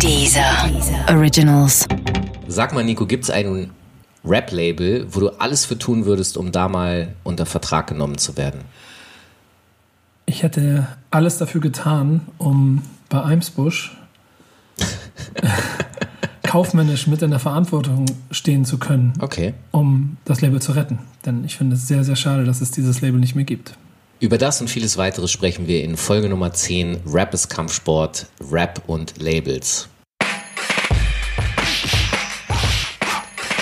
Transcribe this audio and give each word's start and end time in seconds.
Dieser 0.00 0.70
Originals. 1.08 1.86
Sag 2.46 2.74
mal, 2.74 2.84
Nico, 2.84 3.06
gibt 3.06 3.24
es 3.24 3.30
ein 3.30 3.70
Rap-Label, 4.24 5.06
wo 5.10 5.20
du 5.20 5.28
alles 5.40 5.64
für 5.64 5.78
tun 5.78 6.04
würdest, 6.04 6.36
um 6.36 6.52
da 6.52 6.68
mal 6.68 7.14
unter 7.22 7.46
Vertrag 7.46 7.86
genommen 7.88 8.18
zu 8.18 8.36
werden? 8.36 8.60
Ich 10.26 10.42
hätte 10.42 10.86
alles 11.10 11.38
dafür 11.38 11.60
getan, 11.60 12.22
um 12.38 12.82
bei 13.08 13.22
Eimsbusch 13.22 13.96
kaufmännisch 16.42 17.06
mit 17.06 17.22
in 17.22 17.30
der 17.30 17.40
Verantwortung 17.40 18.06
stehen 18.30 18.64
zu 18.64 18.78
können, 18.78 19.12
Okay. 19.20 19.54
um 19.70 20.16
das 20.24 20.40
Label 20.40 20.60
zu 20.60 20.72
retten. 20.72 20.98
Denn 21.26 21.44
ich 21.44 21.56
finde 21.56 21.76
es 21.76 21.86
sehr, 21.88 22.04
sehr 22.04 22.16
schade, 22.16 22.44
dass 22.44 22.60
es 22.60 22.70
dieses 22.70 23.00
Label 23.00 23.20
nicht 23.20 23.34
mehr 23.34 23.44
gibt. 23.44 23.76
Über 24.24 24.38
das 24.38 24.58
und 24.62 24.68
vieles 24.68 24.96
weiteres 24.96 25.30
sprechen 25.30 25.66
wir 25.66 25.84
in 25.84 25.98
Folge 25.98 26.30
Nummer 26.30 26.50
10 26.50 27.02
Rap 27.06 27.34
ist 27.34 27.50
Kampfsport, 27.50 28.24
Rap 28.50 28.80
und 28.86 29.20
Labels. 29.20 29.86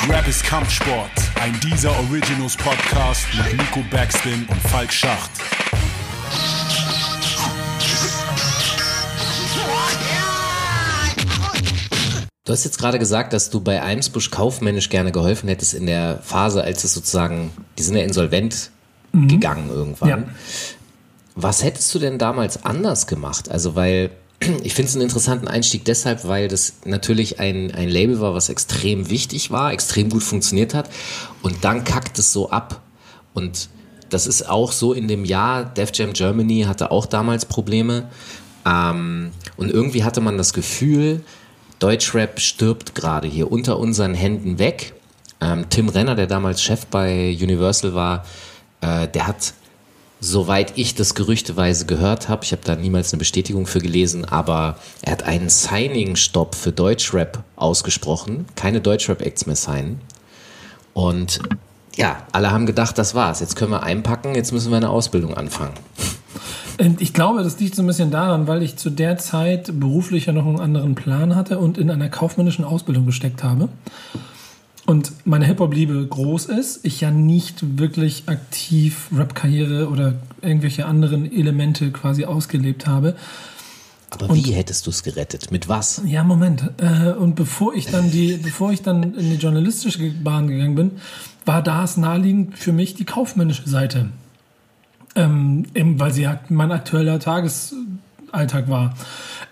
Rap 0.09 0.29
ist 0.29 0.45
Kampfsport, 0.45 1.11
ein 1.41 1.59
dieser 1.65 1.91
Originals 1.99 2.57
Podcast 2.57 3.27
mit 3.37 3.59
Nico 3.59 3.81
Backspin 3.91 4.47
und 4.49 4.61
Falk 4.69 4.93
Schacht. 4.93 5.33
Du 12.45 12.53
hast 12.53 12.65
jetzt 12.65 12.79
gerade 12.79 13.01
gesagt, 13.01 13.33
dass 13.33 13.51
du 13.51 13.61
bei 13.61 13.83
Eimsbusch 13.83 14.31
kaufmännisch 14.31 14.91
gerne 14.91 15.11
geholfen 15.11 15.49
hättest 15.49 15.75
in 15.75 15.87
der 15.87 16.21
Phase, 16.23 16.63
als 16.63 16.85
es 16.85 16.95
sozusagen, 16.95 17.51
die 17.79 17.83
sind 17.83 17.97
ja 17.97 18.05
insolvent 18.05 18.71
gegangen 19.13 19.69
irgendwann. 19.69 20.09
Ja. 20.09 20.25
Was 21.35 21.63
hättest 21.63 21.95
du 21.95 21.99
denn 21.99 22.19
damals 22.19 22.65
anders 22.65 23.07
gemacht? 23.07 23.51
Also, 23.51 23.75
weil 23.75 24.11
ich 24.63 24.75
finde 24.75 24.89
es 24.89 24.95
einen 24.95 25.03
interessanten 25.03 25.49
Einstieg 25.49 25.85
deshalb, 25.85 26.27
weil 26.27 26.49
das 26.49 26.75
natürlich 26.85 27.41
ein, 27.41 27.73
ein 27.75 27.89
Label 27.89 28.21
war, 28.21 28.35
was 28.35 28.49
extrem 28.49 29.11
wichtig 29.11 29.51
war, 29.51 29.73
extrem 29.73 30.11
gut 30.11 30.23
funktioniert 30.23 30.75
hat 30.75 30.91
und 31.43 31.65
dann 31.65 31.85
kackt 31.85 32.19
es 32.19 32.33
so 32.33 32.51
ab. 32.51 32.81
Und 33.35 33.69
das 34.11 34.27
ist 34.27 34.49
auch 34.49 34.73
so 34.73 34.93
in 34.93 35.09
dem 35.09 35.25
Jahr, 35.25 35.65
Def 35.65 35.91
Jam 35.95 36.13
Germany 36.13 36.65
hatte 36.69 36.91
auch 36.91 37.07
damals 37.07 37.47
Probleme. 37.47 38.09
Ähm, 38.67 39.33
und 39.57 39.71
irgendwie 39.71 40.05
hatte 40.05 40.21
man 40.21 40.37
das 40.37 40.53
Gefühl, 40.53 41.25
Deutschrap 41.79 42.39
stirbt 42.39 42.95
gerade 42.95 43.27
hier 43.27 43.51
unter 43.51 43.79
unseren 43.79 44.15
Händen 44.15 44.59
weg. 44.59 44.95
Ähm, 45.41 45.69
Tim 45.71 45.89
Renner, 45.89 46.15
der 46.15 46.27
damals 46.27 46.63
Chef 46.63 46.87
bei 46.87 47.37
Universal 47.41 47.95
war, 47.95 48.25
äh, 48.83 49.09
der 49.09 49.27
hat, 49.27 49.55
soweit 50.21 50.77
ich 50.77 50.95
das 50.95 51.15
gerüchteweise 51.15 51.87
gehört 51.87 52.29
habe, 52.29 52.45
ich 52.45 52.53
habe 52.53 52.63
da 52.65 52.77
niemals 52.77 53.13
eine 53.13 53.19
Bestätigung 53.19 53.67
für 53.67 53.81
gelesen, 53.81 54.25
aber 54.25 54.77
er 55.01 55.13
hat 55.13 55.23
einen 55.23 55.49
Signing-Stopp 55.49 56.55
für 56.55 56.73
Deutschrap 56.73 57.43
ausgesprochen. 57.57 58.47
Keine 58.55 58.81
Deutschrap-Acts 58.81 59.47
mehr 59.47 59.57
signen. 59.57 60.01
Und 60.95 61.41
ja, 61.97 62.23
alle 62.33 62.51
haben 62.51 62.67
gedacht, 62.67 62.99
das 62.99 63.15
war's. 63.15 63.41
Jetzt 63.41 63.57
können 63.57 63.71
wir 63.71 63.83
einpacken, 63.83 64.35
jetzt 64.35 64.53
müssen 64.53 64.71
wir 64.71 64.77
eine 64.77 64.91
Ausbildung 64.91 65.35
anfangen. 65.35 65.75
Und 66.79 67.01
ich 67.03 67.13
glaube, 67.13 67.43
das 67.43 67.59
liegt 67.61 67.75
so 67.75 67.83
ein 67.83 67.87
bisschen 67.87 68.11
daran, 68.11 68.47
weil 68.47 68.63
ich 68.63 68.77
zu 68.77 68.91
der 68.91 69.19
Zeit 69.19 69.79
beruflich 69.79 70.27
ja 70.27 70.33
noch 70.33 70.47
einen 70.47 70.61
anderen 70.61 70.95
Plan 70.95 71.37
hatte 71.37 71.59
und 71.59 71.79
in 71.79 71.91
einer 71.91 72.09
kaufmännischen 72.09 72.65
Ausbildung 72.65 73.07
gesteckt 73.07 73.45
habe. 73.45 73.69
Und 74.85 75.13
meine 75.25 75.47
Hip-Hop-Liebe 75.47 76.07
groß 76.09 76.47
ist, 76.47 76.85
ich 76.85 77.01
ja 77.01 77.11
nicht 77.11 77.79
wirklich 77.79 78.25
aktiv 78.27 79.09
Rap-Karriere 79.17 79.89
oder 79.89 80.15
irgendwelche 80.41 80.87
anderen 80.87 81.31
Elemente 81.31 81.93
quasi 81.93 82.25
ausgelebt 82.25 82.87
habe. 82.87 83.15
Aber 84.11 84.35
wie 84.35 84.53
hättest 84.53 84.87
du 84.87 84.91
es 84.91 85.03
gerettet? 85.03 85.53
Mit 85.53 85.69
was? 85.69 86.03
Ja, 86.05 86.25
Moment. 86.25 86.71
Äh, 86.79 87.13
und 87.13 87.37
bevor 87.37 87.75
ich 87.75 87.87
dann 87.87 88.11
die, 88.11 88.37
bevor 88.43 88.73
ich 88.73 88.83
dann 88.83 89.15
in 89.15 89.31
die 89.31 89.37
journalistische 89.37 90.11
Bahn 90.11 90.49
gegangen 90.49 90.75
bin, 90.75 90.91
war 91.45 91.63
das 91.63 91.97
naheliegend 91.97 92.59
für 92.59 92.73
mich 92.73 92.95
die 92.95 93.05
kaufmännische 93.05 93.69
Seite. 93.69 94.09
Ähm, 95.15 95.65
eben 95.75 96.01
weil 96.01 96.13
sie 96.13 96.27
halt 96.27 96.51
mein 96.51 96.73
aktueller 96.73 97.21
Tagesalltag 97.21 98.69
war, 98.69 98.95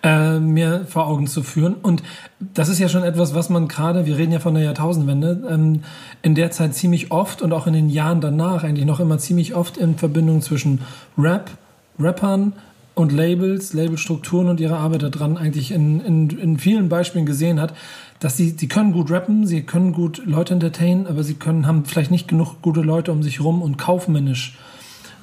äh, 0.03 0.39
mir 0.39 0.87
vor 0.87 1.07
Augen 1.07 1.27
zu 1.27 1.43
führen. 1.43 1.75
Und 1.75 2.03
das 2.41 2.69
ist 2.69 2.79
ja 2.79 2.89
schon 2.89 3.03
etwas, 3.03 3.35
was 3.35 3.51
man 3.51 3.69
gerade, 3.69 4.07
wir 4.07 4.17
reden 4.17 4.33
ja 4.33 4.39
von 4.39 4.55
der 4.55 4.63
Jahrtausendwende, 4.63 5.47
ähm, 5.51 5.83
in 6.23 6.35
der 6.35 6.51
Zeit 6.51 6.75
ziemlich 6.75 7.11
oft 7.11 7.43
und 7.43 7.53
auch 7.53 7.67
in 7.67 7.73
den 7.73 7.91
Jahren 7.91 8.21
danach 8.21 8.65
eigentlich 8.65 8.87
noch 8.87 9.01
immer 9.01 9.19
ziemlich 9.19 9.55
oft 9.55 9.77
in 9.77 9.97
Verbindung 9.97 10.41
zwischen 10.43 10.81
Rap, 11.19 11.51
Rappern 11.99 12.55
und 12.95 13.13
Labels, 13.13 13.73
Labelstrukturen 13.73 14.49
und 14.49 14.61
ihre 14.61 14.79
Arbeit 14.79 15.03
daran 15.03 15.37
eigentlich 15.37 15.73
in, 15.73 16.01
in, 16.01 16.31
in 16.31 16.59
vielen 16.59 16.89
Beispielen 16.89 17.27
gesehen 17.27 17.61
hat, 17.61 17.75
dass 18.21 18.37
sie, 18.37 18.55
sie 18.57 18.69
können 18.69 18.93
gut 18.93 19.11
rappen, 19.11 19.47
sie 19.47 19.63
können 19.63 19.93
gut 19.93 20.23
Leute 20.27 20.55
entertainen, 20.55 21.07
aber 21.07 21.23
sie 21.23 21.35
können, 21.35 21.67
haben 21.67 21.85
vielleicht 21.85 22.11
nicht 22.11 22.29
genug 22.29 22.61
gute 22.63 22.83
Leute 22.83 23.13
um 23.13 23.23
sich 23.23 23.41
rum 23.41 23.63
und 23.63 23.79
kaufmännisch 23.79 24.59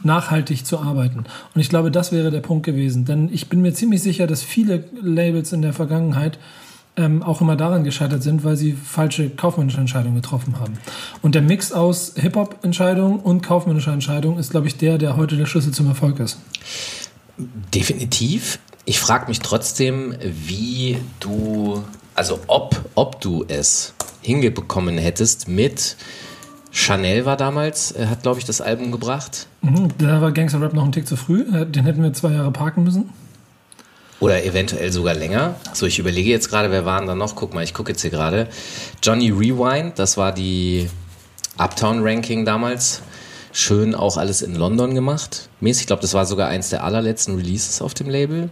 nachhaltig 0.03 0.65
zu 0.65 0.79
arbeiten. 0.79 1.25
Und 1.53 1.61
ich 1.61 1.69
glaube, 1.69 1.91
das 1.91 2.11
wäre 2.11 2.31
der 2.31 2.41
Punkt 2.41 2.65
gewesen. 2.65 3.05
Denn 3.05 3.29
ich 3.31 3.49
bin 3.49 3.61
mir 3.61 3.73
ziemlich 3.73 4.01
sicher, 4.01 4.27
dass 4.27 4.43
viele 4.43 4.85
Labels 5.01 5.53
in 5.53 5.61
der 5.61 5.73
Vergangenheit 5.73 6.39
ähm, 6.97 7.21
auch 7.21 7.41
immer 7.41 7.55
daran 7.55 7.83
gescheitert 7.83 8.23
sind, 8.23 8.43
weil 8.43 8.57
sie 8.57 8.73
falsche 8.73 9.29
kaufmännische 9.29 9.79
Entscheidungen 9.79 10.15
getroffen 10.15 10.59
haben. 10.59 10.73
Und 11.21 11.35
der 11.35 11.43
Mix 11.43 11.71
aus 11.71 12.13
Hip-Hop-Entscheidungen 12.15 13.19
und 13.19 13.41
kaufmännischer 13.43 13.93
Entscheidungen 13.93 14.39
ist, 14.39 14.51
glaube 14.51 14.67
ich, 14.67 14.77
der, 14.77 14.97
der 14.97 15.15
heute 15.15 15.37
der 15.37 15.45
Schlüssel 15.45 15.73
zum 15.73 15.87
Erfolg 15.87 16.19
ist. 16.19 16.39
Definitiv. 17.73 18.59
Ich 18.85 18.99
frage 18.99 19.27
mich 19.27 19.39
trotzdem, 19.39 20.15
wie 20.21 20.97
du, 21.19 21.83
also 22.15 22.39
ob, 22.47 22.83
ob 22.95 23.21
du 23.21 23.45
es 23.47 23.93
hingebekommen 24.21 24.97
hättest 24.97 25.47
mit 25.47 25.97
Chanel 26.77 27.25
war 27.25 27.37
damals, 27.37 27.91
äh, 27.93 28.05
hat 28.05 28.21
glaube 28.21 28.37
ich 28.39 28.45
das 28.45 28.61
Album 28.61 28.91
gebracht. 28.91 29.47
Mhm, 29.61 29.89
da 29.97 30.21
war 30.21 30.31
Gangster 30.31 30.61
Rap 30.61 30.73
noch 30.73 30.85
ein 30.85 30.91
Tick 30.91 31.07
zu 31.07 31.15
früh. 31.17 31.41
Äh, 31.41 31.65
Den 31.65 31.85
hätten 31.85 32.03
wir 32.03 32.13
zwei 32.13 32.31
Jahre 32.33 32.51
parken 32.51 32.83
müssen. 32.83 33.09
Oder 34.19 34.45
eventuell 34.45 34.91
sogar 34.91 35.15
länger. 35.15 35.55
So, 35.73 35.87
ich 35.87 35.97
überlege 35.97 36.29
jetzt 36.29 36.49
gerade, 36.49 36.69
wer 36.69 36.85
waren 36.85 37.07
da 37.07 37.15
noch? 37.15 37.35
Guck 37.35 37.55
mal, 37.55 37.63
ich 37.63 37.73
gucke 37.73 37.91
jetzt 37.91 38.01
hier 38.01 38.11
gerade. 38.11 38.47
Johnny 39.01 39.31
Rewind, 39.31 39.97
das 39.97 40.17
war 40.17 40.31
die 40.31 40.87
Uptown 41.57 42.03
Ranking 42.03 42.45
damals. 42.45 43.01
Schön 43.53 43.95
auch 43.95 44.17
alles 44.17 44.43
in 44.43 44.53
London 44.53 44.93
gemacht. 44.93 45.49
Mäßig, 45.61 45.81
ich 45.81 45.87
glaube, 45.87 46.03
das 46.03 46.13
war 46.13 46.27
sogar 46.27 46.47
eins 46.47 46.69
der 46.69 46.83
allerletzten 46.83 47.35
Releases 47.37 47.81
auf 47.81 47.95
dem 47.95 48.07
Label. 48.07 48.49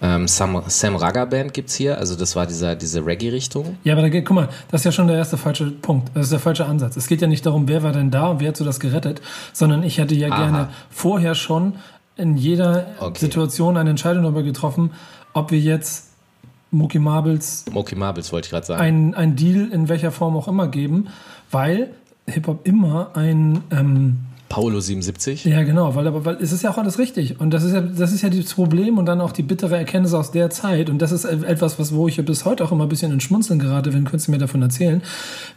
Ähm, 0.00 0.28
Sam, 0.28 0.62
Sam 0.68 0.94
Raga 0.96 1.24
Band 1.24 1.52
gibt's 1.54 1.74
hier, 1.74 1.98
also 1.98 2.14
das 2.14 2.36
war 2.36 2.46
dieser, 2.46 2.76
diese 2.76 3.04
Reggae-Richtung. 3.04 3.78
Ja, 3.82 3.94
aber 3.94 4.02
da 4.02 4.08
geht, 4.08 4.24
guck 4.26 4.36
mal, 4.36 4.48
das 4.70 4.82
ist 4.82 4.84
ja 4.84 4.92
schon 4.92 5.08
der 5.08 5.16
erste 5.16 5.36
falsche 5.36 5.70
Punkt. 5.70 6.10
Das 6.14 6.24
ist 6.24 6.32
der 6.32 6.38
falsche 6.38 6.66
Ansatz. 6.66 6.96
Es 6.96 7.08
geht 7.08 7.20
ja 7.20 7.26
nicht 7.26 7.44
darum, 7.44 7.66
wer 7.66 7.82
war 7.82 7.92
denn 7.92 8.10
da 8.10 8.28
und 8.28 8.40
wer 8.40 8.48
hat 8.48 8.56
so 8.56 8.64
das 8.64 8.78
gerettet, 8.78 9.20
sondern 9.52 9.82
ich 9.82 9.98
hätte 9.98 10.14
ja 10.14 10.28
Aha. 10.30 10.38
gerne 10.44 10.68
vorher 10.90 11.34
schon 11.34 11.74
in 12.16 12.36
jeder 12.36 12.86
Okay. 13.00 13.18
Situation 13.18 13.76
eine 13.76 13.90
Entscheidung 13.90 14.22
darüber 14.22 14.42
getroffen, 14.42 14.92
ob 15.32 15.50
wir 15.50 15.58
jetzt 15.60 16.08
Mookie 16.70 16.98
Marbles 16.98 17.64
Moki 17.72 17.94
Marbles 17.94 18.30
wollte 18.32 18.46
ich 18.46 18.50
gerade 18.50 18.66
sagen. 18.66 18.80
ein, 18.82 19.14
ein 19.14 19.36
Deal 19.36 19.68
in 19.72 19.88
welcher 19.88 20.12
Form 20.12 20.36
auch 20.36 20.48
immer 20.48 20.68
geben, 20.68 21.08
weil 21.50 21.90
Hip-Hop 22.26 22.66
immer 22.66 23.10
ein 23.14 23.62
ähm, 23.70 24.18
Paolo 24.48 24.80
77. 24.80 25.44
Ja, 25.44 25.62
genau, 25.62 25.94
weil, 25.94 26.06
aber, 26.06 26.24
weil 26.24 26.36
es 26.36 26.52
ist 26.52 26.62
ja 26.62 26.70
auch 26.70 26.78
alles 26.78 26.98
richtig. 26.98 27.38
Und 27.38 27.50
das 27.50 27.64
ist 27.64 27.74
ja, 27.74 27.80
das 27.80 28.12
ist 28.12 28.22
ja 28.22 28.30
das 28.30 28.54
Problem 28.54 28.96
und 28.96 29.06
dann 29.06 29.20
auch 29.20 29.32
die 29.32 29.42
bittere 29.42 29.76
Erkenntnis 29.76 30.14
aus 30.14 30.30
der 30.30 30.48
Zeit. 30.50 30.88
Und 30.88 31.00
das 31.00 31.12
ist 31.12 31.24
etwas, 31.24 31.78
was, 31.78 31.94
wo 31.94 32.08
ich 32.08 32.16
ja 32.16 32.22
bis 32.22 32.44
heute 32.44 32.64
auch 32.64 32.72
immer 32.72 32.84
ein 32.84 32.88
bisschen 32.88 33.12
in 33.12 33.20
Schmunzeln 33.20 33.58
gerate, 33.58 33.92
wenn 33.92 34.04
Künstler 34.04 34.32
mir 34.32 34.38
davon 34.38 34.62
erzählen, 34.62 35.02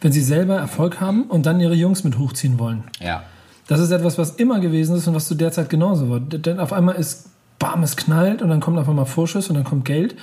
wenn 0.02 0.12
sie 0.12 0.22
selber 0.22 0.56
Erfolg 0.56 1.00
haben 1.00 1.24
und 1.24 1.46
dann 1.46 1.62
ihre 1.62 1.74
Jungs 1.76 2.04
mit 2.04 2.18
hochziehen 2.18 2.60
wollen. 2.60 2.84
Ja. 3.00 3.24
Das 3.68 3.80
ist 3.80 3.92
etwas, 3.92 4.18
was 4.18 4.32
immer 4.32 4.60
gewesen 4.60 4.98
ist 4.98 5.08
und 5.08 5.16
was 5.16 5.28
zu 5.28 5.36
der 5.36 5.52
Zeit 5.52 5.70
genauso 5.70 6.10
war. 6.10 6.20
Denn 6.20 6.60
auf 6.60 6.74
einmal 6.74 6.96
ist, 6.96 7.30
bam, 7.60 7.84
es 7.84 7.96
knallt 7.96 8.42
und 8.42 8.50
dann 8.50 8.60
kommt 8.60 8.78
auf 8.78 8.90
einmal 8.90 9.06
Vorschuss 9.06 9.48
und 9.48 9.56
dann 9.56 9.64
kommt 9.64 9.86
Geld. 9.86 10.16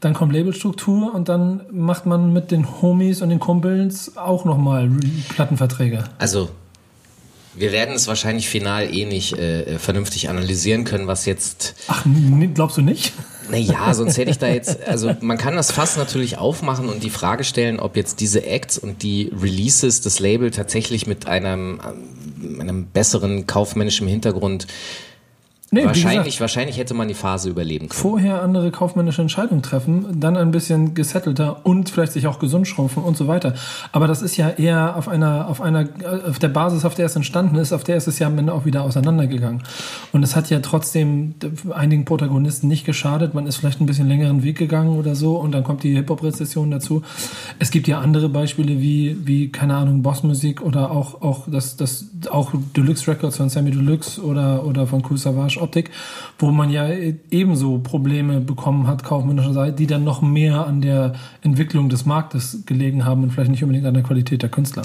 Dann 0.00 0.14
kommt 0.14 0.32
Labelstruktur 0.32 1.14
und 1.14 1.28
dann 1.28 1.62
macht 1.70 2.06
man 2.06 2.32
mit 2.32 2.50
den 2.50 2.80
Homies 2.80 3.22
und 3.22 3.28
den 3.28 3.40
Kumpels 3.40 4.16
auch 4.16 4.44
nochmal 4.44 4.90
Plattenverträge. 5.30 6.04
Also, 6.18 6.50
wir 7.56 7.72
werden 7.72 7.94
es 7.94 8.06
wahrscheinlich 8.08 8.48
final 8.48 8.92
eh 8.92 9.04
nicht 9.04 9.38
äh, 9.38 9.78
vernünftig 9.78 10.28
analysieren 10.28 10.84
können, 10.84 11.06
was 11.06 11.26
jetzt 11.26 11.74
Ach, 11.88 12.04
glaubst 12.54 12.76
du 12.76 12.82
nicht? 12.82 13.12
Naja, 13.50 13.92
sonst 13.92 14.16
hätte 14.16 14.30
ich 14.30 14.38
da 14.38 14.48
jetzt, 14.48 14.82
also 14.84 15.14
man 15.20 15.36
kann 15.36 15.54
das 15.54 15.70
Fass 15.70 15.96
natürlich 15.96 16.38
aufmachen 16.38 16.88
und 16.88 17.02
die 17.02 17.10
Frage 17.10 17.44
stellen, 17.44 17.78
ob 17.78 17.96
jetzt 17.96 18.20
diese 18.20 18.44
Acts 18.46 18.78
und 18.78 19.02
die 19.02 19.30
Releases 19.38 20.00
des 20.00 20.18
Label 20.18 20.50
tatsächlich 20.50 21.06
mit 21.06 21.26
einem, 21.26 21.80
ähm, 22.42 22.60
einem 22.60 22.86
besseren 22.86 23.46
kaufmännischen 23.46 24.08
Hintergrund 24.08 24.66
Nee, 25.70 25.86
wahrscheinlich, 25.86 26.24
gesagt, 26.24 26.40
wahrscheinlich 26.40 26.78
hätte 26.78 26.94
man 26.94 27.08
die 27.08 27.14
Phase 27.14 27.48
überleben 27.48 27.88
können. 27.88 28.00
Vorher 28.00 28.42
andere 28.42 28.70
kaufmännische 28.70 29.22
Entscheidungen 29.22 29.62
treffen, 29.62 30.20
dann 30.20 30.36
ein 30.36 30.50
bisschen 30.50 30.94
gesettelter 30.94 31.64
und 31.64 31.90
vielleicht 31.90 32.12
sich 32.12 32.26
auch 32.26 32.38
gesund 32.38 32.68
schrumpfen 32.68 33.02
und 33.02 33.16
so 33.16 33.26
weiter. 33.26 33.54
Aber 33.90 34.06
das 34.06 34.22
ist 34.22 34.36
ja 34.36 34.50
eher 34.50 34.94
auf 34.94 35.08
einer, 35.08 35.48
auf 35.48 35.60
einer, 35.60 35.88
auf 36.28 36.38
der 36.38 36.48
Basis, 36.48 36.84
auf 36.84 36.94
der 36.94 37.06
es 37.06 37.16
entstanden 37.16 37.56
ist, 37.56 37.72
auf 37.72 37.82
der 37.82 37.96
ist 37.96 38.06
es 38.06 38.18
ja 38.18 38.26
am 38.26 38.38
Ende 38.38 38.52
auch 38.52 38.66
wieder 38.66 38.82
auseinandergegangen. 38.82 39.62
Und 40.12 40.22
es 40.22 40.36
hat 40.36 40.48
ja 40.50 40.60
trotzdem 40.60 41.34
einigen 41.74 42.04
Protagonisten 42.04 42.68
nicht 42.68 42.84
geschadet. 42.84 43.34
Man 43.34 43.46
ist 43.46 43.56
vielleicht 43.56 43.80
ein 43.80 43.86
bisschen 43.86 44.06
längeren 44.06 44.44
Weg 44.44 44.58
gegangen 44.58 44.96
oder 44.96 45.16
so 45.16 45.36
und 45.36 45.52
dann 45.52 45.64
kommt 45.64 45.82
die 45.82 45.94
Hip-Hop-Rezession 45.94 46.70
dazu. 46.70 47.02
Es 47.58 47.70
gibt 47.70 47.88
ja 47.88 47.98
andere 47.98 48.28
Beispiele 48.28 48.80
wie, 48.80 49.16
wie, 49.24 49.50
keine 49.50 49.74
Ahnung, 49.74 50.02
Bossmusik 50.02 50.60
oder 50.60 50.92
auch, 50.92 51.20
auch 51.22 51.48
das, 51.48 51.76
das, 51.76 52.06
auch 52.30 52.52
Deluxe 52.76 53.10
Records 53.10 53.38
von 53.38 53.48
Sammy 53.48 53.72
Deluxe 53.72 54.22
oder, 54.22 54.64
oder 54.64 54.86
von 54.86 55.02
Cool 55.08 55.18
Savage 55.18 55.63
Optik, 55.64 55.90
wo 56.38 56.50
man 56.50 56.70
ja 56.70 56.88
ebenso 57.30 57.78
Probleme 57.78 58.40
bekommen 58.40 58.86
hat, 58.86 59.02
kaufmännischer 59.02 59.52
Seite, 59.52 59.76
die 59.76 59.86
dann 59.86 60.04
noch 60.04 60.22
mehr 60.22 60.66
an 60.66 60.80
der 60.80 61.14
Entwicklung 61.42 61.88
des 61.88 62.06
Marktes 62.06 62.64
gelegen 62.66 63.04
haben 63.04 63.24
und 63.24 63.32
vielleicht 63.32 63.50
nicht 63.50 63.62
unbedingt 63.62 63.86
an 63.86 63.94
der 63.94 64.02
Qualität 64.02 64.42
der 64.42 64.50
Künstler. 64.50 64.82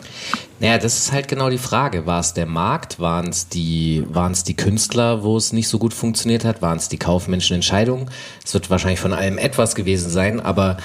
Naja, 0.59 0.77
das 0.77 0.97
ist 0.97 1.11
halt 1.11 1.27
genau 1.27 1.49
die 1.49 1.57
Frage. 1.57 2.05
War 2.05 2.19
es 2.19 2.33
der 2.33 2.45
Markt? 2.45 2.99
Waren 2.99 3.27
es 3.27 3.47
die, 3.49 4.03
waren 4.09 4.31
es 4.31 4.43
die 4.43 4.55
Künstler, 4.55 5.23
wo 5.23 5.37
es 5.37 5.53
nicht 5.53 5.67
so 5.67 5.77
gut 5.79 5.93
funktioniert 5.93 6.45
hat? 6.45 6.61
Waren 6.61 6.77
es 6.77 6.89
die 6.89 6.97
kaufmännischen 6.97 7.55
Entscheidungen? 7.55 8.09
Es 8.43 8.53
wird 8.53 8.69
wahrscheinlich 8.69 8.99
von 8.99 9.13
allem 9.13 9.37
etwas 9.37 9.75
gewesen 9.75 10.09
sein, 10.09 10.39
aber 10.39 10.77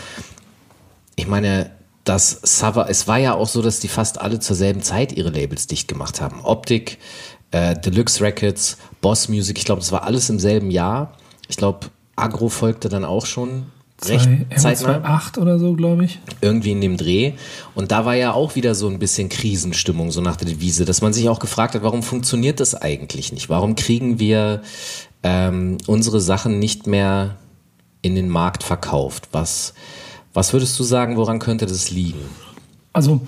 ich 1.16 1.26
meine, 1.26 1.70
das 2.04 2.38
Sava, 2.42 2.86
es 2.88 3.08
war 3.08 3.18
ja 3.18 3.34
auch 3.34 3.48
so, 3.48 3.62
dass 3.62 3.80
die 3.80 3.88
fast 3.88 4.20
alle 4.20 4.38
zur 4.38 4.56
selben 4.56 4.82
Zeit 4.82 5.12
ihre 5.12 5.30
Labels 5.30 5.66
dicht 5.66 5.88
gemacht 5.88 6.20
haben. 6.20 6.40
Optik, 6.42 6.98
äh, 7.54 7.78
Deluxe 7.78 8.20
Records, 8.20 8.78
Boss 9.00 9.28
Music, 9.28 9.56
ich 9.58 9.64
glaube, 9.64 9.80
das 9.80 9.92
war 9.92 10.02
alles 10.02 10.28
im 10.28 10.40
selben 10.40 10.72
Jahr. 10.72 11.12
Ich 11.48 11.56
glaube, 11.56 11.86
Agro 12.16 12.48
folgte 12.48 12.88
dann 12.88 13.04
auch 13.04 13.26
schon 13.26 13.66
recht 14.04 14.28
zeitnah. 14.56 15.02
8 15.04 15.38
oder 15.38 15.60
so, 15.60 15.74
glaube 15.74 16.04
ich. 16.04 16.18
Irgendwie 16.40 16.72
in 16.72 16.80
dem 16.80 16.96
Dreh. 16.96 17.34
Und 17.76 17.92
da 17.92 18.04
war 18.04 18.16
ja 18.16 18.32
auch 18.32 18.56
wieder 18.56 18.74
so 18.74 18.88
ein 18.88 18.98
bisschen 18.98 19.28
Krisenstimmung, 19.28 20.10
so 20.10 20.20
nach 20.20 20.34
der 20.34 20.48
Devise, 20.48 20.84
dass 20.84 21.00
man 21.00 21.12
sich 21.12 21.28
auch 21.28 21.38
gefragt 21.38 21.76
hat, 21.76 21.84
warum 21.84 22.02
funktioniert 22.02 22.58
das 22.58 22.74
eigentlich 22.74 23.32
nicht? 23.32 23.48
Warum 23.48 23.76
kriegen 23.76 24.18
wir 24.18 24.62
ähm, 25.22 25.78
unsere 25.86 26.20
Sachen 26.20 26.58
nicht 26.58 26.88
mehr 26.88 27.36
in 28.02 28.16
den 28.16 28.28
Markt 28.28 28.64
verkauft? 28.64 29.28
Was, 29.30 29.74
was 30.32 30.52
würdest 30.52 30.76
du 30.80 30.82
sagen, 30.82 31.16
woran 31.16 31.38
könnte 31.38 31.66
das 31.66 31.92
liegen? 31.92 32.22
Also 32.92 33.20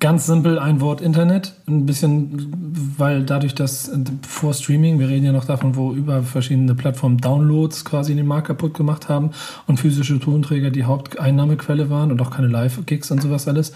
Ganz 0.00 0.24
simpel 0.24 0.58
ein 0.58 0.80
Wort 0.80 1.02
Internet. 1.02 1.52
Ein 1.68 1.84
bisschen, 1.84 2.94
weil 2.96 3.22
dadurch, 3.22 3.54
dass 3.54 3.90
vor 4.26 4.54
Streaming, 4.54 4.98
wir 4.98 5.08
reden 5.08 5.26
ja 5.26 5.32
noch 5.32 5.44
davon, 5.44 5.76
wo 5.76 5.92
über 5.92 6.22
verschiedene 6.22 6.74
Plattformen 6.74 7.18
Downloads 7.18 7.84
quasi 7.84 8.14
den 8.14 8.26
Markt 8.26 8.46
kaputt 8.46 8.72
gemacht 8.72 9.10
haben 9.10 9.32
und 9.66 9.78
physische 9.78 10.18
Tonträger 10.18 10.70
die 10.70 10.84
Haupteinnahmequelle 10.84 11.90
waren 11.90 12.10
und 12.10 12.22
auch 12.22 12.30
keine 12.30 12.48
Live-Gigs 12.48 13.10
und 13.10 13.20
sowas 13.20 13.46
alles. 13.46 13.74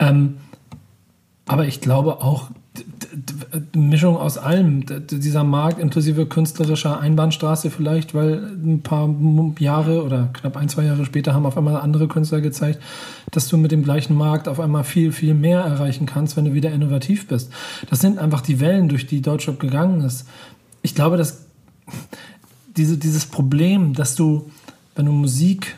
Ähm, 0.00 0.38
aber 1.46 1.66
ich 1.66 1.80
glaube 1.80 2.20
auch, 2.20 2.50
Mischung 3.74 4.16
aus 4.16 4.38
allem. 4.38 4.84
Dieser 4.86 5.44
Markt 5.44 5.78
inklusive 5.78 6.26
künstlerischer 6.26 6.98
Einbahnstraße 7.00 7.70
vielleicht, 7.70 8.14
weil 8.14 8.34
ein 8.34 8.82
paar 8.82 9.14
Jahre 9.58 10.04
oder 10.04 10.30
knapp 10.32 10.56
ein, 10.56 10.68
zwei 10.68 10.84
Jahre 10.84 11.04
später 11.04 11.34
haben 11.34 11.46
auf 11.46 11.56
einmal 11.56 11.76
andere 11.76 12.08
Künstler 12.08 12.40
gezeigt, 12.40 12.80
dass 13.30 13.48
du 13.48 13.56
mit 13.56 13.72
dem 13.72 13.84
gleichen 13.84 14.16
Markt 14.16 14.48
auf 14.48 14.60
einmal 14.60 14.84
viel, 14.84 15.12
viel 15.12 15.34
mehr 15.34 15.60
erreichen 15.60 16.06
kannst, 16.06 16.36
wenn 16.36 16.44
du 16.44 16.54
wieder 16.54 16.72
innovativ 16.72 17.28
bist. 17.28 17.52
Das 17.90 18.00
sind 18.00 18.18
einfach 18.18 18.40
die 18.40 18.60
Wellen, 18.60 18.88
durch 18.88 19.06
die 19.06 19.22
Deutschrap 19.22 19.60
gegangen 19.60 20.00
ist. 20.00 20.26
Ich 20.82 20.94
glaube, 20.94 21.16
dass 21.16 21.46
diese, 22.76 22.96
dieses 22.96 23.26
Problem, 23.26 23.94
dass 23.94 24.14
du, 24.14 24.50
wenn 24.96 25.06
du 25.06 25.12
Musik 25.12 25.76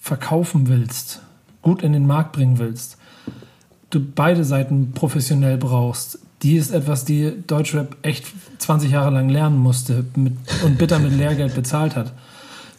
verkaufen 0.00 0.68
willst, 0.68 1.22
gut 1.62 1.82
in 1.82 1.92
den 1.92 2.06
Markt 2.06 2.32
bringen 2.32 2.58
willst, 2.58 2.98
du 3.92 4.00
beide 4.00 4.44
Seiten 4.44 4.92
professionell 4.92 5.58
brauchst, 5.58 6.18
die 6.42 6.56
ist 6.56 6.72
etwas, 6.72 7.04
die 7.04 7.32
Deutschrap 7.46 7.96
echt 8.02 8.24
20 8.58 8.90
Jahre 8.90 9.10
lang 9.10 9.28
lernen 9.28 9.58
musste 9.58 10.04
mit, 10.16 10.32
und 10.64 10.78
bitter 10.78 10.98
mit 10.98 11.16
Lehrgeld 11.16 11.54
bezahlt 11.54 11.94
hat. 11.94 12.12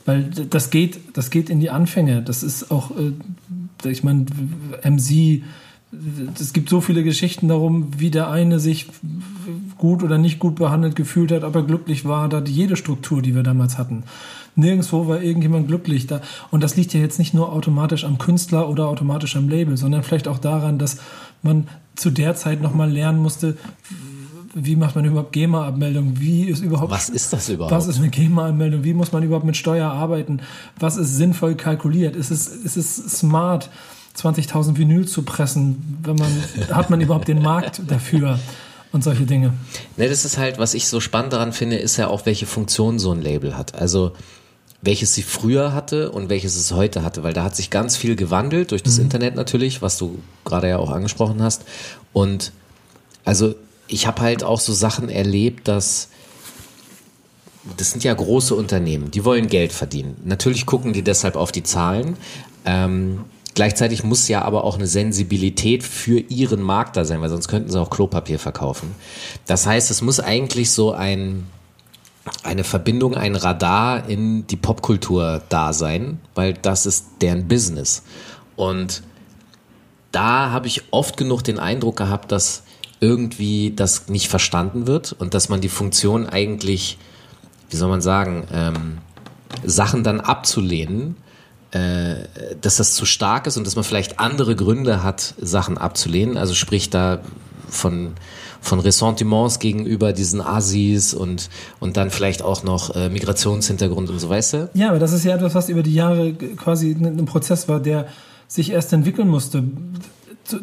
Weil 0.05 0.23
das 0.23 0.69
geht, 0.69 0.99
das 1.13 1.29
geht 1.29 1.49
in 1.49 1.61
die 1.61 1.69
Anfänge. 1.69 2.21
Das 2.21 2.43
ist 2.43 2.71
auch, 2.71 2.91
äh, 2.91 3.89
ich 3.89 4.03
meine, 4.03 4.25
MC, 4.83 5.43
es 6.37 6.51
gibt 6.51 6.69
so 6.69 6.81
viele 6.81 7.03
Geschichten 7.03 7.47
darum, 7.47 7.87
wie 7.97 8.11
der 8.11 8.29
eine 8.29 8.59
sich 8.59 8.87
gut 9.77 10.03
oder 10.03 10.17
nicht 10.17 10.39
gut 10.39 10.55
behandelt 10.55 10.95
gefühlt 10.95 11.31
hat, 11.31 11.43
aber 11.43 11.63
glücklich 11.63 12.03
war, 12.03 12.27
da 12.27 12.41
jede 12.41 12.75
Struktur, 12.75 13.21
die 13.21 13.35
wir 13.35 13.43
damals 13.43 13.77
hatten. 13.77 14.03
Nirgendwo 14.55 15.07
war 15.07 15.21
irgendjemand 15.21 15.67
glücklich. 15.67 16.07
Da. 16.07 16.21
Und 16.51 16.61
das 16.61 16.75
liegt 16.75 16.93
ja 16.93 16.99
jetzt 16.99 17.19
nicht 17.19 17.33
nur 17.33 17.51
automatisch 17.51 18.03
am 18.03 18.17
Künstler 18.17 18.69
oder 18.69 18.87
automatisch 18.87 19.35
am 19.35 19.49
Label, 19.49 19.77
sondern 19.77 20.03
vielleicht 20.03 20.27
auch 20.27 20.39
daran, 20.39 20.79
dass 20.79 20.97
man 21.41 21.67
zu 21.95 22.09
der 22.09 22.35
Zeit 22.35 22.61
nochmal 22.61 22.91
lernen 22.91 23.19
musste, 23.19 23.57
wie 24.55 24.75
macht 24.75 24.95
man 24.95 25.05
überhaupt 25.05 25.31
GEMA-Abmeldung? 25.33 26.19
Wie 26.19 26.43
ist 26.43 26.61
überhaupt. 26.61 26.91
Was 26.91 27.09
ist 27.09 27.33
das 27.33 27.49
überhaupt? 27.49 27.73
Was 27.73 27.87
ist 27.87 27.97
eine 27.97 28.09
GEMA-Anmeldung? 28.09 28.83
Wie 28.83 28.93
muss 28.93 29.11
man 29.11 29.23
überhaupt 29.23 29.45
mit 29.45 29.57
Steuer 29.57 29.89
arbeiten? 29.89 30.41
Was 30.79 30.97
ist 30.97 31.15
sinnvoll 31.15 31.55
kalkuliert? 31.55 32.15
Ist 32.15 32.29
es, 32.29 32.47
ist 32.47 32.77
es 32.77 32.95
smart, 32.95 33.69
20.000 34.15 34.77
Vinyl 34.77 35.07
zu 35.07 35.23
pressen? 35.23 35.97
Wenn 36.03 36.15
man, 36.15 36.31
hat 36.71 36.89
man 36.91 37.01
überhaupt 37.01 37.27
den 37.27 37.41
Markt 37.41 37.81
dafür? 37.87 38.39
Und 38.91 39.03
solche 39.03 39.23
Dinge. 39.23 39.53
Ne, 39.97 40.07
das 40.07 40.23
ist 40.23 40.37
halt, 40.37 40.59
was 40.59 40.75
ich 40.75 40.87
so 40.87 40.99
spannend 40.99 41.33
daran 41.33 41.51
finde, 41.51 41.77
ist 41.77 41.97
ja 41.97 42.09
auch, 42.09 42.27
welche 42.27 42.45
Funktion 42.45 42.99
so 42.99 43.11
ein 43.11 43.23
Label 43.23 43.57
hat. 43.57 43.73
Also, 43.73 44.11
welches 44.83 45.13
sie 45.13 45.23
früher 45.23 45.73
hatte 45.73 46.11
und 46.11 46.29
welches 46.29 46.57
es 46.57 46.73
heute 46.73 47.03
hatte, 47.03 47.23
weil 47.23 47.33
da 47.33 47.43
hat 47.43 47.55
sich 47.55 47.69
ganz 47.69 47.95
viel 47.95 48.17
gewandelt 48.17 48.71
durch 48.71 48.83
das 48.83 48.97
mhm. 48.97 49.03
Internet 49.03 49.35
natürlich, 49.35 49.81
was 49.81 49.97
du 49.97 50.19
gerade 50.43 50.67
ja 50.67 50.77
auch 50.77 50.91
angesprochen 50.91 51.41
hast. 51.41 51.63
Und 52.11 52.51
also 53.23 53.55
ich 53.87 54.07
habe 54.07 54.21
halt 54.21 54.43
auch 54.43 54.59
so 54.59 54.73
Sachen 54.73 55.07
erlebt, 55.07 55.69
dass 55.69 56.09
das 57.77 57.91
sind 57.91 58.03
ja 58.03 58.13
große 58.13 58.53
Unternehmen, 58.53 59.09
die 59.09 59.23
wollen 59.23 59.47
Geld 59.47 59.71
verdienen. 59.71 60.17
Natürlich 60.25 60.65
gucken 60.65 60.91
die 60.91 61.01
deshalb 61.01 61.37
auf 61.37 61.53
die 61.53 61.63
Zahlen. 61.63 62.17
Ähm, 62.65 63.23
gleichzeitig 63.55 64.03
muss 64.03 64.27
ja 64.27 64.41
aber 64.41 64.65
auch 64.65 64.75
eine 64.75 64.87
Sensibilität 64.87 65.83
für 65.83 66.19
ihren 66.19 66.61
Markt 66.61 66.97
da 66.97 67.05
sein, 67.05 67.21
weil 67.21 67.29
sonst 67.29 67.47
könnten 67.47 67.71
sie 67.71 67.79
auch 67.79 67.89
Klopapier 67.89 68.37
verkaufen. 68.37 68.93
Das 69.45 69.65
heißt, 69.65 69.91
es 69.91 70.01
muss 70.01 70.19
eigentlich 70.19 70.71
so 70.71 70.91
ein 70.91 71.45
eine 72.43 72.63
Verbindung, 72.63 73.15
ein 73.15 73.35
Radar 73.35 74.07
in 74.07 74.47
die 74.47 74.55
Popkultur 74.55 75.41
da 75.49 75.73
sein, 75.73 76.19
weil 76.35 76.53
das 76.53 76.85
ist 76.85 77.05
deren 77.21 77.47
Business. 77.47 78.03
Und 78.55 79.03
da 80.11 80.51
habe 80.51 80.67
ich 80.67 80.83
oft 80.91 81.17
genug 81.17 81.43
den 81.43 81.59
Eindruck 81.59 81.97
gehabt, 81.97 82.31
dass 82.31 82.63
irgendwie 82.99 83.73
das 83.75 84.07
nicht 84.07 84.29
verstanden 84.29 84.87
wird 84.87 85.11
und 85.11 85.33
dass 85.33 85.49
man 85.49 85.59
die 85.59 85.69
Funktion 85.69 86.27
eigentlich, 86.27 86.97
wie 87.69 87.75
soll 87.75 87.89
man 87.89 88.01
sagen, 88.01 88.47
ähm, 88.53 88.97
Sachen 89.65 90.03
dann 90.03 90.21
abzulehnen, 90.21 91.17
äh, 91.71 92.15
dass 92.61 92.77
das 92.77 92.93
zu 92.93 93.05
stark 93.05 93.47
ist 93.47 93.57
und 93.57 93.67
dass 93.67 93.75
man 93.75 93.83
vielleicht 93.83 94.19
andere 94.19 94.55
Gründe 94.55 95.03
hat, 95.03 95.33
Sachen 95.41 95.77
abzulehnen. 95.77 96.37
Also 96.37 96.53
sprich 96.53 96.89
da 96.89 97.19
von 97.67 98.13
von 98.63 98.79
Ressentiments 98.79 99.59
gegenüber 99.59 100.13
diesen 100.13 100.41
Asis 100.41 101.13
und, 101.13 101.49
und 101.79 101.97
dann 101.97 102.09
vielleicht 102.09 102.41
auch 102.41 102.63
noch 102.63 102.95
äh, 102.95 103.09
Migrationshintergrund 103.09 104.09
und 104.09 104.19
so, 104.19 104.29
weißt 104.29 104.53
du? 104.53 104.69
Ja, 104.73 104.89
aber 104.89 104.99
das 104.99 105.13
ist 105.13 105.23
ja 105.25 105.35
etwas, 105.35 105.53
was 105.53 105.69
über 105.69 105.83
die 105.83 105.93
Jahre 105.93 106.33
quasi 106.33 106.91
ein 106.91 107.25
Prozess 107.25 107.67
war, 107.67 107.79
der 107.79 108.07
sich 108.47 108.71
erst 108.71 108.93
entwickeln 108.93 109.27
musste 109.27 109.63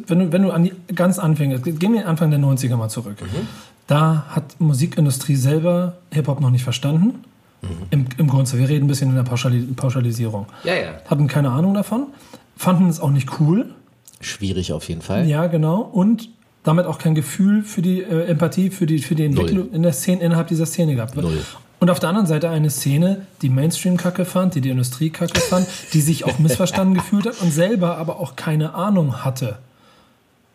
wenn 0.07 0.19
du, 0.19 0.33
wenn 0.33 0.43
du 0.43 0.51
an 0.51 0.65
die 0.65 0.73
ganz 0.95 1.19
Anfänge, 1.19 1.59
gehen 1.59 1.93
wir 1.95 2.07
Anfang 2.07 2.31
der 2.31 2.41
90er 2.41 2.77
mal 2.77 2.89
zurück. 2.89 3.17
Mhm. 3.21 3.49
Da 3.87 4.27
hat 4.29 4.61
Musikindustrie 4.61 5.37
selber 5.37 5.97
Hip-Hop 6.13 6.41
noch 6.41 6.51
nicht 6.51 6.65
verstanden. 6.65 7.25
Mhm. 7.63 7.69
Im, 7.91 8.07
Im 8.19 8.29
Grunde, 8.29 8.53
wir 8.53 8.69
reden 8.69 8.85
ein 8.85 8.89
bisschen 8.89 9.11
in 9.11 9.17
der 9.17 9.23
Pauschali 9.23 9.63
Pauschalisierung. 9.75 10.47
Ja, 10.65 10.75
ja. 10.75 10.89
Hatten 11.07 11.27
keine 11.27 11.51
Ahnung 11.51 11.75
davon, 11.75 12.09
fanden 12.57 12.89
es 12.89 13.01
auch 13.01 13.11
nicht 13.11 13.41
cool. 13.41 13.75
Schwierig 14.21 14.73
auf 14.73 14.89
jeden 14.89 15.03
Fall. 15.03 15.27
Ja, 15.27 15.47
genau. 15.47 15.81
Und 15.81 16.29
damit 16.63 16.87
auch 16.87 16.99
kein 16.99 17.15
Gefühl 17.15 17.63
für 17.63 17.83
die 17.83 18.03
äh, 18.03 18.27
Empathie, 18.27 18.71
für 18.71 18.87
die, 18.87 18.99
für 18.99 19.15
die 19.15 19.25
Entwicklung 19.25 19.67
Null. 19.67 19.75
in 19.75 19.83
der 19.83 19.93
Szene, 19.93 20.23
innerhalb 20.23 20.49
dieser 20.49 20.67
Szene 20.67 20.95
gehabt. 20.95 21.17
Null. 21.17 21.43
Und 21.79 21.89
auf 21.89 21.99
der 21.99 22.11
anderen 22.11 22.27
Seite 22.27 22.51
eine 22.51 22.69
Szene, 22.69 23.27
die 23.41 23.49
Mainstream-Kacke 23.49 24.27
fand, 24.27 24.55
die 24.55 24.61
die 24.61 24.69
Industrie-Kacke 24.69 25.41
fand, 25.41 25.67
die 25.95 26.01
sich 26.03 26.25
auch 26.25 26.39
missverstanden 26.39 26.95
gefühlt 27.01 27.27
hat 27.27 27.41
und 27.41 27.53
selber 27.53 27.97
aber 27.97 28.21
auch 28.21 28.37
keine 28.37 28.75
Ahnung 28.75 29.25
hatte 29.25 29.59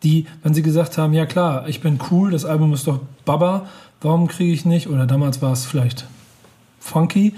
die, 0.05 0.27
wenn 0.43 0.53
sie 0.53 0.61
gesagt 0.61 0.97
haben, 0.97 1.13
ja 1.13 1.25
klar, 1.25 1.67
ich 1.67 1.81
bin 1.81 1.99
cool, 2.11 2.31
das 2.31 2.45
Album 2.45 2.73
ist 2.73 2.87
doch 2.87 2.99
Baba, 3.25 3.67
warum 4.01 4.27
kriege 4.27 4.53
ich 4.53 4.63
nicht, 4.63 4.87
oder 4.87 5.05
damals 5.05 5.41
war 5.41 5.51
es 5.51 5.65
vielleicht 5.65 6.05
Funky, 6.79 7.33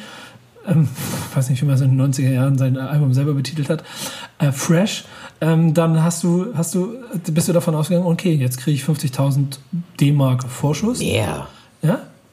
ähm, 0.68 0.88
weiß 1.34 1.50
nicht, 1.50 1.62
wie 1.62 1.66
man 1.66 1.76
es 1.76 1.82
in 1.82 1.98
den 1.98 2.14
90er 2.14 2.30
Jahren 2.30 2.58
sein 2.58 2.78
Album 2.78 3.14
selber 3.14 3.34
betitelt 3.34 3.70
hat, 3.70 3.84
äh, 4.40 4.52
Fresh, 4.52 5.06
ähm, 5.42 5.74
dann 5.74 6.04
hast 6.04 6.24
du, 6.24 6.48
hast 6.56 6.76
du, 6.76 6.96
bist 7.32 7.48
du 7.48 7.54
davon 7.54 7.76
ausgegangen, 7.76 8.08
okay, 8.08 8.34
jetzt 8.34 8.58
kriege 8.58 8.76
ich 8.76 8.84
50.000 8.84 9.58
D-Mark 10.00 10.44
Vorschuss. 10.44 11.02
Yeah. 11.02 11.48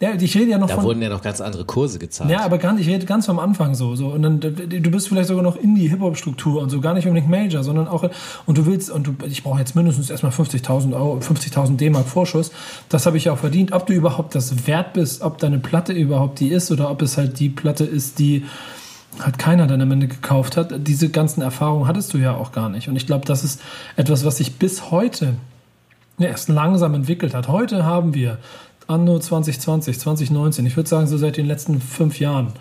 Ja. 0.01 0.15
Ich 0.15 0.37
rede 0.37 0.51
ja 0.51 0.59
noch 0.59 0.69
da 0.69 0.75
von. 0.75 0.85
wurden 0.85 1.03
ja 1.03 1.09
noch 1.09 1.23
ganz 1.23 1.41
andere 1.41 1.65
Kurse 1.65 1.99
gezahlt. 1.99 2.31
Ja, 2.31 2.45
aber 2.45 2.59
ganz, 2.59 2.81
ich 2.81 2.89
rede 2.89 3.07
ganz 3.07 3.27
vom 3.27 3.39
Anfang 3.39 3.75
so, 3.75 3.95
so. 3.97 4.09
Und 4.09 4.23
dann, 4.23 4.41
du 4.41 4.91
bist 4.91 5.09
vielleicht 5.09 5.29
sogar 5.29 5.43
noch 5.43 5.57
in 5.57 5.75
die 5.75 5.89
Hip-Hop-Struktur 5.89 6.61
und 6.61 6.71
so, 6.71 6.81
gar 6.81 6.95
nicht 6.95 7.07
unbedingt 7.07 7.31
Major, 7.31 7.63
sondern 7.63 7.89
auch, 7.89 8.09
und 8.47 8.59
du 8.59 8.67
willst, 8.67 8.91
und 8.91 9.07
du, 9.07 9.15
ich 9.27 9.43
brauche 9.43 9.61
jetzt 9.61 9.77
mindestens 9.77 10.11
erstmal 10.11 10.33
50.000 10.33 10.95
Euro, 10.95 11.19
50.000 11.19 11.77
D-Mark 11.77 12.07
Vorschuss. 12.07 12.51
Das 12.89 13.07
habe 13.07 13.17
ich 13.17 13.27
ja 13.27 13.33
auch 13.33 13.39
verdient. 13.39 13.73
Ob 13.73 13.87
du 13.87 13.93
überhaupt 13.93 14.35
das 14.35 14.67
wert 14.67 14.93
bist, 14.93 15.23
ob 15.23 15.39
deine 15.39 15.59
Platte 15.59 15.93
überhaupt 15.93 16.41
die 16.41 16.49
ist 16.49 16.71
oder 16.71 16.91
ob 16.91 17.01
es 17.01 17.17
halt 17.17 17.39
die 17.39 17.49
Platte 17.49 17.85
ist, 17.85 18.19
die 18.19 18.45
halt 19.21 19.39
keiner 19.39 19.67
dann 19.67 19.81
am 19.81 19.91
Ende 19.93 20.09
gekauft 20.09 20.57
hat. 20.57 20.73
Diese 20.77 21.09
ganzen 21.09 21.41
Erfahrungen 21.41 21.87
hattest 21.87 22.13
du 22.15 22.19
ja 22.19 22.35
auch 22.35 22.53
gar 22.53 22.69
nicht. 22.69 22.89
Und 22.89 22.97
ich 22.97 23.07
glaube, 23.07 23.25
das 23.27 23.45
ist 23.45 23.61
etwas, 23.97 24.25
was 24.25 24.39
sich 24.39 24.59
bis 24.59 24.91
heute 24.91 25.35
erst 26.19 26.49
langsam 26.49 26.95
entwickelt 26.95 27.35
hat. 27.35 27.49
Heute 27.49 27.85
haben 27.85 28.15
wir 28.15 28.39
Anno 28.87 29.19
2020, 29.19 29.99
2019, 29.99 30.67
ich 30.67 30.77
würde 30.77 30.89
sagen 30.89 31.07
so 31.07 31.17
seit 31.17 31.37
den 31.37 31.47
letzten 31.47 31.81
fünf 31.81 32.21
Jahren, 32.21 32.53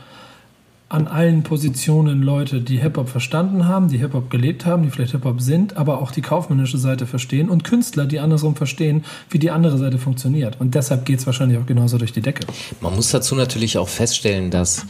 an 0.93 1.07
allen 1.07 1.41
Positionen 1.41 2.21
Leute, 2.21 2.61
die 2.61 2.77
Hip-Hop 2.77 3.09
verstanden 3.09 3.67
haben, 3.67 3.87
die 3.87 3.97
Hip-Hop 3.97 4.29
gelebt 4.29 4.67
haben, 4.67 4.83
die 4.83 4.91
vielleicht 4.91 5.13
Hip-Hop 5.13 5.41
sind, 5.41 5.75
aber 5.75 5.99
auch 5.99 6.11
die 6.11 6.21
kaufmännische 6.21 6.77
Seite 6.77 7.07
verstehen 7.07 7.49
und 7.49 7.63
Künstler, 7.63 8.05
die 8.05 8.19
andersrum 8.19 8.55
verstehen, 8.55 9.03
wie 9.31 9.39
die 9.39 9.49
andere 9.49 9.79
Seite 9.79 9.97
funktioniert. 9.97 10.61
Und 10.61 10.75
deshalb 10.75 11.05
geht 11.05 11.17
es 11.17 11.25
wahrscheinlich 11.25 11.57
auch 11.57 11.65
genauso 11.65 11.97
durch 11.97 12.13
die 12.13 12.21
Decke. 12.21 12.45
Man 12.79 12.95
muss 12.95 13.09
dazu 13.09 13.33
natürlich 13.33 13.79
auch 13.79 13.87
feststellen, 13.87 14.51
dass, 14.51 14.85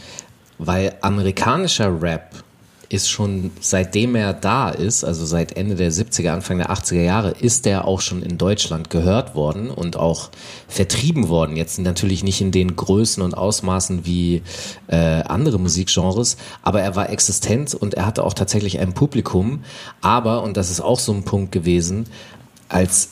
weil 0.58 0.94
amerikanischer 1.00 2.02
Rap 2.02 2.44
ist 2.88 3.08
schon 3.08 3.50
seitdem 3.60 4.14
er 4.14 4.32
da 4.32 4.70
ist, 4.70 5.04
also 5.04 5.24
seit 5.24 5.56
Ende 5.56 5.74
der 5.74 5.92
70er, 5.92 6.30
Anfang 6.30 6.58
der 6.58 6.70
80er 6.70 7.02
Jahre, 7.02 7.30
ist 7.30 7.66
er 7.66 7.86
auch 7.86 8.00
schon 8.00 8.22
in 8.22 8.38
Deutschland 8.38 8.90
gehört 8.90 9.34
worden 9.34 9.70
und 9.70 9.96
auch 9.96 10.30
vertrieben 10.68 11.28
worden. 11.28 11.56
Jetzt 11.56 11.78
natürlich 11.78 12.24
nicht 12.24 12.40
in 12.40 12.52
den 12.52 12.76
Größen 12.76 13.22
und 13.22 13.34
Ausmaßen 13.34 14.04
wie 14.06 14.42
äh, 14.88 14.96
andere 14.96 15.58
Musikgenres, 15.58 16.36
aber 16.62 16.82
er 16.82 16.96
war 16.96 17.10
existent 17.10 17.74
und 17.74 17.94
er 17.94 18.06
hatte 18.06 18.24
auch 18.24 18.34
tatsächlich 18.34 18.78
ein 18.78 18.92
Publikum. 18.92 19.64
Aber, 20.00 20.42
und 20.42 20.56
das 20.56 20.70
ist 20.70 20.80
auch 20.80 20.98
so 20.98 21.12
ein 21.12 21.24
Punkt 21.24 21.52
gewesen, 21.52 22.06
als 22.68 23.10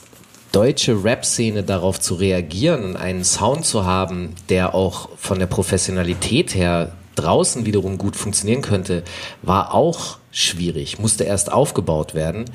deutsche 0.52 1.02
Rap-Szene 1.02 1.62
darauf 1.62 1.98
zu 1.98 2.14
reagieren 2.14 2.84
und 2.84 2.96
einen 2.96 3.24
Sound 3.24 3.64
zu 3.64 3.84
haben, 3.86 4.34
der 4.48 4.74
auch 4.74 5.08
von 5.16 5.38
der 5.38 5.46
Professionalität 5.46 6.54
her 6.54 6.92
draußen 7.14 7.66
wiederum 7.66 7.98
gut 7.98 8.16
funktionieren 8.16 8.62
könnte, 8.62 9.02
war 9.42 9.74
auch 9.74 10.18
schwierig, 10.30 10.98
musste 10.98 11.24
erst 11.24 11.52
aufgebaut 11.52 12.14
werden. 12.14 12.46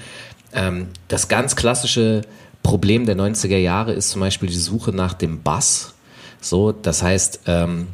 Ähm, 0.53 0.87
das 1.07 1.27
ganz 1.27 1.55
klassische 1.55 2.21
Problem 2.63 3.05
der 3.05 3.15
90er 3.15 3.57
Jahre 3.57 3.93
ist 3.93 4.09
zum 4.09 4.21
Beispiel 4.21 4.49
die 4.49 4.55
Suche 4.55 4.91
nach 4.91 5.13
dem 5.13 5.41
Bass. 5.41 5.93
So, 6.41 6.71
das 6.71 7.01
heißt, 7.01 7.41
ähm, 7.47 7.87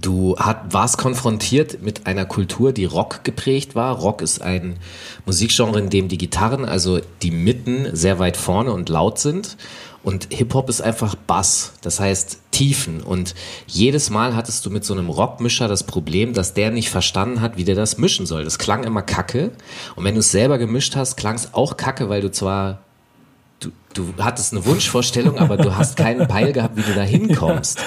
Du 0.00 0.36
hat, 0.38 0.72
warst 0.72 0.96
konfrontiert 0.96 1.82
mit 1.82 2.06
einer 2.06 2.24
Kultur, 2.24 2.72
die 2.72 2.84
Rock 2.84 3.24
geprägt 3.24 3.74
war. 3.74 3.96
Rock 3.96 4.22
ist 4.22 4.40
ein 4.40 4.78
Musikgenre, 5.24 5.80
in 5.80 5.90
dem 5.90 6.08
die 6.08 6.18
Gitarren, 6.18 6.64
also 6.64 7.00
die 7.22 7.32
Mitten, 7.32 7.88
sehr 7.94 8.18
weit 8.18 8.36
vorne 8.36 8.72
und 8.72 8.88
laut 8.88 9.18
sind. 9.18 9.56
Und 10.06 10.28
Hip-Hop 10.30 10.68
ist 10.68 10.82
einfach 10.82 11.16
Bass, 11.16 11.72
das 11.80 11.98
heißt 11.98 12.38
Tiefen. 12.52 13.02
Und 13.02 13.34
jedes 13.66 14.08
Mal 14.08 14.36
hattest 14.36 14.64
du 14.64 14.70
mit 14.70 14.84
so 14.84 14.94
einem 14.94 15.10
Rockmischer 15.10 15.66
das 15.66 15.82
Problem, 15.82 16.32
dass 16.32 16.54
der 16.54 16.70
nicht 16.70 16.90
verstanden 16.90 17.40
hat, 17.40 17.56
wie 17.56 17.64
der 17.64 17.74
das 17.74 17.98
mischen 17.98 18.24
soll. 18.24 18.44
Das 18.44 18.60
klang 18.60 18.84
immer 18.84 19.02
kacke. 19.02 19.50
Und 19.96 20.04
wenn 20.04 20.14
du 20.14 20.20
es 20.20 20.30
selber 20.30 20.58
gemischt 20.58 20.94
hast, 20.94 21.16
klang 21.16 21.34
es 21.34 21.54
auch 21.54 21.76
kacke, 21.76 22.08
weil 22.08 22.20
du 22.20 22.30
zwar, 22.30 22.82
du, 23.58 23.72
du 23.94 24.14
hattest 24.20 24.52
eine 24.52 24.64
Wunschvorstellung, 24.64 25.38
aber 25.38 25.56
du 25.56 25.74
hast 25.74 25.96
keinen 25.96 26.28
Peil 26.28 26.52
gehabt, 26.52 26.76
wie 26.76 26.82
du 26.82 26.94
da 26.94 27.02
hinkommst. 27.02 27.80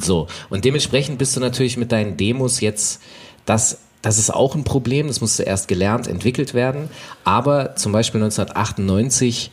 So. 0.00 0.26
Und 0.50 0.64
dementsprechend 0.64 1.18
bist 1.18 1.36
du 1.36 1.40
natürlich 1.40 1.76
mit 1.76 1.92
deinen 1.92 2.16
Demos 2.16 2.60
jetzt, 2.60 3.00
das, 3.46 3.78
das 4.02 4.18
ist 4.18 4.34
auch 4.34 4.56
ein 4.56 4.64
Problem, 4.64 5.06
das 5.06 5.20
musste 5.20 5.44
erst 5.44 5.68
gelernt, 5.68 6.08
entwickelt 6.08 6.54
werden. 6.54 6.90
Aber 7.22 7.76
zum 7.76 7.92
Beispiel 7.92 8.20
1998 8.20 9.52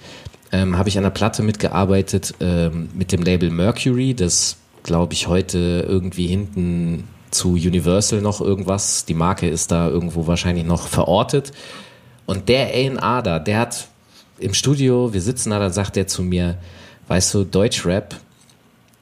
ähm, 0.51 0.77
habe 0.77 0.89
ich 0.89 0.97
an 0.97 1.03
der 1.03 1.11
Platte 1.11 1.43
mitgearbeitet 1.43 2.33
ähm, 2.39 2.89
mit 2.93 3.11
dem 3.11 3.21
Label 3.21 3.49
Mercury, 3.49 4.13
das 4.13 4.57
glaube 4.83 5.13
ich 5.13 5.27
heute 5.27 5.85
irgendwie 5.87 6.27
hinten 6.27 7.07
zu 7.31 7.51
Universal 7.51 8.21
noch 8.21 8.41
irgendwas. 8.41 9.05
Die 9.05 9.13
Marke 9.13 9.47
ist 9.47 9.71
da 9.71 9.87
irgendwo 9.87 10.27
wahrscheinlich 10.27 10.65
noch 10.65 10.87
verortet. 10.87 11.51
Und 12.25 12.49
der 12.49 12.67
A&R 12.67 13.21
da, 13.21 13.39
der 13.39 13.59
hat 13.59 13.87
im 14.39 14.53
Studio, 14.53 15.13
wir 15.13 15.21
sitzen 15.21 15.51
da, 15.51 15.59
dann 15.59 15.73
sagt 15.73 15.97
er 15.97 16.07
zu 16.07 16.23
mir, 16.23 16.57
weißt 17.07 17.33
du, 17.33 17.43
Deutschrap, 17.43 18.15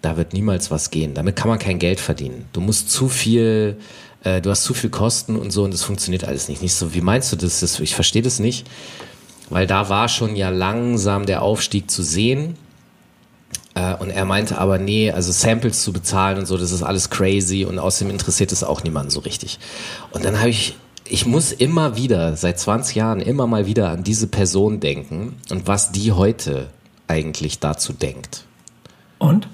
da 0.01 0.17
wird 0.17 0.33
niemals 0.33 0.71
was 0.71 0.91
gehen. 0.91 1.13
Damit 1.13 1.35
kann 1.35 1.49
man 1.49 1.59
kein 1.59 1.79
Geld 1.79 1.99
verdienen. 1.99 2.45
Du 2.53 2.61
musst 2.61 2.89
zu 2.89 3.07
viel, 3.07 3.77
äh, 4.23 4.41
du 4.41 4.49
hast 4.49 4.63
zu 4.63 4.73
viel 4.73 4.89
Kosten 4.89 5.35
und 5.35 5.51
so 5.51 5.63
und 5.63 5.73
das 5.73 5.83
funktioniert 5.83 6.23
alles 6.23 6.49
nicht. 6.49 6.61
Nicht 6.61 6.73
so, 6.73 6.93
wie 6.93 7.01
meinst 7.01 7.31
du 7.31 7.35
das? 7.35 7.59
das 7.59 7.79
ich 7.79 7.95
verstehe 7.95 8.21
das 8.21 8.39
nicht 8.39 8.67
weil 9.49 9.67
da 9.67 9.89
war 9.89 10.09
schon 10.09 10.35
ja 10.35 10.49
langsam 10.49 11.25
der 11.25 11.41
Aufstieg 11.41 11.89
zu 11.89 12.03
sehen. 12.03 12.55
Äh, 13.75 13.95
und 13.95 14.09
er 14.09 14.25
meinte 14.25 14.57
aber, 14.57 14.77
nee, 14.77 15.11
also 15.11 15.31
Samples 15.31 15.83
zu 15.83 15.93
bezahlen 15.93 16.37
und 16.37 16.45
so, 16.45 16.57
das 16.57 16.71
ist 16.71 16.83
alles 16.83 17.09
crazy 17.09 17.65
und 17.65 17.79
außerdem 17.79 18.11
interessiert 18.11 18.51
es 18.51 18.63
auch 18.63 18.83
niemanden 18.83 19.11
so 19.11 19.21
richtig. 19.21 19.59
Und 20.11 20.25
dann 20.25 20.39
habe 20.39 20.49
ich, 20.49 20.75
ich 21.05 21.25
muss 21.25 21.51
immer 21.51 21.95
wieder, 21.95 22.35
seit 22.35 22.59
20 22.59 22.95
Jahren, 22.95 23.21
immer 23.21 23.47
mal 23.47 23.65
wieder 23.65 23.89
an 23.89 24.03
diese 24.03 24.27
Person 24.27 24.79
denken 24.79 25.35
und 25.49 25.67
was 25.67 25.91
die 25.91 26.11
heute 26.11 26.67
eigentlich 27.07 27.59
dazu 27.59 27.93
denkt. 27.93 28.43
Und? 29.19 29.47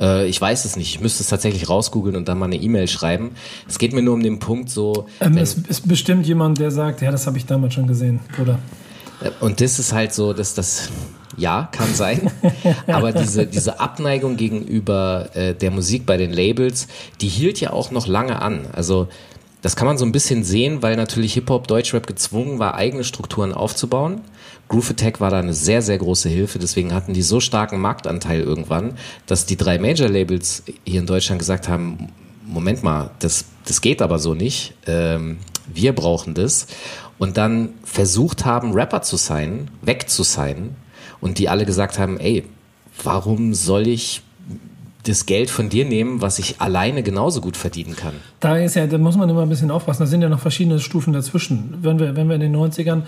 Äh, 0.00 0.26
ich 0.26 0.40
weiß 0.40 0.64
es 0.64 0.76
nicht. 0.76 0.94
Ich 0.94 1.00
müsste 1.00 1.22
es 1.22 1.28
tatsächlich 1.28 1.68
rausgoogeln 1.68 2.16
und 2.16 2.28
dann 2.28 2.38
mal 2.38 2.46
eine 2.46 2.56
E-Mail 2.56 2.88
schreiben. 2.88 3.32
Es 3.68 3.78
geht 3.78 3.92
mir 3.92 4.02
nur 4.02 4.14
um 4.14 4.22
den 4.22 4.38
Punkt 4.38 4.70
so. 4.70 5.06
Ähm, 5.20 5.36
es 5.36 5.54
ist 5.54 5.88
bestimmt 5.88 6.26
jemand, 6.26 6.58
der 6.58 6.70
sagt, 6.70 7.02
ja, 7.02 7.10
das 7.10 7.26
habe 7.26 7.38
ich 7.38 7.46
damals 7.46 7.74
schon 7.74 7.86
gesehen, 7.86 8.20
oder? 8.40 8.58
Und 9.40 9.60
das 9.60 9.78
ist 9.78 9.92
halt 9.92 10.12
so, 10.12 10.32
dass 10.32 10.54
das, 10.54 10.90
ja, 11.36 11.68
kann 11.72 11.94
sein. 11.94 12.30
Aber 12.86 13.12
diese, 13.12 13.46
diese 13.46 13.80
Abneigung 13.80 14.36
gegenüber 14.36 15.30
äh, 15.34 15.54
der 15.54 15.70
Musik 15.70 16.06
bei 16.06 16.16
den 16.16 16.32
Labels, 16.32 16.88
die 17.20 17.28
hielt 17.28 17.60
ja 17.60 17.72
auch 17.72 17.90
noch 17.90 18.06
lange 18.06 18.40
an. 18.42 18.66
Also, 18.72 19.08
das 19.62 19.74
kann 19.74 19.86
man 19.86 19.98
so 19.98 20.04
ein 20.04 20.12
bisschen 20.12 20.44
sehen, 20.44 20.82
weil 20.82 20.96
natürlich 20.96 21.34
Hip-Hop, 21.34 21.66
Deutschrap 21.66 22.06
gezwungen 22.06 22.58
war, 22.58 22.74
eigene 22.74 23.04
Strukturen 23.04 23.52
aufzubauen. 23.52 24.20
Groove 24.68 24.90
Attack 24.90 25.20
war 25.20 25.30
da 25.30 25.38
eine 25.38 25.54
sehr, 25.54 25.82
sehr 25.82 25.98
große 25.98 26.28
Hilfe. 26.28 26.58
Deswegen 26.58 26.92
hatten 26.92 27.14
die 27.14 27.22
so 27.22 27.40
starken 27.40 27.80
Marktanteil 27.80 28.40
irgendwann, 28.40 28.94
dass 29.26 29.46
die 29.46 29.56
drei 29.56 29.78
Major-Labels 29.78 30.64
hier 30.84 31.00
in 31.00 31.06
Deutschland 31.06 31.38
gesagt 31.38 31.68
haben, 31.68 32.12
Moment 32.44 32.82
mal, 32.82 33.10
das, 33.18 33.46
das 33.64 33.80
geht 33.80 34.02
aber 34.02 34.18
so 34.18 34.34
nicht. 34.34 34.74
Ähm, 34.86 35.38
wir 35.72 35.94
brauchen 35.94 36.34
das 36.34 36.66
und 37.18 37.36
dann 37.36 37.70
versucht 37.84 38.44
haben, 38.44 38.72
Rapper 38.72 39.02
zu 39.02 39.16
sein, 39.16 39.70
weg 39.82 40.08
zu 40.08 40.22
sein 40.22 40.76
und 41.20 41.38
die 41.38 41.48
alle 41.48 41.64
gesagt 41.64 41.98
haben, 41.98 42.18
ey, 42.18 42.44
warum 43.02 43.54
soll 43.54 43.86
ich 43.86 44.22
das 45.08 45.26
Geld 45.26 45.50
von 45.50 45.68
dir 45.68 45.84
nehmen, 45.84 46.20
was 46.20 46.38
ich 46.38 46.60
alleine 46.60 47.02
genauso 47.02 47.40
gut 47.40 47.56
verdienen 47.56 47.94
kann. 47.96 48.14
Da 48.40 48.56
ist 48.56 48.74
ja, 48.74 48.86
da 48.86 48.98
muss 48.98 49.16
man 49.16 49.28
immer 49.28 49.42
ein 49.42 49.48
bisschen 49.48 49.70
aufpassen. 49.70 50.02
Da 50.02 50.06
sind 50.06 50.22
ja 50.22 50.28
noch 50.28 50.40
verschiedene 50.40 50.80
Stufen 50.80 51.12
dazwischen. 51.12 51.78
Wenn 51.80 51.98
wir, 51.98 52.16
wenn 52.16 52.28
wir 52.28 52.34
in 52.34 52.40
den 52.40 52.56
90ern 52.56 53.02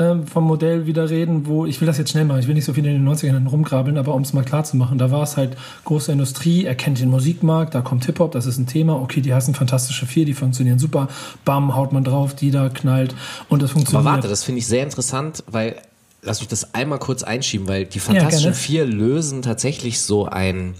äh, 0.00 0.16
vom 0.26 0.44
Modell 0.44 0.86
wieder 0.86 1.10
reden, 1.10 1.46
wo, 1.46 1.66
ich 1.66 1.80
will 1.80 1.86
das 1.86 1.98
jetzt 1.98 2.10
schnell 2.10 2.24
machen, 2.24 2.40
ich 2.40 2.48
will 2.48 2.54
nicht 2.54 2.64
so 2.64 2.72
viel 2.72 2.84
in 2.86 3.04
den 3.04 3.08
90ern 3.08 3.46
rumgrabbeln, 3.48 3.98
aber 3.98 4.14
um 4.14 4.22
es 4.22 4.32
mal 4.32 4.44
klar 4.44 4.64
zu 4.64 4.76
machen, 4.76 4.98
da 4.98 5.10
war 5.10 5.22
es 5.22 5.36
halt 5.36 5.56
große 5.84 6.10
Industrie, 6.10 6.64
erkennt 6.64 7.00
den 7.00 7.10
Musikmarkt, 7.10 7.74
da 7.74 7.82
kommt 7.82 8.04
Hip-Hop, 8.06 8.32
das 8.32 8.46
ist 8.46 8.58
ein 8.58 8.66
Thema, 8.66 9.00
okay, 9.00 9.20
die 9.20 9.34
heißen 9.34 9.54
Fantastische 9.54 10.06
Vier, 10.06 10.24
die 10.24 10.34
funktionieren 10.34 10.78
super, 10.78 11.08
bam, 11.44 11.76
haut 11.76 11.92
man 11.92 12.04
drauf, 12.04 12.34
die 12.34 12.50
da 12.50 12.68
knallt 12.68 13.14
und 13.48 13.62
das 13.62 13.72
funktioniert. 13.72 14.06
Aber 14.06 14.16
warte, 14.16 14.28
das 14.28 14.42
finde 14.42 14.60
ich 14.60 14.66
sehr 14.66 14.82
interessant, 14.82 15.44
weil 15.46 15.76
lass 16.22 16.40
mich 16.40 16.48
das 16.48 16.74
einmal 16.74 16.98
kurz 16.98 17.22
einschieben, 17.22 17.68
weil 17.68 17.86
die 17.86 18.00
Fantastischen 18.00 18.50
ja, 18.50 18.54
Vier 18.54 18.84
lösen 18.84 19.42
tatsächlich 19.42 20.00
so 20.00 20.26
ein 20.26 20.74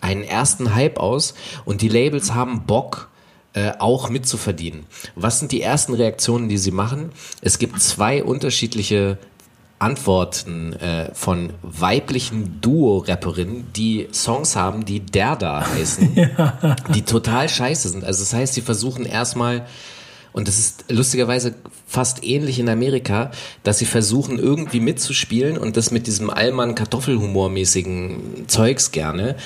einen 0.00 0.22
ersten 0.22 0.74
Hype 0.74 0.98
aus 0.98 1.34
und 1.64 1.80
die 1.82 1.88
Labels 1.88 2.34
haben 2.34 2.62
Bock, 2.66 3.08
äh, 3.56 3.72
auch 3.78 4.10
mitzuverdienen. 4.10 4.84
Was 5.14 5.38
sind 5.38 5.50
die 5.50 5.62
ersten 5.62 5.94
Reaktionen, 5.94 6.50
die 6.50 6.58
sie 6.58 6.72
machen? 6.72 7.10
Es 7.40 7.58
gibt 7.58 7.80
zwei 7.80 8.22
unterschiedliche 8.22 9.16
Antworten 9.78 10.74
äh, 10.74 11.14
von 11.14 11.54
weiblichen 11.62 12.60
Duo-Rapperinnen, 12.60 13.72
die 13.74 14.08
Songs 14.12 14.56
haben, 14.56 14.84
die 14.84 15.00
der 15.00 15.36
da 15.36 15.66
heißen, 15.74 16.14
ja. 16.14 16.76
die 16.94 17.00
total 17.00 17.48
scheiße 17.48 17.88
sind. 17.88 18.04
Also 18.04 18.24
das 18.24 18.34
heißt, 18.34 18.52
sie 18.52 18.60
versuchen 18.60 19.06
erstmal 19.06 19.66
und 20.34 20.48
das 20.48 20.58
ist 20.58 20.84
lustigerweise 20.90 21.54
fast 21.86 22.22
ähnlich 22.22 22.58
in 22.58 22.68
Amerika, 22.68 23.30
dass 23.62 23.78
sie 23.78 23.86
versuchen 23.86 24.38
irgendwie 24.38 24.80
mitzuspielen 24.80 25.56
und 25.56 25.78
das 25.78 25.90
mit 25.90 26.06
diesem 26.06 26.28
Allmann 26.28 26.74
Kartoffelhumor 26.74 27.48
mäßigen 27.48 28.44
Zeugs 28.48 28.92
gerne 28.92 29.36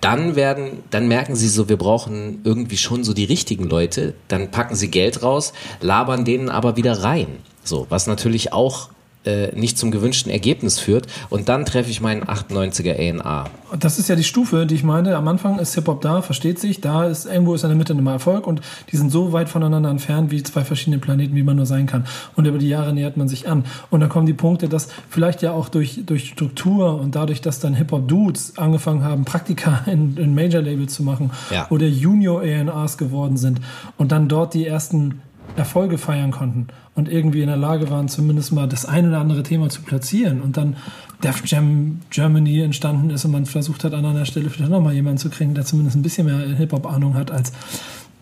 dann 0.00 0.36
werden, 0.36 0.82
dann 0.90 1.08
merken 1.08 1.36
sie 1.36 1.48
so, 1.48 1.68
wir 1.68 1.76
brauchen 1.76 2.40
irgendwie 2.44 2.76
schon 2.76 3.04
so 3.04 3.14
die 3.14 3.24
richtigen 3.24 3.64
Leute, 3.64 4.14
dann 4.28 4.50
packen 4.50 4.74
sie 4.74 4.90
Geld 4.90 5.22
raus, 5.22 5.52
labern 5.80 6.24
denen 6.24 6.48
aber 6.48 6.76
wieder 6.76 7.02
rein. 7.02 7.26
So, 7.64 7.86
was 7.88 8.06
natürlich 8.06 8.52
auch 8.52 8.90
äh, 9.26 9.54
nicht 9.58 9.78
zum 9.78 9.90
gewünschten 9.90 10.30
Ergebnis 10.30 10.78
führt. 10.78 11.06
Und 11.30 11.48
dann 11.48 11.64
treffe 11.64 11.90
ich 11.90 12.00
meinen 12.00 12.22
98er 12.24 13.20
A&A. 13.20 13.44
Das 13.78 13.98
ist 13.98 14.08
ja 14.08 14.14
die 14.16 14.24
Stufe, 14.24 14.64
die 14.66 14.76
ich 14.76 14.84
meine. 14.84 15.16
Am 15.16 15.26
Anfang 15.28 15.58
ist 15.58 15.74
Hip-Hop 15.74 16.00
da, 16.00 16.22
versteht 16.22 16.58
sich, 16.58 16.80
da 16.80 17.04
ist 17.06 17.26
irgendwo 17.26 17.54
ist 17.54 17.64
in 17.64 17.68
der 17.70 17.76
Mitte 17.76 17.92
immer 17.92 18.12
Erfolg 18.12 18.46
und 18.46 18.60
die 18.92 18.96
sind 18.96 19.10
so 19.10 19.32
weit 19.32 19.48
voneinander 19.48 19.90
entfernt 19.90 20.30
wie 20.30 20.42
zwei 20.42 20.62
verschiedene 20.64 20.98
Planeten, 20.98 21.34
wie 21.34 21.42
man 21.42 21.56
nur 21.56 21.66
sein 21.66 21.86
kann. 21.86 22.06
Und 22.36 22.46
über 22.46 22.58
die 22.58 22.68
Jahre 22.68 22.92
nähert 22.92 23.16
man 23.16 23.28
sich 23.28 23.48
an. 23.48 23.64
Und 23.90 24.00
dann 24.00 24.08
kommen 24.08 24.26
die 24.26 24.34
Punkte, 24.34 24.68
dass 24.68 24.88
vielleicht 25.10 25.42
ja 25.42 25.52
auch 25.52 25.68
durch, 25.68 26.02
durch 26.06 26.28
Struktur 26.28 27.00
und 27.00 27.14
dadurch, 27.16 27.40
dass 27.40 27.58
dann 27.58 27.74
Hip-Hop-Dudes 27.74 28.56
angefangen 28.56 29.02
haben, 29.02 29.24
Praktika 29.24 29.82
in, 29.86 30.16
in 30.16 30.34
Major-Labels 30.34 30.94
zu 30.94 31.02
machen 31.02 31.30
Ja. 31.50 31.66
oder 31.70 31.86
Junior 31.86 32.42
A&Rs 32.42 32.98
geworden 32.98 33.36
sind 33.36 33.60
und 33.96 34.12
dann 34.12 34.28
dort 34.28 34.54
die 34.54 34.66
ersten 34.66 35.20
Erfolge 35.56 35.98
feiern 35.98 36.30
konnten 36.30 36.68
und 36.94 37.08
irgendwie 37.08 37.40
in 37.40 37.46
der 37.46 37.56
Lage 37.56 37.90
waren, 37.90 38.08
zumindest 38.08 38.52
mal 38.52 38.66
das 38.66 38.84
ein 38.84 39.08
oder 39.08 39.18
andere 39.18 39.42
Thema 39.42 39.68
zu 39.68 39.82
platzieren. 39.82 40.40
Und 40.40 40.56
dann 40.56 40.76
Def 41.22 41.42
Jam 41.46 42.00
Germany 42.10 42.60
entstanden 42.60 43.10
ist 43.10 43.24
und 43.24 43.32
man 43.32 43.46
versucht 43.46 43.84
hat, 43.84 43.94
an 43.94 44.04
einer 44.04 44.26
Stelle 44.26 44.50
vielleicht 44.50 44.70
nochmal 44.70 44.94
jemanden 44.94 45.18
zu 45.18 45.30
kriegen, 45.30 45.54
der 45.54 45.64
zumindest 45.64 45.96
ein 45.96 46.02
bisschen 46.02 46.26
mehr 46.26 46.56
Hip-Hop-Ahnung 46.56 47.14
hat 47.14 47.30
als 47.30 47.52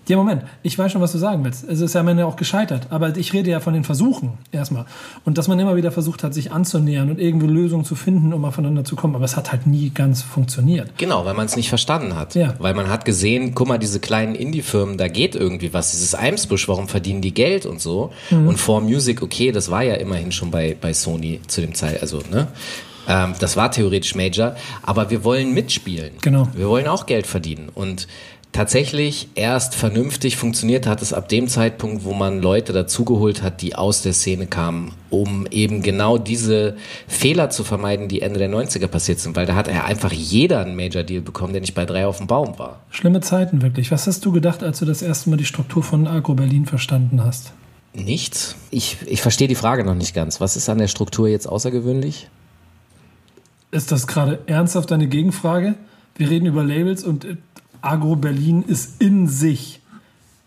ja, 0.07 0.17
Moment, 0.17 0.43
ich 0.63 0.79
weiß 0.79 0.93
schon, 0.93 1.01
was 1.01 1.13
du 1.13 1.19
sagen 1.19 1.45
willst. 1.45 1.65
Es 1.65 1.81
ist 1.81 1.95
ja 1.95 2.01
am 2.01 2.09
Ende 2.09 2.27
auch 2.27 2.37
gescheitert. 2.37 2.89
Aber 2.91 3.17
ich 3.17 3.33
rede 3.33 3.51
ja 3.51 3.61
von 3.61 3.73
den 3.73 3.85
Versuchen 3.85 4.35
erstmal. 4.53 4.85
Und 5.25 5.39
dass 5.39 5.49
man 5.49 5.59
immer 5.59 5.77
wieder 5.77 5.93
versucht 5.93 6.23
hat, 6.23 6.35
sich 6.35 6.53
anzunähern 6.53 7.11
und 7.11 7.19
irgendwie 7.19 7.47
Lösungen 7.47 7.85
zu 7.85 7.95
finden, 7.95 8.33
um 8.33 8.45
aufeinander 8.45 8.85
zu 8.85 8.97
kommen. 8.97 9.15
Aber 9.15 9.25
es 9.25 9.37
hat 9.37 9.53
halt 9.53 9.67
nie 9.67 9.91
ganz 9.91 10.23
funktioniert. 10.23 10.99
Genau, 10.99 11.25
weil 11.25 11.35
man 11.35 11.47
es 11.47 11.57
nicht 11.57 11.69
verstanden 11.69 12.17
hat. 12.17 12.35
Ja. 12.35 12.55
Weil 12.59 12.75
man 12.75 12.89
hat 12.89 13.05
gesehen, 13.05 13.55
guck 13.55 13.69
mal, 13.69 13.79
diese 13.79 14.01
kleinen 14.01 14.35
Indie-Firmen, 14.35 14.99
da 14.99 15.09
geht 15.09 15.35
irgendwie 15.35 15.73
was. 15.73 15.93
Dieses 15.93 16.15
Eimsbusch, 16.15 16.69
warum 16.69 16.89
verdienen 16.89 17.23
die 17.23 17.33
Geld 17.33 17.65
und 17.65 17.81
so? 17.81 18.13
Mhm. 18.31 18.49
Und 18.49 18.59
For 18.59 18.81
Music, 18.81 19.23
okay, 19.23 19.53
das 19.53 19.71
war 19.71 19.83
ja 19.83 19.95
immerhin 19.95 20.33
schon 20.33 20.51
bei, 20.51 20.77
bei 20.79 20.93
Sony 20.93 21.41
zu 21.47 21.61
dem 21.61 21.75
Zeit, 21.75 22.03
also, 22.03 22.23
ne? 22.31 22.49
Ähm, 23.07 23.35
das 23.39 23.57
war 23.57 23.71
theoretisch 23.71 24.15
Major, 24.15 24.57
aber 24.83 25.11
wir 25.11 25.25
wollen 25.25 25.53
mitspielen. 25.53 26.13
Genau. 26.23 26.49
Wir 26.55 26.69
wollen 26.69 26.89
auch 26.89 27.07
Geld 27.07 27.27
verdienen. 27.27 27.69
Und 27.75 28.07
tatsächlich 28.55 29.29
erst 29.35 29.75
vernünftig 29.75 30.37
funktioniert 30.37 30.87
hat 30.87 31.03
es 31.03 31.13
ab 31.13 31.29
dem 31.29 31.49
Zeitpunkt, 31.49 32.05
wo 32.05 32.15
man 32.15 32.41
Leute 32.41 32.73
dazugeholt 32.73 33.43
hat, 33.43 33.61
die 33.61 33.75
aus 33.75 34.01
der 34.01 34.13
Szene 34.13 34.47
kamen, 34.47 34.93
um 35.11 35.47
eben 35.51 35.83
genau 35.83 36.17
diese 36.19 36.77
Fehler 37.09 37.51
zu 37.51 37.65
vermeiden, 37.65 38.09
die 38.09 38.23
Ende 38.23 38.39
der 38.39 38.49
90er 38.49 38.87
passiert 38.87 39.19
sind, 39.19 39.37
weil 39.37 39.45
da 39.45 39.57
hat 39.57 39.69
er 39.69 39.85
einfach 39.85 40.13
jeder 40.13 40.61
einen 40.61 40.77
Major-Deal 40.77 41.21
bekommen, 41.21 41.53
der 41.53 41.61
nicht 41.61 41.75
bei 41.75 41.85
drei 41.85 42.07
auf 42.07 42.19
dem 42.19 42.29
Baum 42.29 42.59
war. 42.59 42.81
Schlimme 42.91 43.21
Zeiten 43.21 43.61
wirklich. 43.61 43.91
Was 43.91 44.07
hast 44.07 44.25
du 44.25 44.31
gedacht, 44.31 44.63
als 44.63 44.79
du 44.79 44.87
das 44.87 45.03
erste 45.03 45.31
Mal 45.31 45.37
die 45.37 45.45
Struktur 45.45 45.83
von 45.83 46.07
Agro 46.07 46.35
Berlin 46.35 46.65
verstanden 46.65 47.25
hast? 47.25 47.53
Nichts. 47.93 48.55
Ich, 48.71 48.99
ich 49.07 49.21
verstehe 49.21 49.49
die 49.49 49.55
Frage 49.57 49.85
noch 49.85 49.95
nicht 49.95 50.15
ganz. 50.15 50.41
Was 50.41 50.57
ist 50.57 50.69
an 50.69 50.79
der 50.79 50.89
Struktur 50.89 51.29
jetzt 51.29 51.49
außergewöhnlich? 51.49 52.29
Ist 53.73 53.91
das 53.91 54.07
gerade 54.07 54.39
ernsthaft 54.47 54.93
deine 54.93 55.09
Gegenfrage? 55.09 55.75
Wir 56.17 56.31
reden 56.31 56.47
über 56.47 56.63
Labels 56.63 57.03
und 57.03 57.25
äh, 57.25 57.37
Agro 57.85 58.17
Berlin 58.17 58.63
ist 58.67 59.01
in 59.03 59.27
sich 59.29 59.81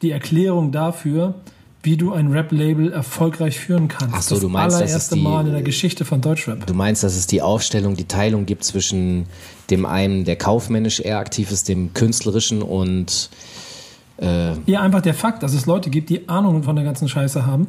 die 0.01 0.12
Erklärung 0.12 0.72
dafür, 0.72 1.36
wie 1.84 1.96
du 1.98 2.12
ein 2.13 2.27
Rap-Label 2.32 2.91
erfolgreich 2.91 3.60
führen 3.60 3.88
kannst. 3.88 4.13
Ach 4.15 4.22
so, 4.22 4.36
das 4.36 4.41
du 4.41 4.50
meinst, 4.50 4.75
das 4.75 4.82
ist 4.82 4.88
allererste 4.88 5.15
die- 5.15 5.22
Mal 5.22 5.48
in 5.48 5.53
der 5.53 5.62
Geschichte 5.62 6.03
von 6.06 6.22
Deutschrap. 6.22 6.65
Du 6.67 6.74
meinst, 6.74 7.03
dass 7.03 7.15
es 7.15 7.27
die 7.27 7.41
Aufstellung, 7.41 7.96
die 7.96 8.06
Teilung 8.06 8.46
gibt 8.46 8.63
zwischen 8.63 9.25
dem 9.70 9.86
einen, 9.86 10.25
der 10.25 10.36
kaufmännisch 10.36 11.00
eher 11.00 11.20
aktiv 11.20 11.51
ist, 11.51 11.70
dem 11.70 11.94
künstlerischen 11.94 12.62
und 12.62 13.29
Ja, 14.65 14.82
einfach 14.82 15.01
der 15.01 15.13
Fakt, 15.13 15.44
dass 15.44 15.53
es 15.53 15.67
Leute 15.67 15.91
gibt, 15.91 16.10
die 16.10 16.27
Ahnung 16.27 16.63
von 16.63 16.75
der 16.75 16.84
ganzen 16.84 17.08
Scheiße 17.08 17.46
haben 17.46 17.67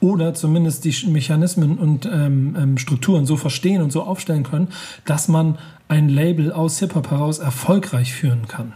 oder 0.00 0.32
zumindest 0.32 0.86
die 0.86 0.94
Mechanismen 1.08 1.76
und 1.76 2.06
ähm, 2.06 2.56
ähm, 2.58 2.78
Strukturen 2.78 3.26
so 3.26 3.36
verstehen 3.36 3.82
und 3.82 3.92
so 3.92 4.02
aufstellen 4.04 4.42
können, 4.42 4.68
dass 5.04 5.28
man 5.28 5.58
ein 5.88 6.08
Label 6.08 6.52
aus 6.52 6.78
Hip-Hop 6.78 7.10
heraus 7.10 7.38
erfolgreich 7.38 8.14
führen 8.14 8.48
kann. 8.48 8.72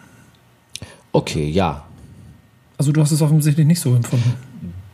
Okay, 1.14 1.49
ja, 1.49 1.85
Also 2.76 2.92
du 2.92 3.00
hast 3.00 3.12
es 3.12 3.23
offensichtlich 3.23 3.66
nicht 3.66 3.80
so 3.80 3.94
empfunden. 3.94 4.35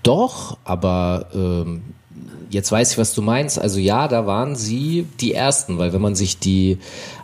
Doch, 0.03 0.59
aber 0.65 1.27
ähm, 1.35 1.83
jetzt 2.51 2.71
weiß 2.71 2.93
ich, 2.93 2.99
was 2.99 3.15
du 3.15 3.23
meinst. 3.23 3.59
Also 3.59 3.79
ja, 3.79 4.07
da 4.07 4.27
waren 4.27 4.55
sie 4.55 5.07
die 5.21 5.35
Ersten, 5.35 5.79
weil 5.79 5.93
wenn 5.93 6.01
man 6.01 6.15
sich 6.15 6.39
die 6.39 6.79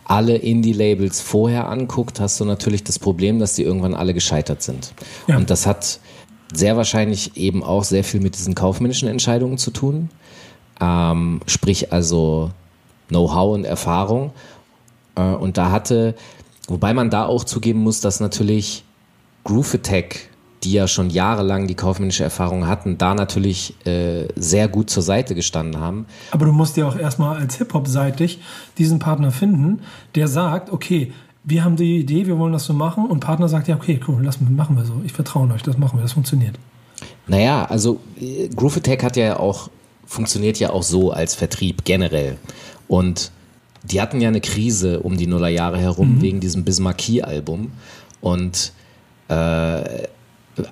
alle 0.05 0.37
Indie-Labels 0.37 1.21
vorher 1.21 1.69
anguckt, 1.69 2.21
hast 2.21 2.41
du 2.41 2.45
natürlich 2.45 2.85
das 2.85 2.99
Problem, 2.99 3.39
dass 3.39 3.55
die 3.55 3.63
irgendwann 3.63 3.95
alle 3.95 4.15
gescheitert 4.15 4.63
sind. 4.63 4.93
Ja. 5.27 5.37
Und 5.37 5.51
das 5.51 5.67
hat 5.67 6.01
sehr 6.55 6.77
wahrscheinlich 6.77 7.37
eben 7.37 7.63
auch 7.63 7.85
sehr 7.85 8.05
viel 8.05 8.21
mit 8.21 8.37
diesen 8.37 8.55
kaufmännischen 8.55 9.09
Entscheidungen 9.09 9.59
zu 9.59 9.73
tun. 9.73 10.11
Ähm, 10.81 11.41
sprich 11.47 11.93
also 11.93 12.51
Know-how 13.09 13.55
und 13.55 13.65
Erfahrung. 13.65 14.33
Äh, 15.17 15.23
und 15.23 15.59
da 15.59 15.71
hatte, 15.71 16.15
wobei 16.69 16.95
man 16.95 17.11
da 17.11 17.27
auch 17.27 17.45
zugeben 17.45 17.81
muss, 17.81 18.01
dass 18.01 18.21
natürlich 18.21 18.85
Groove 19.47 19.75
Attack, 19.75 20.29
die 20.65 20.73
ja 20.73 20.89
schon 20.89 21.09
jahrelang 21.09 21.69
die 21.69 21.77
kaufmännische 21.77 22.25
Erfahrung 22.25 22.67
hatten, 22.67 22.99
da 22.99 23.15
natürlich 23.15 23.75
äh, 23.87 24.27
sehr 24.35 24.67
gut 24.67 24.91
zur 24.91 25.05
Seite 25.05 25.37
gestanden 25.37 25.81
haben. 25.81 26.07
Aber 26.33 26.47
du 26.47 26.53
musst 26.53 26.77
ja 26.77 26.89
auch 26.89 26.97
erstmal 26.99 27.37
als 27.37 27.57
Hip-Hop-seitig 27.57 28.41
diesen 28.77 28.99
Partner 28.99 29.31
finden, 29.31 29.83
der 30.17 30.27
sagt, 30.27 30.73
okay, 30.73 31.13
wir 31.45 31.63
haben 31.63 31.77
die 31.77 31.99
Idee, 31.99 32.27
wir 32.27 32.39
wollen 32.39 32.53
das 32.53 32.65
so 32.65 32.73
machen 32.73 33.07
und 33.07 33.21
Partner 33.21 33.49
sagt, 33.49 33.69
ja, 33.69 33.77
okay, 33.77 34.01
cool, 34.09 34.21
lass, 34.25 34.41
machen 34.41 34.77
wir 34.77 34.85
so. 34.85 35.01
Ich 35.05 35.13
vertraue 35.13 35.49
euch, 35.53 35.63
das 35.63 35.79
machen 35.79 35.99
wir, 35.99 36.03
das 36.03 36.15
funktioniert. 36.15 36.59
Naja, 37.29 37.67
also 37.67 38.01
äh, 38.21 38.49
Groove 38.49 38.79
Attack 38.79 39.05
hat 39.05 39.17
ja 39.17 39.39
auch, 39.39 39.71
funktioniert 40.05 40.59
ja 40.59 40.71
auch 40.71 40.83
so 40.83 41.13
als 41.13 41.37
Vertrieb 41.37 41.85
generell. 41.85 42.37
Und 42.89 43.31
die 43.85 44.01
hatten 44.01 44.21
ja 44.21 44.27
eine 44.27 44.41
Krise 44.41 44.99
um 45.01 45.17
die 45.17 45.29
Nullerjahre 45.29 45.79
herum 45.79 46.21
wegen 46.21 46.41
diesem 46.41 46.65
Bismarcky-Album. 46.65 47.71
Und 48.21 48.73
äh, 49.29 50.07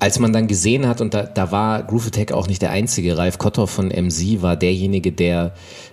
als 0.01 0.19
man 0.19 0.33
dann 0.33 0.47
gesehen 0.47 0.89
hat, 0.89 1.01
und 1.01 1.13
da, 1.15 1.25
da 1.25 1.51
war 1.51 1.83
Groove 1.83 2.07
Attack 2.07 2.33
auch 2.33 2.47
nicht 2.47 2.63
der 2.63 2.71
einzige, 2.71 3.19
Ralf 3.19 3.39
Kotter 3.39 3.67
von 3.67 3.89
MC 3.89 4.41
war 4.41 4.57
derjenige, 4.57 5.13
der 5.13 5.53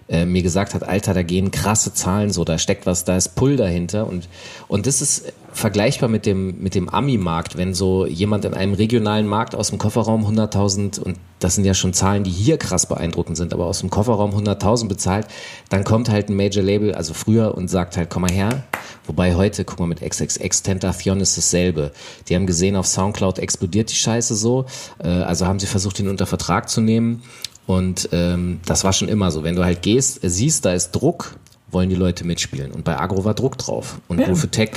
äh, 0.10 0.26
mir 0.26 0.44
gesagt 0.44 0.74
hat, 0.74 0.84
Alter, 0.84 1.14
da 1.14 1.24
gehen 1.24 1.52
krasse 1.52 1.94
Zahlen 1.94 2.32
so, 2.32 2.44
da 2.46 2.58
steckt 2.58 2.86
was, 2.86 3.04
da 3.04 3.18
ist 3.18 3.36
Pull 3.36 3.58
dahinter. 3.58 4.08
Und, 4.08 4.30
und 4.68 4.88
das 4.88 5.02
ist 5.02 5.34
vergleichbar 5.54 6.10
mit 6.10 6.26
dem, 6.26 6.62
mit 6.62 6.76
dem 6.76 6.90
Ami-Markt, 6.90 7.58
wenn 7.58 7.74
so 7.74 8.06
jemand 8.06 8.46
in 8.46 8.54
einem 8.54 8.74
regionalen 8.74 9.28
Markt 9.28 9.56
aus 9.56 9.70
dem 9.70 9.78
Kofferraum 9.78 10.26
100.000, 10.26 11.00
und 11.00 11.18
das 11.40 11.56
sind 11.56 11.66
ja 11.66 11.74
schon 11.74 11.94
Zahlen, 11.94 12.24
die 12.24 12.32
hier 12.32 12.58
krass 12.58 12.86
beeindruckend 12.86 13.38
sind, 13.38 13.54
aber 13.54 13.66
aus 13.66 13.80
dem 13.80 13.90
Kofferraum 13.90 14.32
100.000 14.32 14.88
bezahlt, 14.88 15.28
dann 15.70 15.84
kommt 15.84 16.10
halt 16.10 16.30
ein 16.30 16.36
Major-Label, 16.36 16.94
also 16.96 17.14
früher, 17.14 17.56
und 17.56 17.70
sagt 17.70 17.98
halt, 17.98 18.10
komm 18.10 18.24
mal 18.24 18.32
her. 18.32 18.64
Wobei 19.06 19.36
heute, 19.36 19.66
guck 19.66 19.80
mal, 19.80 19.88
mit 19.88 20.02
XXX 20.02 20.64
Tentacion 20.64 21.20
ist 21.20 21.38
dasselbe. 21.38 21.92
Die 22.30 22.36
haben 22.36 22.46
gesehen, 22.46 22.76
auf 22.76 22.88
Soundcloud 22.88 23.40
explodiert 23.40 23.92
die 23.92 23.96
Scheiße 23.96 24.36
so, 24.36 24.66
äh, 25.04 25.08
also 25.08 25.46
haben 25.48 25.60
sie 25.60 25.68
versucht, 25.68 26.00
ihn 26.00 26.08
unter 26.08 26.26
Vertrag 26.26 26.70
zu 26.70 26.82
nehmen. 26.82 27.24
Und 27.68 28.10
ähm, 28.12 28.60
das 28.66 28.84
war 28.84 28.94
schon 28.94 29.08
immer 29.08 29.32
so. 29.32 29.44
Wenn 29.44 29.56
du 29.56 29.64
halt 29.64 29.82
gehst, 29.82 30.20
siehst, 30.24 30.66
da 30.66 30.74
ist 30.74 30.92
Druck, 30.92 31.36
wollen 31.70 31.90
die 31.90 31.96
Leute 31.96 32.26
mitspielen. 32.26 32.72
Und 32.72 32.84
bei 32.84 33.00
Agro 33.00 33.24
war 33.24 33.34
Druck 33.34 33.58
drauf. 33.58 34.00
Und 34.08 34.20
Ja. 34.20 34.28
Groove 34.28 34.48
Tech 34.48 34.72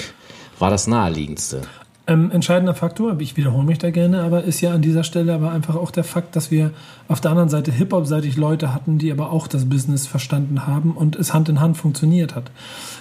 war 0.64 0.70
das 0.70 0.87
naheliegendste. 0.87 1.61
Ähm, 2.07 2.31
entscheidender 2.31 2.74
Faktor, 2.74 3.20
ich 3.20 3.37
wiederhole 3.37 3.66
mich 3.66 3.77
da 3.77 3.90
gerne, 3.90 4.22
aber 4.22 4.44
ist 4.44 4.62
ja 4.62 4.72
an 4.72 4.81
dieser 4.81 5.05
Stelle 5.05 5.35
aber 5.35 5.50
einfach 5.50 5.74
auch 5.74 5.90
der 5.90 6.05
Fakt, 6.05 6.37
dass 6.37 6.50
wir 6.50 6.70
auf 7.07 7.20
der 7.20 7.33
anderen 7.33 7.50
Seite 7.50 7.70
Hip-Hop-seitig 7.70 8.37
Leute 8.38 8.72
hatten, 8.72 8.96
die 8.96 9.12
aber 9.12 9.31
auch 9.31 9.46
das 9.46 9.68
Business 9.68 10.07
verstanden 10.07 10.66
haben 10.66 10.92
und 10.92 11.16
es 11.16 11.35
Hand 11.35 11.50
in 11.50 11.61
Hand 11.61 11.77
funktioniert 11.77 12.35
hat. 12.35 12.50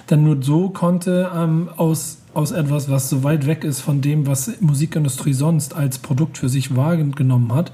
Denn 0.10 0.26
nur 0.26 0.43
so 0.43 0.71
konnte 0.71 1.32
ähm, 1.34 1.69
aus, 1.78 2.17
aus 2.34 2.52
etwas, 2.52 2.89
was 2.89 3.10
so 3.10 3.23
weit 3.23 3.47
weg 3.47 3.63
ist 3.63 3.80
von 3.80 4.02
dem, 4.02 4.28
was 4.28 4.60
Musikindustrie 4.60 5.34
sonst 5.34 5.73
als 5.73 5.99
Produkt 5.99 6.38
für 6.38 6.49
sich 6.49 6.76
wahrgenommen 6.76 7.56
hat, 7.56 7.71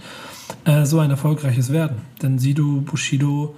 äh, 0.65 0.85
so 0.85 0.99
ein 0.99 1.09
erfolgreiches 1.09 1.73
werden. 1.73 1.97
Denn 2.21 2.37
Sido, 2.37 2.83
Bushido, 2.85 3.55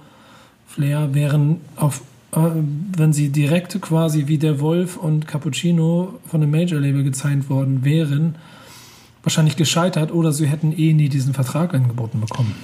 Flair 0.66 1.12
wären 1.12 1.60
auf 1.76 2.00
wenn 2.34 3.12
sie 3.12 3.28
direkt 3.28 3.80
quasi 3.82 4.26
wie 4.26 4.38
der 4.38 4.58
Wolf 4.60 4.96
und 4.96 5.28
Cappuccino 5.28 6.18
von 6.26 6.42
einem 6.42 6.50
Major-Label 6.50 7.04
gezeigt 7.04 7.50
worden 7.50 7.84
wären, 7.84 8.36
wahrscheinlich 9.22 9.56
gescheitert 9.56 10.12
oder 10.12 10.32
sie 10.32 10.46
hätten 10.46 10.72
eh 10.72 10.94
nie 10.94 11.08
diesen 11.10 11.34
Vertrag 11.34 11.74
angeboten 11.74 12.20
bekommen. 12.20 12.54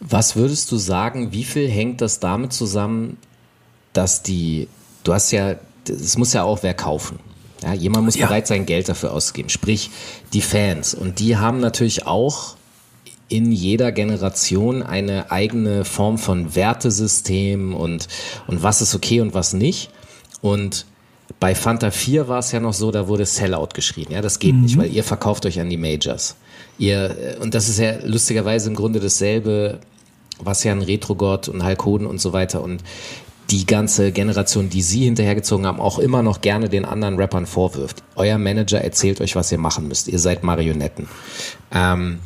Was 0.00 0.36
würdest 0.36 0.70
du 0.70 0.76
sagen, 0.76 1.32
wie 1.32 1.44
viel 1.44 1.68
hängt 1.68 2.02
das 2.02 2.20
damit 2.20 2.52
zusammen, 2.52 3.16
dass 3.94 4.22
die, 4.22 4.68
du 5.02 5.14
hast 5.14 5.30
ja, 5.30 5.54
es 5.88 6.18
muss 6.18 6.34
ja 6.34 6.42
auch 6.42 6.62
wer 6.62 6.74
kaufen. 6.74 7.18
Ja, 7.62 7.72
jemand 7.72 8.04
muss 8.04 8.16
Ja. 8.16 8.26
bereit 8.26 8.46
sein, 8.46 8.66
Geld 8.66 8.90
dafür 8.90 9.12
auszugeben. 9.12 9.48
Sprich, 9.48 9.90
die 10.34 10.42
Fans. 10.42 10.92
Und 10.92 11.20
die 11.20 11.38
haben 11.38 11.60
natürlich 11.60 12.06
auch 12.06 12.56
in 13.28 13.52
jeder 13.52 13.92
Generation 13.92 14.82
eine 14.82 15.30
eigene 15.30 15.84
Form 15.84 16.18
von 16.18 16.54
Wertesystem 16.54 17.74
und, 17.74 18.08
und 18.46 18.62
was 18.62 18.82
ist 18.82 18.94
okay 18.94 19.20
und 19.20 19.34
was 19.34 19.52
nicht. 19.54 19.90
Und 20.42 20.86
bei 21.40 21.54
Fanta 21.54 21.90
4 21.90 22.28
war 22.28 22.38
es 22.38 22.52
ja 22.52 22.60
noch 22.60 22.74
so, 22.74 22.90
da 22.90 23.08
wurde 23.08 23.24
Sellout 23.24 23.68
geschrien. 23.74 24.08
Ja, 24.10 24.20
das 24.20 24.38
geht 24.38 24.54
nicht, 24.54 24.76
weil 24.76 24.92
ihr 24.92 25.04
verkauft 25.04 25.46
euch 25.46 25.58
an 25.58 25.70
die 25.70 25.76
Majors. 25.76 26.36
Ihr, 26.78 27.16
äh, 27.18 27.36
und 27.40 27.54
das 27.54 27.68
ist 27.68 27.78
ja 27.78 27.94
lustigerweise 28.04 28.68
im 28.68 28.76
Grunde 28.76 29.00
dasselbe, 29.00 29.80
Bastian 30.42 30.82
Retrogott 30.82 31.48
und 31.48 31.64
Hulk 31.64 31.84
Hoden 31.84 32.06
und 32.06 32.20
so 32.20 32.32
weiter 32.32 32.62
und 32.62 32.82
die 33.50 33.66
ganze 33.66 34.10
Generation, 34.10 34.70
die 34.70 34.82
sie 34.82 35.04
hinterhergezogen 35.04 35.66
haben, 35.66 35.80
auch 35.80 35.98
immer 35.98 36.22
noch 36.22 36.40
gerne 36.40 36.68
den 36.68 36.84
anderen 36.84 37.16
Rappern 37.16 37.46
vorwirft. 37.46 38.02
Euer 38.16 38.38
Manager 38.38 38.80
erzählt 38.80 39.20
euch, 39.20 39.36
was 39.36 39.52
ihr 39.52 39.58
machen 39.58 39.86
müsst. 39.86 40.08
Ihr 40.08 40.18
seid 40.18 40.42
Marionetten. 40.42 41.08
Ähm, 41.72 42.20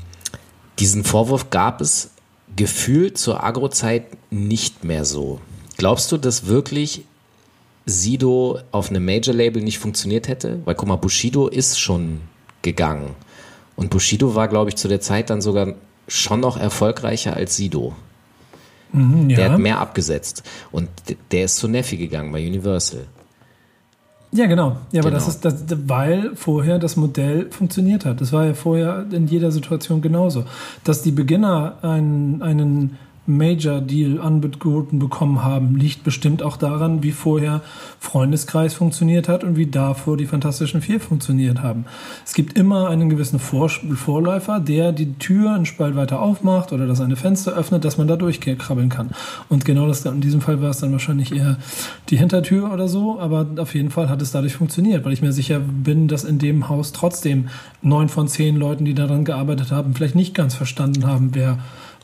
diesen 0.78 1.04
Vorwurf 1.04 1.50
gab 1.50 1.80
es 1.80 2.10
gefühlt 2.56 3.18
zur 3.18 3.42
Agro-Zeit 3.42 4.04
nicht 4.30 4.84
mehr 4.84 5.04
so. 5.04 5.40
Glaubst 5.76 6.10
du, 6.12 6.16
dass 6.16 6.46
wirklich 6.46 7.04
Sido 7.86 8.58
auf 8.72 8.90
einem 8.90 9.04
Major-Label 9.04 9.62
nicht 9.62 9.78
funktioniert 9.78 10.28
hätte? 10.28 10.60
Weil 10.64 10.74
guck 10.74 10.88
mal, 10.88 10.96
Bushido 10.96 11.48
ist 11.48 11.78
schon 11.78 12.20
gegangen. 12.62 13.14
Und 13.76 13.90
Bushido 13.90 14.34
war, 14.34 14.48
glaube 14.48 14.70
ich, 14.70 14.76
zu 14.76 14.88
der 14.88 15.00
Zeit 15.00 15.30
dann 15.30 15.40
sogar 15.40 15.74
schon 16.08 16.40
noch 16.40 16.56
erfolgreicher 16.56 17.34
als 17.34 17.56
Sido. 17.56 17.94
Mhm, 18.92 19.30
ja. 19.30 19.36
Der 19.36 19.52
hat 19.52 19.58
mehr 19.58 19.78
abgesetzt. 19.78 20.42
Und 20.72 20.88
der 21.30 21.44
ist 21.44 21.56
zu 21.56 21.68
Neffi 21.68 21.96
gegangen 21.96 22.32
bei 22.32 22.44
Universal. 22.46 23.06
Ja, 24.32 24.46
genau. 24.46 24.76
Ja, 24.92 25.00
aber 25.00 25.10
Genau. 25.10 25.14
das 25.24 25.28
ist, 25.28 25.44
das, 25.44 25.64
weil 25.86 26.32
vorher 26.34 26.78
das 26.78 26.96
Modell 26.96 27.50
funktioniert 27.50 28.04
hat. 28.04 28.20
Das 28.20 28.32
war 28.32 28.44
ja 28.44 28.54
vorher 28.54 29.06
in 29.10 29.26
jeder 29.26 29.50
Situation 29.50 30.02
genauso. 30.02 30.44
Dass 30.84 31.02
die 31.02 31.12
Beginner 31.12 31.76
einen, 31.82 32.42
einen 32.42 32.98
Major-Deal 33.28 34.20
angeboten 34.20 34.98
bekommen 34.98 35.44
haben, 35.44 35.76
liegt 35.76 36.02
bestimmt 36.02 36.42
auch 36.42 36.56
daran, 36.56 37.02
wie 37.02 37.12
vorher 37.12 37.60
Freundeskreis 38.00 38.74
funktioniert 38.74 39.28
hat 39.28 39.44
und 39.44 39.56
wie 39.56 39.66
davor 39.66 40.16
die 40.16 40.26
Fantastischen 40.26 40.80
Vier 40.80 40.98
funktioniert 40.98 41.62
haben. 41.62 41.84
Es 42.24 42.34
gibt 42.34 42.58
immer 42.58 42.88
einen 42.88 43.10
gewissen 43.10 43.38
Vor 43.38 43.68
Vorläufer, 43.68 44.60
der 44.60 44.92
die 44.92 45.14
Tür 45.14 45.52
einen 45.52 45.66
Spalt 45.66 45.94
weiter 45.94 46.20
aufmacht 46.20 46.72
oder 46.72 46.86
das 46.86 47.00
eine 47.00 47.16
Fenster 47.16 47.52
öffnet, 47.52 47.84
dass 47.84 47.98
man 47.98 48.08
da 48.08 48.16
durchkrabbeln 48.16 48.88
kann. 48.88 49.10
Und 49.48 49.64
genau 49.64 49.86
das, 49.86 50.04
in 50.06 50.20
diesem 50.20 50.40
Fall 50.40 50.62
war 50.62 50.70
es 50.70 50.78
dann 50.78 50.92
wahrscheinlich 50.92 51.32
eher 51.32 51.58
die 52.08 52.16
Hintertür 52.16 52.72
oder 52.72 52.88
so, 52.88 53.20
aber 53.20 53.46
auf 53.58 53.74
jeden 53.74 53.90
Fall 53.90 54.08
hat 54.08 54.22
es 54.22 54.32
dadurch 54.32 54.54
funktioniert, 54.54 55.04
weil 55.04 55.12
ich 55.12 55.22
mir 55.22 55.32
sicher 55.32 55.60
bin, 55.60 56.08
dass 56.08 56.24
in 56.24 56.38
dem 56.38 56.68
Haus 56.68 56.92
trotzdem 56.92 57.48
neun 57.82 58.08
von 58.08 58.26
zehn 58.28 58.56
Leuten, 58.56 58.84
die 58.84 58.94
daran 58.94 59.24
gearbeitet 59.24 59.70
haben, 59.70 59.94
vielleicht 59.94 60.14
nicht 60.14 60.34
ganz 60.34 60.54
verstanden 60.54 61.06
haben, 61.06 61.34
wer 61.34 61.58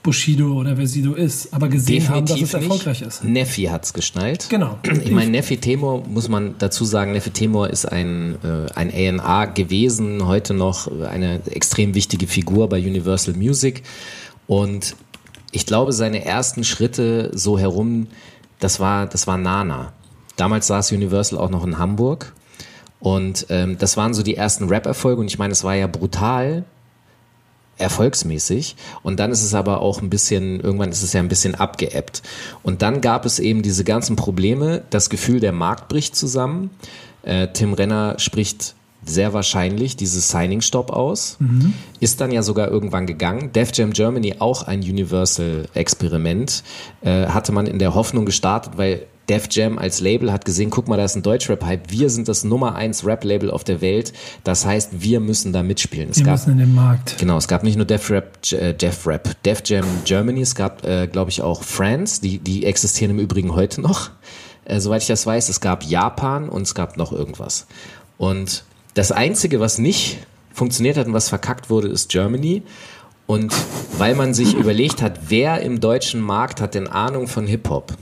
Bushido 0.05 0.53
oder 0.53 0.77
wer 0.77 0.87
Sido 0.87 1.15
ist, 1.15 1.53
aber 1.53 1.69
gesehen 1.69 2.07
haben, 2.11 2.27
dass 2.27 2.39
es 2.39 2.51
Definitiv 2.51 2.71
erfolgreich 2.71 3.01
nicht. 3.01 3.09
ist. 3.09 3.25
Neffi 3.25 3.63
hat's 3.65 3.95
geschnallt. 3.95 4.49
Genau. 4.51 4.79
Ich 5.03 5.11
meine, 5.11 5.31
Neffi 5.31 5.57
Temur, 5.57 6.05
muss 6.07 6.29
man 6.29 6.55
dazu 6.59 6.85
sagen, 6.85 7.13
Neffi 7.13 7.31
Temur 7.31 7.71
ist 7.71 7.87
ein, 7.87 8.37
äh, 8.45 8.71
ein 8.75 8.91
A&R 9.21 9.47
gewesen, 9.49 10.27
heute 10.27 10.53
noch 10.53 10.89
eine 11.03 11.41
extrem 11.51 11.95
wichtige 11.95 12.27
Figur 12.27 12.69
bei 12.69 12.79
Universal 12.79 13.35
Music. 13.35 13.83
Und 14.47 14.95
ich 15.53 15.65
glaube, 15.65 15.95
seine 15.95 16.23
ersten 16.23 16.65
Schritte 16.65 17.31
so 17.35 17.59
herum, 17.59 18.09
das 18.61 18.81
war, 18.81 19.07
das 19.07 19.27
war 19.27 19.39
Nana. 19.39 19.95
Damals 20.37 20.67
saß 20.67 20.93
Universal 20.93 21.39
auch 21.39 21.51
noch 21.51 21.65
in 21.67 21.79
Hamburg. 21.79 22.35
Und 23.01 23.47
ähm, 23.49 23.79
das 23.79 23.97
waren 23.97 24.13
so 24.13 24.23
die 24.23 24.37
ersten 24.37 24.69
Rap-Erfolge. 24.69 25.21
Und 25.21 25.29
ich 25.29 25.39
meine, 25.39 25.53
es 25.53 25.65
war 25.65 25.75
ja 25.75 25.87
brutal, 25.87 26.65
erfolgsmäßig 27.79 28.77
und 29.03 29.19
dann 29.21 29.31
ist 29.31 29.43
es 29.43 29.55
aber 29.55 29.81
auch 29.81 30.01
ein 30.01 30.11
bisschen, 30.11 30.61
irgendwann 30.61 30.91
ist 30.91 31.03
es 31.03 31.13
ja 31.13 31.21
ein 31.21 31.29
bisschen 31.29 31.55
abgeebbt. 31.55 32.23
Und 32.63 32.83
dann 32.83 33.01
gab 33.01 33.27
es 33.27 33.39
eben 33.39 33.63
diese 33.63 33.85
ganzen 33.85 34.17
Probleme, 34.17 34.83
das 34.91 35.11
Gefühl, 35.11 35.41
der 35.41 35.53
Markt 35.53 35.89
bricht 35.89 36.17
zusammen. 36.17 36.71
Äh, 37.23 37.49
Tim 37.53 37.73
Renner 37.73 38.15
spricht 38.19 38.75
sehr 39.07 39.33
wahrscheinlich 39.33 39.97
dieses 39.97 40.31
Signing-Stop 40.31 40.91
aus, 40.91 41.37
ist 42.01 42.21
dann 42.21 42.33
ja 42.33 42.43
sogar 42.43 42.69
irgendwann 42.69 43.07
gegangen. 43.07 43.53
Def 43.53 43.71
Jam 43.75 43.93
Germany, 43.93 44.37
auch 44.39 44.63
ein 44.63 44.81
Universal-Experiment, 44.81 46.63
äh, 47.03 47.27
hatte 47.27 47.53
man 47.53 47.67
in 47.67 47.79
der 47.79 47.95
Hoffnung 47.95 48.25
gestartet, 48.25 48.75
weil 48.77 49.07
Def 49.29 49.49
Jam 49.51 49.79
als 49.79 50.01
Label 50.01 50.33
hat 50.33 50.45
gesehen, 50.45 50.71
guck 50.71 50.89
mal, 50.89 50.97
da 50.97 51.05
ist 51.05 51.17
ein 51.17 51.23
Deutschrap-Hype, 51.23 51.91
wir 51.91 52.11
sind 52.11 52.29
das 52.29 52.45
Nummer 52.45 52.75
eins 52.75 53.05
Rap-Label 53.07 53.51
auf 53.51 53.65
der 53.65 53.81
Welt, 53.81 54.13
das 54.45 54.67
heißt, 54.67 54.91
wir 55.01 55.21
müssen 55.21 55.53
da 55.53 55.63
mitspielen. 55.63 56.11
Es 56.11 56.19
Wir 56.19 56.25
gab 56.25 56.35
müssen 56.35 56.53
in 56.53 56.59
den 56.59 56.75
Markt. 56.75 57.17
Genau, 57.19 57.37
es 57.37 57.49
gab 57.49 57.63
nicht 57.63 57.77
nur 57.77 57.87
Def 57.87 58.11
Rap, 58.11 58.39
äh, 58.53 58.75
Def 58.75 59.07
Rap, 59.07 59.37
Def 59.45 59.63
Jam 59.65 59.87
Germany, 60.05 60.43
es 60.43 60.55
gab, 60.55 60.85
äh, 60.85 61.07
glaube 61.07 61.31
ich, 61.31 61.43
auch 61.43 61.63
France, 61.63 62.21
die, 62.21 62.39
die 62.39 62.67
existieren 62.67 63.13
im 63.13 63.19
Übrigen 63.19 63.55
heute 63.55 63.81
noch, 63.81 64.11
äh, 64.65 64.81
soweit 64.81 65.03
ich 65.03 65.09
das 65.09 65.27
weiß. 65.27 65.49
Es 65.49 65.61
gab 65.61 65.85
Japan 65.85 66.49
und 66.49 66.63
es 66.63 66.75
gab 66.75 66.97
noch 66.97 67.13
irgendwas. 67.13 67.67
Und 68.19 68.65
das 68.95 69.13
Einzige, 69.13 69.61
was 69.61 69.79
nicht 69.79 70.19
funktioniert 70.53 70.97
hat 70.97 71.07
und 71.07 71.13
was 71.13 71.29
verkackt 71.29 71.71
wurde, 71.71 71.89
ist 71.89 72.11
Germany. 72.11 72.63
Und 73.27 73.53
weil 73.99 74.15
man 74.15 74.35
sich 74.35 74.55
überlegt 74.59 75.03
hat, 75.03 75.19
wer 75.29 75.61
im 75.61 75.81
deutschen 75.81 76.21
Markt 76.21 76.61
hat 76.61 76.75
denn 76.75 76.87
Ahnung 76.87 77.27
von 77.27 77.47
Hip-Hop? 77.47 77.95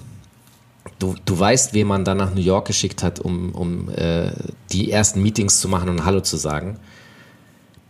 Du, 1.02 1.16
du 1.24 1.36
weißt, 1.36 1.74
wen 1.74 1.88
man 1.88 2.04
dann 2.04 2.18
nach 2.18 2.32
New 2.32 2.40
York 2.40 2.68
geschickt 2.68 3.02
hat, 3.02 3.18
um, 3.18 3.50
um 3.56 3.88
äh, 3.88 4.30
die 4.70 4.92
ersten 4.92 5.20
Meetings 5.20 5.58
zu 5.58 5.68
machen 5.68 5.88
und 5.88 6.04
Hallo 6.04 6.20
zu 6.20 6.36
sagen. 6.36 6.78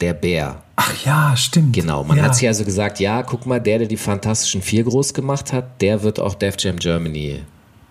Der 0.01 0.15
Bär. 0.15 0.63
Ach 0.77 1.05
ja, 1.05 1.37
stimmt. 1.37 1.75
Genau, 1.75 2.05
man 2.05 2.17
ja. 2.17 2.23
hat 2.23 2.37
sich 2.37 2.49
also 2.49 2.65
gesagt, 2.65 3.01
ja, 3.01 3.23
guck 3.23 3.45
mal, 3.45 3.61
der, 3.61 3.81
der 3.81 3.87
die 3.87 3.99
Fantastischen 3.99 4.63
Vier 4.63 4.85
groß 4.85 5.13
gemacht 5.13 5.53
hat, 5.53 5.83
der 5.83 6.03
wird 6.03 6.21
auch 6.21 6.35
Def 6.35 6.57
Jam 6.59 6.77
Germany 6.77 7.43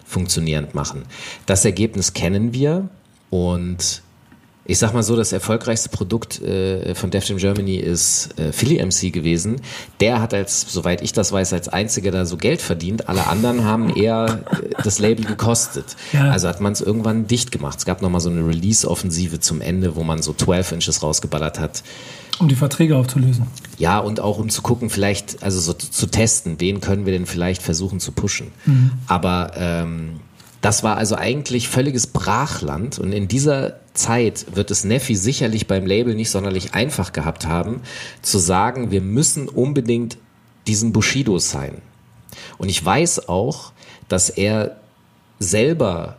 funktionierend 0.05 0.73
machen. 0.73 1.03
Das 1.45 1.65
Ergebnis 1.65 2.13
kennen 2.13 2.55
wir 2.55 2.89
und 3.29 4.01
ich 4.71 4.79
sag 4.79 4.93
mal 4.93 5.03
so, 5.03 5.17
das 5.17 5.33
erfolgreichste 5.33 5.89
Produkt 5.89 6.41
äh, 6.41 6.95
von 6.95 7.11
Def 7.11 7.27
Jam 7.27 7.37
Germany 7.37 7.75
ist 7.75 8.39
äh, 8.39 8.53
Philly 8.53 8.81
MC 8.81 9.11
gewesen. 9.11 9.57
Der 9.99 10.21
hat 10.21 10.33
als, 10.33 10.61
soweit 10.61 11.01
ich 11.01 11.11
das 11.11 11.33
weiß, 11.33 11.51
als 11.51 11.67
einziger 11.67 12.09
da 12.09 12.25
so 12.25 12.37
Geld 12.37 12.61
verdient. 12.61 13.09
Alle 13.09 13.27
anderen 13.27 13.65
haben 13.65 13.93
eher 13.93 14.45
äh, 14.49 14.81
das 14.81 14.99
Label 14.99 15.25
gekostet. 15.25 15.97
Ja. 16.13 16.31
Also 16.31 16.47
hat 16.47 16.61
man 16.61 16.71
es 16.71 16.79
irgendwann 16.79 17.27
dicht 17.27 17.51
gemacht. 17.51 17.79
Es 17.79 17.85
gab 17.85 18.01
nochmal 18.01 18.21
so 18.21 18.29
eine 18.29 18.47
Release-Offensive 18.47 19.41
zum 19.41 19.59
Ende, 19.59 19.97
wo 19.97 20.03
man 20.03 20.21
so 20.21 20.31
12 20.31 20.71
Inches 20.71 21.03
rausgeballert 21.03 21.59
hat. 21.59 21.83
Um 22.39 22.47
die 22.47 22.55
Verträge 22.55 22.95
aufzulösen. 22.95 23.47
Ja, 23.77 23.99
und 23.99 24.21
auch 24.21 24.39
um 24.39 24.49
zu 24.49 24.61
gucken, 24.61 24.89
vielleicht, 24.89 25.43
also 25.43 25.59
so 25.59 25.73
zu 25.73 26.07
testen, 26.07 26.55
wen 26.59 26.79
können 26.79 27.05
wir 27.05 27.11
denn 27.11 27.25
vielleicht 27.25 27.61
versuchen 27.61 27.99
zu 27.99 28.13
pushen. 28.13 28.47
Aber 29.05 29.51
ähm, 29.57 30.21
das 30.61 30.81
war 30.81 30.95
also 30.95 31.15
eigentlich 31.15 31.67
völliges 31.67 32.07
Brachland 32.07 32.99
und 32.99 33.11
in 33.11 33.27
dieser 33.27 33.80
Zeit 33.93 34.45
wird 34.55 34.71
es 34.71 34.83
Neffi 34.83 35.15
sicherlich 35.15 35.67
beim 35.67 35.85
Label 35.85 36.15
nicht 36.15 36.29
sonderlich 36.29 36.73
einfach 36.73 37.11
gehabt 37.11 37.45
haben, 37.45 37.81
zu 38.21 38.37
sagen, 38.37 38.91
wir 38.91 39.01
müssen 39.01 39.49
unbedingt 39.49 40.17
diesen 40.67 40.93
Bushido 40.93 41.39
sein. 41.39 41.81
Und 42.57 42.69
ich 42.69 42.83
weiß 42.83 43.27
auch, 43.27 43.73
dass 44.07 44.29
er 44.29 44.77
selber 45.39 46.17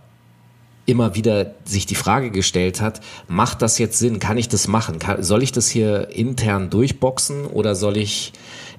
immer 0.84 1.14
wieder 1.14 1.54
sich 1.64 1.86
die 1.86 1.94
Frage 1.94 2.30
gestellt 2.30 2.80
hat, 2.80 3.00
macht 3.28 3.62
das 3.62 3.78
jetzt 3.78 3.98
Sinn? 3.98 4.18
Kann 4.18 4.36
ich 4.36 4.48
das 4.48 4.66
machen? 4.66 4.98
Kann, 4.98 5.22
soll 5.22 5.42
ich 5.42 5.52
das 5.52 5.68
hier 5.68 6.08
intern 6.10 6.70
durchboxen 6.70 7.46
oder 7.46 7.74
soll 7.74 7.96
ich, 7.96 8.32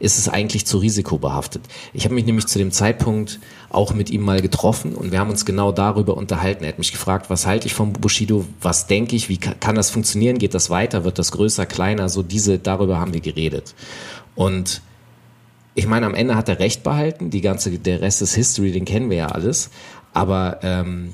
ist 0.03 0.17
es 0.17 0.27
eigentlich 0.27 0.65
zu 0.65 0.79
risikobehaftet? 0.79 1.63
Ich 1.93 2.03
habe 2.03 2.13
mich 2.13 2.25
nämlich 2.25 2.47
zu 2.47 2.59
dem 2.59 2.71
Zeitpunkt 2.71 3.39
auch 3.69 3.93
mit 3.93 4.09
ihm 4.09 4.21
mal 4.21 4.41
getroffen 4.41 4.95
und 4.95 5.11
wir 5.11 5.19
haben 5.19 5.29
uns 5.29 5.45
genau 5.45 5.71
darüber 5.71 6.17
unterhalten. 6.17 6.65
Er 6.65 6.69
hat 6.69 6.77
mich 6.77 6.91
gefragt, 6.91 7.29
was 7.29 7.47
halte 7.47 7.67
ich 7.67 7.73
vom 7.73 7.93
Bushido? 7.93 8.45
Was 8.61 8.87
denke 8.87 9.15
ich? 9.15 9.29
Wie 9.29 9.37
kann, 9.37 9.59
kann 9.61 9.75
das 9.75 9.89
funktionieren? 9.89 10.39
Geht 10.39 10.53
das 10.53 10.69
weiter? 10.69 11.05
Wird 11.05 11.19
das 11.19 11.31
größer, 11.31 11.65
kleiner? 11.65 12.09
So 12.09 12.21
diese, 12.21 12.59
darüber 12.59 12.99
haben 12.99 13.13
wir 13.13 13.21
geredet. 13.21 13.75
Und 14.35 14.81
ich 15.73 15.87
meine, 15.87 16.05
am 16.05 16.15
Ende 16.15 16.35
hat 16.35 16.49
er 16.49 16.59
recht 16.59 16.83
behalten. 16.83 17.29
Die 17.29 17.41
ganze, 17.41 17.71
der 17.71 18.01
Rest 18.01 18.21
ist 18.21 18.35
History, 18.35 18.73
den 18.73 18.83
kennen 18.83 19.09
wir 19.09 19.17
ja 19.17 19.27
alles. 19.27 19.69
Aber 20.13 20.59
ähm, 20.63 21.13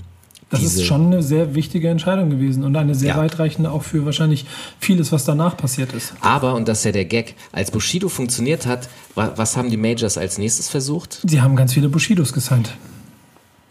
Das 0.51 0.63
ist 0.63 0.83
schon 0.83 1.05
eine 1.07 1.21
sehr 1.21 1.53
wichtige 1.53 1.89
Entscheidung 1.89 2.29
gewesen 2.31 2.63
und 2.63 2.75
eine 2.75 2.95
sehr 2.95 3.09
Ja. 3.09 3.17
weitreichende 3.17 3.71
auch 3.71 3.83
für 3.83 4.05
wahrscheinlich 4.05 4.45
vieles, 4.79 5.12
was 5.12 5.23
danach 5.25 5.55
passiert 5.55 5.93
ist. 5.93 6.13
Aber, 6.21 6.55
und 6.55 6.67
das 6.67 6.79
ist 6.79 6.85
ja 6.85 6.91
der 6.91 7.05
Gag, 7.05 7.35
als 7.51 7.69
Bushido 7.71 8.09
funktioniert 8.09 8.65
hat, 8.65 8.89
wa 9.15 9.33
was 9.35 9.55
haben 9.57 9.69
die 9.69 9.77
Majors 9.77 10.17
als 10.17 10.38
nächstes 10.39 10.67
versucht? 10.69 11.21
Sie 11.27 11.41
haben 11.41 11.55
ganz 11.55 11.73
viele 11.73 11.89
Bushidos 11.89 12.33
gesigned. 12.33 12.69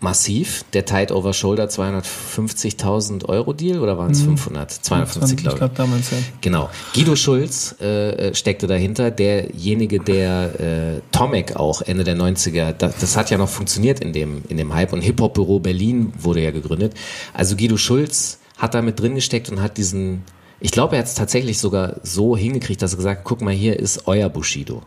Massiv, 0.01 0.65
der 0.75 0.85
Tide 0.85 1.15
Over 1.15 1.33
Shoulder 1.33 1.65
250.000 1.65 3.25
Euro 3.25 3.53
Deal 3.53 3.81
oder 3.81 3.99
waren 3.99 4.13
es 4.13 4.23
500? 4.23 4.71
250, 4.71 5.33
ich 5.33 5.43
glaube 5.43 5.55
ich. 5.55 5.59
glaube 5.59 5.75
damals 5.75 6.11
ja. 6.13 6.19
Genau. 6.41 6.71
Guido 6.95 7.17
Schulz 7.17 7.81
äh, 7.81 8.33
steckte 8.33 8.69
dahinter, 8.69 9.11
derjenige, 9.11 9.99
der 9.99 10.61
äh, 10.61 11.01
Tomek 11.11 11.57
auch 11.57 11.83
Ende 11.83 12.05
der 12.05 12.17
90er, 12.17 12.73
das, 12.73 12.99
das 12.99 13.17
hat 13.17 13.31
ja 13.31 13.39
noch 13.39 13.49
funktioniert 13.49 13.99
in 13.99 14.13
dem, 14.13 14.43
in 14.49 14.57
dem 14.57 14.73
Hype 14.73 14.93
und 14.93 15.01
Hip-Hop-Büro 15.01 15.59
Berlin 15.59 16.13
wurde 16.17 16.43
ja 16.43 16.53
gegründet. 16.53 16.95
Also 17.35 17.57
Guido 17.57 17.77
Schulz 17.77 18.39
hat 18.57 18.75
da 18.75 18.83
mit 18.83 19.01
drin 19.01 19.17
gesteckt 19.17 19.51
und 19.51 19.61
hat 19.61 19.79
diesen, 19.79 20.23
ich 20.61 20.71
glaube, 20.71 20.95
er 20.95 21.01
hat 21.01 21.07
es 21.07 21.15
tatsächlich 21.15 21.59
sogar 21.59 21.97
so 22.03 22.37
hingekriegt, 22.37 22.83
dass 22.83 22.93
er 22.93 22.99
gesagt 22.99 23.19
hat, 23.21 23.25
guck 23.25 23.41
mal, 23.41 23.53
hier 23.55 23.79
ist 23.79 24.07
euer 24.07 24.29
Bushido. 24.29 24.83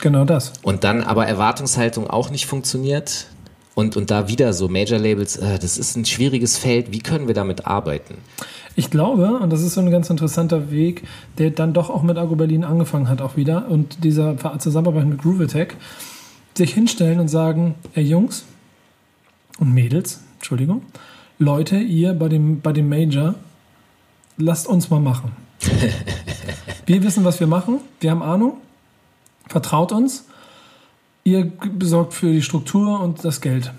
Genau 0.00 0.24
das. 0.24 0.52
Und 0.62 0.84
dann 0.84 1.02
aber 1.02 1.26
Erwartungshaltung 1.26 2.08
auch 2.08 2.30
nicht 2.30 2.46
funktioniert. 2.46 3.26
Und, 3.78 3.96
und 3.96 4.10
da 4.10 4.26
wieder 4.26 4.54
so 4.54 4.66
Major-Labels, 4.66 5.36
äh, 5.36 5.56
das 5.56 5.78
ist 5.78 5.94
ein 5.94 6.04
schwieriges 6.04 6.58
Feld, 6.58 6.90
wie 6.90 6.98
können 6.98 7.28
wir 7.28 7.34
damit 7.34 7.68
arbeiten? 7.68 8.16
Ich 8.74 8.90
glaube, 8.90 9.38
und 9.38 9.52
das 9.52 9.62
ist 9.62 9.74
so 9.74 9.80
ein 9.80 9.92
ganz 9.92 10.10
interessanter 10.10 10.72
Weg, 10.72 11.04
der 11.38 11.50
dann 11.50 11.74
doch 11.74 11.88
auch 11.88 12.02
mit 12.02 12.18
Agro 12.18 12.34
Berlin 12.34 12.64
angefangen 12.64 13.08
hat 13.08 13.20
auch 13.20 13.36
wieder 13.36 13.70
und 13.70 14.02
dieser 14.02 14.36
Zusammenarbeit 14.58 15.06
mit 15.06 15.22
Groove 15.22 15.42
Attack, 15.42 15.76
sich 16.56 16.74
hinstellen 16.74 17.20
und 17.20 17.28
sagen, 17.28 17.76
ey 17.94 18.02
Jungs 18.02 18.46
und 19.60 19.72
Mädels, 19.72 20.22
Entschuldigung, 20.38 20.82
Leute, 21.38 21.76
ihr 21.76 22.14
bei 22.14 22.28
dem, 22.28 22.60
bei 22.60 22.72
dem 22.72 22.88
Major, 22.88 23.36
lasst 24.38 24.66
uns 24.66 24.90
mal 24.90 24.98
machen. 24.98 25.30
wir 26.86 27.04
wissen, 27.04 27.24
was 27.24 27.38
wir 27.38 27.46
machen, 27.46 27.78
wir 28.00 28.10
haben 28.10 28.22
Ahnung, 28.24 28.54
vertraut 29.46 29.92
uns, 29.92 30.24
ihr 31.32 31.52
besorgt 31.78 32.14
für 32.14 32.32
die 32.32 32.42
Struktur 32.42 33.00
und 33.00 33.24
das 33.24 33.40
Geld. 33.40 33.72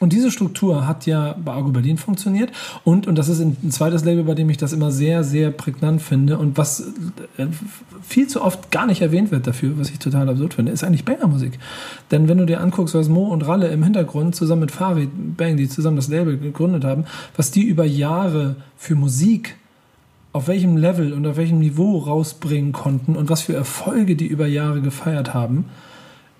Und 0.00 0.14
diese 0.14 0.30
Struktur 0.30 0.86
hat 0.86 1.04
ja 1.04 1.36
bei 1.44 1.52
Argo 1.52 1.68
Berlin 1.68 1.98
funktioniert. 1.98 2.50
Und, 2.84 3.06
und 3.06 3.18
das 3.18 3.28
ist 3.28 3.38
ein 3.38 3.70
zweites 3.70 4.02
Label, 4.02 4.24
bei 4.24 4.32
dem 4.32 4.48
ich 4.48 4.56
das 4.56 4.72
immer 4.72 4.90
sehr, 4.90 5.24
sehr 5.24 5.50
prägnant 5.50 6.00
finde 6.00 6.38
und 6.38 6.56
was 6.56 6.80
äh, 7.36 7.46
viel 8.02 8.26
zu 8.26 8.42
oft 8.42 8.70
gar 8.70 8.86
nicht 8.86 9.02
erwähnt 9.02 9.30
wird 9.30 9.46
dafür, 9.46 9.78
was 9.78 9.90
ich 9.90 9.98
total 9.98 10.30
absurd 10.30 10.54
finde, 10.54 10.72
ist 10.72 10.84
eigentlich 10.84 11.04
Banger-Musik. 11.04 11.58
Denn 12.10 12.28
wenn 12.28 12.38
du 12.38 12.46
dir 12.46 12.62
anguckst, 12.62 12.94
was 12.94 13.10
Mo 13.10 13.26
und 13.26 13.46
Ralle 13.46 13.68
im 13.68 13.82
Hintergrund 13.82 14.34
zusammen 14.34 14.62
mit 14.62 14.70
Farid 14.70 15.10
Bang, 15.36 15.58
die 15.58 15.68
zusammen 15.68 15.96
das 15.96 16.08
Label 16.08 16.38
gegründet 16.38 16.82
haben, 16.82 17.04
was 17.36 17.50
die 17.50 17.64
über 17.64 17.84
Jahre 17.84 18.56
für 18.78 18.94
Musik 18.94 19.56
auf 20.32 20.48
welchem 20.48 20.78
Level 20.78 21.12
und 21.12 21.26
auf 21.26 21.36
welchem 21.36 21.58
Niveau 21.58 21.98
rausbringen 21.98 22.72
konnten 22.72 23.16
und 23.16 23.28
was 23.28 23.42
für 23.42 23.54
Erfolge 23.54 24.16
die 24.16 24.28
über 24.28 24.46
Jahre 24.46 24.80
gefeiert 24.80 25.34
haben, 25.34 25.66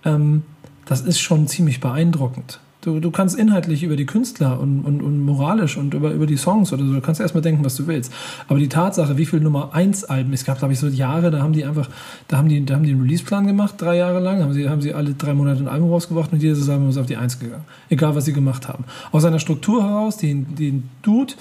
ähm, 0.04 0.42
das 0.86 1.02
ist 1.02 1.20
schon 1.20 1.46
ziemlich 1.46 1.80
beeindruckend. 1.80 2.60
Du, 2.82 2.98
du 2.98 3.10
kannst 3.10 3.38
inhaltlich 3.38 3.82
über 3.82 3.94
die 3.94 4.06
Künstler 4.06 4.58
und, 4.58 4.80
und, 4.80 5.02
und 5.02 5.20
moralisch 5.20 5.76
und 5.76 5.92
über, 5.92 6.12
über 6.12 6.24
die 6.24 6.38
Songs 6.38 6.72
oder 6.72 6.82
so, 6.82 6.94
du 6.94 7.00
kannst 7.02 7.20
erstmal 7.20 7.42
denken, 7.42 7.62
was 7.62 7.76
du 7.76 7.86
willst. 7.86 8.10
Aber 8.48 8.58
die 8.58 8.70
Tatsache, 8.70 9.18
wie 9.18 9.26
viele 9.26 9.42
Nummer 9.42 9.74
1 9.74 10.04
Alben, 10.04 10.32
es 10.32 10.44
gab, 10.44 10.58
glaube 10.58 10.72
ich, 10.72 10.80
so 10.80 10.86
Jahre, 10.86 11.30
da 11.30 11.42
haben 11.42 11.52
die 11.52 11.66
einfach, 11.66 11.90
da 12.28 12.38
haben 12.38 12.48
die, 12.48 12.64
da 12.64 12.74
haben 12.74 12.84
die 12.84 12.92
einen 12.92 13.02
Release-Plan 13.02 13.46
gemacht, 13.46 13.74
drei 13.76 13.98
Jahre 13.98 14.18
lang, 14.20 14.42
haben 14.42 14.54
sie, 14.54 14.70
haben 14.70 14.80
sie 14.80 14.94
alle 14.94 15.12
drei 15.12 15.34
Monate 15.34 15.60
ein 15.60 15.68
Album 15.68 15.90
rausgebracht 15.90 16.32
und 16.32 16.42
jedes 16.42 16.66
Album 16.70 16.88
ist 16.88 16.96
auf 16.96 17.04
die 17.04 17.18
1 17.18 17.38
gegangen. 17.38 17.64
Egal, 17.90 18.14
was 18.14 18.24
sie 18.24 18.32
gemacht 18.32 18.66
haben. 18.66 18.84
Aus 19.12 19.26
einer 19.26 19.40
Struktur 19.40 19.84
heraus, 19.84 20.16
den, 20.16 20.54
den 20.54 20.88
Dude, 21.02 21.34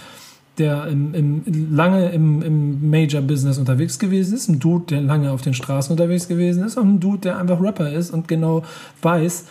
der 0.59 0.87
im, 0.87 1.13
im, 1.13 1.73
lange 1.73 2.09
im, 2.09 2.41
im 2.41 2.89
Major-Business 2.89 3.57
unterwegs 3.57 3.97
gewesen 3.97 4.35
ist, 4.35 4.49
ein 4.49 4.59
Dude, 4.59 4.85
der 4.89 5.01
lange 5.01 5.31
auf 5.31 5.41
den 5.41 5.53
Straßen 5.53 5.91
unterwegs 5.91 6.27
gewesen 6.27 6.63
ist 6.63 6.77
und 6.77 6.95
ein 6.95 6.99
Dude, 6.99 7.19
der 7.19 7.37
einfach 7.37 7.61
Rapper 7.61 7.91
ist 7.91 8.11
und 8.11 8.27
genau 8.27 8.63
weiß, 9.01 9.45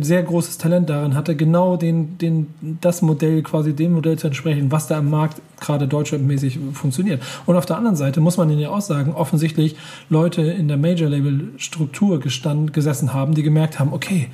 sehr 0.00 0.22
großes 0.24 0.58
Talent 0.58 0.90
darin 0.90 1.14
hatte, 1.14 1.36
genau 1.36 1.76
den, 1.76 2.18
den, 2.18 2.48
das 2.80 3.00
Modell, 3.00 3.42
quasi 3.42 3.72
dem 3.74 3.92
Modell 3.92 4.18
zu 4.18 4.26
entsprechen, 4.26 4.72
was 4.72 4.88
da 4.88 4.98
am 4.98 5.08
Markt 5.08 5.40
gerade 5.60 5.86
deutschlandmäßig 5.86 6.58
funktioniert. 6.72 7.22
Und 7.46 7.54
auf 7.54 7.66
der 7.66 7.76
anderen 7.76 7.94
Seite 7.94 8.20
muss 8.20 8.36
man 8.36 8.50
ihnen 8.50 8.58
ja 8.58 8.70
auch 8.70 8.80
sagen, 8.80 9.12
offensichtlich 9.12 9.76
Leute 10.08 10.42
in 10.42 10.66
der 10.66 10.78
Major-Label-Struktur 10.78 12.18
gesessen 12.18 13.14
haben, 13.14 13.34
die 13.34 13.44
gemerkt 13.44 13.78
haben, 13.78 13.92
okay, 13.92 14.30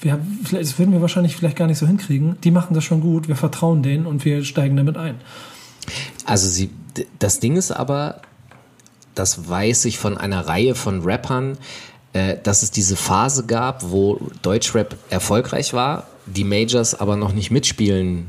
wir, 0.00 0.20
das 0.50 0.78
würden 0.78 0.92
wir 0.92 1.00
wahrscheinlich 1.00 1.36
vielleicht 1.36 1.56
gar 1.56 1.66
nicht 1.66 1.78
so 1.78 1.86
hinkriegen. 1.86 2.36
Die 2.42 2.50
machen 2.50 2.74
das 2.74 2.84
schon 2.84 3.00
gut, 3.00 3.28
wir 3.28 3.36
vertrauen 3.36 3.82
denen 3.82 4.06
und 4.06 4.24
wir 4.24 4.44
steigen 4.44 4.76
damit 4.76 4.96
ein. 4.96 5.16
Also 6.24 6.48
sie, 6.48 6.70
das 7.18 7.40
Ding 7.40 7.56
ist 7.56 7.70
aber, 7.70 8.20
das 9.14 9.48
weiß 9.48 9.86
ich 9.86 9.98
von 9.98 10.16
einer 10.18 10.46
Reihe 10.46 10.74
von 10.74 11.02
Rappern, 11.02 11.58
äh, 12.12 12.36
dass 12.42 12.62
es 12.62 12.70
diese 12.70 12.96
Phase 12.96 13.46
gab, 13.46 13.90
wo 13.90 14.20
Deutschrap 14.42 14.96
erfolgreich 15.10 15.72
war, 15.72 16.06
die 16.26 16.44
Majors 16.44 16.94
aber 16.94 17.16
noch 17.16 17.32
nicht 17.32 17.50
mitspielen 17.50 18.26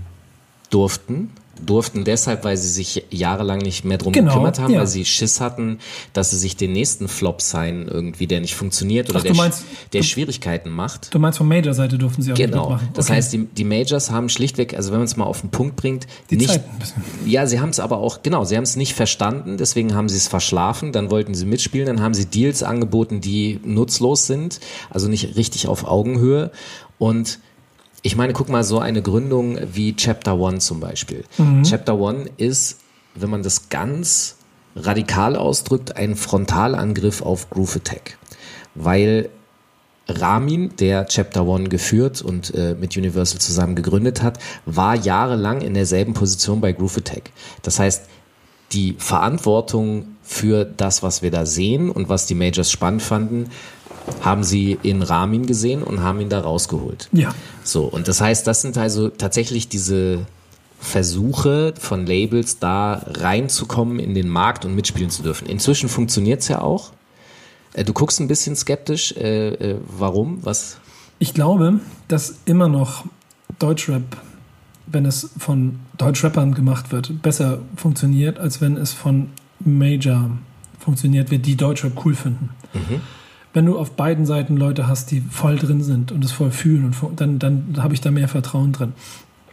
durften 0.70 1.32
durften 1.66 2.04
deshalb, 2.04 2.44
weil 2.44 2.58
sie 2.58 2.70
sich 2.70 3.06
jahrelang 3.10 3.60
nicht 3.60 3.86
mehr 3.86 3.98
drum 3.98 4.14
genau, 4.14 4.32
gekümmert 4.32 4.60
haben, 4.60 4.74
ja. 4.74 4.80
weil 4.80 4.88
sie 4.88 5.06
Schiss 5.06 5.42
hatten, 5.42 5.80
dass 6.14 6.32
sie 6.32 6.38
sich 6.38 6.56
den 6.56 6.74
nächsten 6.74 7.08
Flop 7.08 7.42
sein 7.42 7.88
irgendwie, 7.90 8.28
der 8.28 8.42
nicht 8.42 8.56
funktioniert 8.56 9.10
oder 9.10 9.20
Ach, 9.20 9.24
der, 9.24 9.36
meinst, 9.36 9.64
der 9.94 10.02
du, 10.02 10.08
Schwierigkeiten 10.08 10.70
macht. 10.70 11.14
Du 11.14 11.20
meinst 11.20 11.38
von 11.38 11.48
Major-Seite 11.48 11.98
durften 11.98 12.22
sie 12.22 12.34
auch 12.34 12.38
genau. 12.38 12.58
nicht 12.58 12.70
mitmachen. 12.70 12.90
Das 12.94 13.10
heißt, 13.10 13.34
die, 13.34 13.46
die 13.46 13.64
Majors 13.64 14.12
haben 14.12 14.30
schlichtweg, 14.30 14.74
also 14.74 14.92
wenn 14.92 15.00
man 15.00 15.06
es 15.06 15.18
mal 15.18 15.26
auf 15.26 15.42
den 15.42 15.50
Punkt 15.50 15.76
bringt, 15.76 16.08
die 16.30 16.38
nicht. 16.38 16.50
Zeit 16.50 16.64
ein 16.72 16.80
bisschen. 16.80 17.04
Ja, 17.26 17.46
sie 17.48 17.60
haben 17.60 17.70
es 17.70 17.80
aber 17.80 17.98
auch, 17.98 18.24
genau, 18.24 18.44
sie 18.46 18.56
haben 18.56 18.64
es 18.64 18.76
nicht 18.76 18.94
verstanden, 18.94 19.58
deswegen 19.58 19.96
haben 19.96 20.10
sie 20.10 20.18
es 20.18 20.28
verschlafen, 20.28 20.92
dann 20.92 21.12
wollten 21.12 21.34
sie 21.34 21.46
mitspielen, 21.46 21.88
dann 21.88 22.02
haben 22.02 22.14
sie 22.14 22.26
Deals 22.26 22.64
angeboten, 22.64 23.22
die 23.22 23.60
nutzlos 23.64 24.28
sind, 24.28 24.60
also 24.90 25.08
nicht 25.08 25.36
richtig 25.36 25.68
auf 25.68 25.86
Augenhöhe 25.86 26.52
und 26.98 27.40
ich 28.02 28.16
meine, 28.16 28.34
guck 28.34 28.50
mal, 28.50 28.64
so 28.64 28.80
eine 28.80 29.02
Gründung 29.02 29.58
wie 29.74 29.96
Chapter 29.96 30.38
One 30.38 30.60
zum 30.60 30.80
Beispiel. 30.80 31.26
Mhm. 31.38 31.64
Chapter 31.64 31.98
One 32.00 32.30
ist, 32.38 32.80
wenn 33.16 33.30
man 33.30 33.44
das 33.44 33.70
ganz 33.70 34.36
radikal 34.76 35.36
ausdrückt, 35.36 35.98
ein 35.98 36.16
Frontalangriff 36.16 37.22
auf 37.22 37.50
Groove 37.50 37.78
Attack. 37.78 38.18
Weil 38.76 39.30
Ramin, 40.08 40.76
der 40.80 41.06
Chapter 41.06 41.46
One 41.46 41.70
geführt 41.70 42.22
und 42.22 42.54
äh, 42.56 42.76
mit 42.80 42.98
Universal 42.98 43.40
zusammen 43.40 43.76
gegründet 43.76 44.24
hat, 44.24 44.40
war 44.66 44.96
jahrelang 44.96 45.62
in 45.62 45.74
derselben 45.74 46.14
Position 46.14 46.62
bei 46.62 46.72
Groove 46.72 46.98
Attack. 46.98 47.32
Das 47.62 47.80
heißt, 47.80 48.04
die 48.72 48.96
Verantwortung 48.98 50.16
für 50.24 50.64
das, 50.64 51.02
was 51.02 51.22
wir 51.22 51.32
da 51.32 51.46
sehen 51.46 51.90
und 51.90 52.08
was 52.08 52.28
die 52.28 52.36
Majors 52.36 52.72
spannend 52.72 53.02
fanden, 53.02 53.50
haben 54.22 54.44
sie 54.44 54.78
in 54.84 55.02
Ramin 55.02 55.46
gesehen 55.46 55.84
und 55.84 56.02
haben 56.02 56.20
ihn 56.22 56.30
da 56.30 56.42
rausgeholt. 56.42 57.10
Ja. 57.12 57.34
So, 57.64 57.86
und 57.86 58.08
das 58.08 58.22
heißt, 58.22 58.46
das 58.48 58.62
sind 58.62 58.78
also 58.78 59.10
tatsächlich 59.10 59.70
diese 59.70 60.26
Versuche 60.80 61.74
von 61.78 62.06
Labels, 62.06 62.60
da 62.60 63.06
reinzukommen 63.06 64.00
in 64.00 64.14
den 64.14 64.30
Markt 64.30 64.66
und 64.66 64.76
mitspielen 64.76 65.10
zu 65.10 65.24
dürfen. 65.24 65.48
Inzwischen 65.48 65.90
funktioniert 65.90 66.42
es 66.42 66.48
ja 66.48 66.62
auch. 66.62 66.92
Äh, 67.74 67.84
du 67.84 67.94
guckst 67.94 68.20
ein 68.20 68.28
bisschen 68.28 68.56
skeptisch. 68.56 69.14
Äh, 69.18 69.50
äh, 69.50 69.78
warum? 69.98 70.40
Was? 70.44 70.78
Ich 71.20 71.34
glaube, 71.34 71.82
dass 72.08 72.40
immer 72.46 72.70
noch 72.70 73.06
Deutschrap, 73.60 74.04
wenn 74.88 75.06
es 75.06 75.32
von 75.38 75.80
Deutschrappern 75.98 76.54
gemacht 76.54 76.92
wird, 76.92 77.22
besser 77.22 77.60
funktioniert, 77.76 78.40
als 78.40 78.62
wenn 78.62 78.78
es 78.78 78.94
von 78.94 79.30
Major 79.60 80.32
funktioniert 80.80 81.30
wird, 81.30 81.46
die 81.46 81.58
Deutschrap 81.58 82.06
cool 82.06 82.16
finden. 82.16 82.50
Mhm 82.74 83.02
wenn 83.54 83.66
du 83.66 83.78
auf 83.78 83.92
beiden 83.92 84.26
Seiten 84.26 84.58
Leute 84.58 84.88
hast, 84.88 85.12
die 85.12 85.22
voll 85.22 85.58
drin 85.58 85.82
sind 85.82 86.12
und 86.12 86.24
es 86.24 86.32
voll 86.32 86.52
fühlen, 86.52 86.94
und 87.02 87.20
dann, 87.20 87.40
dann 87.40 87.76
habe 87.78 87.94
ich 87.94 88.02
da 88.02 88.12
mehr 88.12 88.28
Vertrauen 88.28 88.72
drin. 88.72 88.94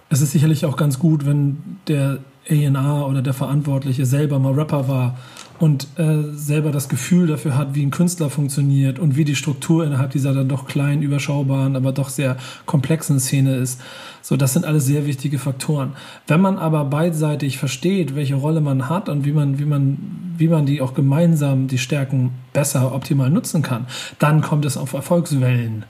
Es 0.09 0.21
ist 0.21 0.33
sicherlich 0.33 0.67
auch 0.67 0.77
ganz 0.77 0.99
gut, 0.99 1.27
wenn 1.27 1.79
der 1.89 2.19
A&R 2.49 3.07
oder 3.09 3.23
der 3.23 3.35
Verantwortliche 3.35 4.07
selber 4.07 4.39
mal 4.39 4.53
Rapper 4.53 4.89
war 4.89 5.17
und 5.59 5.89
äh, 5.97 6.23
selber 6.33 6.71
das 6.71 6.89
Gefühl 6.89 7.27
dafür 7.27 7.57
hat, 7.57 7.75
wie 7.75 7.85
ein 7.85 7.91
Künstler 7.91 8.31
funktioniert 8.31 8.99
und 8.99 9.17
wie 9.17 9.25
die 9.25 9.37
Struktur 9.37 9.85
innerhalb 9.85 10.11
dieser 10.11 10.35
dann 10.35 10.49
doch 10.49 10.67
kleinen, 10.67 11.03
überschaubaren, 11.03 11.77
aber 11.77 11.93
doch 11.93 12.09
sehr 12.09 12.37
komplexen 12.67 13.21
Szene 13.21 13.57
ist. 13.57 13.81
So, 14.23 14.37
das 14.37 14.53
sind 14.53 14.65
alles 14.65 14.87
sehr 14.87 15.07
wichtige 15.07 15.39
Faktoren. 15.39 15.93
Wenn 16.27 16.41
man 16.41 16.59
aber 16.59 16.85
beidseitig 16.85 17.59
versteht, 17.59 18.15
welche 18.17 18.35
Rolle 18.35 18.61
man 18.61 18.89
hat 18.89 19.09
und 19.09 19.25
wie 19.25 19.33
man, 19.33 19.59
wie 19.59 19.65
man, 19.65 19.99
wie 20.37 20.49
man 20.49 20.67
die 20.67 20.81
auch 20.81 20.95
gemeinsam 20.95 21.69
die 21.69 21.79
Stärken 21.79 22.31
besser 22.53 22.95
optimal 22.95 23.31
nutzen 23.31 23.63
kann, 23.63 23.87
dann 24.19 24.43
kommt 24.43 24.65
es 24.65 24.77
auf 24.77 24.93
Erfolgswellen. 24.93 25.85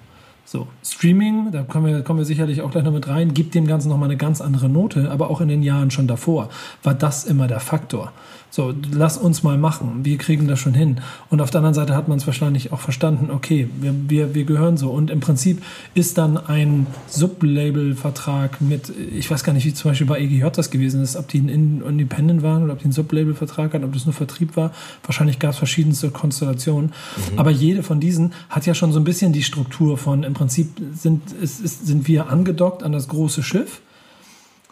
So, 0.48 0.68
Streaming, 0.84 1.50
da 1.50 1.64
kommen 1.64 1.86
wir, 1.86 2.02
kommen 2.02 2.20
wir 2.20 2.24
sicherlich 2.24 2.62
auch 2.62 2.70
gleich 2.70 2.84
noch 2.84 2.92
mit 2.92 3.08
rein, 3.08 3.34
gibt 3.34 3.56
dem 3.56 3.66
Ganzen 3.66 3.88
nochmal 3.88 4.08
eine 4.08 4.16
ganz 4.16 4.40
andere 4.40 4.68
Note, 4.68 5.10
aber 5.10 5.28
auch 5.28 5.40
in 5.40 5.48
den 5.48 5.64
Jahren 5.64 5.90
schon 5.90 6.06
davor 6.06 6.50
war 6.84 6.94
das 6.94 7.24
immer 7.24 7.48
der 7.48 7.58
Faktor. 7.58 8.12
So, 8.56 8.72
lass 8.90 9.18
uns 9.18 9.42
mal 9.42 9.58
machen. 9.58 10.04
Wir 10.04 10.16
kriegen 10.16 10.48
das 10.48 10.60
schon 10.60 10.72
hin. 10.72 11.00
Und 11.28 11.42
auf 11.42 11.50
der 11.50 11.58
anderen 11.58 11.74
Seite 11.74 11.94
hat 11.94 12.08
man 12.08 12.16
es 12.16 12.26
wahrscheinlich 12.26 12.72
auch 12.72 12.80
verstanden, 12.80 13.30
okay, 13.30 13.68
wir, 13.80 13.94
wir, 14.08 14.34
wir 14.34 14.44
gehören 14.44 14.78
so. 14.78 14.90
Und 14.90 15.10
im 15.10 15.20
Prinzip 15.20 15.62
ist 15.94 16.16
dann 16.16 16.38
ein 16.38 16.86
Sublabel-Vertrag 17.08 18.62
mit, 18.62 18.90
ich 19.14 19.30
weiß 19.30 19.44
gar 19.44 19.52
nicht, 19.52 19.66
wie 19.66 19.74
zum 19.74 19.90
Beispiel 19.90 20.06
bei 20.06 20.20
EGJ 20.20 20.46
das 20.54 20.70
gewesen 20.70 21.02
ist, 21.02 21.16
ob 21.16 21.28
die 21.28 21.40
ein 21.40 21.82
Independent 21.84 22.42
waren 22.42 22.62
oder 22.62 22.72
ob 22.72 22.78
die 22.78 22.84
einen 22.84 22.92
Sublabel-Vertrag 22.92 23.74
hatten, 23.74 23.84
ob 23.84 23.92
das 23.92 24.06
nur 24.06 24.14
Vertrieb 24.14 24.56
war. 24.56 24.72
Wahrscheinlich 25.04 25.38
gab 25.38 25.50
es 25.50 25.58
verschiedenste 25.58 26.10
Konstellationen. 26.10 26.92
Mhm. 27.32 27.38
Aber 27.38 27.50
jede 27.50 27.82
von 27.82 28.00
diesen 28.00 28.32
hat 28.48 28.64
ja 28.64 28.74
schon 28.74 28.90
so 28.90 28.98
ein 28.98 29.04
bisschen 29.04 29.34
die 29.34 29.42
Struktur 29.42 29.98
von, 29.98 30.22
im 30.22 30.32
Prinzip 30.36 30.68
sind, 30.94 31.32
ist, 31.32 31.60
ist, 31.60 31.86
sind 31.86 32.06
wir 32.06 32.28
angedockt 32.28 32.82
an 32.82 32.92
das 32.92 33.08
große 33.08 33.42
Schiff. 33.42 33.80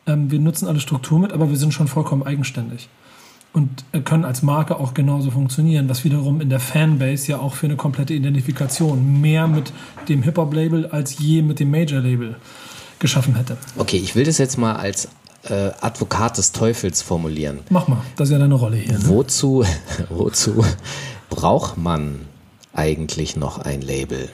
Ähm, 0.06 0.30
wir 0.30 0.38
nutzen 0.38 0.68
alle 0.68 0.80
Struktur 0.80 1.18
mit, 1.18 1.32
aber 1.32 1.50
wir 1.50 1.56
sind 1.56 1.74
schon 1.74 1.88
vollkommen 1.88 2.22
eigenständig 2.22 2.88
und 3.54 3.84
können 4.04 4.24
als 4.24 4.42
Marke 4.42 4.78
auch 4.78 4.94
genauso 4.94 5.30
funktionieren, 5.30 5.88
was 5.88 6.04
wiederum 6.04 6.40
in 6.40 6.50
der 6.50 6.58
Fanbase 6.58 7.30
ja 7.30 7.38
auch 7.38 7.54
für 7.54 7.66
eine 7.66 7.76
komplette 7.76 8.12
Identifikation 8.12 9.20
mehr 9.20 9.46
mit 9.46 9.72
dem 10.08 10.22
Hip-Hop-Label 10.24 10.86
als 10.86 11.18
je 11.18 11.40
mit 11.40 11.60
dem 11.60 11.70
Major-Label 11.70 12.34
geschaffen 12.98 13.36
hätte. 13.36 13.56
Okay, 13.78 13.96
ich 13.96 14.16
will 14.16 14.24
das 14.24 14.38
jetzt 14.38 14.58
mal 14.58 14.74
als 14.74 15.08
äh, 15.44 15.70
Advokat 15.80 16.36
des 16.36 16.50
Teufels 16.50 17.00
formulieren. 17.00 17.60
Mach 17.70 17.86
mal, 17.86 18.02
das 18.16 18.28
ist 18.28 18.32
ja 18.32 18.38
deine 18.40 18.54
Rolle 18.54 18.76
hier. 18.76 18.98
Ne? 18.98 19.08
Wozu, 19.08 19.64
wozu 20.08 20.64
braucht 21.30 21.78
man 21.78 22.22
eigentlich 22.72 23.36
noch 23.36 23.58
ein 23.58 23.82
Label? 23.82 24.30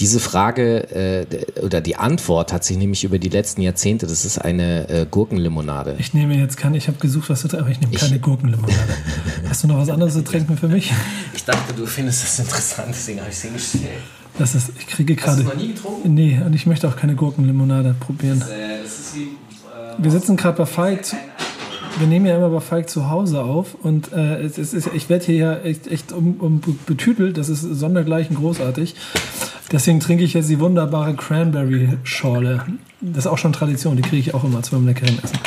Diese 0.00 0.18
Frage 0.18 0.90
äh, 0.90 1.60
oder 1.62 1.80
die 1.80 1.94
Antwort 1.94 2.52
hat 2.52 2.64
sich 2.64 2.76
nämlich 2.76 3.04
über 3.04 3.20
die 3.20 3.28
letzten 3.28 3.62
Jahrzehnte, 3.62 4.08
das 4.08 4.24
ist 4.24 4.38
eine 4.38 4.88
äh, 4.88 5.06
Gurkenlimonade. 5.08 5.94
Ich 5.98 6.14
nehme 6.14 6.36
jetzt 6.36 6.56
keine, 6.56 6.76
ich 6.76 6.88
habe 6.88 6.98
gesucht, 6.98 7.30
was 7.30 7.42
du 7.42 7.48
trinken, 7.48 7.64
aber 7.64 7.72
ich 7.72 7.80
nehme 7.80 7.94
keine 7.94 8.18
Gurkenlimonade. 8.18 8.74
Hast 9.48 9.62
du 9.62 9.68
noch 9.68 9.78
was 9.78 9.90
anderes 9.90 10.14
zu 10.14 10.24
trinken 10.24 10.56
für 10.56 10.66
mich? 10.66 10.92
Ich 11.34 11.44
dachte, 11.44 11.74
du 11.74 11.86
findest 11.86 12.24
das 12.24 12.40
interessant, 12.40 12.88
deswegen 12.90 13.20
habe 13.20 13.30
ich 13.30 13.36
es 13.36 13.42
hingestellt. 13.42 13.84
Das 14.36 14.56
ist, 14.56 14.70
ich 14.76 14.88
kriege 14.88 15.14
gerade. 15.14 15.44
Hast 15.44 15.52
du 15.52 15.54
noch 15.54 15.62
nie 15.62 15.68
getrunken? 15.68 16.14
Nee, 16.14 16.40
und 16.44 16.54
ich 16.54 16.66
möchte 16.66 16.88
auch 16.88 16.96
keine 16.96 17.14
Gurkenlimonade 17.14 17.94
probieren. 18.00 18.40
Das, 18.40 18.48
äh, 18.48 18.82
das 18.82 18.98
ist 18.98 19.14
wie, 19.14 19.22
äh, 19.22 20.02
Wir 20.02 20.10
sitzen 20.10 20.36
gerade 20.36 20.58
bei 20.58 20.66
Falk. 20.66 21.04
Wir 21.98 22.08
nehmen 22.08 22.26
ja 22.26 22.36
immer 22.36 22.50
bei 22.50 22.60
Falk 22.60 22.90
zu 22.90 23.08
Hause 23.08 23.42
auf 23.42 23.76
und 23.82 24.12
äh, 24.12 24.40
es 24.42 24.58
ist, 24.58 24.88
ich 24.94 25.08
werde 25.08 25.24
hier 25.26 25.36
ja 25.36 25.56
echt, 25.58 25.86
echt 25.86 26.12
um, 26.12 26.36
um 26.40 26.60
betütelt. 26.86 27.38
Das 27.38 27.48
ist 27.48 27.60
sondergleichen 27.62 28.36
großartig. 28.36 28.96
Deswegen 29.70 30.00
trinke 30.00 30.24
ich 30.24 30.34
jetzt 30.34 30.50
die 30.50 30.58
wunderbare 30.58 31.14
Cranberry-Schorle. 31.14 32.64
Das 33.00 33.18
ist 33.18 33.26
auch 33.26 33.38
schon 33.38 33.52
Tradition, 33.52 33.96
die 33.96 34.02
kriege 34.02 34.18
ich 34.18 34.34
auch 34.34 34.44
immer 34.44 34.62
zu 34.62 34.74
einem 34.76 34.86
leckeren 34.86 35.18
Essen. 35.22 35.38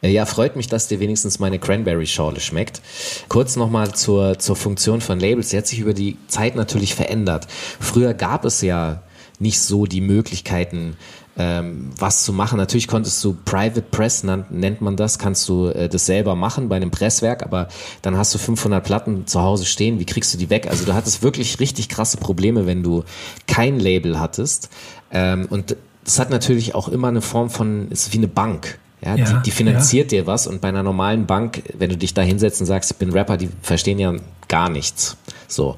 Ja, 0.00 0.26
freut 0.26 0.56
mich, 0.56 0.66
dass 0.66 0.88
dir 0.88 0.98
wenigstens 0.98 1.38
meine 1.38 1.58
Cranberry-Schorle 1.58 2.40
schmeckt. 2.40 2.80
Kurz 3.28 3.54
nochmal 3.56 3.94
zur, 3.94 4.38
zur 4.38 4.56
Funktion 4.56 5.00
von 5.00 5.20
Labels. 5.20 5.50
Sie 5.50 5.58
hat 5.58 5.66
sich 5.66 5.78
über 5.78 5.94
die 5.94 6.16
Zeit 6.26 6.56
natürlich 6.56 6.94
verändert. 6.94 7.46
Früher 7.78 8.12
gab 8.14 8.44
es 8.44 8.62
ja 8.62 9.02
nicht 9.38 9.60
so 9.60 9.86
die 9.86 10.00
Möglichkeiten, 10.00 10.96
ähm, 11.38 11.90
was 11.98 12.24
zu 12.24 12.32
machen. 12.32 12.58
Natürlich 12.58 12.88
konntest 12.88 13.22
du 13.24 13.36
Private 13.44 13.82
Press, 13.82 14.24
nennt 14.24 14.80
man 14.80 14.96
das, 14.96 15.18
kannst 15.18 15.48
du 15.48 15.68
äh, 15.68 15.88
das 15.88 16.06
selber 16.06 16.34
machen 16.34 16.68
bei 16.68 16.76
einem 16.76 16.90
Presswerk, 16.90 17.42
aber 17.42 17.68
dann 18.02 18.16
hast 18.16 18.34
du 18.34 18.38
500 18.38 18.84
Platten 18.84 19.26
zu 19.26 19.40
Hause 19.40 19.64
stehen, 19.64 19.98
wie 19.98 20.04
kriegst 20.04 20.34
du 20.34 20.38
die 20.38 20.50
weg? 20.50 20.66
Also 20.68 20.84
du 20.84 20.94
hattest 20.94 21.22
wirklich 21.22 21.58
richtig 21.60 21.88
krasse 21.88 22.18
Probleme, 22.18 22.66
wenn 22.66 22.82
du 22.82 23.04
kein 23.46 23.80
Label 23.80 24.20
hattest. 24.20 24.68
Ähm, 25.10 25.46
und 25.48 25.76
das 26.04 26.18
hat 26.18 26.30
natürlich 26.30 26.74
auch 26.74 26.88
immer 26.88 27.08
eine 27.08 27.22
Form 27.22 27.48
von, 27.48 27.88
es 27.90 28.06
ist 28.06 28.12
wie 28.12 28.18
eine 28.18 28.28
Bank. 28.28 28.78
Ja, 29.04 29.16
Ja, 29.16 29.24
die, 29.24 29.42
die 29.44 29.50
finanziert 29.50 30.12
dir 30.12 30.26
was 30.26 30.46
und 30.46 30.60
bei 30.60 30.68
einer 30.68 30.84
normalen 30.84 31.26
Bank, 31.26 31.62
wenn 31.76 31.90
du 31.90 31.96
dich 31.96 32.14
da 32.14 32.22
hinsetzt 32.22 32.60
und 32.60 32.66
sagst, 32.66 32.92
ich 32.92 32.96
bin 32.98 33.10
Rapper, 33.10 33.36
die 33.36 33.48
verstehen 33.60 33.98
ja 33.98 34.14
gar 34.48 34.68
nichts. 34.68 35.16
So. 35.48 35.76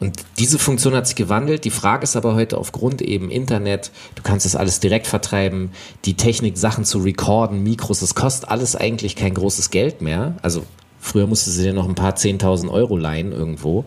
Und 0.00 0.24
diese 0.38 0.58
Funktion 0.58 0.94
hat 0.94 1.06
sich 1.06 1.14
gewandelt. 1.14 1.64
Die 1.66 1.70
Frage 1.70 2.04
ist 2.04 2.16
aber 2.16 2.34
heute 2.34 2.56
aufgrund 2.56 3.02
eben 3.02 3.30
Internet, 3.30 3.92
du 4.14 4.22
kannst 4.22 4.46
das 4.46 4.56
alles 4.56 4.80
direkt 4.80 5.06
vertreiben, 5.06 5.70
die 6.06 6.14
Technik, 6.14 6.56
Sachen 6.56 6.86
zu 6.86 6.98
recorden, 6.98 7.62
Mikros, 7.62 8.00
das 8.00 8.14
kostet 8.14 8.48
alles 8.48 8.74
eigentlich 8.74 9.14
kein 9.14 9.34
großes 9.34 9.70
Geld 9.70 10.00
mehr. 10.00 10.36
Also 10.40 10.64
früher 10.98 11.26
musstest 11.26 11.58
du 11.58 11.64
dir 11.64 11.74
noch 11.74 11.86
ein 11.86 11.94
paar 11.94 12.14
10.000 12.14 12.70
Euro 12.70 12.96
leihen 12.96 13.30
irgendwo. 13.30 13.84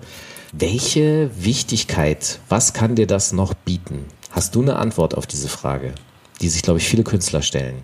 Welche 0.52 1.32
Wichtigkeit, 1.36 2.40
was 2.48 2.74
kann 2.74 2.94
dir 2.94 3.08
das 3.08 3.34
noch 3.34 3.56
bieten? 3.56 4.06
Hast 4.30 4.54
du 4.54 4.62
eine 4.62 4.76
Antwort 4.76 5.18
auf 5.18 5.26
diese 5.26 5.48
Frage, 5.48 5.96
die 6.42 6.50
sich, 6.50 6.62
glaube 6.62 6.80
ich, 6.80 6.88
viele 6.88 7.04
Künstler 7.04 7.42
stellen? 7.42 7.78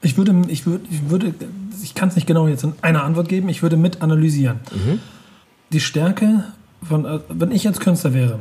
Ich 0.00 0.16
würde, 0.16 0.42
ich 0.46 0.64
würde, 0.64 0.84
ich 0.90 1.10
würde, 1.10 1.34
ich 1.82 1.94
kann 1.94 2.08
es 2.08 2.14
nicht 2.14 2.28
genau 2.28 2.46
jetzt 2.46 2.62
in 2.62 2.74
einer 2.82 3.02
Antwort 3.02 3.28
geben, 3.28 3.48
ich 3.48 3.62
würde 3.62 3.76
mit 3.76 4.00
analysieren. 4.00 4.60
Die 5.72 5.80
Stärke 5.80 6.44
von, 6.88 7.04
äh, 7.04 7.18
wenn 7.28 7.50
ich 7.50 7.64
jetzt 7.64 7.80
Künstler 7.80 8.14
wäre, 8.14 8.40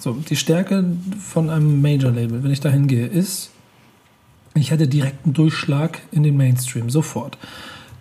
so, 0.00 0.12
die 0.12 0.36
Stärke 0.36 0.84
von 1.20 1.48
einem 1.48 1.80
Major-Label, 1.80 2.42
wenn 2.42 2.50
ich 2.50 2.60
da 2.60 2.70
hingehe, 2.70 3.06
ist, 3.06 3.50
ich 4.54 4.70
hätte 4.70 4.88
direkten 4.88 5.32
Durchschlag 5.32 6.00
in 6.10 6.22
den 6.22 6.36
Mainstream, 6.36 6.90
sofort. 6.90 7.38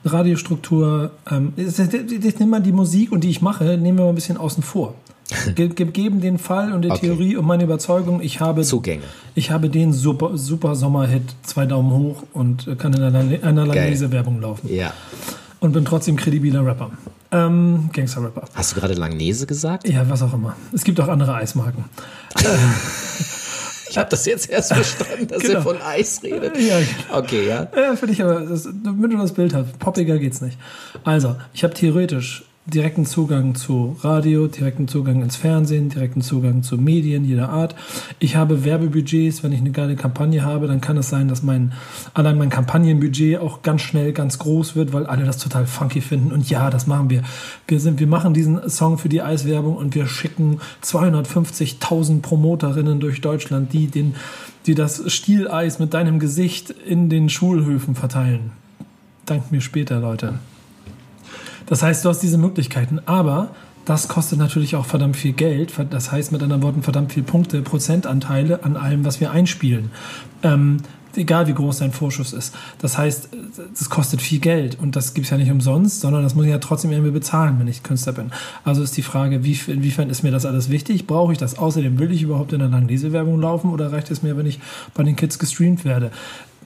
Radiostruktur, 0.03 1.11
ähm, 1.29 1.53
ich, 1.55 1.77
ich, 1.77 2.25
ich 2.25 2.39
nehme 2.39 2.51
mal 2.51 2.59
die 2.61 2.71
Musik 2.71 3.11
und 3.11 3.23
die 3.23 3.29
ich 3.29 3.41
mache, 3.41 3.77
nehmen 3.77 3.99
wir 3.99 4.05
mal 4.05 4.09
ein 4.09 4.15
bisschen 4.15 4.37
außen 4.37 4.63
vor. 4.63 4.95
Ge 5.55 5.69
gegeben 5.69 6.19
den 6.19 6.37
Fall 6.37 6.73
und 6.73 6.81
die 6.81 6.91
Okay. 6.91 7.07
Theorie 7.07 7.37
und 7.37 7.45
meine 7.45 7.63
Überzeugung, 7.63 8.21
ich 8.21 8.41
habe 8.41 8.63
Zugänge. 8.63 9.03
ich 9.33 9.51
habe 9.51 9.69
den 9.69 9.93
super, 9.93 10.37
super 10.37 10.75
Sommerhit, 10.75 11.23
zwei 11.43 11.65
Daumen 11.65 11.91
hoch 11.91 12.23
und 12.33 12.67
kann 12.77 12.93
in 12.93 13.03
einer, 13.03 13.19
einer 13.19 13.65
Langnese-Werbung 13.65 14.41
laufen. 14.41 14.73
Ja. 14.73 14.93
Und 15.61 15.71
bin 15.71 15.85
trotzdem 15.85 16.17
kredibiler 16.17 16.65
Rapper. 16.65 16.91
Ähm, 17.31 17.89
Gangster-Rapper. 17.93 18.43
Hast 18.53 18.71
du 18.75 18.79
gerade 18.79 18.93
Langnese 18.93 19.47
gesagt? 19.47 19.87
Ja, 19.87 20.09
was 20.09 20.21
auch 20.21 20.33
immer. 20.33 20.55
Es 20.73 20.83
gibt 20.83 20.99
auch 20.99 21.07
andere 21.07 21.33
Eismarken. 21.35 21.85
Ich 23.89 23.97
habe 23.97 24.09
das 24.09 24.25
jetzt 24.25 24.49
erst 24.49 24.73
verstanden, 24.73 25.27
dass 25.27 25.41
Genau. 25.41 25.55
er 25.55 25.61
von 25.61 25.81
Eis 25.81 26.21
redet. 26.23 26.57
Ja, 26.57 26.77
Okay, 27.11 27.47
ja. 27.47 27.67
Ja, 27.75 27.95
finde 27.95 28.13
ich 28.13 28.23
aber, 28.23 28.41
das, 28.41 28.63
damit 28.83 29.11
du 29.11 29.17
das 29.17 29.33
Bild 29.33 29.53
hast. 29.53 29.77
Poppiger 29.79 30.17
geht's 30.17 30.41
nicht. 30.41 30.57
Also, 31.03 31.35
ich 31.53 31.63
habe 31.63 31.73
theoretisch 31.73 32.43
direkten 32.67 33.07
Zugang 33.07 33.55
zu 33.55 33.97
Radio, 34.01 34.45
direkten 34.45 34.87
Zugang 34.87 35.23
ins 35.23 35.35
Fernsehen, 35.35 35.89
direkten 35.89 36.21
Zugang 36.21 36.61
zu 36.61 36.77
Medien 36.77 37.25
jeder 37.25 37.49
Art. 37.49 37.75
Ich 38.19 38.35
habe 38.35 38.63
Werbebudgets, 38.63 39.43
wenn 39.43 39.51
ich 39.51 39.61
eine 39.61 39.71
geile 39.71 39.95
Kampagne 39.95 40.43
habe, 40.43 40.67
dann 40.67 40.79
kann 40.79 40.95
es 40.95 41.09
sein, 41.09 41.27
dass 41.27 41.41
mein 41.41 41.73
allein 42.13 42.37
mein 42.37 42.51
Kampagnenbudget 42.51 43.39
auch 43.39 43.63
ganz 43.63 43.81
schnell 43.81 44.13
ganz 44.13 44.37
groß 44.37 44.75
wird, 44.75 44.93
weil 44.93 45.07
alle 45.07 45.25
das 45.25 45.37
total 45.37 45.65
funky 45.65 46.01
finden. 46.01 46.31
Und 46.31 46.49
ja, 46.49 46.69
das 46.69 46.85
machen 46.85 47.09
wir. 47.09 47.23
Wir 47.67 47.79
sind, 47.79 47.99
wir 47.99 48.07
machen 48.07 48.35
diesen 48.35 48.69
Song 48.69 48.99
für 48.99 49.09
die 49.09 49.23
Eiswerbung 49.23 49.75
und 49.75 49.95
wir 49.95 50.05
schicken 50.05 50.59
250.000 50.83 52.21
Promoterinnen 52.21 52.99
durch 52.99 53.21
Deutschland, 53.21 53.73
die 53.73 53.87
den, 53.87 54.15
die 54.67 54.75
das 54.75 55.11
Stieleis 55.11 55.79
mit 55.79 55.95
deinem 55.95 56.19
Gesicht 56.19 56.69
in 56.69 57.09
den 57.09 57.27
Schulhöfen 57.27 57.95
verteilen. 57.95 58.51
Dank 59.25 59.51
mir 59.51 59.61
später, 59.61 59.99
Leute. 59.99 60.35
Das 61.71 61.83
heißt, 61.83 62.03
du 62.03 62.09
hast 62.09 62.19
diese 62.19 62.37
Möglichkeiten, 62.37 62.99
aber 63.05 63.55
das 63.85 64.09
kostet 64.09 64.37
natürlich 64.37 64.75
auch 64.75 64.85
verdammt 64.85 65.15
viel 65.15 65.31
Geld. 65.31 65.71
Das 65.89 66.11
heißt 66.11 66.33
mit 66.33 66.43
anderen 66.43 66.61
Worten 66.63 66.83
verdammt 66.83 67.13
viel 67.13 67.23
Punkte, 67.23 67.61
Prozentanteile 67.61 68.65
an 68.65 68.75
allem, 68.75 69.05
was 69.05 69.21
wir 69.21 69.31
einspielen. 69.31 69.89
Ähm, 70.43 70.79
egal 71.15 71.47
wie 71.47 71.53
groß 71.53 71.77
dein 71.77 71.93
Vorschuss 71.93 72.33
ist. 72.33 72.53
Das 72.79 72.97
heißt, 72.97 73.29
das 73.77 73.89
kostet 73.89 74.21
viel 74.21 74.39
Geld 74.39 74.79
und 74.81 74.97
das 74.97 75.13
gibt 75.13 75.27
es 75.27 75.31
ja 75.31 75.37
nicht 75.37 75.49
umsonst, 75.49 76.01
sondern 76.01 76.23
das 76.23 76.35
muss 76.35 76.43
ich 76.43 76.51
ja 76.51 76.57
trotzdem 76.57 76.91
irgendwie 76.91 77.11
bezahlen, 77.11 77.55
wenn 77.57 77.69
ich 77.69 77.83
Künstler 77.83 78.11
bin. 78.11 78.31
Also 78.65 78.83
ist 78.83 78.97
die 78.97 79.01
Frage, 79.01 79.45
wie, 79.45 79.57
inwiefern 79.67 80.09
ist 80.09 80.23
mir 80.23 80.31
das 80.31 80.45
alles 80.45 80.69
wichtig? 80.69 81.07
Brauche 81.07 81.31
ich 81.31 81.37
das? 81.37 81.57
Außerdem 81.57 81.99
will 81.99 82.11
ich 82.11 82.21
überhaupt 82.21 82.51
in 82.51 82.61
einer 82.61 82.69
Langlesewerbung 82.69 83.39
laufen 83.39 83.71
oder 83.71 83.93
reicht 83.93 84.11
es 84.11 84.23
mir, 84.23 84.35
wenn 84.35 84.45
ich 84.45 84.59
bei 84.93 85.03
den 85.03 85.15
Kids 85.15 85.39
gestreamt 85.39 85.85
werde? 85.85 86.11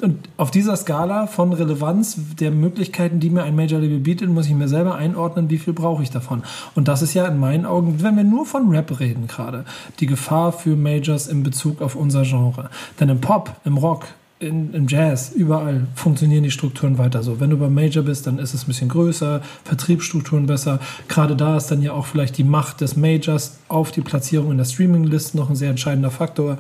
Und 0.02 0.28
auf 0.36 0.52
dieser 0.52 0.76
Skala 0.76 1.26
von 1.28 1.54
Relevanz 1.54 2.18
der 2.40 2.52
Möglichkeiten, 2.52 3.22
die 3.22 3.30
mir 3.30 3.44
ein 3.44 3.56
Major 3.56 3.80
Label 3.80 4.00
bietet, 4.00 4.30
muss 4.30 4.46
ich 4.48 4.54
mir 4.54 4.68
selber 4.68 4.96
einordnen, 4.96 5.50
wie 5.50 5.58
viel 5.58 5.74
brauche 5.74 6.04
ich 6.04 6.12
davon. 6.12 6.44
Und 6.76 6.90
das 6.90 7.02
ist 7.02 7.14
ja 7.14 7.26
in 7.28 7.40
meinen 7.40 7.66
Augen, 7.66 8.04
wenn 8.04 8.18
wir 8.18 8.26
nur 8.26 8.46
von 8.46 8.70
Rap 8.70 9.00
reden 9.00 9.28
gerade, 9.28 9.64
die 10.02 10.06
Gefahr 10.06 10.52
für 10.52 10.76
Majors 10.76 11.28
in 11.28 11.44
Bezug 11.44 11.82
auf 11.82 11.96
unser 11.96 12.24
Genre. 12.24 12.70
Denn 13.00 13.08
im 13.08 13.22
Pop, 13.22 13.56
im 13.64 13.78
Rock, 13.78 14.06
in, 14.38 14.74
im 14.74 14.88
Jazz, 14.88 15.32
überall 15.32 15.88
funktionieren 15.96 16.44
die 16.44 16.52
Strukturen 16.52 16.98
weiter 16.98 17.24
so. 17.24 17.40
Wenn 17.40 17.52
du 17.52 17.58
beim 17.58 17.74
Major 17.74 18.04
bist, 18.04 18.28
dann 18.28 18.38
ist 18.38 18.54
es 18.54 18.64
ein 18.64 18.68
bisschen 18.68 18.90
größer, 18.90 19.42
Vertriebsstrukturen 19.64 20.46
besser. 20.46 20.80
Gerade 21.08 21.38
da 21.38 21.56
ist 21.56 21.68
dann 21.68 21.82
ja 21.82 21.94
auch 21.94 22.06
vielleicht 22.06 22.38
die 22.38 22.44
Macht 22.44 22.82
des 22.82 22.98
Majors 22.98 23.60
auf 23.70 23.92
die 23.92 24.02
Platzierung 24.02 24.52
in 24.52 24.58
der 24.58 24.66
Streaming-List 24.66 25.36
noch 25.36 25.50
ein 25.50 25.56
sehr 25.56 25.70
entscheidender 25.70 26.12
Faktor, 26.12 26.58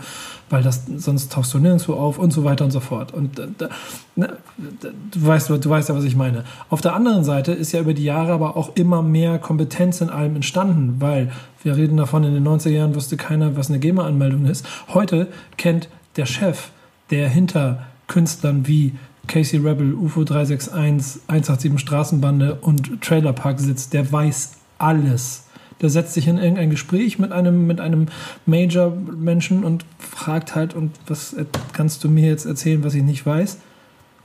weil 0.49 0.63
das 0.63 0.83
sonst 0.95 1.33
tauchst 1.33 1.53
du 1.53 1.59
nirgendwo 1.59 1.95
auf 1.95 2.17
und 2.17 2.31
so 2.31 2.45
weiter 2.45 2.63
und 2.63 2.71
so 2.71 2.79
fort. 2.79 3.13
Und 3.13 3.39
äh, 3.39 3.47
da, 3.57 3.67
ne, 4.15 4.37
du 4.57 5.25
weißt, 5.25 5.49
du 5.49 5.69
weißt 5.69 5.89
ja, 5.89 5.95
was 5.95 6.05
ich 6.05 6.15
meine. 6.15 6.45
Auf 6.69 6.79
der 6.79 6.95
anderen 6.95 7.25
Seite 7.25 7.51
ist 7.51 7.73
ja 7.73 7.81
über 7.81 7.93
die 7.93 8.05
Jahre 8.05 8.31
aber 8.31 8.55
auch 8.55 8.77
immer 8.77 9.01
mehr 9.01 9.37
Kompetenz 9.37 9.99
in 9.99 10.09
allem 10.09 10.35
entstanden, 10.35 10.95
weil 10.99 11.29
wir 11.61 11.75
reden 11.75 11.97
davon, 11.97 12.23
in 12.23 12.33
den 12.33 12.47
90er 12.47 12.69
Jahren 12.69 12.95
wusste 12.95 13.17
keiner, 13.17 13.57
was 13.57 13.69
eine 13.69 13.79
GEMA-Anmeldung 13.79 14.45
ist. 14.45 14.65
Heute 14.93 15.27
kennt 15.57 15.89
der 16.15 16.25
Chef, 16.25 16.69
der 17.11 17.29
hinter 17.29 17.87
Künstlern 18.07 18.67
wie 18.67 18.93
Casey 19.27 19.59
Rebel, 19.59 19.93
UFO 19.93 20.23
361, 20.23 21.23
187 21.27 21.79
Straßenbande 21.79 22.55
und 22.55 23.01
Trailer 23.01 23.33
Park 23.33 23.59
sitzt, 23.59 23.93
der 23.93 24.11
weiß 24.11 24.53
alles. 24.77 25.45
Der 25.81 25.89
setzt 25.89 26.13
sich 26.13 26.27
in 26.27 26.37
irgendein 26.37 26.69
Gespräch 26.69 27.19
mit 27.19 27.31
einem, 27.31 27.67
mit 27.67 27.81
einem 27.81 28.07
Major-Menschen 28.45 29.63
und 29.63 29.85
fragt 29.99 30.55
halt, 30.55 30.73
und 30.73 30.91
was 31.07 31.35
kannst 31.73 32.03
du 32.03 32.09
mir 32.09 32.29
jetzt 32.29 32.45
erzählen, 32.45 32.83
was 32.83 32.93
ich 32.93 33.03
nicht 33.03 33.25
weiß? 33.25 33.57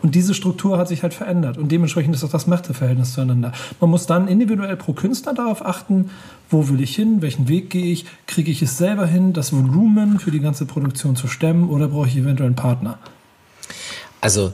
Und 0.03 0.15
diese 0.15 0.35
Struktur 0.35 0.79
hat 0.79 0.89
sich 0.89 1.03
halt 1.03 1.15
verändert. 1.15 1.59
Und 1.59 1.71
dementsprechend 1.71 2.15
ist 2.15 2.25
auch 2.25 2.31
das 2.31 2.47
Machtverhältnis 2.47 3.13
zueinander. 3.13 3.53
Man 3.81 3.91
muss 3.91 4.07
dann 4.07 4.29
individuell 4.29 4.77
pro 4.77 4.93
Künstler 4.93 5.35
darauf 5.35 5.65
achten, 5.65 6.11
wo 6.49 6.69
will 6.69 6.81
ich 6.81 6.95
hin, 6.97 7.23
welchen 7.23 7.49
Weg 7.49 7.71
gehe 7.71 7.93
ich, 7.93 8.07
kriege 8.27 8.51
ich 8.51 8.63
es 8.63 8.79
selber 8.79 9.07
hin, 9.07 9.33
das 9.33 9.53
Volumen 9.53 10.19
für 10.19 10.31
die 10.31 10.41
ganze 10.41 10.67
Produktion 10.67 11.17
zu 11.17 11.29
stemmen 11.29 11.69
oder 11.69 11.89
brauche 11.89 12.09
ich 12.09 12.17
eventuell 12.17 12.49
einen 12.49 12.57
Partner? 12.57 12.99
Also 14.21 14.53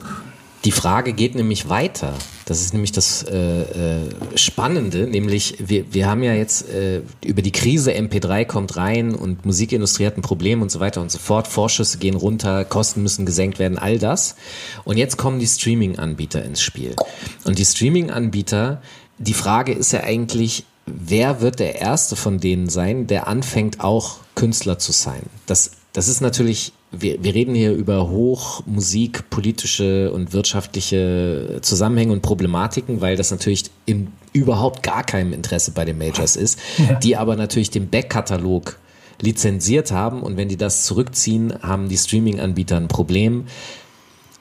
die 0.65 0.71
Frage 0.71 1.13
geht 1.13 1.35
nämlich 1.35 1.69
weiter. 1.69 2.13
Das 2.47 2.61
ist 2.61 2.71
nämlich 2.71 2.93
das 2.93 3.23
äh, 3.23 3.35
äh, 3.35 4.09
Spannende, 4.35 5.05
nämlich 5.05 5.55
wir, 5.59 5.93
wir 5.93 6.07
haben 6.07 6.23
ja 6.23 6.33
jetzt 6.33 6.69
äh, 6.69 7.01
über 7.25 7.41
die 7.41 7.51
Krise 7.51 7.91
MP3 7.91 8.45
kommt 8.45 8.77
rein 8.77 9.13
und 9.13 9.45
Musikindustrie 9.45 10.05
hat 10.05 10.15
ein 10.15 10.21
Problem 10.21 10.61
und 10.61 10.71
so 10.71 10.79
weiter 10.79 11.01
und 11.01 11.11
so 11.11 11.19
fort. 11.19 11.49
Vorschüsse 11.49 11.97
gehen 11.97 12.15
runter, 12.15 12.63
Kosten 12.63 13.03
müssen 13.03 13.25
gesenkt 13.25 13.59
werden, 13.59 13.77
all 13.77 13.99
das. 13.99 14.37
Und 14.85 14.95
jetzt 14.95 15.17
kommen 15.17 15.39
die 15.39 15.45
Streaming-Anbieter 15.45 16.45
ins 16.45 16.61
Spiel. 16.61 16.95
Und 17.43 17.59
die 17.59 17.65
Streaming-Anbieter, 17.65 18.81
die 19.17 19.33
Frage 19.33 19.73
ist 19.73 19.91
ja 19.91 20.03
eigentlich, 20.03 20.63
wer 20.85 21.41
wird 21.41 21.59
der 21.59 21.81
Erste 21.81 22.15
von 22.15 22.39
denen 22.39 22.69
sein, 22.69 23.07
der 23.07 23.27
anfängt 23.27 23.81
auch 23.81 24.19
Künstler 24.35 24.79
zu 24.79 24.93
sein? 24.93 25.23
Das, 25.47 25.71
das 25.97 26.07
ist 26.07 26.21
natürlich, 26.21 26.73
wir, 26.91 27.23
wir 27.23 27.33
reden 27.33 27.55
hier 27.55 27.73
über 27.73 28.07
Hochmusik, 28.07 29.31
politische 29.31 30.11
und 30.11 30.31
wirtschaftliche 30.31 31.57
Zusammenhänge 31.63 32.13
und 32.13 32.21
Problematiken, 32.21 33.01
weil 33.01 33.17
das 33.17 33.31
natürlich 33.31 33.63
im 33.87 34.09
überhaupt 34.31 34.83
gar 34.83 35.03
keinem 35.03 35.33
Interesse 35.33 35.71
bei 35.71 35.85
den 35.85 35.97
Majors 35.97 36.35
ist, 36.35 36.59
ja. 36.77 36.93
die 37.03 37.17
aber 37.17 37.35
natürlich 37.35 37.71
den 37.71 37.89
Backkatalog 37.89 38.77
lizenziert 39.21 39.91
haben 39.91 40.21
und 40.21 40.37
wenn 40.37 40.49
die 40.49 40.55
das 40.55 40.83
zurückziehen, 40.83 41.63
haben 41.63 41.89
die 41.89 41.97
Streaming-Anbieter 41.97 42.77
ein 42.77 42.89
Problem. 42.89 43.47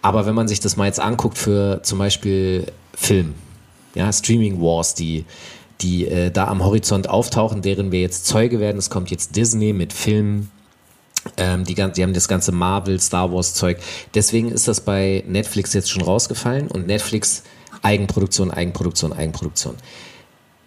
Aber 0.02 0.26
wenn 0.26 0.34
man 0.34 0.48
sich 0.48 0.60
das 0.60 0.76
mal 0.76 0.84
jetzt 0.84 1.00
anguckt 1.00 1.38
für 1.38 1.82
zum 1.82 1.98
Beispiel 1.98 2.66
Film, 2.92 3.32
ja, 3.94 4.12
Streaming 4.12 4.60
Wars, 4.60 4.94
die 4.94 5.24
die 5.80 6.06
äh, 6.06 6.30
da 6.30 6.48
am 6.48 6.62
Horizont 6.62 7.08
auftauchen, 7.08 7.62
deren 7.62 7.92
wir 7.92 8.00
jetzt 8.00 8.26
Zeuge 8.26 8.60
werden. 8.60 8.76
Es 8.76 8.90
kommt 8.90 9.10
jetzt 9.10 9.36
Disney 9.36 9.72
mit 9.72 9.92
Filmen. 9.94 10.50
Ähm, 11.36 11.64
die, 11.64 11.74
die 11.74 12.02
haben 12.02 12.14
das 12.14 12.28
ganze 12.28 12.52
Marvel, 12.52 13.00
Star 13.00 13.32
Wars 13.32 13.54
Zeug. 13.54 13.78
Deswegen 14.14 14.50
ist 14.50 14.68
das 14.68 14.80
bei 14.80 15.24
Netflix 15.26 15.72
jetzt 15.72 15.90
schon 15.90 16.02
rausgefallen 16.02 16.68
und 16.68 16.86
Netflix 16.86 17.42
Eigenproduktion, 17.82 18.50
Eigenproduktion, 18.50 19.12
Eigenproduktion. 19.12 19.76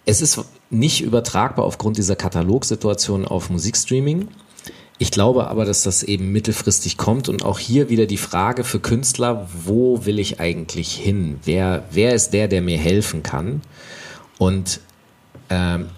Es 0.05 0.22
ist 0.22 0.39
nicht 0.70 1.01
übertragbar 1.01 1.66
aufgrund 1.66 1.97
dieser 1.97 2.16
Katalogsituation 2.16 3.26
auf 3.26 3.49
Musikstreaming. 3.49 4.28
Ich 4.97 5.12
glaube 5.12 5.47
aber, 5.47 5.66
dass 5.66 5.84
das 5.84 6.03
eben 6.03 6.32
mittelfristig 6.32 6.97
kommt 6.97 7.30
und 7.30 7.43
auch 7.43 7.57
hier 7.57 7.89
wieder 7.89 8.05
die 8.05 8.18
Frage 8.18 8.66
für 8.66 8.80
Künstler, 8.80 9.47
wo 9.66 10.05
will 10.05 10.20
ich 10.20 10.41
eigentlich 10.41 10.93
hin? 10.93 11.39
Wer, 11.45 11.86
wer 11.91 12.14
ist 12.14 12.32
der, 12.32 12.49
der 12.49 12.62
mir 12.62 12.78
helfen 12.78 13.24
kann? 13.24 13.62
Und 14.38 14.82
ähm, 15.49 15.89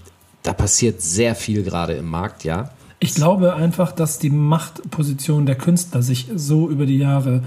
da 0.44 0.54
passiert 0.54 1.02
sehr 1.02 1.36
viel 1.36 1.64
gerade 1.64 1.94
im 1.94 2.06
Markt, 2.06 2.44
ja. 2.44 2.72
Ich 3.04 3.16
glaube 3.16 3.56
einfach, 3.56 3.92
dass 3.92 4.20
die 4.20 4.30
Machtposition 4.30 5.48
der 5.48 5.56
Künstler 5.56 6.04
sich 6.04 6.28
so 6.36 6.70
über 6.70 6.86
die 6.86 7.00
Jahre 7.00 7.42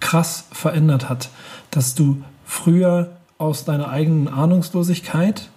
krass 0.00 0.46
verändert 0.50 1.10
hat, 1.10 1.28
dass 1.70 1.94
du 1.94 2.22
früher 2.46 3.10
aus 3.36 3.66
deiner 3.66 3.90
eigenen 3.90 4.28
Ahnungslosigkeit 4.28 5.50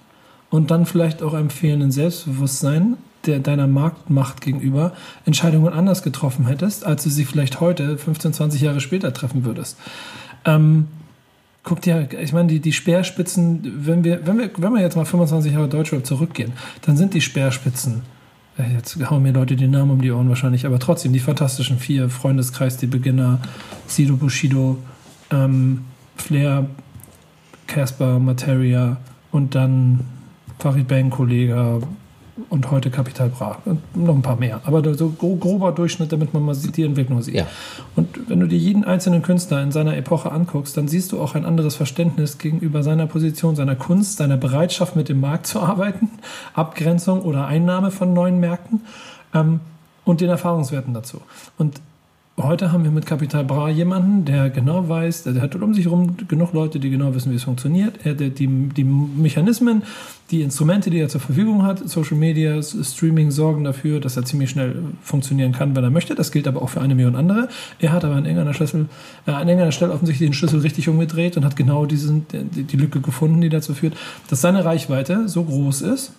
und 0.49 0.69
dann 0.69 0.85
vielleicht 0.85 1.23
auch 1.23 1.33
einem 1.33 1.49
fehlenden 1.49 1.91
Selbstbewusstsein 1.91 2.97
der, 3.25 3.39
deiner 3.39 3.67
Marktmacht 3.67 4.41
gegenüber 4.41 4.91
Entscheidungen 5.25 5.71
anders 5.71 6.03
getroffen 6.03 6.45
hättest, 6.47 6.85
als 6.85 7.05
du 7.05 7.09
sie 7.09 7.23
vielleicht 7.23 7.61
heute, 7.61 7.97
15, 7.97 8.33
20 8.33 8.59
Jahre 8.61 8.81
später 8.81 9.13
treffen 9.13 9.45
würdest. 9.45 9.77
Ähm, 10.43 10.87
guck 11.63 11.81
dir, 11.81 12.09
ich 12.21 12.33
meine, 12.33 12.49
die, 12.49 12.59
die 12.59 12.73
Speerspitzen, 12.73 13.85
wenn 13.85 14.03
wir, 14.03 14.27
wenn 14.27 14.39
wir, 14.39 14.49
wenn 14.57 14.73
wir 14.73 14.81
jetzt 14.81 14.97
mal 14.97 15.05
25 15.05 15.53
Jahre 15.53 15.69
Deutschrap 15.69 16.05
zurückgehen, 16.05 16.51
dann 16.81 16.97
sind 16.97 17.13
die 17.13 17.21
Speerspitzen, 17.21 18.01
jetzt 18.65 18.97
hauen 19.09 19.23
mir 19.23 19.31
Leute 19.31 19.55
die 19.55 19.67
Namen 19.67 19.91
um 19.91 20.01
die 20.01 20.11
Ohren 20.11 20.29
wahrscheinlich, 20.29 20.65
aber 20.65 20.79
trotzdem, 20.79 21.13
die 21.13 21.19
fantastischen 21.19 21.77
vier, 21.77 22.09
Freundeskreis, 22.09 22.77
die 22.77 22.87
Beginner, 22.87 23.39
Sido 23.85 24.15
Bushido, 24.15 24.77
ähm, 25.31 25.85
Flair, 26.15 26.67
Casper, 27.67 28.19
Materia 28.19 28.97
und 29.31 29.53
dann 29.53 30.01
Farid 30.57 30.87
Bang, 30.87 31.09
Kollege, 31.09 31.81
und 32.49 32.71
heute 32.71 32.89
Kapital 32.89 33.29
Bra. 33.29 33.57
Und 33.65 33.95
noch 33.95 34.15
ein 34.15 34.21
paar 34.21 34.35
mehr. 34.35 34.61
Aber 34.65 34.95
so 34.95 35.09
grober 35.09 35.71
Durchschnitt, 35.71 36.11
damit 36.11 36.33
man 36.33 36.43
mal 36.43 36.55
die 36.55 36.83
Entwicklung 36.83 37.21
sieht. 37.21 37.35
Ja. 37.35 37.47
Und 37.95 38.29
wenn 38.29 38.39
du 38.39 38.47
dir 38.47 38.57
jeden 38.57 38.83
einzelnen 38.83 39.21
Künstler 39.21 39.61
in 39.61 39.71
seiner 39.71 39.97
Epoche 39.97 40.31
anguckst, 40.31 40.77
dann 40.77 40.87
siehst 40.87 41.11
du 41.11 41.21
auch 41.21 41.35
ein 41.35 41.45
anderes 41.45 41.75
Verständnis 41.75 42.37
gegenüber 42.37 42.83
seiner 42.83 43.07
Position, 43.07 43.55
seiner 43.55 43.75
Kunst, 43.75 44.17
seiner 44.17 44.37
Bereitschaft, 44.37 44.95
mit 44.95 45.09
dem 45.09 45.19
Markt 45.19 45.47
zu 45.47 45.59
arbeiten, 45.59 46.09
Abgrenzung 46.53 47.21
oder 47.21 47.47
Einnahme 47.47 47.91
von 47.91 48.13
neuen 48.13 48.39
Märkten 48.39 48.81
ähm, 49.33 49.59
und 50.05 50.21
den 50.21 50.29
Erfahrungswerten 50.29 50.93
dazu. 50.93 51.21
Und 51.57 51.81
Heute 52.39 52.71
haben 52.71 52.83
wir 52.83 52.91
mit 52.91 53.07
Capital 53.07 53.43
Bra 53.43 53.67
jemanden, 53.67 54.23
der 54.23 54.51
genau 54.51 54.87
weiß, 54.87 55.23
der 55.23 55.41
hat 55.41 55.55
um 55.55 55.73
sich 55.73 55.85
herum 55.85 56.17
genug 56.27 56.53
Leute, 56.53 56.79
die 56.79 56.91
genau 56.91 57.15
wissen, 57.15 57.31
wie 57.31 57.35
es 57.35 57.43
funktioniert. 57.45 58.05
Er, 58.05 58.13
der, 58.13 58.29
die, 58.29 58.45
die 58.45 58.83
Mechanismen, 58.83 59.81
die 60.29 60.43
Instrumente, 60.43 60.91
die 60.91 60.99
er 60.99 61.09
zur 61.09 61.19
Verfügung 61.19 61.63
hat, 61.63 61.89
Social 61.89 62.15
Media, 62.15 62.61
Streaming 62.61 63.31
sorgen 63.31 63.63
dafür, 63.63 63.99
dass 63.99 64.17
er 64.17 64.25
ziemlich 64.25 64.51
schnell 64.51 64.75
funktionieren 65.01 65.51
kann, 65.51 65.75
wenn 65.75 65.83
er 65.83 65.89
möchte. 65.89 66.13
Das 66.13 66.31
gilt 66.31 66.47
aber 66.47 66.61
auch 66.61 66.69
für 66.69 66.79
eine 66.79 66.93
Million 66.93 67.15
andere. 67.15 67.49
Er 67.79 67.91
hat 67.91 68.05
aber 68.05 68.13
an 68.13 68.25
irgendeiner, 68.25 68.53
Schlüssel, 68.53 68.85
äh, 69.25 69.31
an 69.31 69.47
irgendeiner 69.47 69.71
Stelle 69.71 69.91
offensichtlich 69.91 70.29
den 70.29 70.35
Schlüssel 70.35 70.59
richtig 70.59 70.87
umgedreht 70.89 71.37
und 71.37 71.43
hat 71.43 71.55
genau 71.55 71.87
diesen, 71.87 72.27
die, 72.31 72.65
die 72.65 72.77
Lücke 72.77 73.01
gefunden, 73.01 73.41
die 73.41 73.49
dazu 73.49 73.73
führt, 73.73 73.95
dass 74.29 74.41
seine 74.41 74.63
Reichweite 74.63 75.27
so 75.27 75.43
groß 75.43 75.81
ist, 75.81 76.11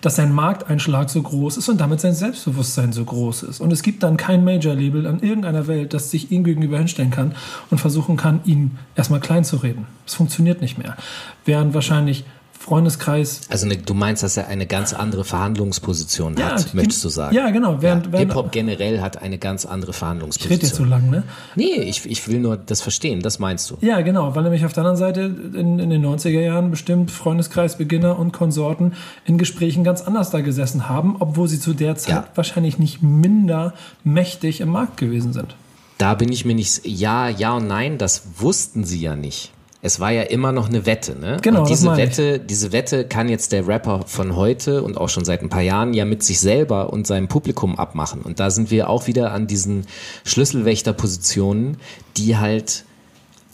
dass 0.00 0.16
sein 0.16 0.32
Markteinschlag 0.32 1.10
so 1.10 1.22
groß 1.22 1.56
ist 1.56 1.68
und 1.68 1.80
damit 1.80 2.00
sein 2.00 2.14
Selbstbewusstsein 2.14 2.92
so 2.92 3.04
groß 3.04 3.44
ist. 3.44 3.60
Und 3.60 3.72
es 3.72 3.82
gibt 3.82 4.02
dann 4.02 4.16
kein 4.16 4.44
Major-Label 4.44 5.06
an 5.06 5.20
irgendeiner 5.20 5.66
Welt, 5.66 5.94
das 5.94 6.10
sich 6.10 6.30
ihm 6.30 6.44
gegenüber 6.44 6.78
hinstellen 6.78 7.10
kann 7.10 7.34
und 7.70 7.78
versuchen 7.78 8.16
kann, 8.16 8.40
ihn 8.44 8.78
erstmal 8.94 9.20
klein 9.20 9.44
zu 9.44 9.56
reden. 9.56 9.86
Es 10.06 10.14
funktioniert 10.14 10.60
nicht 10.60 10.78
mehr. 10.78 10.96
Während 11.44 11.74
wahrscheinlich 11.74 12.24
Freundeskreis. 12.58 13.42
Also 13.48 13.66
eine, 13.66 13.76
du 13.76 13.94
meinst, 13.94 14.22
dass 14.24 14.36
er 14.36 14.48
eine 14.48 14.66
ganz 14.66 14.92
andere 14.92 15.24
Verhandlungsposition 15.24 16.36
ja, 16.36 16.50
hat, 16.50 16.74
möchtest 16.74 17.04
du 17.04 17.08
sagen? 17.08 17.34
Ja, 17.34 17.50
genau. 17.50 17.80
Während, 17.80 18.12
ja, 18.12 18.18
Hip-Hop 18.18 18.50
generell 18.50 19.00
hat 19.00 19.22
eine 19.22 19.38
ganz 19.38 19.64
andere 19.64 19.92
Verhandlungsposition. 19.92 20.52
Ich 20.52 20.58
rede 20.58 20.66
jetzt 20.66 20.76
so 20.76 20.84
lang, 20.84 21.08
ne? 21.08 21.22
Nee, 21.54 21.82
ich, 21.82 22.04
ich 22.04 22.26
will 22.26 22.40
nur 22.40 22.56
das 22.56 22.82
verstehen, 22.82 23.20
das 23.22 23.38
meinst 23.38 23.70
du. 23.70 23.78
Ja, 23.80 24.00
genau, 24.00 24.34
weil 24.34 24.42
nämlich 24.42 24.64
auf 24.64 24.72
der 24.72 24.82
anderen 24.84 24.96
Seite 24.96 25.20
in, 25.54 25.78
in 25.78 25.88
den 25.88 26.04
90er 26.04 26.40
Jahren 26.40 26.70
bestimmt 26.70 27.10
Freundeskreisbeginner 27.12 28.18
und 28.18 28.32
Konsorten 28.32 28.94
in 29.24 29.38
Gesprächen 29.38 29.84
ganz 29.84 30.02
anders 30.02 30.30
da 30.30 30.40
gesessen 30.40 30.88
haben, 30.88 31.16
obwohl 31.20 31.46
sie 31.46 31.60
zu 31.60 31.74
der 31.74 31.94
Zeit 31.94 32.10
ja. 32.10 32.28
wahrscheinlich 32.34 32.78
nicht 32.78 33.02
minder 33.02 33.72
mächtig 34.02 34.60
im 34.60 34.70
Markt 34.70 34.96
gewesen 34.96 35.32
sind. 35.32 35.54
Da 35.96 36.14
bin 36.14 36.30
ich 36.32 36.44
mir 36.44 36.54
nicht, 36.54 36.80
ja, 36.84 37.28
ja 37.28 37.56
und 37.56 37.68
nein, 37.68 37.98
das 37.98 38.22
wussten 38.38 38.84
sie 38.84 39.00
ja 39.00 39.16
nicht 39.16 39.52
es 39.88 40.00
war 40.00 40.12
ja 40.12 40.22
immer 40.22 40.52
noch 40.52 40.68
eine 40.68 40.84
Wette, 40.84 41.18
ne? 41.18 41.38
Genau. 41.40 41.62
Und 41.62 41.70
diese 41.70 41.96
Wette, 41.96 42.38
diese 42.38 42.72
Wette 42.72 43.06
kann 43.06 43.30
jetzt 43.30 43.52
der 43.52 43.66
Rapper 43.66 44.02
von 44.06 44.36
heute 44.36 44.82
und 44.82 44.98
auch 44.98 45.08
schon 45.08 45.24
seit 45.24 45.40
ein 45.40 45.48
paar 45.48 45.62
Jahren 45.62 45.94
ja 45.94 46.04
mit 46.04 46.22
sich 46.22 46.40
selber 46.40 46.92
und 46.92 47.06
seinem 47.06 47.26
Publikum 47.26 47.78
abmachen. 47.78 48.20
Und 48.20 48.38
da 48.38 48.50
sind 48.50 48.70
wir 48.70 48.90
auch 48.90 49.06
wieder 49.06 49.32
an 49.32 49.46
diesen 49.46 49.86
Schlüsselwächterpositionen, 50.24 51.78
die 52.18 52.36
halt, 52.36 52.84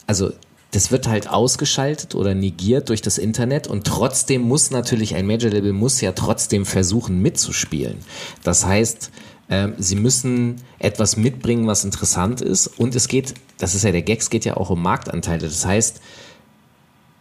also 0.08 0.32
das 0.72 0.90
wird 0.90 1.06
halt 1.06 1.30
ausgeschaltet 1.30 2.16
oder 2.16 2.34
negiert 2.34 2.88
durch 2.88 3.00
das 3.00 3.16
Internet 3.16 3.68
und 3.68 3.86
trotzdem 3.86 4.42
muss 4.42 4.72
natürlich 4.72 5.14
ein 5.14 5.28
Major 5.28 5.52
Label 5.52 5.72
muss 5.72 6.00
ja 6.00 6.10
trotzdem 6.10 6.66
versuchen 6.66 7.22
mitzuspielen. 7.22 7.98
Das 8.42 8.66
heißt, 8.66 9.12
ähm, 9.50 9.74
sie 9.78 9.96
müssen 9.96 10.56
etwas 10.78 11.16
mitbringen, 11.16 11.66
was 11.66 11.84
interessant 11.84 12.40
ist. 12.40 12.66
Und 12.66 12.94
es 12.94 13.08
geht, 13.08 13.34
das 13.58 13.74
ist 13.74 13.84
ja 13.84 13.92
der 13.92 14.02
Gag, 14.02 14.20
es 14.20 14.30
geht 14.30 14.44
ja 14.44 14.56
auch 14.56 14.70
um 14.70 14.82
Marktanteile. 14.82 15.42
Das 15.42 15.66
heißt, 15.66 16.00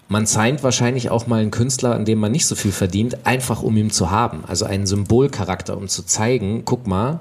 man 0.09 0.25
signed 0.25 0.63
wahrscheinlich 0.63 1.09
auch 1.09 1.27
mal 1.27 1.41
einen 1.41 1.51
Künstler, 1.51 1.95
an 1.95 2.05
dem 2.05 2.19
man 2.19 2.31
nicht 2.31 2.45
so 2.45 2.55
viel 2.55 2.71
verdient, 2.71 3.25
einfach 3.25 3.63
um 3.63 3.75
ihn 3.77 3.89
zu 3.89 4.11
haben. 4.11 4.43
Also 4.45 4.65
einen 4.65 4.85
Symbolcharakter, 4.85 5.77
um 5.77 5.87
zu 5.87 6.03
zeigen, 6.03 6.63
guck 6.65 6.87
mal, 6.87 7.19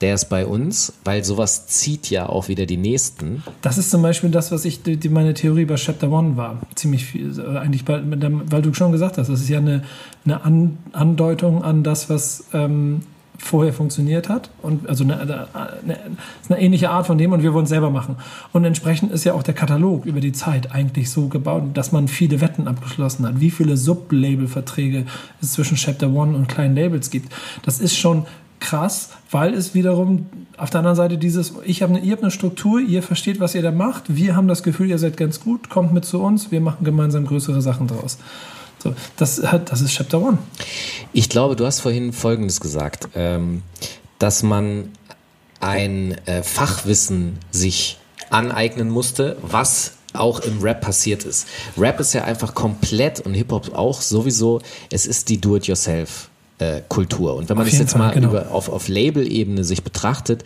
der 0.00 0.14
ist 0.14 0.26
bei 0.26 0.46
uns, 0.46 0.92
weil 1.04 1.24
sowas 1.24 1.66
zieht 1.66 2.08
ja 2.08 2.28
auch 2.28 2.46
wieder 2.46 2.66
die 2.66 2.76
Nächsten. 2.76 3.42
Das 3.62 3.78
ist 3.78 3.90
zum 3.90 4.02
Beispiel 4.02 4.30
das, 4.30 4.52
was 4.52 4.64
ich, 4.64 4.82
die, 4.82 5.08
meine 5.08 5.34
Theorie 5.34 5.64
bei 5.64 5.74
Chapter 5.74 6.10
One 6.10 6.36
war. 6.36 6.60
Ziemlich 6.76 7.04
viel, 7.04 7.36
äh, 7.38 7.58
eigentlich, 7.58 7.86
weil, 7.88 8.04
weil 8.04 8.62
du 8.62 8.72
schon 8.74 8.92
gesagt 8.92 9.18
hast, 9.18 9.28
das 9.28 9.40
ist 9.40 9.48
ja 9.48 9.58
eine, 9.58 9.82
eine 10.24 10.70
Andeutung 10.92 11.64
an 11.64 11.82
das, 11.82 12.08
was 12.08 12.44
ähm, 12.52 13.00
vorher 13.38 13.72
funktioniert 13.72 14.28
hat 14.28 14.50
und 14.62 14.88
also 14.88 15.04
eine, 15.04 15.20
eine, 15.20 15.48
eine, 16.48 16.60
ähnliche 16.60 16.90
Art 16.90 17.06
von 17.06 17.16
dem 17.18 17.32
und 17.32 17.42
wir 17.42 17.54
wollen 17.54 17.64
es 17.64 17.70
selber 17.70 17.90
machen. 17.90 18.16
Und 18.52 18.64
entsprechend 18.64 19.12
ist 19.12 19.24
ja 19.24 19.32
auch 19.32 19.42
der 19.42 19.54
Katalog 19.54 20.04
über 20.04 20.20
die 20.20 20.32
Zeit 20.32 20.72
eigentlich 20.72 21.10
so 21.10 21.28
gebaut, 21.28 21.62
dass 21.74 21.92
man 21.92 22.08
viele 22.08 22.40
Wetten 22.40 22.66
abgeschlossen 22.66 23.26
hat. 23.26 23.40
Wie 23.40 23.50
viele 23.50 23.76
Sublabel-Verträge 23.76 25.06
es 25.40 25.52
zwischen 25.52 25.76
Chapter 25.76 26.10
One 26.10 26.36
und 26.36 26.48
kleinen 26.48 26.74
Labels 26.74 27.10
gibt. 27.10 27.32
Das 27.62 27.80
ist 27.80 27.96
schon 27.96 28.26
krass, 28.60 29.10
weil 29.30 29.54
es 29.54 29.74
wiederum 29.74 30.26
auf 30.56 30.70
der 30.70 30.80
anderen 30.80 30.96
Seite 30.96 31.16
dieses, 31.16 31.54
ich 31.64 31.82
habe 31.82 31.94
eine, 31.94 32.04
ihr 32.04 32.12
habt 32.12 32.22
eine 32.22 32.32
Struktur, 32.32 32.80
ihr 32.80 33.02
versteht, 33.02 33.38
was 33.40 33.54
ihr 33.54 33.62
da 33.62 33.70
macht, 33.70 34.16
wir 34.16 34.34
haben 34.34 34.48
das 34.48 34.64
Gefühl, 34.64 34.88
ihr 34.88 34.98
seid 34.98 35.16
ganz 35.16 35.40
gut, 35.40 35.68
kommt 35.68 35.92
mit 35.92 36.04
zu 36.04 36.20
uns, 36.20 36.50
wir 36.50 36.60
machen 36.60 36.84
gemeinsam 36.84 37.24
größere 37.24 37.62
Sachen 37.62 37.86
draus. 37.86 38.18
So, 38.88 38.94
das, 39.16 39.42
hat, 39.42 39.70
das 39.72 39.80
ist 39.80 39.92
Chapter 39.92 40.20
One. 40.20 40.38
Ich 41.12 41.28
glaube, 41.28 41.56
du 41.56 41.66
hast 41.66 41.80
vorhin 41.80 42.12
Folgendes 42.12 42.60
gesagt, 42.60 43.08
ähm, 43.14 43.62
dass 44.18 44.42
man 44.42 44.90
ein 45.60 46.16
äh, 46.26 46.42
Fachwissen 46.42 47.38
sich 47.50 47.98
aneignen 48.30 48.90
musste, 48.90 49.36
was 49.42 49.92
auch 50.12 50.40
im 50.40 50.60
Rap 50.60 50.80
passiert 50.80 51.24
ist. 51.24 51.46
Rap 51.76 52.00
ist 52.00 52.14
ja 52.14 52.24
einfach 52.24 52.54
komplett 52.54 53.20
und 53.20 53.34
Hip-Hop 53.34 53.74
auch 53.74 54.00
sowieso, 54.00 54.60
es 54.90 55.06
ist 55.06 55.28
die 55.28 55.40
Do-it-yourself. 55.40 56.30
Äh, 56.60 56.82
Kultur. 56.88 57.36
Und 57.36 57.48
wenn 57.48 57.56
man 57.56 57.66
auf 57.66 57.70
das 57.70 57.78
jetzt 57.78 57.92
Fall, 57.92 58.00
mal 58.00 58.14
genau. 58.14 58.30
über, 58.30 58.50
auf, 58.50 58.68
auf 58.68 58.88
Label-Ebene 58.88 59.62
sich 59.62 59.84
betrachtet, 59.84 60.42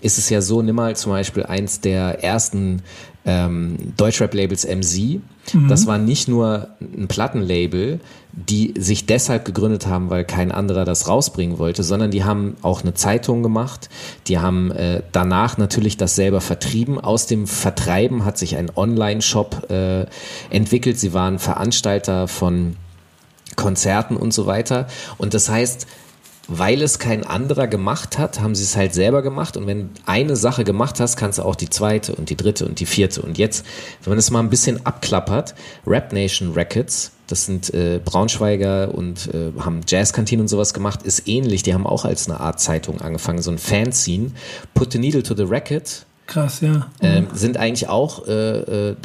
ist 0.00 0.18
es 0.18 0.28
ja 0.28 0.40
so, 0.40 0.60
nimm 0.60 0.74
mal 0.74 0.96
zum 0.96 1.12
Beispiel 1.12 1.44
eins 1.44 1.80
der 1.80 2.24
ersten 2.24 2.82
ähm, 3.24 3.76
Deutschrap-Labels 3.96 4.66
MC. 4.66 5.20
Mhm. 5.52 5.68
Das 5.68 5.86
war 5.86 5.98
nicht 5.98 6.28
nur 6.28 6.68
ein 6.80 7.08
Plattenlabel, 7.08 8.00
die 8.32 8.74
sich 8.78 9.06
deshalb 9.06 9.44
gegründet 9.44 9.86
haben, 9.86 10.10
weil 10.10 10.24
kein 10.24 10.52
anderer 10.52 10.84
das 10.84 11.08
rausbringen 11.08 11.58
wollte, 11.58 11.82
sondern 11.82 12.10
die 12.10 12.24
haben 12.24 12.56
auch 12.62 12.82
eine 12.82 12.94
Zeitung 12.94 13.42
gemacht. 13.42 13.90
Die 14.26 14.38
haben 14.38 14.70
äh, 14.72 15.02
danach 15.12 15.58
natürlich 15.58 15.96
das 15.96 16.14
selber 16.14 16.40
vertrieben. 16.40 16.98
Aus 16.98 17.26
dem 17.26 17.46
Vertreiben 17.46 18.24
hat 18.24 18.38
sich 18.38 18.56
ein 18.56 18.70
Online-Shop 18.74 19.70
äh, 19.70 20.06
entwickelt. 20.50 20.98
Sie 20.98 21.12
waren 21.12 21.38
Veranstalter 21.38 22.26
von 22.26 22.76
Konzerten 23.54 24.16
und 24.16 24.32
so 24.32 24.46
weiter. 24.46 24.86
Und 25.18 25.34
das 25.34 25.50
heißt, 25.50 25.86
weil 26.58 26.82
es 26.82 26.98
kein 26.98 27.26
anderer 27.26 27.66
gemacht 27.66 28.18
hat, 28.18 28.40
haben 28.40 28.54
sie 28.54 28.64
es 28.64 28.76
halt 28.76 28.94
selber 28.94 29.22
gemacht. 29.22 29.56
Und 29.56 29.66
wenn 29.66 29.90
eine 30.06 30.36
Sache 30.36 30.64
gemacht 30.64 31.00
hast, 31.00 31.16
kannst 31.16 31.38
du 31.38 31.42
auch 31.42 31.56
die 31.56 31.70
zweite 31.70 32.14
und 32.14 32.30
die 32.30 32.36
dritte 32.36 32.66
und 32.66 32.80
die 32.80 32.86
vierte. 32.86 33.22
Und 33.22 33.38
jetzt, 33.38 33.64
wenn 34.02 34.12
man 34.12 34.18
das 34.18 34.30
mal 34.30 34.40
ein 34.40 34.50
bisschen 34.50 34.84
abklappert, 34.86 35.54
Rap 35.86 36.12
Nation 36.12 36.52
Records, 36.52 37.12
das 37.26 37.46
sind 37.46 37.72
äh, 37.72 38.00
Braunschweiger 38.04 38.94
und 38.94 39.28
äh, 39.32 39.52
haben 39.60 39.80
Jazzkantine 39.86 40.42
und 40.42 40.48
sowas 40.48 40.74
gemacht, 40.74 41.02
ist 41.02 41.26
ähnlich. 41.26 41.62
Die 41.62 41.74
haben 41.74 41.86
auch 41.86 42.04
als 42.04 42.28
eine 42.28 42.40
Art 42.40 42.60
Zeitung 42.60 43.00
angefangen, 43.00 43.40
so 43.40 43.50
ein 43.50 43.58
Fanzine. 43.58 44.32
Put 44.74 44.92
the 44.92 44.98
Needle 44.98 45.22
to 45.22 45.34
the 45.34 45.44
Record. 45.44 46.04
Krass, 46.26 46.60
ja. 46.60 46.88
Ähm, 47.00 47.28
sind 47.32 47.56
eigentlich 47.56 47.88
auch 47.88 48.26
äh, 48.26 48.90
äh 48.90 48.96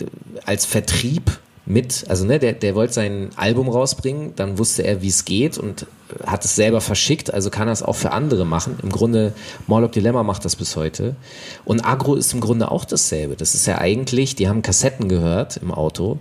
als 0.45 0.66
Vertrieb 0.66 1.39
mit, 1.66 2.06
also 2.08 2.26
ne, 2.26 2.39
der, 2.39 2.54
der 2.54 2.76
wollte 2.76 2.93
sein 2.93 3.30
Album 3.36 3.68
rausbringen, 3.70 4.34
dann 4.36 4.58
wusste 4.58 4.84
er, 4.84 5.02
wie 5.02 5.10
es 5.10 5.26
geht 5.26 5.58
und 5.58 5.86
hat 6.26 6.45
es 6.45 6.55
selber 6.55 6.82
verschickt, 6.82 7.34
also 7.34 7.49
kann 7.49 7.68
er 7.68 7.74
es 7.74 7.84
auch 7.84 7.95
für 7.95 8.12
andere 8.12 8.45
machen. 8.45 8.78
Im 8.82 8.89
Grunde, 8.89 9.34
Morlock 9.68 9.91
Dilemma 9.91 10.24
macht 10.24 10.45
das 10.45 10.55
bis 10.55 10.76
heute. 10.76 11.16
Und 11.66 11.86
Agro 11.86 12.16
ist 12.16 12.34
im 12.34 12.39
Grunde 12.39 12.72
auch 12.72 12.86
dasselbe. 12.86 13.36
Das 13.36 13.55
ist 13.55 13.68
ja 13.68 13.78
eigentlich, 13.78 14.36
die 14.36 14.47
haben 14.47 14.62
Kassetten 14.62 15.10
gehört 15.10 15.58
im 15.58 15.72
Auto. 15.72 16.20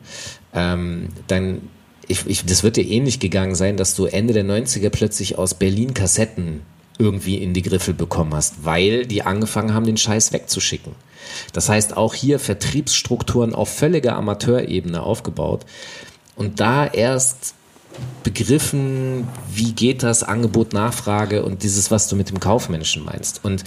Ähm, 0.55 1.09
dann, 1.29 1.63
ich, 2.09 2.27
ich, 2.27 2.45
das 2.45 2.63
wird 2.63 2.77
dir 2.77 2.87
ähnlich 2.87 3.21
gegangen 3.21 3.55
sein, 3.55 3.77
dass 3.77 3.95
du 3.95 4.07
Ende 4.07 4.35
der 4.35 4.45
90er 4.45 4.91
plötzlich 4.91 5.39
aus 5.39 5.55
Berlin 5.55 5.95
Kassetten 5.95 6.63
irgendwie 6.99 7.37
in 7.37 7.53
die 7.53 7.63
Griffel 7.63 7.95
bekommen 7.95 8.35
hast, 8.35 8.65
weil 8.65 9.07
die 9.07 9.23
angefangen 9.23 9.75
haben, 9.75 9.87
den 9.87 9.99
Scheiß 9.99 10.33
wegzuschicken. 10.33 10.93
Das 11.53 11.69
heißt, 11.69 11.97
auch 11.97 12.15
hier 12.15 12.39
Vertriebsstrukturen 12.39 13.55
auf 13.55 13.69
völliger 13.69 14.17
Amateurebene 14.17 15.03
aufgebaut. 15.03 15.67
Und 16.37 16.61
da 16.61 16.87
erst 16.87 17.55
begriffen, 18.23 19.29
wie 19.53 19.73
geht 19.73 20.03
das 20.03 20.23
Angebot, 20.23 20.73
Nachfrage 20.73 21.45
und 21.45 21.63
dieses, 21.63 21.91
was 21.91 22.09
du 22.09 22.17
mit 22.17 22.31
dem 22.31 22.41
Kaufmenschen 22.41 23.05
meinst. 23.05 23.45
Und 23.45 23.65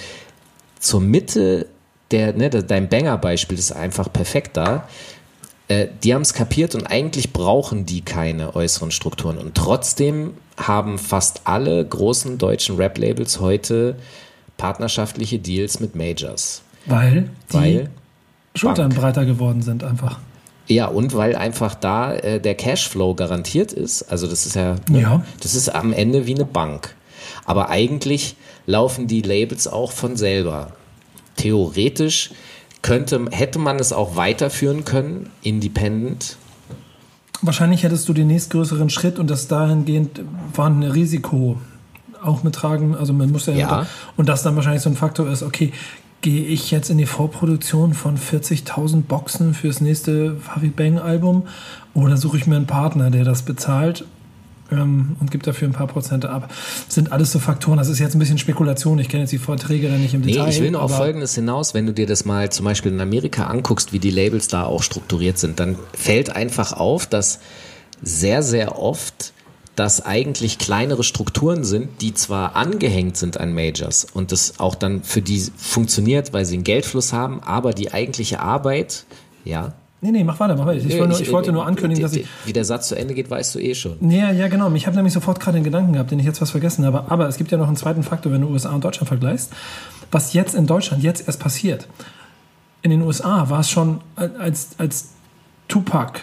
zur 0.80 1.02
Mitte 1.02 1.68
der, 2.12 2.34
ne, 2.34 2.50
dein 2.50 2.90
Banger-Beispiel 2.90 3.58
ist 3.58 3.72
einfach 3.72 4.12
perfekt 4.12 4.58
da. 4.58 4.88
Äh, 5.68 5.88
die 6.04 6.14
haben 6.14 6.24
es 6.24 6.34
kapiert 6.34 6.76
und 6.76 6.88
eigentlich 6.88 7.34
brauchen 7.34 7.86
die 7.86 8.02
keine 8.02 8.56
äußeren 8.56 8.92
Strukturen. 8.92 9.38
Und 9.38 9.56
trotzdem 9.56 10.34
haben 10.58 10.98
fast 10.98 11.42
alle 11.46 11.86
großen 11.86 12.38
deutschen 12.38 12.76
Rap-Labels 12.78 13.40
heute 13.40 13.96
partnerschaftliche 14.58 15.40
Deals 15.40 15.80
mit 15.80 15.96
Majors. 15.96 16.64
Weil 16.86 17.30
die 17.52 17.54
weil 17.54 17.90
Schultern 18.56 18.90
breiter 18.90 19.26
geworden 19.26 19.62
sind 19.62 19.84
einfach. 19.84 20.20
Ja, 20.70 20.86
und 20.86 21.16
weil 21.16 21.36
einfach 21.36 21.74
da 21.74 22.14
äh, 22.14 22.40
der 22.40 22.54
Cashflow 22.54 23.16
garantiert 23.16 23.74
ist. 23.74 24.04
Also 24.04 24.28
das 24.28 24.46
ist 24.46 24.56
ja, 24.56 24.76
ne, 24.88 25.02
ja, 25.02 25.24
das 25.42 25.56
ist 25.56 25.70
am 25.70 25.94
Ende 25.94 26.28
wie 26.28 26.36
eine 26.36 26.46
Bank. 26.46 26.96
Aber 27.46 27.70
eigentlich 27.70 28.36
laufen 28.68 29.08
die 29.08 29.24
Labels 29.24 29.68
auch 29.68 29.92
von 29.92 30.16
selber. 30.16 30.74
Theoretisch 31.38 32.30
könnte, 32.84 33.26
hätte 33.32 33.58
man 33.58 33.80
es 33.80 33.92
auch 33.92 34.16
weiterführen 34.16 34.86
können, 34.86 35.32
independent. 35.42 36.38
Wahrscheinlich 37.42 37.84
hättest 37.84 38.08
du 38.08 38.14
den 38.14 38.28
nächstgrößeren 38.28 38.92
Schritt 38.92 39.18
und 39.18 39.30
das 39.30 39.48
dahingehend 39.48 40.22
war 40.54 40.70
ein 40.70 40.84
Risiko 40.84 41.58
auch 42.22 42.44
mittragen. 42.44 42.96
Also 42.96 43.14
man 43.14 43.32
muss 43.32 43.48
ja, 43.48 43.54
ja. 43.54 43.88
und 44.18 44.30
das 44.30 44.44
dann 44.44 44.56
wahrscheinlich 44.56 44.84
so 44.84 44.90
ein 44.90 44.96
Faktor 44.96 45.30
ist, 45.30 45.42
okay, 45.42 45.72
gehe 46.22 46.46
ich 46.46 46.72
jetzt 46.72 46.90
in 46.90 46.98
die 46.98 47.06
Vorproduktion 47.06 47.94
von 47.94 48.18
40.000 48.18 49.04
Boxen 49.04 49.54
fürs 49.54 49.82
nächste 49.82 50.36
Farid 50.38 50.76
Bang 50.76 51.00
Album 51.00 51.48
oder 51.94 52.18
suche 52.18 52.38
ich 52.38 52.48
mir 52.48 52.58
einen 52.58 52.68
Partner, 52.68 53.10
der 53.10 53.24
das 53.24 53.44
bezahlt 53.44 54.06
ähm, 54.72 55.16
und 55.20 55.32
gibt 55.32 55.48
dafür 55.48 55.68
ein 55.68 55.74
paar 55.74 55.88
Prozente 55.88 56.30
ab. 56.30 56.50
Das 56.86 56.96
sind 56.96 57.12
alles 57.12 57.32
so 57.32 57.40
Faktoren. 57.40 57.78
Das 57.78 57.90
ist 57.90 58.00
jetzt 58.00 58.16
ein 58.16 58.20
bisschen 58.20 58.38
Spekulation. 58.38 59.00
Ich 59.00 59.10
kenne 59.10 59.24
jetzt 59.24 59.32
die 59.32 59.38
Vorträge 59.38 59.90
dann 59.90 60.02
nicht 60.02 60.14
im 60.14 60.22
Detail. 60.22 60.44
Nee, 60.44 60.50
ich 60.50 60.62
will 60.62 60.72
nur 60.72 60.82
auf 60.82 60.96
Folgendes 60.96 61.36
hinaus. 61.36 61.74
Wenn 61.74 61.86
du 61.86 61.94
dir 61.94 62.06
das 62.06 62.26
mal 62.26 62.52
zum 62.52 62.66
Beispiel 62.66 62.92
in 62.92 63.00
Amerika 63.00 63.46
anguckst, 63.46 63.94
wie 63.94 64.00
die 64.00 64.12
Labels 64.12 64.48
da 64.48 64.66
auch 64.66 64.84
strukturiert 64.84 65.38
sind, 65.38 65.60
dann 65.60 65.78
fällt 65.94 66.36
einfach 66.36 66.74
auf, 66.74 67.08
dass 67.08 67.40
sehr, 68.02 68.44
sehr 68.44 68.78
oft 68.80 69.34
das 69.76 70.06
eigentlich 70.06 70.58
kleinere 70.58 71.04
Strukturen 71.04 71.64
sind, 71.64 72.02
die 72.02 72.14
zwar 72.14 72.56
angehängt 72.56 73.16
sind 73.16 73.40
an 73.40 73.54
Majors 73.54 74.08
und 74.14 74.32
das 74.32 74.60
auch 74.60 74.76
dann 74.76 75.04
für 75.04 75.22
die 75.22 75.40
funktioniert, 75.56 76.34
weil 76.34 76.46
sie 76.46 76.56
einen 76.56 76.64
Geldfluss 76.64 77.14
haben, 77.14 77.42
aber 77.42 77.74
die 77.74 77.94
eigentliche 77.94 78.42
Arbeit, 78.42 79.06
ja. 79.46 79.74
Nee, 80.02 80.12
nee, 80.12 80.24
mach 80.24 80.40
weiter, 80.40 80.56
mach 80.56 80.66
weiter. 80.66 80.80
Ich, 80.80 80.86
nee, 80.86 81.06
ich, 81.12 81.22
ich 81.22 81.32
wollte 81.32 81.52
nur 81.52 81.66
ankündigen, 81.66 82.02
dass 82.02 82.14
ich. 82.14 82.26
Wie 82.46 82.54
der 82.54 82.64
Satz 82.64 82.88
zu 82.88 82.96
Ende 82.96 83.14
geht, 83.14 83.30
weißt 83.30 83.56
du 83.56 83.60
eh 83.60 83.76
schon. 83.76 83.98
Ja, 84.10 84.32
ja, 84.32 84.48
genau. 84.48 84.72
Ich 84.74 84.88
habe 84.88 84.96
nämlich 84.96 85.14
sofort 85.14 85.42
gerade 85.42 85.58
den 85.58 85.66
Gedanken 85.66 85.94
gehabt, 85.94 86.12
den 86.12 86.20
ich 86.20 86.26
jetzt 86.26 86.42
was 86.42 86.52
vergessen 86.52 86.86
habe. 86.86 87.06
Aber 87.10 87.28
es 87.28 87.36
gibt 87.36 87.52
ja 87.52 87.58
noch 87.58 87.68
einen 87.68 87.76
zweiten 87.76 88.04
Faktor, 88.04 88.32
wenn 88.32 88.42
du 88.42 88.48
USA 88.48 88.74
und 88.74 88.84
Deutschland 88.84 89.10
vergleichst. 89.10 89.52
Was 90.12 90.32
jetzt 90.32 90.56
in 90.56 90.68
Deutschland 90.68 91.04
jetzt 91.04 91.28
erst 91.28 91.42
passiert. 91.42 91.88
In 92.82 92.92
den 92.92 93.02
USA 93.02 93.50
war 93.50 93.60
es 93.60 93.70
schon 93.70 94.00
als, 94.16 94.70
als 94.78 95.10
Tupac 95.68 96.22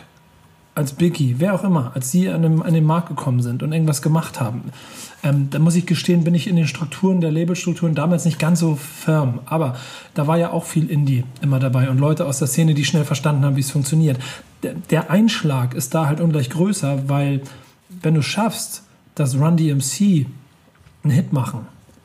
als 0.77 0.93
Biggie, 0.93 1.37
wer 1.39 1.55
auch 1.55 1.65
immer, 1.65 1.93
als 1.95 2.11
sie 2.11 2.29
an 2.29 2.43
den, 2.43 2.63
an 2.63 2.75
den 2.75 2.85
Markt 2.85 3.09
gekommen 3.09 3.41
sind 3.41 3.63
und 3.63 3.73
irgendwas 3.73 4.03
gemacht 4.03 4.41
haben, 4.41 4.65
ähm, 5.23 5.49
da 5.51 5.59
muss 5.59 5.75
ich 5.75 5.87
gestehen, 5.87 6.23
bin 6.23 6.35
ich 6.35 6.47
in 6.47 6.55
den 6.55 6.67
Strukturen 6.67 7.23
der 7.23 7.33
Labelstrukturen 7.33 7.95
damals 7.95 8.27
nicht 8.27 8.39
ganz 8.39 8.61
so 8.61 8.77
firm. 8.77 9.41
Aber 9.47 9.77
da 10.13 10.27
war 10.27 10.37
ja 10.37 10.53
auch 10.53 10.65
viel 10.65 10.91
Indie 10.91 11.25
immer 11.41 11.59
dabei 11.59 11.89
und 11.89 11.99
Leute 11.99 12.27
aus 12.27 12.41
der 12.41 12.47
Szene, 12.47 12.75
die 12.75 12.85
schnell 12.85 13.07
verstanden 13.07 13.45
haben, 13.45 13.57
wie 13.57 13.61
es 13.61 13.71
funktioniert. 13.71 14.19
Der, 14.63 14.75
der 14.91 15.11
Einschlag 15.11 15.73
ist 15.73 15.95
da 15.95 16.07
halt 16.07 16.21
ungleich 16.21 16.51
größer, 16.51 17.09
weil 17.09 17.41
wenn 18.03 18.15
du 18.15 18.23
schaffst, 18.23 18.83
dass 19.15 19.35
Run 19.35 19.57
DMC 19.57 20.27
einen 21.03 21.13
Hit 21.15 21.33
machen 21.33 21.61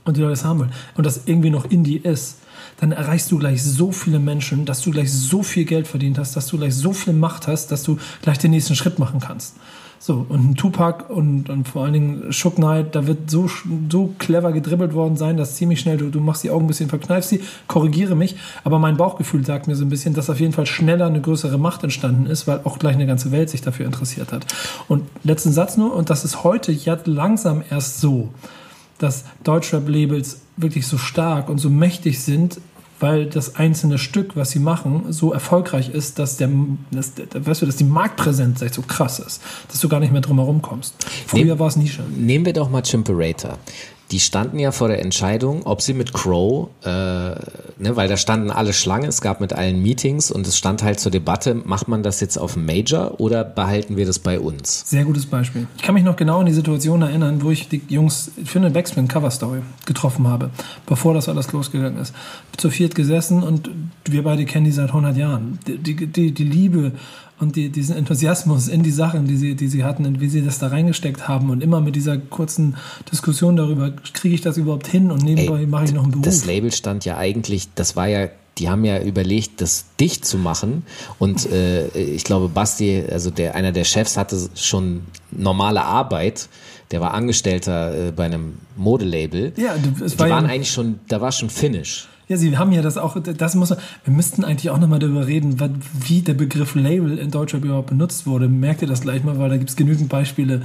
und 0.05 0.15
die 0.15 0.21
Leute 0.21 0.33
es 0.33 0.45
haben 0.45 0.59
wollen 0.59 0.71
und 0.95 1.05
das 1.05 1.23
irgendwie 1.25 1.49
noch 1.49 1.65
Indie 1.65 1.97
ist, 1.97 2.37
dann 2.81 2.91
erreichst 2.91 3.31
du 3.31 3.37
gleich 3.37 3.63
so 3.63 3.91
viele 3.91 4.17
Menschen, 4.17 4.65
dass 4.65 4.81
du 4.81 4.89
gleich 4.89 5.13
so 5.13 5.43
viel 5.43 5.65
Geld 5.65 5.87
verdient 5.87 6.17
hast, 6.17 6.35
dass 6.35 6.47
du 6.47 6.57
gleich 6.57 6.75
so 6.75 6.93
viel 6.93 7.13
Macht 7.13 7.47
hast, 7.47 7.71
dass 7.71 7.83
du 7.83 7.97
gleich 8.23 8.39
den 8.39 8.49
nächsten 8.49 8.75
Schritt 8.75 8.97
machen 8.97 9.19
kannst. 9.19 9.55
So, 9.99 10.25
und 10.27 10.49
ein 10.49 10.55
Tupac 10.55 11.13
und, 11.13 11.51
und 11.51 11.67
vor 11.67 11.83
allen 11.83 11.93
Dingen 11.93 12.33
Shook 12.33 12.55
Knight, 12.55 12.95
da 12.95 13.05
wird 13.05 13.29
so, 13.29 13.47
so 13.87 14.15
clever 14.17 14.51
gedribbelt 14.51 14.95
worden 14.95 15.15
sein, 15.15 15.37
dass 15.37 15.57
ziemlich 15.57 15.79
schnell 15.79 15.97
du, 15.97 16.09
du 16.09 16.19
machst 16.19 16.43
die 16.43 16.49
Augen 16.49 16.65
ein 16.65 16.67
bisschen, 16.69 16.89
verkneifst 16.89 17.29
sie, 17.29 17.41
korrigiere 17.67 18.15
mich, 18.15 18.35
aber 18.63 18.79
mein 18.79 18.97
Bauchgefühl 18.97 19.45
sagt 19.45 19.67
mir 19.67 19.75
so 19.75 19.85
ein 19.85 19.89
bisschen, 19.89 20.15
dass 20.15 20.31
auf 20.31 20.39
jeden 20.39 20.53
Fall 20.53 20.65
schneller 20.65 21.05
eine 21.05 21.21
größere 21.21 21.59
Macht 21.59 21.83
entstanden 21.83 22.25
ist, 22.25 22.47
weil 22.47 22.61
auch 22.63 22.79
gleich 22.79 22.95
eine 22.95 23.05
ganze 23.05 23.31
Welt 23.31 23.51
sich 23.51 23.61
dafür 23.61 23.85
interessiert 23.85 24.31
hat. 24.31 24.47
Und 24.87 25.03
letzten 25.23 25.51
Satz 25.51 25.77
nur, 25.77 25.95
und 25.95 26.09
das 26.09 26.25
ist 26.25 26.43
heute 26.43 26.71
ja 26.71 26.97
langsam 27.05 27.61
erst 27.69 28.01
so, 28.01 28.29
dass 28.97 29.25
Deutschrap-Labels 29.43 30.41
wirklich 30.57 30.87
so 30.87 30.97
stark 30.97 31.47
und 31.47 31.59
so 31.59 31.69
mächtig 31.69 32.23
sind, 32.23 32.59
weil 33.01 33.25
das 33.25 33.55
einzelne 33.55 33.97
Stück, 33.97 34.35
was 34.35 34.51
sie 34.51 34.59
machen, 34.59 35.11
so 35.11 35.33
erfolgreich 35.33 35.89
ist, 35.89 36.19
dass 36.19 36.37
der, 36.37 36.49
dass, 36.91 37.13
weißt 37.33 37.61
du, 37.61 37.65
dass 37.65 37.75
die 37.75 37.83
Marktpräsenz 37.83 38.59
so 38.71 38.81
krass 38.81 39.19
ist, 39.19 39.41
dass 39.69 39.79
du 39.79 39.89
gar 39.89 39.99
nicht 39.99 40.11
mehr 40.11 40.21
drum 40.21 40.37
herum 40.37 40.61
kommst. 40.61 40.95
Früher 41.27 41.59
war 41.59 41.67
es 41.67 41.75
Nische. 41.75 42.03
Nehmen 42.15 42.45
wir 42.45 42.53
doch 42.53 42.69
mal 42.69 42.81
Chimperator 42.81 43.57
die 44.11 44.19
standen 44.19 44.59
ja 44.59 44.71
vor 44.71 44.89
der 44.89 45.01
Entscheidung, 45.01 45.65
ob 45.65 45.81
sie 45.81 45.93
mit 45.93 46.13
Crow, 46.13 46.69
äh, 46.83 46.89
ne, 46.89 47.35
weil 47.77 48.09
da 48.09 48.17
standen 48.17 48.51
alle 48.51 48.73
Schlange, 48.73 49.07
es 49.07 49.21
gab 49.21 49.39
mit 49.39 49.53
allen 49.53 49.81
Meetings 49.81 50.31
und 50.31 50.45
es 50.45 50.57
stand 50.57 50.83
halt 50.83 50.99
zur 50.99 51.11
Debatte, 51.11 51.55
macht 51.55 51.87
man 51.87 52.03
das 52.03 52.19
jetzt 52.19 52.37
auf 52.37 52.53
dem 52.53 52.65
Major 52.65 53.19
oder 53.19 53.43
behalten 53.43 53.95
wir 53.95 54.05
das 54.05 54.19
bei 54.19 54.39
uns? 54.39 54.89
Sehr 54.89 55.05
gutes 55.05 55.25
Beispiel. 55.25 55.67
Ich 55.77 55.83
kann 55.83 55.95
mich 55.95 56.03
noch 56.03 56.17
genau 56.17 56.39
an 56.39 56.45
die 56.45 56.53
Situation 56.53 57.01
erinnern, 57.01 57.41
wo 57.41 57.51
ich 57.51 57.69
die 57.69 57.81
Jungs 57.87 58.31
für 58.43 58.59
eine 58.59 58.69
Backspin 58.69 59.07
Cover 59.07 59.31
Story 59.31 59.61
getroffen 59.85 60.27
habe, 60.27 60.49
bevor 60.85 61.13
das 61.13 61.29
alles 61.29 61.51
losgegangen 61.53 61.99
ist. 61.99 62.13
Zu 62.57 62.69
viert 62.69 62.95
gesessen 62.95 63.43
und 63.43 63.69
wir 64.05 64.23
beide 64.23 64.45
kennen 64.45 64.65
die 64.65 64.71
seit 64.71 64.89
100 64.89 65.15
Jahren. 65.15 65.59
Die, 65.67 65.77
die, 65.77 66.31
die 66.31 66.43
Liebe 66.43 66.91
und 67.41 67.55
die, 67.55 67.69
diesen 67.69 67.95
Enthusiasmus 67.95 68.67
in 68.67 68.83
die 68.83 68.91
Sachen, 68.91 69.27
die 69.27 69.35
sie, 69.35 69.55
die 69.55 69.67
sie 69.67 69.83
hatten 69.83 70.05
und 70.05 70.21
wie 70.21 70.29
sie 70.29 70.41
das 70.41 70.59
da 70.59 70.67
reingesteckt 70.67 71.27
haben 71.27 71.49
und 71.49 71.61
immer 71.61 71.81
mit 71.81 71.95
dieser 71.95 72.17
kurzen 72.17 72.75
Diskussion 73.11 73.55
darüber, 73.55 73.91
kriege 74.13 74.35
ich 74.35 74.41
das 74.41 74.57
überhaupt 74.57 74.87
hin 74.87 75.11
und 75.11 75.23
nebenbei 75.23 75.65
mache 75.65 75.85
ich 75.85 75.93
noch 75.93 76.03
einen 76.03 76.11
Beruf. 76.11 76.25
Das 76.25 76.45
Label 76.45 76.71
stand 76.71 77.03
ja 77.05 77.17
eigentlich, 77.17 77.67
das 77.75 77.95
war 77.95 78.07
ja 78.07 78.29
die 78.57 78.69
haben 78.69 78.83
ja 78.83 79.01
überlegt, 79.01 79.61
das 79.61 79.85
dicht 79.99 80.25
zu 80.25 80.37
machen. 80.37 80.83
Und 81.19 81.49
äh, 81.51 81.87
ich 81.97 82.25
glaube, 82.25 82.49
Basti, 82.49 83.01
also 83.09 83.31
der 83.31 83.55
einer 83.55 83.71
der 83.71 83.85
Chefs, 83.85 84.17
hatte 84.17 84.37
schon 84.55 85.03
normale 85.31 85.83
Arbeit. 85.83 86.49
Der 86.91 86.99
war 86.99 87.13
Angestellter 87.13 88.09
äh, 88.09 88.11
bei 88.11 88.25
einem 88.25 88.57
Modelabel. 88.75 89.53
Ja, 89.55 89.75
es 90.05 90.13
die 90.13 90.19
war 90.19 90.27
ja- 90.27 90.35
waren 90.35 90.45
eigentlich 90.47 90.69
schon, 90.71 90.99
da 91.07 91.21
war 91.21 91.31
schon 91.31 91.49
Finish. 91.49 92.07
Ja, 92.27 92.37
sie 92.37 92.57
haben 92.57 92.71
ja 92.71 92.81
das 92.81 92.97
auch, 92.97 93.17
das 93.19 93.55
muss 93.55 93.71
wir 93.71 94.13
müssten 94.13 94.45
eigentlich 94.45 94.69
auch 94.69 94.79
nochmal 94.79 94.99
darüber 94.99 95.27
reden, 95.27 95.57
wie 95.93 96.21
der 96.21 96.33
Begriff 96.33 96.75
Label 96.75 97.17
in 97.17 97.31
Deutschland 97.31 97.65
überhaupt 97.65 97.89
benutzt 97.89 98.25
wurde. 98.25 98.47
Merkt 98.47 98.81
ihr 98.81 98.87
das 98.87 99.01
gleich 99.01 99.23
mal, 99.23 99.37
weil 99.37 99.49
da 99.49 99.57
gibt 99.57 99.69
es 99.69 99.75
genügend 99.75 100.09
Beispiele, 100.09 100.61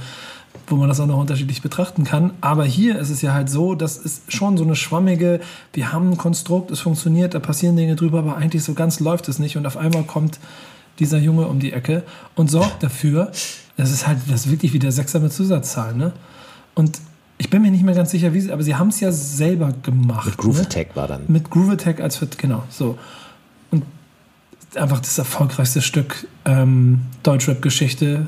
wo 0.67 0.75
man 0.75 0.87
das 0.87 0.99
auch 0.99 1.07
noch 1.07 1.17
unterschiedlich 1.17 1.61
betrachten 1.61 2.03
kann. 2.03 2.31
Aber 2.41 2.65
hier 2.65 2.97
ist 2.99 3.09
es 3.09 3.21
ja 3.21 3.33
halt 3.33 3.49
so, 3.49 3.75
das 3.75 3.97
ist 3.97 4.31
schon 4.31 4.57
so 4.57 4.63
eine 4.63 4.75
schwammige, 4.75 5.39
wir 5.73 5.91
haben 5.91 6.11
ein 6.11 6.17
Konstrukt, 6.17 6.71
es 6.71 6.79
funktioniert, 6.79 7.33
da 7.33 7.39
passieren 7.39 7.75
Dinge 7.75 7.95
drüber, 7.95 8.19
aber 8.19 8.37
eigentlich 8.37 8.63
so 8.63 8.73
ganz 8.73 8.99
läuft 8.99 9.27
es 9.29 9.39
nicht. 9.39 9.57
Und 9.57 9.65
auf 9.65 9.77
einmal 9.77 10.03
kommt 10.03 10.39
dieser 10.99 11.19
Junge 11.19 11.47
um 11.47 11.59
die 11.59 11.73
Ecke 11.73 12.03
und 12.35 12.49
sorgt 12.49 12.83
dafür, 12.83 13.31
das 13.77 13.91
ist 13.91 14.07
halt, 14.07 14.19
das 14.27 14.45
ist 14.45 14.51
wirklich 14.51 14.73
wie 14.73 14.79
der 14.79 14.91
Sechser 14.91 15.19
mit 15.19 15.31
Zusatzzahlen, 15.31 15.97
ne? 15.97 16.13
Und 16.73 16.99
ich 17.37 17.49
bin 17.49 17.61
mir 17.61 17.71
nicht 17.71 17.83
mehr 17.83 17.93
ganz 17.93 18.11
sicher, 18.11 18.33
wie 18.33 18.41
sie, 18.41 18.51
aber 18.51 18.63
sie 18.63 18.75
haben 18.75 18.89
es 18.89 18.99
ja 18.99 19.11
selber 19.11 19.73
gemacht. 19.83 20.25
Mit 20.25 20.37
Groove 20.37 20.57
ne? 20.57 20.61
Attack 20.63 20.95
war 20.95 21.07
dann. 21.07 21.23
Mit 21.27 21.49
Groove 21.49 21.71
Attack 21.71 21.99
als 22.01 22.17
für, 22.17 22.27
genau, 22.27 22.63
so. 22.69 22.97
Und 23.69 23.83
einfach 24.75 24.99
das 24.99 25.17
erfolgreichste 25.17 25.81
Stück 25.81 26.27
ähm, 26.45 27.01
Deutschrap-Geschichte 27.23 28.27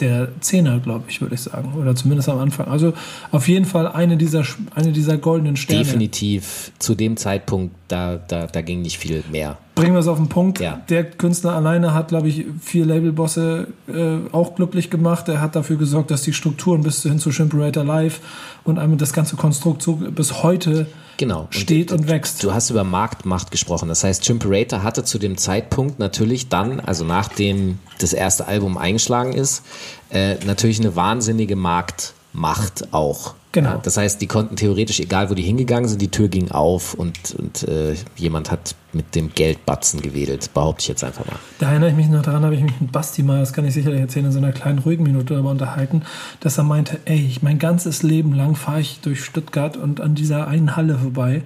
der 0.00 0.28
Zehner, 0.40 0.78
glaube 0.78 1.04
ich, 1.08 1.20
würde 1.20 1.34
ich 1.34 1.42
sagen. 1.42 1.74
Oder 1.78 1.94
zumindest 1.94 2.28
am 2.28 2.38
Anfang. 2.38 2.68
Also 2.68 2.92
auf 3.30 3.48
jeden 3.48 3.64
Fall 3.64 3.86
eine 3.86 4.16
dieser, 4.16 4.44
eine 4.74 4.92
dieser 4.92 5.18
goldenen 5.18 5.56
Sterne. 5.56 5.84
Definitiv 5.84 6.72
zu 6.78 6.94
dem 6.94 7.16
Zeitpunkt, 7.16 7.74
da, 7.88 8.16
da, 8.16 8.46
da 8.46 8.60
ging 8.62 8.82
nicht 8.82 8.98
viel 8.98 9.22
mehr. 9.30 9.58
Bringen 9.74 9.94
wir 9.94 10.00
es 10.00 10.08
auf 10.08 10.18
den 10.18 10.28
Punkt. 10.28 10.60
Ja. 10.60 10.80
Der 10.88 11.04
Künstler 11.04 11.54
alleine 11.54 11.94
hat, 11.94 12.08
glaube 12.08 12.28
ich, 12.28 12.44
vier 12.60 12.84
Labelbosse 12.86 13.68
äh, 13.88 14.32
auch 14.32 14.54
glücklich 14.54 14.90
gemacht. 14.90 15.28
Er 15.28 15.40
hat 15.40 15.56
dafür 15.56 15.76
gesorgt, 15.76 16.10
dass 16.10 16.22
die 16.22 16.32
Strukturen 16.32 16.82
bis 16.82 17.02
hin 17.02 17.18
zu 17.18 17.32
Shimperator 17.32 17.84
Live 17.84 18.20
und 18.64 18.78
einmal 18.78 18.98
das 18.98 19.12
ganze 19.12 19.36
Konstrukt 19.36 19.82
so 19.82 19.94
bis 19.94 20.42
heute 20.42 20.86
Genau. 21.20 21.48
steht 21.50 21.92
und 21.92 22.08
wächst. 22.08 22.42
Du 22.42 22.54
hast 22.54 22.70
über 22.70 22.82
Marktmacht 22.82 23.50
gesprochen. 23.50 23.90
Das 23.90 24.04
heißt, 24.04 24.24
Chimperator 24.24 24.82
hatte 24.82 25.04
zu 25.04 25.18
dem 25.18 25.36
Zeitpunkt 25.36 25.98
natürlich 25.98 26.48
dann, 26.48 26.80
also 26.80 27.04
nachdem 27.04 27.78
das 27.98 28.14
erste 28.14 28.48
Album 28.48 28.78
eingeschlagen 28.78 29.34
ist, 29.34 29.62
äh, 30.08 30.36
natürlich 30.46 30.80
eine 30.80 30.96
wahnsinnige 30.96 31.56
Marktmacht 31.56 32.94
auch. 32.94 33.34
Genau. 33.52 33.70
Ja, 33.70 33.80
das 33.82 33.96
heißt, 33.96 34.20
die 34.20 34.28
konnten 34.28 34.54
theoretisch, 34.54 35.00
egal 35.00 35.28
wo 35.28 35.34
die 35.34 35.42
hingegangen 35.42 35.88
sind, 35.88 36.00
die 36.00 36.10
Tür 36.10 36.28
ging 36.28 36.52
auf 36.52 36.94
und, 36.94 37.34
und 37.36 37.66
äh, 37.66 37.96
jemand 38.16 38.50
hat 38.52 38.76
mit 38.92 39.16
dem 39.16 39.34
Geldbatzen 39.34 40.02
gewedelt, 40.02 40.54
behaupte 40.54 40.82
ich 40.82 40.88
jetzt 40.88 41.02
einfach 41.02 41.26
mal. 41.26 41.36
Da 41.58 41.70
erinnere 41.70 41.90
ich 41.90 41.96
mich 41.96 42.08
noch 42.08 42.22
daran, 42.22 42.44
habe 42.44 42.54
ich 42.54 42.62
mich 42.62 42.80
mit 42.80 42.92
Basti 42.92 43.24
mal, 43.24 43.40
das 43.40 43.52
kann 43.52 43.64
ich 43.64 43.74
sicherlich 43.74 44.00
erzählen, 44.00 44.26
in 44.26 44.32
so 44.32 44.38
einer 44.38 44.52
kleinen 44.52 44.78
ruhigen 44.78 45.02
Minute 45.02 45.34
darüber 45.34 45.50
unterhalten, 45.50 46.02
dass 46.38 46.58
er 46.58 46.64
meinte, 46.64 47.00
ey, 47.06 47.18
ich, 47.18 47.42
mein 47.42 47.58
ganzes 47.58 48.04
Leben 48.04 48.34
lang 48.34 48.54
fahre 48.54 48.80
ich 48.80 49.00
durch 49.00 49.24
Stuttgart 49.24 49.76
und 49.76 50.00
an 50.00 50.14
dieser 50.14 50.46
einen 50.46 50.76
Halle 50.76 50.96
vorbei. 50.98 51.42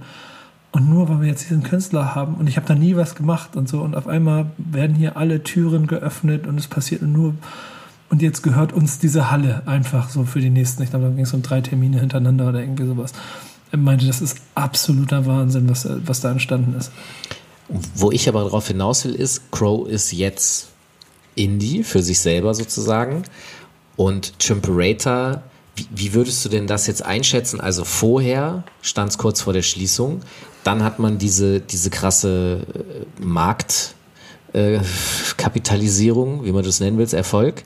Und 0.72 0.90
nur 0.90 1.08
weil 1.08 1.20
wir 1.20 1.28
jetzt 1.28 1.44
diesen 1.44 1.62
Künstler 1.62 2.14
haben 2.16 2.34
und 2.34 2.48
ich 2.48 2.56
habe 2.56 2.66
da 2.66 2.74
nie 2.74 2.96
was 2.96 3.14
gemacht 3.14 3.56
und 3.56 3.68
so 3.68 3.80
und 3.80 3.96
auf 3.96 4.08
einmal 4.08 4.46
werden 4.58 4.96
hier 4.96 5.16
alle 5.16 5.42
Türen 5.44 5.86
geöffnet 5.86 6.48
und 6.48 6.58
es 6.58 6.66
passiert 6.66 7.00
nur 7.02 7.34
und 8.14 8.22
jetzt 8.22 8.42
gehört 8.42 8.72
uns 8.72 9.00
diese 9.00 9.32
Halle 9.32 9.64
einfach 9.66 10.08
so 10.08 10.24
für 10.24 10.38
die 10.38 10.48
nächsten, 10.48 10.84
ich 10.84 10.90
glaube, 10.90 11.06
da 11.06 11.10
ging 11.10 11.24
es 11.24 11.34
um 11.34 11.42
drei 11.42 11.60
Termine 11.60 11.98
hintereinander 11.98 12.48
oder 12.48 12.60
irgendwie 12.60 12.86
sowas. 12.86 13.12
Er 13.72 13.78
meinte, 13.78 14.06
das 14.06 14.22
ist 14.22 14.36
absoluter 14.54 15.26
Wahnsinn, 15.26 15.68
was, 15.68 15.88
was 16.06 16.20
da 16.20 16.30
entstanden 16.30 16.78
ist. 16.78 16.92
Wo 17.96 18.12
ich 18.12 18.28
aber 18.28 18.44
darauf 18.44 18.68
hinaus 18.68 19.04
will, 19.04 19.16
ist, 19.16 19.50
Crow 19.50 19.88
ist 19.88 20.12
jetzt 20.12 20.68
Indie 21.34 21.82
für 21.82 22.04
sich 22.04 22.20
selber 22.20 22.54
sozusagen. 22.54 23.24
Und 23.96 24.38
Chimperator, 24.38 25.42
wie, 25.74 26.14
würdest 26.14 26.44
du 26.44 26.48
denn 26.48 26.68
das 26.68 26.86
jetzt 26.86 27.04
einschätzen? 27.04 27.60
Also 27.60 27.82
vorher 27.82 28.62
stand 28.80 29.10
es 29.10 29.18
kurz 29.18 29.40
vor 29.40 29.54
der 29.54 29.62
Schließung, 29.62 30.20
dann 30.62 30.84
hat 30.84 31.00
man 31.00 31.18
diese, 31.18 31.58
diese 31.58 31.90
krasse 31.90 32.60
äh, 33.18 33.24
Markt. 33.24 33.96
äh, 34.52 34.78
wie 36.44 36.52
man 36.52 36.64
das 36.64 36.78
nennen 36.78 36.96
will, 36.96 37.12
Erfolg. 37.12 37.64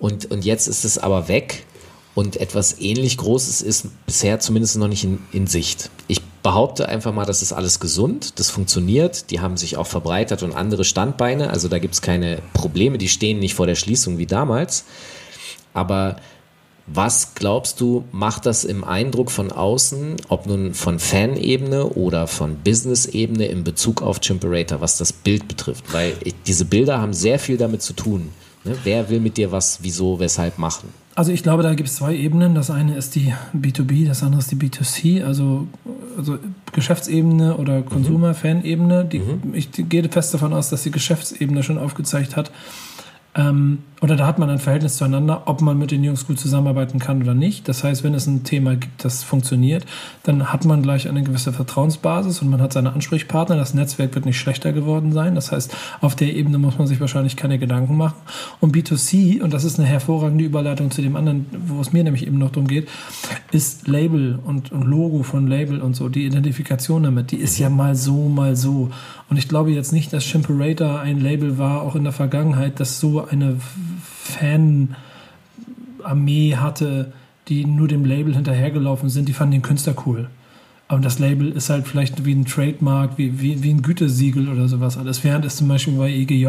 Und, 0.00 0.30
und 0.30 0.44
jetzt 0.44 0.66
ist 0.66 0.84
es 0.84 0.98
aber 0.98 1.28
weg 1.28 1.64
und 2.14 2.38
etwas 2.38 2.80
ähnlich 2.80 3.18
Großes 3.18 3.62
ist 3.62 3.86
bisher 4.06 4.40
zumindest 4.40 4.76
noch 4.78 4.88
nicht 4.88 5.04
in, 5.04 5.20
in 5.30 5.46
Sicht. 5.46 5.90
Ich 6.08 6.22
behaupte 6.42 6.88
einfach 6.88 7.12
mal, 7.12 7.26
das 7.26 7.42
ist 7.42 7.52
alles 7.52 7.80
gesund, 7.80 8.38
das 8.40 8.50
funktioniert, 8.50 9.30
die 9.30 9.40
haben 9.40 9.56
sich 9.56 9.76
auch 9.76 9.86
verbreitert 9.86 10.42
und 10.42 10.54
andere 10.54 10.84
Standbeine, 10.84 11.50
also 11.50 11.68
da 11.68 11.78
gibt 11.78 11.94
es 11.94 12.02
keine 12.02 12.40
Probleme, 12.54 12.98
die 12.98 13.08
stehen 13.08 13.38
nicht 13.38 13.54
vor 13.54 13.66
der 13.66 13.74
Schließung 13.74 14.18
wie 14.18 14.26
damals. 14.26 14.84
Aber 15.74 16.16
was 16.86 17.34
glaubst 17.34 17.80
du, 17.80 18.04
macht 18.10 18.46
das 18.46 18.64
im 18.64 18.82
Eindruck 18.82 19.30
von 19.30 19.52
außen, 19.52 20.16
ob 20.28 20.46
nun 20.46 20.74
von 20.74 20.98
Fanebene 20.98 21.84
oder 21.86 22.26
von 22.26 22.56
Business-Ebene 22.56 23.46
in 23.46 23.62
Bezug 23.62 24.02
auf 24.02 24.20
Chimperator, 24.20 24.80
was 24.80 24.98
das 24.98 25.12
Bild 25.12 25.46
betrifft? 25.46 25.84
Weil 25.92 26.16
diese 26.46 26.64
Bilder 26.64 27.00
haben 27.00 27.12
sehr 27.12 27.38
viel 27.38 27.58
damit 27.58 27.82
zu 27.82 27.92
tun. 27.92 28.30
Ne? 28.64 28.76
Wer 28.84 29.08
will 29.08 29.20
mit 29.20 29.36
dir 29.36 29.52
was, 29.52 29.78
wieso, 29.82 30.18
weshalb 30.20 30.58
machen? 30.58 30.88
Also 31.14 31.32
ich 31.32 31.42
glaube, 31.42 31.62
da 31.62 31.74
gibt 31.74 31.88
es 31.88 31.96
zwei 31.96 32.14
Ebenen. 32.14 32.54
Das 32.54 32.70
eine 32.70 32.96
ist 32.96 33.14
die 33.14 33.34
B2B, 33.54 34.06
das 34.06 34.22
andere 34.22 34.40
ist 34.40 34.50
die 34.50 34.56
B2C, 34.56 35.24
also, 35.24 35.66
also 36.16 36.38
Geschäftsebene 36.72 37.56
oder 37.56 37.82
Consumer-Fan-Ebene. 37.82 39.04
Die, 39.06 39.22
Ich 39.52 39.70
gehe 39.72 40.08
fest 40.08 40.32
davon 40.32 40.52
aus, 40.52 40.70
dass 40.70 40.82
die 40.82 40.90
Geschäftsebene 40.90 41.62
schon 41.62 41.78
aufgezeigt 41.78 42.36
hat, 42.36 42.50
ähm, 43.34 43.78
oder 44.00 44.16
da 44.16 44.26
hat 44.26 44.38
man 44.38 44.48
ein 44.48 44.58
Verhältnis 44.58 44.96
zueinander, 44.96 45.42
ob 45.44 45.60
man 45.60 45.78
mit 45.78 45.90
den 45.90 46.02
Jungs 46.02 46.26
gut 46.26 46.40
zusammenarbeiten 46.40 46.98
kann 46.98 47.22
oder 47.22 47.34
nicht. 47.34 47.68
Das 47.68 47.84
heißt, 47.84 48.02
wenn 48.02 48.14
es 48.14 48.26
ein 48.26 48.44
Thema 48.44 48.74
gibt, 48.74 49.04
das 49.04 49.22
funktioniert, 49.22 49.84
dann 50.22 50.52
hat 50.52 50.64
man 50.64 50.82
gleich 50.82 51.06
eine 51.06 51.22
gewisse 51.22 51.52
Vertrauensbasis 51.52 52.40
und 52.40 52.48
man 52.48 52.62
hat 52.62 52.72
seine 52.72 52.94
Ansprechpartner. 52.94 53.56
Das 53.56 53.74
Netzwerk 53.74 54.14
wird 54.14 54.24
nicht 54.24 54.38
schlechter 54.38 54.72
geworden 54.72 55.12
sein. 55.12 55.34
Das 55.34 55.52
heißt, 55.52 55.76
auf 56.00 56.16
der 56.16 56.34
Ebene 56.34 56.56
muss 56.56 56.78
man 56.78 56.86
sich 56.86 56.98
wahrscheinlich 56.98 57.36
keine 57.36 57.58
Gedanken 57.58 57.96
machen. 57.96 58.16
Und 58.58 58.74
B2C, 58.74 59.42
und 59.42 59.52
das 59.52 59.64
ist 59.64 59.78
eine 59.78 59.86
hervorragende 59.86 60.44
Überleitung 60.44 60.90
zu 60.90 61.02
dem 61.02 61.14
anderen, 61.14 61.46
wo 61.66 61.80
es 61.80 61.92
mir 61.92 62.02
nämlich 62.02 62.26
eben 62.26 62.38
noch 62.38 62.50
darum 62.50 62.68
geht, 62.68 62.88
ist 63.52 63.86
Label 63.86 64.38
und, 64.44 64.72
und 64.72 64.82
Logo 64.82 65.22
von 65.24 65.46
Label 65.46 65.82
und 65.82 65.94
so, 65.94 66.08
die 66.08 66.24
Identifikation 66.24 67.02
damit, 67.02 67.32
die 67.32 67.36
ist 67.36 67.58
ja 67.58 67.68
mal 67.68 67.94
so, 67.94 68.30
mal 68.30 68.56
so. 68.56 68.90
Und 69.28 69.36
ich 69.36 69.48
glaube 69.48 69.70
jetzt 69.72 69.92
nicht, 69.92 70.12
dass 70.12 70.24
Shimperator 70.24 71.00
ein 71.00 71.20
Label 71.20 71.58
war, 71.58 71.82
auch 71.82 71.94
in 71.94 72.04
der 72.04 72.12
Vergangenheit, 72.12 72.80
das 72.80 72.98
so 72.98 73.19
eine 73.28 73.56
Fan-Armee 74.24 74.96
hatte, 76.56 77.12
die 77.48 77.64
nur 77.64 77.88
dem 77.88 78.04
Label 78.04 78.34
hinterhergelaufen 78.34 79.08
sind, 79.08 79.28
die 79.28 79.32
fanden 79.32 79.52
den 79.52 79.62
Künstler 79.62 79.94
cool. 80.06 80.28
Aber 80.90 81.00
das 81.00 81.18
Label 81.20 81.52
ist 81.52 81.70
halt 81.70 81.86
vielleicht 81.86 82.24
wie 82.24 82.32
ein 82.32 82.46
Trademark, 82.46 83.16
wie, 83.16 83.40
wie, 83.40 83.62
wie 83.62 83.70
ein 83.70 83.82
Gütesiegel 83.82 84.48
oder 84.48 84.66
sowas 84.66 84.98
alles. 84.98 85.22
Während 85.22 85.44
es 85.44 85.54
zum 85.54 85.68
Beispiel 85.68 85.94
bei 85.94 86.10
EGJ 86.10 86.48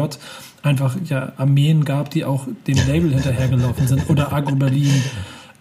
einfach 0.64 0.96
ja 1.04 1.32
Armeen 1.36 1.84
gab, 1.84 2.10
die 2.10 2.24
auch 2.24 2.48
dem 2.66 2.76
Label 2.88 3.12
hinterhergelaufen 3.12 3.86
sind. 3.86 4.10
Oder 4.10 4.32
Agro 4.32 4.56
Berlin. 4.56 4.90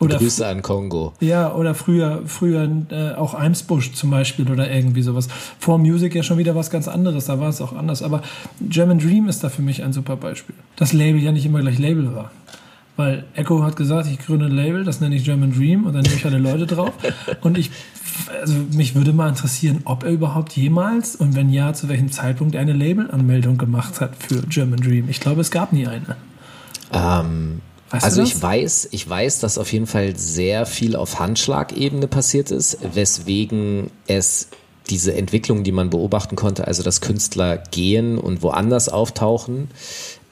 Oder 0.01 0.17
Grüße 0.17 0.45
an 0.47 0.61
Kongo. 0.63 1.13
ja, 1.19 1.53
oder 1.53 1.75
früher, 1.75 2.23
früher 2.25 2.67
äh, 2.89 3.13
auch 3.13 3.35
Eimsbusch 3.35 3.93
zum 3.93 4.09
Beispiel 4.09 4.49
oder 4.49 4.69
irgendwie 4.69 5.03
sowas. 5.03 5.27
Vor 5.59 5.77
Music 5.77 6.15
ja 6.15 6.23
schon 6.23 6.39
wieder 6.39 6.55
was 6.55 6.71
ganz 6.71 6.87
anderes, 6.87 7.25
da 7.25 7.39
war 7.39 7.49
es 7.49 7.61
auch 7.61 7.73
anders. 7.73 8.01
Aber 8.01 8.23
German 8.59 8.97
Dream 8.97 9.29
ist 9.29 9.43
da 9.43 9.49
für 9.49 9.61
mich 9.61 9.83
ein 9.83 9.93
super 9.93 10.15
Beispiel. 10.15 10.55
Das 10.75 10.91
Label 10.91 11.21
ja 11.21 11.31
nicht 11.31 11.45
immer 11.45 11.61
gleich 11.61 11.77
Label 11.77 12.15
war. 12.15 12.31
Weil 12.97 13.25
Echo 13.35 13.63
hat 13.63 13.75
gesagt, 13.75 14.07
ich 14.07 14.19
gründe 14.19 14.47
ein 14.47 14.51
Label, 14.51 14.83
das 14.83 15.01
nenne 15.01 15.15
ich 15.15 15.23
German 15.23 15.53
Dream 15.53 15.85
und 15.85 15.93
dann 15.93 16.01
nehme 16.01 16.15
ich 16.15 16.25
alle 16.25 16.39
Leute 16.39 16.67
drauf. 16.67 16.91
Und 17.41 17.57
ich, 17.57 17.71
also 18.41 18.53
mich 18.73 18.95
würde 18.95 19.13
mal 19.13 19.29
interessieren, 19.29 19.81
ob 19.85 20.03
er 20.03 20.11
überhaupt 20.11 20.51
jemals 20.53 21.15
und 21.15 21.35
wenn 21.35 21.49
ja, 21.49 21.73
zu 21.73 21.87
welchem 21.89 22.11
Zeitpunkt 22.11 22.53
er 22.53 22.61
eine 22.61 22.73
Labelanmeldung 22.73 23.57
gemacht 23.57 24.01
hat 24.01 24.11
für 24.19 24.41
German 24.41 24.79
Dream. 24.79 25.09
Ich 25.09 25.19
glaube, 25.19 25.41
es 25.41 25.49
gab 25.49 25.73
nie 25.73 25.87
eine. 25.87 26.17
Ähm, 26.91 27.61
Weißt 27.91 28.05
also 28.05 28.23
ich 28.23 28.41
weiß, 28.41 28.89
ich 28.91 29.09
weiß, 29.09 29.39
dass 29.39 29.57
auf 29.57 29.71
jeden 29.73 29.87
Fall 29.87 30.15
sehr 30.15 30.65
viel 30.65 30.95
auf 30.95 31.19
Handschlagebene 31.19 32.07
passiert 32.07 32.49
ist, 32.49 32.77
weswegen 32.93 33.91
es 34.07 34.47
diese 34.89 35.13
Entwicklung, 35.13 35.63
die 35.63 35.71
man 35.71 35.89
beobachten 35.89 36.35
konnte, 36.35 36.67
also 36.67 36.83
dass 36.83 37.01
Künstler 37.01 37.57
gehen 37.57 38.17
und 38.17 38.41
woanders 38.41 38.89
auftauchen, 38.89 39.69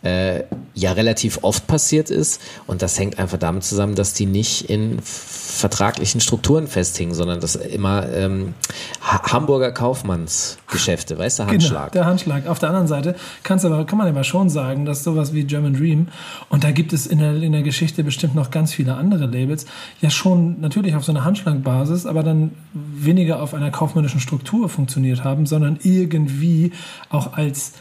äh, 0.01 0.43
ja 0.73 0.93
relativ 0.93 1.39
oft 1.41 1.67
passiert 1.67 2.09
ist. 2.09 2.41
Und 2.67 2.81
das 2.81 2.97
hängt 2.97 3.19
einfach 3.19 3.37
damit 3.37 3.63
zusammen, 3.63 3.95
dass 3.95 4.13
die 4.13 4.25
nicht 4.25 4.69
in 4.69 4.99
vertraglichen 5.01 6.21
Strukturen 6.21 6.67
festhingen, 6.67 7.13
sondern 7.13 7.41
das 7.41 7.55
immer 7.55 8.07
ähm, 8.13 8.53
ha 9.01 9.21
Hamburger 9.31 9.71
Kaufmannsgeschäfte, 9.71 11.17
weißt 11.17 11.39
du, 11.39 11.47
Handschlag. 11.47 11.91
Genau, 11.91 12.03
der 12.03 12.05
Handschlag. 12.05 12.47
Auf 12.47 12.59
der 12.59 12.69
anderen 12.69 12.87
Seite 12.87 13.15
kannst 13.43 13.65
aber, 13.65 13.85
kann 13.85 13.97
man 13.97 14.07
aber 14.07 14.23
schon 14.23 14.49
sagen, 14.49 14.85
dass 14.85 15.03
sowas 15.03 15.33
wie 15.33 15.43
German 15.43 15.73
Dream, 15.73 16.07
und 16.49 16.63
da 16.63 16.71
gibt 16.71 16.93
es 16.93 17.05
in 17.05 17.19
der, 17.19 17.35
in 17.35 17.51
der 17.51 17.63
Geschichte 17.63 18.03
bestimmt 18.03 18.35
noch 18.35 18.51
ganz 18.51 18.73
viele 18.73 18.95
andere 18.95 19.25
Labels, 19.25 19.65
ja 20.01 20.09
schon 20.09 20.61
natürlich 20.61 20.95
auf 20.95 21.03
so 21.03 21.11
einer 21.11 21.25
Handschlagbasis, 21.25 22.05
aber 22.05 22.23
dann 22.23 22.51
weniger 22.73 23.41
auf 23.41 23.53
einer 23.53 23.71
kaufmännischen 23.71 24.19
Struktur 24.19 24.69
funktioniert 24.69 25.23
haben, 25.23 25.45
sondern 25.45 25.77
irgendwie 25.83 26.71
auch 27.09 27.33
als 27.33 27.73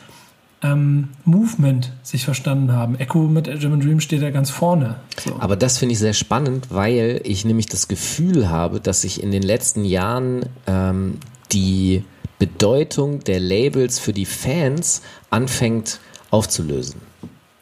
ähm, 0.63 1.09
Movement 1.25 1.93
sich 2.03 2.25
verstanden 2.25 2.73
haben. 2.73 2.97
Echo 2.97 3.21
mit 3.21 3.45
German 3.61 3.81
Dream 3.81 4.01
steht 4.01 4.23
da 4.23 4.31
ganz 4.31 4.51
vorne. 4.51 4.97
So. 5.25 5.37
Aber 5.39 5.57
das 5.57 5.79
finde 5.79 5.93
ich 5.93 5.99
sehr 5.99 6.15
spannend, 6.15 6.67
weil 6.71 7.21
ich 7.25 7.45
nämlich 7.45 7.67
das 7.67 7.89
Gefühl 7.89 8.49
habe, 8.49 8.81
dass 8.81 9.03
sich 9.03 9.23
in 9.23 9.31
den 9.31 9.43
letzten 9.43 9.85
Jahren 9.85 10.47
ähm, 10.67 11.19
die 11.53 12.05
Bedeutung 12.39 13.21
der 13.21 13.41
Labels 13.41 13.99
für 13.99 14.13
die 14.13 14.27
Fans 14.27 15.03
anfängt 15.31 16.01
aufzulösen. 16.31 17.01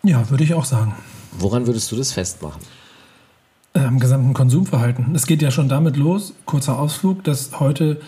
Ja, 0.03 0.29
würde 0.31 0.45
ich 0.45 0.55
auch 0.55 0.65
sagen. 0.65 0.95
Woran 1.39 1.67
würdest 1.67 1.91
du 1.93 1.97
das 1.97 2.13
festmachen? 2.13 2.63
Am 3.75 3.99
gesamten 3.99 4.33
Konsumverhalten. 4.33 5.15
Es 5.15 5.27
geht 5.27 5.43
ja 5.43 5.51
schon 5.51 5.69
damit 5.69 5.97
los, 5.97 6.33
kurzer 6.47 6.79
Ausflug, 6.79 7.25
dass 7.25 7.61
heute 7.61 8.01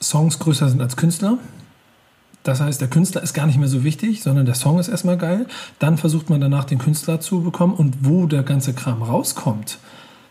Songs 0.00 0.38
größer 0.38 0.68
sind 0.68 0.80
als 0.80 0.96
Künstler. 0.96 1.38
Das 2.42 2.60
heißt, 2.60 2.80
der 2.80 2.88
Künstler 2.88 3.22
ist 3.22 3.34
gar 3.34 3.46
nicht 3.46 3.58
mehr 3.58 3.68
so 3.68 3.84
wichtig, 3.84 4.22
sondern 4.22 4.46
der 4.46 4.54
Song 4.54 4.78
ist 4.78 4.88
erstmal 4.88 5.16
geil. 5.16 5.46
Dann 5.78 5.96
versucht 5.96 6.28
man 6.28 6.40
danach 6.40 6.64
den 6.64 6.78
Künstler 6.78 7.20
zu 7.20 7.42
bekommen 7.42 7.74
und 7.74 7.98
wo 8.02 8.26
der 8.26 8.42
ganze 8.42 8.72
Kram 8.72 9.02
rauskommt, 9.02 9.78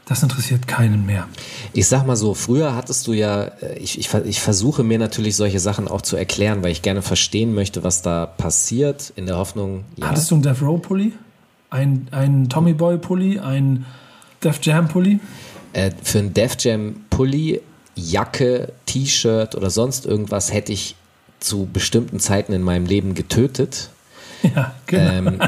das 0.05 0.23
interessiert 0.23 0.67
keinen 0.67 1.05
mehr. 1.05 1.27
Ich 1.71 1.87
sag 1.87 2.05
mal 2.05 2.17
so, 2.17 2.33
früher 2.33 2.75
hattest 2.75 3.07
du 3.07 3.13
ja, 3.13 3.43
äh, 3.43 3.77
ich, 3.77 3.97
ich, 3.97 4.13
ich 4.13 4.41
versuche 4.41 4.83
mir 4.83 4.99
natürlich 4.99 5.37
solche 5.37 5.59
Sachen 5.59 5.87
auch 5.87 6.01
zu 6.01 6.17
erklären, 6.17 6.63
weil 6.63 6.71
ich 6.71 6.81
gerne 6.81 7.01
verstehen 7.01 7.53
möchte, 7.53 7.83
was 7.83 8.01
da 8.01 8.25
passiert, 8.25 9.13
in 9.15 9.25
der 9.25 9.37
Hoffnung. 9.37 9.85
Ja. 9.95 10.09
Hattest 10.09 10.29
du 10.31 10.35
einen 10.35 10.43
Death 10.43 10.61
Row 10.61 10.81
Pulli? 10.81 11.13
Ein, 11.69 12.07
ein 12.11 12.49
Tommy 12.49 12.73
Boy 12.73 12.97
Pulli? 12.97 13.39
Ein 13.39 13.85
Def 14.43 14.59
Jam 14.61 14.89
Pulli? 14.89 15.21
Äh, 15.71 15.91
für 16.03 16.19
einen 16.19 16.33
Def 16.33 16.57
Jam 16.59 17.05
Pulli, 17.09 17.61
Jacke, 17.95 18.73
T-Shirt 18.85 19.55
oder 19.55 19.69
sonst 19.69 20.05
irgendwas 20.05 20.51
hätte 20.51 20.73
ich 20.73 20.95
zu 21.41 21.67
bestimmten 21.71 22.19
Zeiten 22.19 22.53
in 22.53 22.61
meinem 22.61 22.85
Leben 22.85 23.13
getötet. 23.13 23.89
Ja, 24.55 24.73
genau. 24.87 25.11
Ähm, 25.11 25.39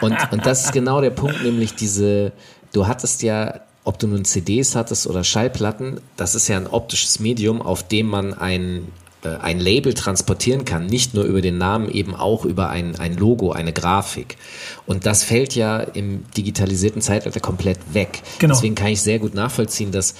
und, 0.00 0.16
und 0.32 0.44
das 0.44 0.64
ist 0.64 0.72
genau 0.72 1.00
der 1.00 1.10
Punkt, 1.10 1.40
nämlich 1.44 1.76
diese, 1.76 2.32
du 2.72 2.88
hattest 2.88 3.22
ja, 3.22 3.60
ob 3.84 4.00
du 4.00 4.08
nun 4.08 4.24
CDs 4.24 4.74
hattest 4.74 5.06
oder 5.06 5.22
Schallplatten, 5.22 6.00
das 6.16 6.34
ist 6.34 6.48
ja 6.48 6.56
ein 6.56 6.66
optisches 6.66 7.20
Medium, 7.20 7.62
auf 7.62 7.86
dem 7.86 8.08
man 8.08 8.34
ein, 8.34 8.88
äh, 9.22 9.36
ein 9.36 9.60
Label 9.60 9.94
transportieren 9.94 10.64
kann, 10.64 10.86
nicht 10.86 11.14
nur 11.14 11.22
über 11.26 11.40
den 11.40 11.58
Namen, 11.58 11.88
eben 11.88 12.16
auch 12.16 12.44
über 12.44 12.70
ein, 12.70 12.96
ein 12.96 13.16
Logo, 13.16 13.52
eine 13.52 13.72
Grafik. 13.72 14.36
Und 14.84 15.06
das 15.06 15.22
fällt 15.22 15.54
ja 15.54 15.78
im 15.78 16.24
digitalisierten 16.36 17.00
Zeitalter 17.00 17.38
komplett 17.38 17.78
weg. 17.92 18.22
Genau. 18.40 18.54
Deswegen 18.54 18.74
kann 18.74 18.88
ich 18.88 19.00
sehr 19.00 19.20
gut 19.20 19.34
nachvollziehen, 19.34 19.92
dass 19.92 20.16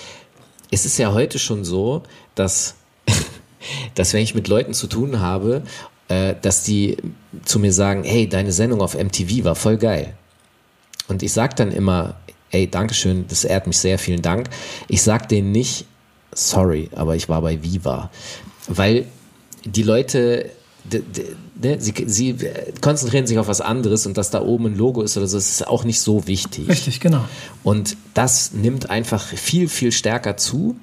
es 0.70 0.84
ist 0.84 0.99
ja 0.99 1.12
heute 1.12 1.40
schon 1.40 1.64
so, 1.64 2.05
dass 2.36 2.76
dass 3.94 4.12
wenn 4.12 4.22
ich 4.22 4.34
mit 4.34 4.48
Leuten 4.48 4.74
zu 4.74 4.86
tun 4.86 5.20
habe, 5.20 5.62
äh, 6.09 6.34
dass 6.40 6.62
die 6.62 6.96
zu 7.44 7.59
mir 7.59 7.72
sagen, 7.72 8.04
hey, 8.04 8.28
deine 8.28 8.52
Sendung 8.52 8.80
auf 8.80 8.94
MTV 8.94 9.44
war 9.44 9.54
voll 9.54 9.76
geil. 9.76 10.14
Und 11.09 11.22
ich 11.22 11.32
sage 11.32 11.54
dann 11.56 11.72
immer, 11.72 12.16
ey, 12.50 12.68
Dankeschön, 12.68 13.26
das 13.28 13.44
ehrt 13.44 13.66
mich 13.66 13.78
sehr, 13.78 13.98
vielen 13.98 14.22
Dank. 14.22 14.48
Ich 14.88 15.02
sag 15.02 15.28
denen 15.28 15.52
nicht, 15.52 15.86
sorry, 16.32 16.90
aber 16.94 17.16
ich 17.16 17.28
war 17.28 17.42
bei 17.42 17.62
Viva. 17.62 18.11
Weil 18.68 19.06
die 19.64 19.82
Leute, 19.82 20.50
sie, 21.78 21.95
sie 22.07 22.36
konzentrieren 22.80 23.26
sich 23.26 23.39
auf 23.39 23.49
was 23.49 23.61
anderes 23.61 24.07
und 24.07 24.16
dass 24.16 24.30
da 24.30 24.43
oben 24.43 24.66
ein 24.66 24.76
Logo 24.76 25.03
ist 25.03 25.16
oder 25.16 25.26
so, 25.26 25.36
das 25.36 25.49
ist 25.49 25.66
auch 25.66 25.84
nicht 25.84 26.01
so 26.01 26.26
wichtig. 26.26 26.68
Richtig, 26.68 27.01
genau. 27.01 27.24
Und 27.62 27.97
das 28.14 28.53
nimmt 28.53 28.91
einfach 28.91 29.22
viel, 29.24 29.68
viel 29.68 29.93
stärker 29.93 30.36
zu. 30.36 30.76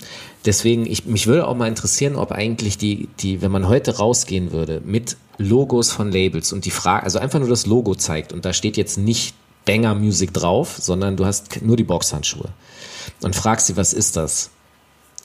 Deswegen, 0.46 0.86
ich, 0.86 1.06
mich 1.06 1.28
würde 1.28 1.48
auch 1.48 1.56
mal 1.56 1.68
interessieren, 1.68 2.16
ob 2.16 2.32
eigentlich 2.32 2.78
die, 2.78 3.10
die, 3.20 3.42
wenn 3.42 3.52
man 3.52 3.68
heute 3.68 3.98
rausgehen 3.98 4.52
würde 4.52 4.82
mit 4.86 5.18
Logos 5.38 5.92
von 5.92 6.12
Labels 6.12 6.54
und 6.54 6.66
die 6.66 6.72
Frage, 6.72 7.04
also 7.04 7.20
einfach 7.20 7.40
nur 7.40 7.50
das 7.50 7.66
Logo 7.66 7.96
zeigt 7.96 8.32
und 8.32 8.46
da 8.46 8.54
steht 8.54 8.78
jetzt 8.78 8.98
nicht 8.98 9.36
Banger 9.66 9.96
Music 9.96 10.34
drauf, 10.34 10.78
sondern 10.80 11.18
du 11.18 11.26
hast 11.26 11.62
nur 11.64 11.76
die 11.76 11.84
Boxhandschuhe 11.84 12.50
und 13.22 13.36
fragst 13.36 13.68
sie, 13.68 13.78
was 13.78 13.94
ist 13.94 14.16
das? 14.16 14.52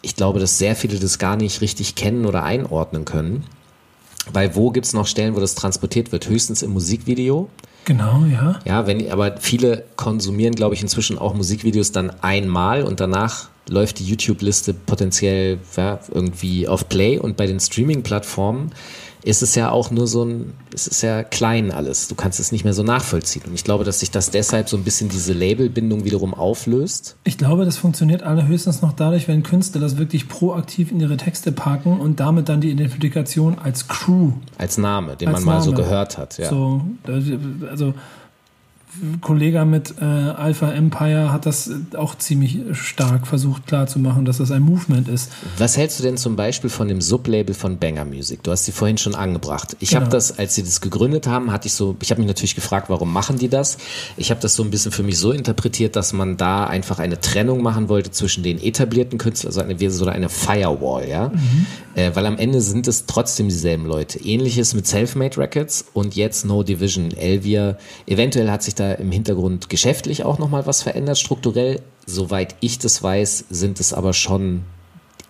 Ich 0.02 0.16
glaube, 0.16 0.40
dass 0.40 0.58
sehr 0.58 0.74
viele 0.74 0.98
das 0.98 1.18
gar 1.18 1.36
nicht 1.36 1.60
richtig 1.60 1.94
kennen 1.94 2.24
oder 2.24 2.42
einordnen 2.42 3.04
können. 3.04 3.44
Weil 4.32 4.54
wo 4.54 4.70
gibt 4.70 4.86
es 4.86 4.92
noch 4.92 5.06
Stellen, 5.06 5.34
wo 5.34 5.40
das 5.40 5.54
transportiert 5.54 6.12
wird? 6.12 6.28
Höchstens 6.28 6.62
im 6.62 6.72
Musikvideo. 6.72 7.48
Genau, 7.84 8.24
ja. 8.30 8.58
Ja, 8.64 8.86
wenn, 8.86 9.10
aber 9.10 9.38
viele 9.38 9.84
konsumieren, 9.96 10.54
glaube 10.54 10.74
ich, 10.74 10.82
inzwischen 10.82 11.18
auch 11.18 11.34
Musikvideos 11.34 11.92
dann 11.92 12.10
einmal 12.22 12.82
und 12.82 13.00
danach 13.00 13.48
läuft 13.68 13.98
die 14.00 14.04
YouTube-Liste 14.04 14.74
potenziell 14.74 15.58
ja, 15.76 15.98
irgendwie 16.12 16.68
auf 16.68 16.88
Play 16.88 17.18
und 17.18 17.36
bei 17.36 17.46
den 17.46 17.60
Streaming-Plattformen 17.60 18.72
ist 19.24 19.42
es 19.42 19.54
ja 19.54 19.70
auch 19.70 19.90
nur 19.90 20.06
so 20.06 20.24
ein, 20.24 20.54
es 20.74 20.86
ist 20.86 21.02
ja 21.02 21.22
klein 21.22 21.70
alles. 21.70 22.08
Du 22.08 22.14
kannst 22.14 22.40
es 22.40 22.52
nicht 22.52 22.64
mehr 22.64 22.72
so 22.72 22.82
nachvollziehen. 22.82 23.42
Und 23.46 23.54
ich 23.54 23.64
glaube, 23.64 23.84
dass 23.84 24.00
sich 24.00 24.10
das 24.10 24.30
deshalb 24.30 24.68
so 24.68 24.76
ein 24.76 24.84
bisschen 24.84 25.08
diese 25.08 25.32
Labelbindung 25.32 26.04
wiederum 26.04 26.34
auflöst. 26.34 27.16
Ich 27.24 27.38
glaube, 27.38 27.64
das 27.64 27.76
funktioniert 27.76 28.22
allerhöchstens 28.22 28.82
noch 28.82 28.92
dadurch, 28.92 29.28
wenn 29.28 29.42
Künstler 29.42 29.80
das 29.80 29.98
wirklich 29.98 30.28
proaktiv 30.28 30.90
in 30.90 31.00
ihre 31.00 31.16
Texte 31.16 31.52
packen 31.52 32.00
und 32.00 32.20
damit 32.20 32.48
dann 32.48 32.60
die 32.60 32.70
Identifikation 32.70 33.58
als 33.58 33.88
Crew. 33.88 34.32
Als 34.58 34.78
Name, 34.78 35.16
den 35.16 35.28
als 35.28 35.44
man 35.44 35.56
mal 35.56 35.62
so 35.62 35.72
gehört 35.72 36.18
hat, 36.18 36.38
ja. 36.38 36.48
So, 36.48 36.82
also 37.68 37.94
Kollege 39.20 39.64
mit 39.64 39.94
äh, 40.00 40.04
Alpha 40.04 40.70
Empire 40.72 41.32
hat 41.32 41.46
das 41.46 41.70
auch 41.96 42.16
ziemlich 42.16 42.58
stark 42.72 43.26
versucht 43.26 43.66
klarzumachen, 43.66 44.24
dass 44.24 44.38
das 44.38 44.50
ein 44.50 44.62
Movement 44.62 45.08
ist. 45.08 45.30
Was 45.58 45.76
hältst 45.76 45.98
du 45.98 46.02
denn 46.02 46.16
zum 46.16 46.36
Beispiel 46.36 46.70
von 46.70 46.88
dem 46.88 47.00
Sublabel 47.00 47.54
von 47.54 47.78
Banger 47.78 48.04
Music? 48.04 48.42
Du 48.42 48.50
hast 48.50 48.64
sie 48.64 48.72
vorhin 48.72 48.98
schon 48.98 49.14
angebracht. 49.14 49.76
Ich 49.80 49.90
genau. 49.90 50.02
habe 50.02 50.10
das, 50.10 50.38
als 50.38 50.56
sie 50.56 50.62
das 50.62 50.80
gegründet 50.80 51.26
haben, 51.26 51.52
hatte 51.52 51.68
ich 51.68 51.74
so, 51.74 51.96
ich 52.02 52.10
habe 52.10 52.20
mich 52.20 52.28
natürlich 52.28 52.54
gefragt, 52.54 52.90
warum 52.90 53.12
machen 53.12 53.38
die 53.38 53.48
das? 53.48 53.78
Ich 54.16 54.30
habe 54.30 54.40
das 54.40 54.54
so 54.54 54.64
ein 54.64 54.70
bisschen 54.70 54.92
für 54.92 55.02
mich 55.02 55.18
so 55.18 55.30
interpretiert, 55.30 55.94
dass 55.94 56.12
man 56.12 56.36
da 56.36 56.64
einfach 56.66 56.98
eine 56.98 57.20
Trennung 57.20 57.62
machen 57.62 57.88
wollte 57.88 58.10
zwischen 58.10 58.42
den 58.42 58.60
etablierten 58.60 59.18
Künstlern, 59.18 59.50
also 59.50 59.60
eine, 59.60 59.90
so 59.90 60.06
eine 60.06 60.28
Firewall, 60.28 61.08
ja, 61.08 61.28
mhm. 61.28 61.66
äh, 61.94 62.10
weil 62.14 62.26
am 62.26 62.38
Ende 62.38 62.60
sind 62.60 62.88
es 62.88 63.06
trotzdem 63.06 63.48
dieselben 63.48 63.86
Leute. 63.86 64.18
Ähnliches 64.18 64.74
mit 64.74 64.86
Selfmade 64.86 65.36
Records 65.38 65.84
und 65.92 66.16
jetzt 66.16 66.44
No 66.44 66.62
Division. 66.62 67.12
Elvia, 67.12 67.76
eventuell 68.06 68.50
hat 68.50 68.62
sich 68.62 68.74
da 68.74 68.89
im 68.98 69.12
Hintergrund 69.12 69.68
geschäftlich 69.68 70.24
auch 70.24 70.38
nochmal 70.38 70.66
was 70.66 70.82
verändert, 70.82 71.18
strukturell. 71.18 71.80
Soweit 72.06 72.56
ich 72.60 72.78
das 72.78 73.02
weiß, 73.02 73.46
sind 73.50 73.80
es 73.80 73.92
aber 73.92 74.12
schon 74.12 74.62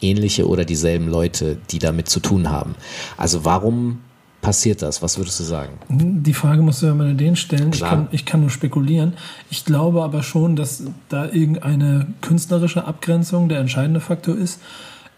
ähnliche 0.00 0.48
oder 0.48 0.64
dieselben 0.64 1.08
Leute, 1.08 1.58
die 1.70 1.78
damit 1.78 2.08
zu 2.08 2.20
tun 2.20 2.50
haben. 2.50 2.74
Also 3.16 3.44
warum 3.44 4.00
passiert 4.40 4.82
das? 4.82 5.02
Was 5.02 5.18
würdest 5.18 5.38
du 5.40 5.44
sagen? 5.44 5.72
Die 5.88 6.34
Frage 6.34 6.62
musst 6.62 6.82
du 6.82 6.86
ja 6.86 6.94
mal 6.94 7.14
den 7.14 7.36
stellen. 7.36 7.70
Ich 7.72 7.80
kann, 7.80 8.08
ich 8.10 8.24
kann, 8.24 8.40
nur 8.40 8.50
spekulieren. 8.50 9.14
Ich 9.50 9.64
glaube 9.64 10.02
aber 10.02 10.22
schon, 10.22 10.56
dass 10.56 10.82
da 11.08 11.26
irgendeine 11.26 12.06
künstlerische 12.20 12.84
Abgrenzung 12.84 13.48
der 13.48 13.58
entscheidende 13.58 14.00
Faktor 14.00 14.36
ist. 14.36 14.60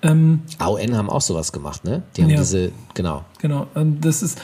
Ähm, 0.04 0.40
AON 0.58 0.96
haben 0.96 1.08
auch 1.08 1.20
sowas 1.20 1.52
gemacht, 1.52 1.84
ne? 1.84 2.02
Die 2.16 2.22
haben 2.22 2.30
ja, 2.30 2.38
diese, 2.38 2.72
genau. 2.94 3.24
Genau. 3.40 3.68
Das 4.00 4.22
ist, 4.22 4.40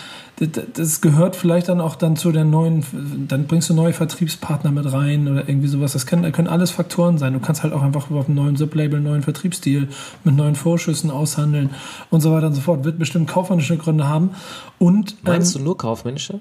das 0.75 1.01
gehört 1.01 1.35
vielleicht 1.35 1.69
dann 1.69 1.81
auch 1.81 1.97
dann 1.97 2.15
zu 2.17 2.31
der 2.31 2.45
neuen, 2.45 2.85
dann 3.27 3.49
bringst 3.49 3.69
du 3.69 3.75
neue 3.75 3.93
Vertriebspartner 3.93 4.71
mit 4.71 4.93
rein 4.93 5.27
oder 5.27 5.49
irgendwie 5.49 5.67
sowas. 5.67 5.95
Das 5.95 6.07
können, 6.07 6.31
können 6.31 6.47
alles 6.47 6.71
Faktoren 6.71 7.19
sein. 7.19 7.33
Du 7.33 7.41
kannst 7.41 7.65
halt 7.65 7.73
auch 7.73 7.83
einfach 7.83 8.09
auf 8.09 8.27
einem 8.27 8.37
neuen 8.37 8.57
Sublabel 8.57 8.97
einen 8.97 9.05
neuen 9.05 9.23
Vertriebsstil 9.23 9.89
mit 10.23 10.37
neuen 10.37 10.55
Vorschüssen 10.55 11.11
aushandeln 11.11 11.71
und 12.11 12.21
so 12.21 12.33
weiter 12.33 12.47
und 12.47 12.55
so 12.55 12.61
fort. 12.61 12.85
Wird 12.85 13.01
bestimmt 13.01 13.29
kaufmännische 13.29 13.77
Gründe 13.77 14.07
haben. 14.07 14.31
Und, 14.79 15.25
Meinst 15.25 15.57
ähm, 15.57 15.63
du 15.63 15.65
nur 15.65 15.77
kaufmännische? 15.77 16.41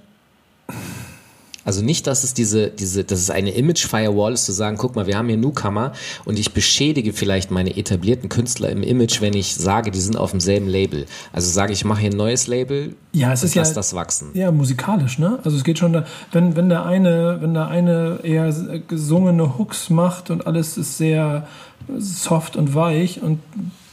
Also 1.67 1.83
nicht, 1.83 2.07
dass 2.07 2.23
es 2.23 2.33
diese, 2.33 2.69
diese, 2.69 3.03
dass 3.03 3.19
es 3.19 3.29
eine 3.29 3.49
Image-Firewall 3.49 4.31
ist, 4.31 4.45
zu 4.45 4.53
sagen, 4.53 4.77
guck 4.77 4.95
mal, 4.95 5.05
wir 5.05 5.17
haben 5.17 5.27
hier 5.27 5.35
Newcomer 5.35 5.91
und 6.23 6.39
ich 6.39 6.53
beschädige 6.53 7.11
vielleicht 7.11 7.51
meine 7.51 7.75
etablierten 7.75 8.29
Künstler 8.29 8.69
im 8.69 8.83
Image, 8.83 9.19
wenn 9.19 9.33
ich 9.33 9.53
sage, 9.53 9.91
die 9.91 9.99
sind 9.99 10.15
auf 10.15 10.31
demselben 10.31 10.69
Label. 10.69 11.07
Also 11.33 11.51
sage 11.51 11.73
ich, 11.73 11.83
mache 11.83 11.99
hier 11.99 12.11
ein 12.11 12.15
neues 12.15 12.47
Label, 12.47 12.95
ja, 13.11 13.33
es 13.33 13.43
ist 13.43 13.53
ja, 13.53 13.63
das 13.63 13.93
wachsen. 13.93 14.29
Ja, 14.33 14.49
musikalisch, 14.49 15.19
ne? 15.19 15.39
Also 15.43 15.57
es 15.57 15.65
geht 15.65 15.77
schon 15.77 15.91
da, 15.91 16.05
wenn, 16.31 16.55
wenn 16.55 16.69
der 16.69 16.85
eine, 16.85 17.41
wenn 17.41 17.53
der 17.53 17.67
eine 17.67 18.19
eher 18.23 18.53
gesungene 18.87 19.57
Hooks 19.57 19.89
macht 19.89 20.29
und 20.29 20.47
alles 20.47 20.77
ist 20.77 20.97
sehr 20.97 21.49
soft 21.97 22.55
und 22.55 22.75
weich 22.75 23.21
und 23.21 23.39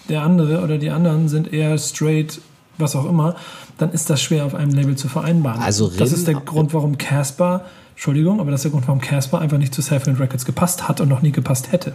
der 0.08 0.22
andere 0.22 0.62
oder 0.62 0.78
die 0.78 0.90
anderen 0.90 1.28
sind 1.28 1.52
eher 1.52 1.76
straight 1.78 2.40
was 2.78 2.96
auch 2.96 3.06
immer, 3.06 3.36
dann 3.78 3.92
ist 3.92 4.10
das 4.10 4.22
schwer 4.22 4.44
auf 4.44 4.54
einem 4.54 4.72
Label 4.72 4.96
zu 4.96 5.08
vereinbaren. 5.08 5.62
Also 5.62 5.88
das 5.88 6.12
ist 6.12 6.26
der 6.26 6.34
Grund, 6.34 6.74
warum 6.74 6.98
Casper, 6.98 7.64
Entschuldigung, 7.92 8.40
aber 8.40 8.50
das 8.50 8.60
ist 8.60 8.64
der 8.64 8.70
Grund, 8.72 8.88
warum 8.88 9.00
Casper 9.00 9.40
einfach 9.40 9.58
nicht 9.58 9.74
zu 9.74 9.82
Self-Made 9.82 10.18
Records 10.18 10.44
gepasst 10.44 10.88
hat 10.88 11.00
und 11.00 11.08
noch 11.08 11.22
nie 11.22 11.32
gepasst 11.32 11.72
hätte. 11.72 11.94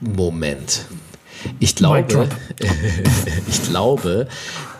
Moment. 0.00 0.86
Ich 1.58 1.74
glaube, 1.74 2.28
ich 3.48 3.62
glaube, 3.64 4.28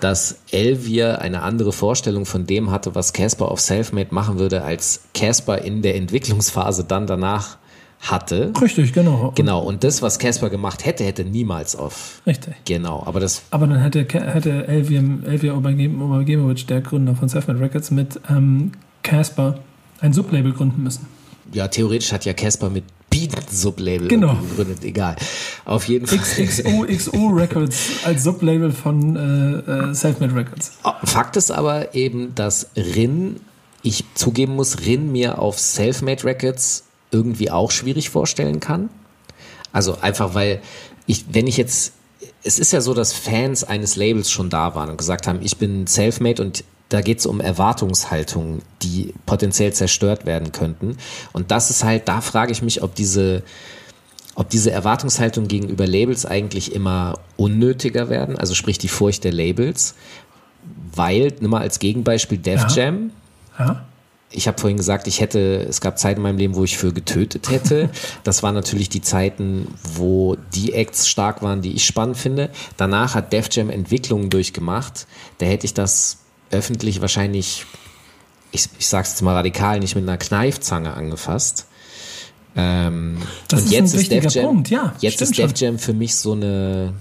dass 0.00 0.36
Elvier 0.50 1.20
eine 1.20 1.42
andere 1.42 1.72
Vorstellung 1.72 2.26
von 2.26 2.46
dem 2.46 2.70
hatte, 2.70 2.94
was 2.94 3.12
Casper 3.12 3.50
auf 3.50 3.60
Selfmade 3.60 4.14
machen 4.14 4.38
würde, 4.38 4.62
als 4.62 5.02
Casper 5.14 5.58
in 5.58 5.82
der 5.82 5.96
Entwicklungsphase 5.96 6.84
dann 6.84 7.06
danach 7.06 7.58
hatte. 8.04 8.52
Richtig, 8.60 8.92
genau. 8.92 9.32
Genau, 9.34 9.60
und 9.60 9.82
das, 9.84 10.02
was 10.02 10.18
Casper 10.18 10.50
gemacht 10.50 10.84
hätte, 10.84 11.04
hätte 11.04 11.24
niemals 11.24 11.74
auf. 11.76 12.20
Richtig. 12.26 12.54
Genau, 12.64 13.02
aber 13.06 13.20
das 13.20 13.42
Aber 13.50 13.66
dann 13.66 13.80
hätte, 13.80 14.00
hätte 14.12 14.66
Elvia, 14.68 15.02
Elvia 15.26 15.54
Obergemowitsch, 15.54 16.66
der 16.68 16.80
Gründer 16.80 17.14
von 17.16 17.28
Selfmade 17.28 17.60
Records, 17.60 17.90
mit 17.90 18.20
ähm, 18.28 18.72
Casper 19.02 19.58
ein 20.00 20.12
Sublabel 20.12 20.52
gründen 20.52 20.82
müssen. 20.82 21.06
ja, 21.52 21.68
theoretisch 21.68 22.12
hat 22.12 22.24
ja 22.24 22.32
Casper 22.34 22.68
mit 22.70 22.84
Beat 23.10 23.30
Sublabel 23.50 24.08
Genau. 24.08 24.34
gegründet, 24.34 24.82
egal. 24.84 25.14
Auf 25.64 25.86
jeden 25.88 26.06
Fall. 26.06 26.18
XXO 26.18 26.84
XO 26.88 27.28
Records 27.28 28.00
als 28.04 28.24
Sublabel 28.24 28.72
von 28.72 29.14
äh, 29.16 29.90
äh, 29.90 29.94
Selfmade 29.94 30.34
Records. 30.34 30.72
Fakt 31.04 31.36
ist 31.36 31.52
aber 31.52 31.94
eben, 31.94 32.34
dass 32.34 32.70
Rin, 32.76 33.36
ich 33.82 34.04
zugeben 34.14 34.56
muss, 34.56 34.80
Rin 34.84 35.12
mir 35.12 35.38
auf 35.38 35.58
Selfmade 35.60 36.24
Records 36.24 36.84
irgendwie 37.10 37.50
auch 37.50 37.70
schwierig 37.70 38.10
vorstellen 38.10 38.60
kann. 38.60 38.90
Also 39.72 39.98
einfach, 40.00 40.34
weil 40.34 40.60
ich, 41.06 41.26
wenn 41.32 41.46
ich 41.46 41.56
jetzt, 41.56 41.92
es 42.42 42.58
ist 42.58 42.72
ja 42.72 42.80
so, 42.80 42.94
dass 42.94 43.12
Fans 43.12 43.64
eines 43.64 43.96
Labels 43.96 44.30
schon 44.30 44.50
da 44.50 44.74
waren 44.74 44.90
und 44.90 44.98
gesagt 44.98 45.26
haben, 45.26 45.40
ich 45.42 45.56
bin 45.56 45.86
Selfmade 45.86 46.42
und 46.42 46.64
da 46.88 47.00
geht 47.00 47.18
es 47.18 47.26
um 47.26 47.40
Erwartungshaltungen, 47.40 48.62
die 48.82 49.14
potenziell 49.26 49.72
zerstört 49.72 50.26
werden 50.26 50.52
könnten. 50.52 50.96
Und 51.32 51.50
das 51.50 51.70
ist 51.70 51.82
halt, 51.82 52.08
da 52.08 52.20
frage 52.20 52.52
ich 52.52 52.62
mich, 52.62 52.82
ob 52.82 52.94
diese, 52.94 53.42
ob 54.34 54.48
diese 54.50 54.70
Erwartungshaltung 54.70 55.48
gegenüber 55.48 55.86
Labels 55.86 56.26
eigentlich 56.26 56.74
immer 56.74 57.18
unnötiger 57.36 58.10
werden, 58.10 58.38
also 58.38 58.54
sprich 58.54 58.78
die 58.78 58.88
Furcht 58.88 59.24
der 59.24 59.32
Labels, 59.32 59.94
weil, 60.94 61.32
nimm 61.40 61.50
mal 61.50 61.62
als 61.62 61.78
Gegenbeispiel 61.78 62.38
Def 62.38 62.62
Ja. 62.62 62.68
Jam, 62.68 63.10
Ja? 63.58 63.84
Ich 64.34 64.48
habe 64.48 64.60
vorhin 64.60 64.76
gesagt, 64.76 65.06
ich 65.06 65.20
hätte, 65.20 65.64
es 65.68 65.80
gab 65.80 65.98
Zeiten 65.98 66.18
in 66.18 66.22
meinem 66.24 66.38
Leben, 66.38 66.54
wo 66.56 66.64
ich 66.64 66.76
für 66.76 66.92
getötet 66.92 67.50
hätte. 67.50 67.90
Das 68.24 68.42
waren 68.42 68.54
natürlich 68.54 68.88
die 68.88 69.02
Zeiten, 69.02 69.68
wo 69.82 70.36
die 70.54 70.72
Acts 70.72 71.08
stark 71.08 71.42
waren, 71.42 71.62
die 71.62 71.72
ich 71.74 71.84
spannend 71.84 72.16
finde. 72.16 72.50
Danach 72.76 73.14
hat 73.14 73.32
Def 73.32 73.48
Jam 73.50 73.70
Entwicklungen 73.70 74.30
durchgemacht. 74.30 75.06
Da 75.38 75.46
hätte 75.46 75.66
ich 75.66 75.74
das 75.74 76.18
öffentlich 76.50 77.00
wahrscheinlich, 77.00 77.66
ich, 78.50 78.68
ich 78.78 78.86
sag's 78.88 79.10
jetzt 79.10 79.22
mal 79.22 79.34
radikal, 79.34 79.78
nicht 79.78 79.94
mit 79.94 80.04
einer 80.08 80.16
Kneifzange 80.16 80.94
angefasst. 80.94 81.66
Ähm, 82.56 83.18
Das 83.48 83.60
und 83.60 83.66
ist 83.66 83.72
jetzt 83.72 83.94
ein 83.94 84.00
ist 84.00 84.10
Def 84.10 84.34
Jam, 84.34 84.46
Punkt, 84.46 84.70
ja, 84.70 84.94
jetzt 85.00 85.20
ist 85.22 85.36
Def. 85.36 85.52
Jam 85.56 85.78
für 85.78 85.92
mich 85.92 86.14
so 86.16 86.32
eine, 86.32 86.94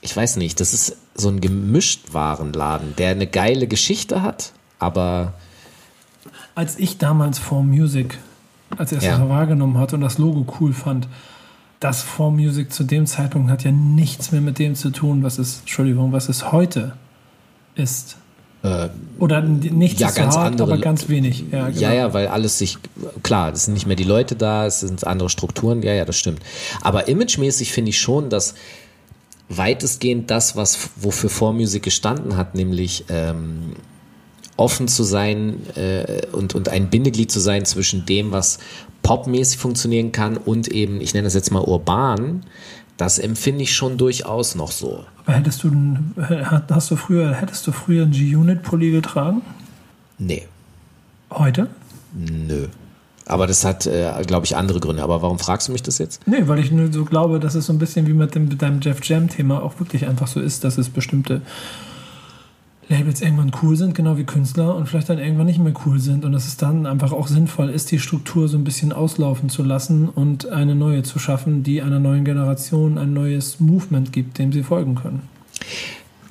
ich 0.00 0.16
weiß 0.16 0.36
nicht, 0.36 0.60
das 0.60 0.74
ist 0.74 0.96
so 1.14 1.28
ein 1.28 1.40
Gemischtwarenladen, 1.40 2.94
der 2.96 3.10
eine 3.10 3.26
geile 3.26 3.66
Geschichte 3.66 4.22
hat, 4.22 4.52
aber 4.78 5.34
Als 6.58 6.76
ich 6.76 6.98
damals 6.98 7.38
Form 7.38 7.68
Music 7.68 8.18
als 8.76 8.90
erstes 8.90 9.12
Ja. 9.12 9.28
wahrgenommen 9.28 9.78
hatte 9.78 9.94
und 9.94 10.00
das 10.02 10.18
Logo 10.18 10.44
cool 10.58 10.72
fand, 10.72 11.06
das 11.78 12.02
Form 12.02 12.34
Music 12.34 12.72
zu 12.72 12.82
dem 12.82 13.06
Zeitpunkt 13.06 13.48
hat 13.48 13.62
ja 13.62 13.70
nichts 13.70 14.32
mehr 14.32 14.40
mit 14.40 14.58
dem 14.58 14.74
zu 14.74 14.90
tun, 14.90 15.22
was 15.22 15.38
es, 15.38 15.60
Entschuldigung, 15.60 16.10
was 16.10 16.28
es 16.28 16.50
heute 16.50 16.94
ist. 17.76 18.16
Oder 19.20 19.40
nichts 19.42 20.00
ja, 20.00 20.10
ganz 20.10 20.34
hart, 20.34 20.46
andere- 20.48 20.72
aber 20.72 20.80
ganz 20.82 21.08
wenig. 21.08 21.44
Ja, 21.52 21.68
genau. 21.68 21.80
Ja, 21.80 21.92
ja, 21.92 22.12
weil 22.12 22.26
alles 22.26 22.58
sich, 22.58 22.76
klar, 23.22 23.52
es 23.52 23.66
sind 23.66 23.74
nicht 23.74 23.86
mehr 23.86 23.94
die 23.94 24.02
Leute 24.02 24.34
da, 24.34 24.66
es 24.66 24.80
sind 24.80 25.06
andere 25.06 25.28
Strukturen, 25.30 25.80
ja, 25.82 25.92
ja, 25.92 26.04
das 26.04 26.18
stimmt. 26.18 26.40
Aber 26.80 27.06
imagemäßig 27.06 27.70
finde 27.70 27.90
ich 27.90 28.00
schon, 28.00 28.30
dass 28.30 28.54
weitestgehend 29.48 30.28
das, 30.32 30.56
was 30.56 30.90
wofür 30.96 31.30
Vormusik 31.30 31.84
gestanden 31.84 32.36
hat, 32.36 32.56
nämlich 32.56 33.04
ähm, 33.10 33.76
offen 34.58 34.88
zu 34.88 35.04
sein 35.04 35.60
äh, 35.76 36.26
und, 36.32 36.54
und 36.54 36.68
ein 36.68 36.90
Bindeglied 36.90 37.30
zu 37.30 37.40
sein 37.40 37.64
zwischen 37.64 38.04
dem, 38.04 38.32
was 38.32 38.58
popmäßig 39.02 39.58
funktionieren 39.58 40.12
kann 40.12 40.36
und 40.36 40.68
eben, 40.68 41.00
ich 41.00 41.14
nenne 41.14 41.24
das 41.24 41.34
jetzt 41.34 41.50
mal 41.50 41.62
urban, 41.62 42.44
das 42.98 43.18
empfinde 43.18 43.62
ich 43.62 43.74
schon 43.74 43.96
durchaus 43.96 44.54
noch 44.54 44.72
so. 44.72 45.04
Aber 45.24 45.36
hättest 45.36 45.62
du, 45.62 45.70
hast 46.70 46.90
du 46.90 46.96
früher, 46.96 47.32
hättest 47.34 47.66
du 47.66 47.72
früher 47.72 48.02
einen 48.02 48.12
G-Unit-Pulli 48.12 48.90
getragen? 48.90 49.42
Nee, 50.18 50.46
Heute? 51.30 51.68
nö. 52.14 52.66
Aber 53.26 53.46
das 53.46 53.62
hat, 53.62 53.86
äh, 53.86 54.10
glaube 54.26 54.46
ich, 54.46 54.56
andere 54.56 54.80
Gründe. 54.80 55.02
Aber 55.02 55.20
warum 55.20 55.38
fragst 55.38 55.68
du 55.68 55.72
mich 55.72 55.82
das 55.82 55.98
jetzt? 55.98 56.26
Nee, 56.26 56.44
weil 56.46 56.58
ich 56.60 56.72
nur 56.72 56.90
so 56.90 57.04
glaube, 57.04 57.38
dass 57.38 57.54
es 57.54 57.66
so 57.66 57.74
ein 57.74 57.78
bisschen 57.78 58.06
wie 58.06 58.14
mit, 58.14 58.34
dem, 58.34 58.48
mit 58.48 58.62
deinem 58.62 58.80
Jeff 58.80 59.04
Jam-Thema 59.04 59.62
auch 59.62 59.78
wirklich 59.78 60.06
einfach 60.06 60.26
so 60.26 60.40
ist, 60.40 60.64
dass 60.64 60.78
es 60.78 60.88
bestimmte 60.88 61.42
Labels 62.88 63.20
irgendwann 63.20 63.52
cool 63.62 63.76
sind, 63.76 63.94
genau 63.94 64.16
wie 64.16 64.24
Künstler, 64.24 64.74
und 64.74 64.88
vielleicht 64.88 65.10
dann 65.10 65.18
irgendwann 65.18 65.46
nicht 65.46 65.58
mehr 65.58 65.74
cool 65.84 66.00
sind. 66.00 66.24
Und 66.24 66.32
dass 66.32 66.46
es 66.46 66.56
dann 66.56 66.86
einfach 66.86 67.12
auch 67.12 67.28
sinnvoll 67.28 67.68
ist, 67.68 67.90
die 67.90 67.98
Struktur 67.98 68.48
so 68.48 68.56
ein 68.56 68.64
bisschen 68.64 68.92
auslaufen 68.92 69.50
zu 69.50 69.62
lassen 69.62 70.08
und 70.08 70.48
eine 70.48 70.74
neue 70.74 71.02
zu 71.02 71.18
schaffen, 71.18 71.62
die 71.62 71.82
einer 71.82 72.00
neuen 72.00 72.24
Generation 72.24 72.96
ein 72.96 73.12
neues 73.12 73.60
Movement 73.60 74.12
gibt, 74.12 74.38
dem 74.38 74.52
sie 74.52 74.62
folgen 74.62 74.94
können. 74.94 75.22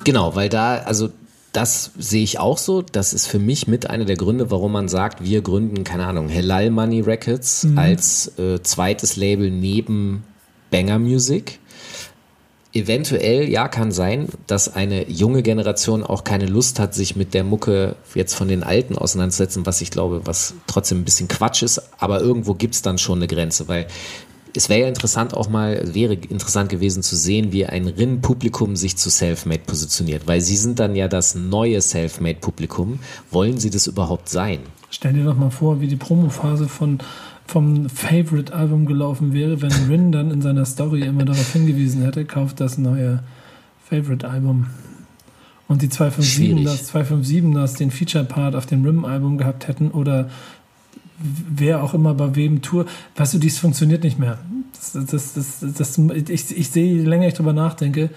Genau, 0.04 0.34
weil 0.34 0.48
da, 0.48 0.78
also 0.78 1.10
das 1.52 1.92
sehe 1.96 2.24
ich 2.24 2.38
auch 2.40 2.58
so. 2.58 2.82
Das 2.82 3.12
ist 3.12 3.26
für 3.26 3.38
mich 3.38 3.68
mit 3.68 3.88
einer 3.88 4.04
der 4.04 4.16
Gründe, 4.16 4.50
warum 4.50 4.72
man 4.72 4.88
sagt, 4.88 5.24
wir 5.24 5.42
gründen, 5.42 5.84
keine 5.84 6.06
Ahnung, 6.06 6.28
Halal 6.28 6.70
Money 6.70 7.00
Records 7.00 7.66
als 7.76 8.38
äh, 8.38 8.62
zweites 8.62 9.16
Label 9.16 9.50
neben 9.50 10.24
Banger 10.70 10.98
Music. 10.98 11.60
Eventuell, 12.74 13.48
ja, 13.48 13.66
kann 13.66 13.92
sein, 13.92 14.28
dass 14.46 14.74
eine 14.74 15.08
junge 15.08 15.42
Generation 15.42 16.04
auch 16.04 16.22
keine 16.22 16.44
Lust 16.44 16.78
hat, 16.78 16.94
sich 16.94 17.16
mit 17.16 17.32
der 17.32 17.42
Mucke 17.42 17.96
jetzt 18.14 18.34
von 18.34 18.48
den 18.48 18.62
Alten 18.62 18.98
auseinanderzusetzen, 18.98 19.64
was 19.64 19.80
ich 19.80 19.90
glaube, 19.90 20.22
was 20.24 20.54
trotzdem 20.66 20.98
ein 21.00 21.04
bisschen 21.04 21.28
Quatsch 21.28 21.62
ist, 21.62 21.80
aber 21.98 22.20
irgendwo 22.20 22.52
gibt's 22.52 22.82
dann 22.82 22.98
schon 22.98 23.20
eine 23.20 23.26
Grenze, 23.26 23.68
weil 23.68 23.86
es 24.54 24.68
wäre 24.68 24.80
ja 24.80 24.88
interessant 24.88 25.34
auch 25.34 25.48
mal, 25.48 25.94
wäre 25.94 26.14
interessant 26.14 26.68
gewesen 26.68 27.02
zu 27.02 27.16
sehen, 27.16 27.52
wie 27.52 27.66
ein 27.66 27.86
Rinn-Publikum 27.86 28.76
sich 28.76 28.96
zu 28.96 29.10
Selfmade 29.10 29.62
positioniert, 29.66 30.26
weil 30.26 30.40
sie 30.40 30.56
sind 30.56 30.78
dann 30.78 30.96
ja 30.96 31.08
das 31.08 31.34
neue 31.34 31.80
Selfmade-Publikum. 31.80 32.98
Wollen 33.30 33.58
sie 33.58 33.70
das 33.70 33.86
überhaupt 33.86 34.28
sein? 34.28 34.60
Stell 34.90 35.12
dir 35.12 35.24
doch 35.24 35.36
mal 35.36 35.50
vor, 35.50 35.80
wie 35.80 35.86
die 35.86 35.96
Promophase 35.96 36.68
von 36.68 36.98
vom 37.48 37.88
Favorite-Album 37.88 38.84
gelaufen 38.84 39.32
wäre, 39.32 39.62
wenn 39.62 39.72
Rin 39.88 40.12
dann 40.12 40.30
in 40.30 40.42
seiner 40.42 40.66
Story 40.66 41.00
immer 41.00 41.24
darauf 41.24 41.50
hingewiesen 41.52 42.02
hätte, 42.02 42.26
kauft 42.26 42.60
das 42.60 42.76
neue 42.76 43.22
Favorite-Album. 43.88 44.66
Und 45.66 45.82
die 45.82 45.88
257 45.88 46.34
Schwierig. 46.34 46.64
das 46.64 46.86
257 46.88 47.54
das 47.54 47.74
den 47.74 47.90
Feature-Part 47.90 48.54
auf 48.54 48.66
dem 48.66 48.84
Rim-Album 48.84 49.38
gehabt 49.38 49.66
hätten 49.66 49.90
oder 49.90 50.28
wer 51.18 51.82
auch 51.82 51.94
immer 51.94 52.14
bei 52.14 52.36
wem 52.36 52.60
Tour. 52.60 52.84
Weißt 53.16 53.34
du, 53.34 53.38
dies 53.38 53.58
funktioniert 53.58 54.04
nicht 54.04 54.18
mehr. 54.18 54.38
Das, 54.72 54.92
das, 54.92 55.32
das, 55.32 55.74
das, 55.76 55.98
ich, 55.98 56.56
ich 56.56 56.70
sehe, 56.70 56.98
je 56.98 57.02
länger 57.02 57.28
ich 57.28 57.34
drüber 57.34 57.54
nachdenke, 57.54 58.10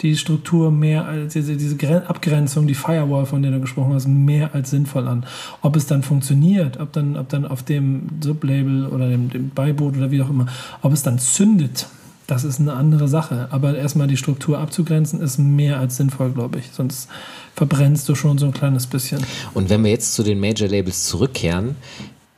die 0.00 0.16
Struktur 0.16 0.70
mehr 0.70 1.06
als 1.06 1.32
diese, 1.32 1.56
diese 1.56 1.76
Gren- 1.76 2.06
Abgrenzung, 2.06 2.66
die 2.66 2.74
Firewall, 2.74 3.26
von 3.26 3.42
der 3.42 3.52
du 3.52 3.60
gesprochen 3.60 3.94
hast, 3.94 4.06
mehr 4.06 4.54
als 4.54 4.70
sinnvoll 4.70 5.06
an. 5.08 5.24
Ob 5.62 5.76
es 5.76 5.86
dann 5.86 6.02
funktioniert, 6.02 6.78
ob 6.80 6.92
dann, 6.92 7.16
ob 7.16 7.28
dann 7.28 7.46
auf 7.46 7.62
dem 7.62 8.08
Sublabel 8.20 8.86
oder 8.86 9.08
dem, 9.08 9.30
dem 9.30 9.50
Beiboot 9.50 9.96
oder 9.96 10.10
wie 10.10 10.20
auch 10.22 10.30
immer, 10.30 10.46
ob 10.82 10.92
es 10.92 11.02
dann 11.02 11.18
zündet, 11.18 11.86
das 12.26 12.44
ist 12.44 12.58
eine 12.58 12.72
andere 12.72 13.06
Sache. 13.06 13.48
Aber 13.50 13.76
erstmal 13.76 14.06
die 14.06 14.16
Struktur 14.16 14.58
abzugrenzen, 14.58 15.20
ist 15.20 15.38
mehr 15.38 15.78
als 15.78 15.96
sinnvoll, 15.96 16.32
glaube 16.32 16.58
ich. 16.58 16.70
Sonst 16.72 17.08
verbrennst 17.54 18.08
du 18.08 18.14
schon 18.14 18.38
so 18.38 18.46
ein 18.46 18.52
kleines 18.52 18.86
bisschen. 18.86 19.22
Und 19.52 19.70
wenn 19.70 19.84
wir 19.84 19.90
jetzt 19.90 20.14
zu 20.14 20.22
den 20.22 20.40
Major 20.40 20.68
Labels 20.68 21.04
zurückkehren, 21.04 21.76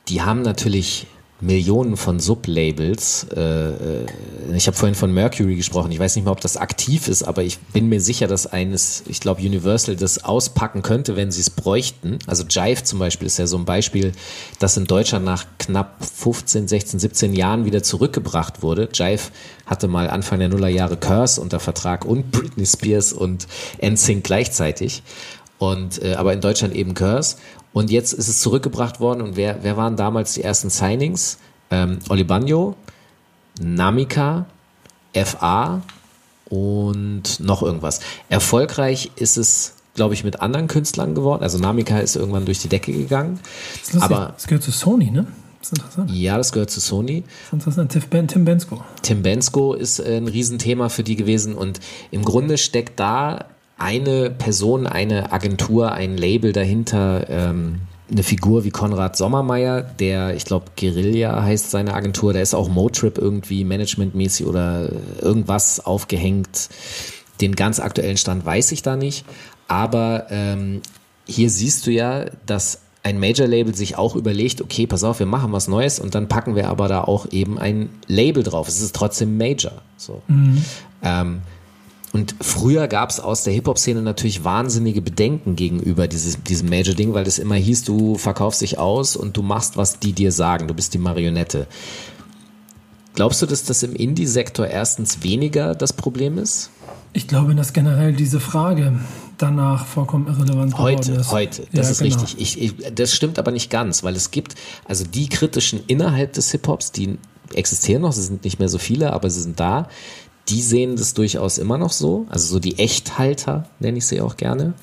die 0.09 0.21
haben 0.21 0.41
natürlich 0.41 1.07
Millionen 1.39 1.97
von 1.97 2.19
Sublabels. 2.19 3.27
Äh, 3.35 3.41
äh, 3.41 4.05
ich 4.55 4.65
habe 4.67 4.75
vorhin 4.75 4.95
von 4.95 5.13
Mercury 5.13 5.55
gesprochen. 5.55 5.91
Ich 5.91 5.99
weiß 5.99 6.15
nicht 6.15 6.25
mal, 6.25 6.31
ob 6.31 6.41
das 6.41 6.57
aktiv 6.57 7.07
ist, 7.07 7.23
aber 7.23 7.43
ich 7.43 7.59
bin 7.59 7.89
mir 7.89 8.01
sicher, 8.01 8.27
dass 8.27 8.47
eines, 8.47 9.03
ich 9.07 9.19
glaube, 9.19 9.41
Universal 9.41 9.95
das 9.95 10.23
auspacken 10.23 10.81
könnte, 10.81 11.15
wenn 11.15 11.31
sie 11.31 11.41
es 11.41 11.51
bräuchten. 11.51 12.17
Also 12.25 12.43
Jive 12.43 12.83
zum 12.83 12.97
Beispiel 12.97 13.27
ist 13.27 13.37
ja 13.37 13.45
so 13.45 13.57
ein 13.57 13.65
Beispiel, 13.65 14.13
das 14.59 14.77
in 14.77 14.85
Deutschland 14.85 15.25
nach 15.25 15.45
knapp 15.59 16.03
15, 16.03 16.67
16, 16.67 16.99
17 16.99 17.33
Jahren 17.33 17.65
wieder 17.65 17.83
zurückgebracht 17.83 18.63
wurde. 18.63 18.89
Jive 18.91 19.29
hatte 19.67 19.87
mal 19.87 20.09
Anfang 20.09 20.39
der 20.39 20.49
Nullerjahre 20.49 20.97
Curse 20.97 21.39
unter 21.39 21.59
Vertrag 21.59 22.05
und 22.05 22.31
Britney 22.31 22.65
Spears 22.65 23.13
und 23.13 23.47
NSYNC 23.81 24.23
gleichzeitig. 24.23 25.03
Und 25.59 26.01
äh, 26.03 26.13
aber 26.15 26.33
in 26.33 26.41
Deutschland 26.41 26.75
eben 26.75 26.93
Curse. 26.93 27.37
Und 27.73 27.91
jetzt 27.91 28.13
ist 28.13 28.27
es 28.27 28.41
zurückgebracht 28.41 28.99
worden. 28.99 29.21
Und 29.21 29.35
wer, 29.35 29.63
wer 29.63 29.77
waren 29.77 29.95
damals 29.95 30.33
die 30.33 30.43
ersten 30.43 30.69
Signings? 30.69 31.37
Ähm, 31.69 31.99
Oli 32.09 32.23
Bagno, 32.23 32.75
Namika, 33.59 34.45
FA 35.13 35.81
und 36.49 37.39
noch 37.39 37.61
irgendwas. 37.61 37.99
Erfolgreich 38.29 39.11
ist 39.15 39.37
es, 39.37 39.73
glaube 39.95 40.13
ich, 40.13 40.23
mit 40.23 40.41
anderen 40.41 40.67
Künstlern 40.67 41.15
geworden. 41.15 41.43
Also 41.43 41.57
Namika 41.57 41.99
ist 41.99 42.15
irgendwann 42.15 42.45
durch 42.45 42.59
die 42.59 42.69
Decke 42.69 42.93
gegangen. 42.93 43.39
Das, 43.73 43.81
ist 43.81 43.93
lustig. 43.93 44.15
Aber 44.15 44.33
das 44.33 44.47
gehört 44.47 44.63
zu 44.63 44.71
Sony, 44.71 45.11
ne? 45.11 45.27
Das 45.59 45.71
ist 45.71 45.77
interessant. 45.79 46.11
ja, 46.11 46.37
das 46.37 46.51
gehört 46.51 46.69
zu 46.69 46.79
Sony. 46.79 47.23
Das 47.23 47.47
ist 47.47 47.77
interessant. 47.77 48.29
Tim 48.31 48.45
Bensko. 48.45 48.83
Tim 49.01 49.23
Bensko 49.23 49.73
ist 49.73 49.99
äh, 49.99 50.17
ein 50.17 50.27
Riesenthema 50.27 50.89
für 50.89 51.03
die 51.03 51.15
gewesen 51.15 51.55
und 51.55 51.79
im 52.11 52.23
Grunde 52.23 52.57
steckt 52.57 52.99
da 52.99 53.45
eine 53.77 54.29
Person, 54.31 54.87
eine 54.87 55.31
Agentur, 55.31 55.91
ein 55.91 56.17
Label 56.17 56.51
dahinter, 56.51 57.29
ähm, 57.29 57.81
eine 58.09 58.23
Figur 58.23 58.63
wie 58.63 58.71
Konrad 58.71 59.17
Sommermeier, 59.17 59.81
der, 59.81 60.33
ich 60.35 60.45
glaube, 60.45 60.67
Guerilla 60.79 61.43
heißt 61.43 61.71
seine 61.71 61.93
Agentur, 61.93 62.33
da 62.33 62.39
ist 62.39 62.53
auch 62.53 62.69
Motrip 62.69 63.17
irgendwie 63.17 63.63
managementmäßig 63.63 64.45
oder 64.45 64.89
irgendwas 65.21 65.85
aufgehängt. 65.85 66.69
Den 67.41 67.55
ganz 67.55 67.79
aktuellen 67.79 68.17
Stand 68.17 68.45
weiß 68.45 68.71
ich 68.71 68.81
da 68.81 68.95
nicht. 68.95 69.25
Aber 69.67 70.27
ähm, 70.29 70.81
hier 71.25 71.49
siehst 71.49 71.85
du 71.85 71.91
ja, 71.91 72.25
dass 72.45 72.81
ein 73.03 73.19
Major-Label 73.19 73.75
sich 73.75 73.97
auch 73.97 74.15
überlegt, 74.15 74.61
okay, 74.61 74.87
pass 74.87 75.03
auf, 75.03 75.19
wir 75.19 75.25
machen 75.25 75.51
was 75.51 75.67
Neues 75.67 75.99
und 75.99 76.15
dann 76.15 76.27
packen 76.27 76.55
wir 76.55 76.69
aber 76.69 76.87
da 76.87 77.01
auch 77.01 77.31
eben 77.31 77.59
ein 77.59 77.89
Label 78.07 78.43
drauf. 78.43 78.67
Es 78.67 78.81
ist 78.81 78.95
trotzdem 78.95 79.37
Major. 79.37 79.81
So. 79.97 80.21
Ähm, 81.03 81.41
und 82.13 82.35
früher 82.41 82.87
gab 82.87 83.09
es 83.09 83.19
aus 83.19 83.43
der 83.43 83.53
Hip-Hop-Szene 83.53 84.01
natürlich 84.01 84.43
wahnsinnige 84.43 85.01
Bedenken 85.01 85.55
gegenüber 85.55 86.07
dieses, 86.07 86.41
diesem 86.43 86.69
Major-Ding, 86.69 87.13
weil 87.13 87.27
es 87.27 87.37
immer 87.37 87.55
hieß, 87.55 87.83
du 87.83 88.15
verkaufst 88.15 88.61
dich 88.61 88.79
aus 88.79 89.15
und 89.15 89.35
du 89.35 89.41
machst, 89.43 89.77
was 89.77 89.99
die 89.99 90.13
dir 90.13 90.31
sagen. 90.31 90.67
Du 90.67 90.73
bist 90.73 90.93
die 90.93 90.97
Marionette. 90.99 91.67
Glaubst 93.13 93.41
du, 93.41 93.45
dass 93.45 93.63
das 93.63 93.83
im 93.83 93.95
Indie-Sektor 93.95 94.67
erstens 94.67 95.23
weniger 95.23 95.75
das 95.75 95.91
Problem 95.93 96.37
ist? 96.37 96.69
Ich 97.13 97.27
glaube, 97.27 97.55
dass 97.55 97.73
generell 97.73 98.13
diese 98.13 98.39
Frage 98.39 98.99
danach 99.37 99.85
vollkommen 99.85 100.27
irrelevant 100.27 100.77
Heute, 100.77 101.13
ist. 101.13 101.31
heute, 101.31 101.67
das 101.73 101.87
Ja, 101.87 101.91
ist 101.91 101.99
genau. 101.99 102.15
richtig. 102.21 102.39
Ich, 102.39 102.61
ich, 102.61 102.93
das 102.93 103.13
stimmt 103.13 103.39
aber 103.39 103.51
nicht 103.51 103.69
ganz, 103.69 104.03
weil 104.03 104.15
es 104.15 104.31
gibt, 104.31 104.55
also 104.85 105.03
die 105.03 105.27
kritischen 105.29 105.81
innerhalb 105.87 106.33
des 106.33 106.51
Hip-Hops, 106.51 106.91
die 106.91 107.17
existieren 107.53 108.01
noch, 108.01 108.11
sie 108.11 108.23
sind 108.23 108.43
nicht 108.43 108.59
mehr 108.59 108.69
so 108.69 108.77
viele, 108.77 109.13
aber 109.13 109.29
sie 109.29 109.41
sind 109.41 109.59
da, 109.59 109.87
die 110.49 110.61
sehen 110.61 110.95
das 110.95 111.13
durchaus 111.13 111.57
immer 111.57 111.77
noch 111.77 111.91
so. 111.91 112.25
Also 112.29 112.47
so 112.53 112.59
die 112.59 112.79
Echthalter, 112.79 113.67
nenne 113.79 113.97
ich 113.97 114.05
sie 114.05 114.21
auch 114.21 114.37
gerne. 114.37 114.73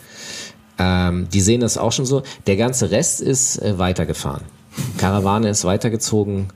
Ähm, 0.79 1.29
die 1.33 1.41
sehen 1.41 1.61
das 1.61 1.79
auch 1.79 1.93
schon 1.93 2.07
so. 2.07 2.23
Der 2.47 2.57
ganze 2.57 2.91
Rest 2.91 3.21
ist 3.21 3.63
äh, 3.63 3.79
weitergefahren. 3.79 4.43
Karawane 4.99 5.49
ist 5.49 5.65
weitergezogen 5.65 6.49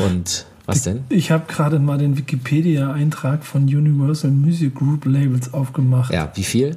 und 0.00 0.46
was 0.66 0.82
denn? 0.82 1.04
Ich 1.08 1.30
habe 1.30 1.44
gerade 1.46 1.78
mal 1.78 1.98
den 1.98 2.16
Wikipedia-Eintrag 2.16 3.44
von 3.44 3.62
Universal 3.62 4.30
Music 4.30 4.74
Group 4.74 5.04
Labels 5.04 5.52
aufgemacht. 5.52 6.12
Ja, 6.12 6.30
wie 6.34 6.44
viel? 6.44 6.76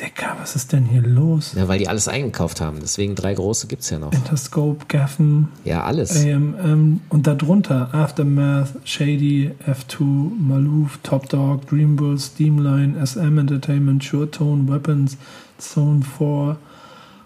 Dicker, 0.00 0.36
was 0.40 0.56
ist 0.56 0.72
denn 0.72 0.86
hier 0.86 1.02
los? 1.02 1.52
Ja, 1.56 1.68
weil 1.68 1.78
die 1.78 1.86
alles 1.88 2.08
eingekauft 2.08 2.60
haben. 2.60 2.78
Deswegen 2.80 3.14
drei 3.14 3.32
große 3.32 3.68
gibt's 3.68 3.90
ja 3.90 3.98
noch. 4.00 4.12
Interscope, 4.12 4.86
Gaffen, 4.88 5.48
Ja, 5.64 5.84
alles. 5.84 6.16
AMM 6.16 7.00
und 7.10 7.26
darunter 7.28 7.94
Aftermath, 7.94 8.72
Shady, 8.84 9.52
F2, 9.66 10.02
Maloof, 10.02 10.98
Top 11.04 11.28
Dog, 11.28 11.68
Dreambull, 11.68 12.18
Steamline, 12.18 13.06
SM 13.06 13.38
Entertainment, 13.38 14.02
Sure 14.02 14.28
Tone, 14.28 14.68
Weapons, 14.68 15.16
Zone 15.58 16.02
4, 16.18 16.56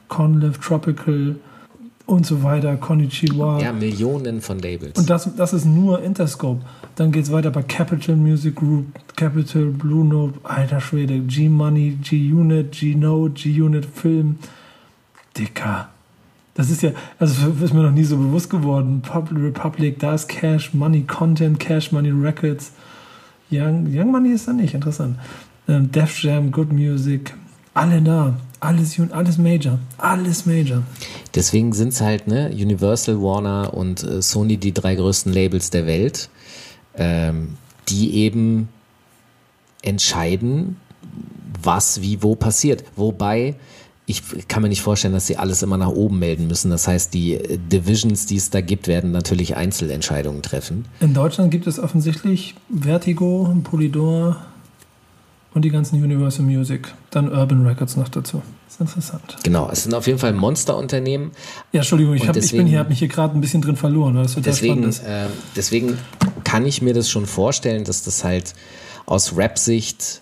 Conlive, 0.09 0.61
Tropical 0.61 1.37
und 2.05 2.27
so 2.27 2.43
weiter, 2.43 2.77
Konichiwa. 2.77 3.61
Ja, 3.61 3.73
Millionen 3.73 4.41
von 4.43 4.59
Labels. 4.59 4.99
Und 4.99 5.09
das, 5.09 5.29
das 5.37 5.53
ist 5.55 5.65
nur 5.65 6.03
Interscope. 6.03 6.61
Dann 6.99 7.13
geht 7.13 7.27
es 7.27 7.31
weiter 7.31 7.53
bei 7.53 7.63
Capital 7.63 8.17
Music 8.17 8.57
Group, 8.57 8.87
Capital, 9.15 9.67
Blue 9.67 10.05
Note, 10.05 10.41
alter 10.43 10.81
Schwede, 10.81 11.21
G-Money, 11.21 11.97
G-Unit, 12.03 12.73
G-Note, 12.73 13.35
G-Unit 13.35 13.87
Film. 13.87 14.41
Dicker. 15.37 15.91
Das 16.55 16.71
ist 16.71 16.83
ja, 16.83 16.91
also 17.21 17.53
ist 17.63 17.73
mir 17.73 17.85
noch 17.85 17.93
nie 17.93 18.03
so 18.03 18.17
bewusst 18.17 18.51
geworden. 18.51 19.01
Public 19.01 19.45
Republic, 19.45 20.01
da 20.01 20.15
ist 20.15 20.27
Cash 20.27 20.75
Money 20.75 21.03
Content, 21.03 21.61
Cash 21.61 21.93
Money 21.93 22.11
Records. 22.11 22.73
Young, 23.49 23.87
Young 23.95 24.11
Money 24.11 24.33
ist 24.33 24.49
da 24.49 24.53
nicht, 24.53 24.75
interessant. 24.75 25.21
Ähm, 25.69 25.93
Def 25.93 26.21
Jam, 26.21 26.51
Good 26.51 26.73
Music, 26.73 27.33
alle 27.75 28.03
da. 28.03 28.35
Alles, 28.59 29.01
alles 29.13 29.39
Major. 29.39 29.79
Alles 29.99 30.47
Major. 30.47 30.83
Deswegen 31.33 31.73
sind 31.73 31.91
es 31.91 32.01
halt, 32.01 32.27
ne, 32.27 32.51
Universal, 32.53 33.23
Warner 33.23 33.73
und 33.73 34.03
äh, 34.03 34.21
Sony 34.21 34.57
die 34.57 34.75
drei 34.75 34.97
größten 34.97 35.33
Labels 35.33 35.71
der 35.71 35.87
Welt, 35.87 36.29
ähm, 36.99 37.57
die 37.89 38.15
eben 38.15 38.69
entscheiden, 39.83 40.77
was 41.63 42.03
wie 42.03 42.23
wo 42.23 42.35
passiert. 42.35 42.85
Wobei 42.97 43.55
ich 44.09 44.23
kann 44.49 44.63
mir 44.63 44.71
nicht 44.71 44.81
vorstellen, 44.81 45.13
dass 45.13 45.27
sie 45.27 45.37
alles 45.37 45.63
immer 45.63 45.77
nach 45.77 45.91
oben 45.91 46.19
melden 46.19 46.47
müssen. 46.47 46.71
Das 46.71 46.89
heißt, 46.89 47.13
die 47.13 47.35
äh, 47.35 47.59
Divisions, 47.59 48.25
die 48.25 48.37
es 48.37 48.49
da 48.49 48.63
gibt, 48.63 48.89
werden 48.89 49.13
natürlich 49.13 49.55
Einzelentscheidungen 49.55 50.41
treffen. 50.41 50.87
In 51.01 51.13
Deutschland 51.13 51.51
gibt 51.51 51.67
es 51.67 51.79
offensichtlich 51.79 52.55
Vertigo, 52.75 53.55
Polydor 53.65 54.39
und 55.53 55.63
die 55.63 55.71
ganzen 55.71 56.03
Universal 56.03 56.47
Music. 56.47 56.95
Dann 57.11 57.31
Urban 57.31 57.67
Records 57.67 57.97
noch 57.97 58.09
dazu. 58.09 58.43
Ist 58.79 58.81
interessant. 58.81 59.37
Genau, 59.43 59.69
es 59.73 59.83
sind 59.83 59.95
auf 59.95 60.07
jeden 60.07 60.19
Fall 60.19 60.33
Monsterunternehmen. 60.33 61.33
Ja, 61.73 61.81
Entschuldigung, 61.81 62.15
ich, 62.15 62.23
hab, 62.23 62.29
ich 62.29 62.33
bin 62.35 62.43
deswegen- 62.43 62.67
hier, 62.69 62.79
habe 62.79 62.89
mich 62.91 62.99
hier 63.01 63.09
gerade 63.09 63.35
ein 63.37 63.41
bisschen 63.41 63.61
drin 63.61 63.77
verloren, 63.77 64.15
weil 64.15 64.23
das 64.23 64.35
total 64.35 64.53
Deswegen, 64.53 64.93
spannend 64.93 64.95
ist. 64.95 65.05
äh, 65.05 65.27
deswegen 65.57 65.99
kann 66.45 66.65
ich 66.67 66.81
mir 66.83 66.95
das 66.95 67.11
schon 67.11 67.27
vorstellen, 67.27 67.85
dass 67.85 68.03
das 68.05 68.23
halt 68.25 68.55
aus 69.07 69.37
Rap-Sicht 69.37 70.21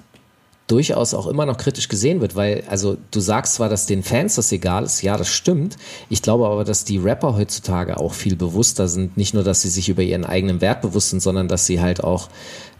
durchaus 0.68 1.14
auch 1.14 1.28
immer 1.28 1.46
noch 1.46 1.58
kritisch 1.58 1.86
gesehen 1.88 2.20
wird, 2.20 2.34
weil, 2.34 2.64
also 2.68 2.96
du 3.12 3.20
sagst 3.20 3.54
zwar, 3.54 3.68
dass 3.68 3.86
den 3.86 4.02
Fans 4.02 4.34
das 4.34 4.50
egal 4.50 4.84
ist, 4.84 5.00
ja, 5.02 5.16
das 5.16 5.28
stimmt. 5.28 5.76
Ich 6.08 6.22
glaube 6.22 6.46
aber, 6.46 6.64
dass 6.64 6.84
die 6.84 6.98
Rapper 6.98 7.36
heutzutage 7.36 7.98
auch 7.98 8.14
viel 8.14 8.34
bewusster 8.34 8.88
sind. 8.88 9.16
Nicht 9.16 9.32
nur, 9.32 9.44
dass 9.44 9.62
sie 9.62 9.68
sich 9.68 9.88
über 9.88 10.02
ihren 10.02 10.24
eigenen 10.24 10.60
Wert 10.60 10.80
bewusst 10.82 11.10
sind, 11.10 11.20
sondern 11.20 11.46
dass 11.46 11.66
sie 11.66 11.80
halt 11.80 12.02
auch, 12.02 12.28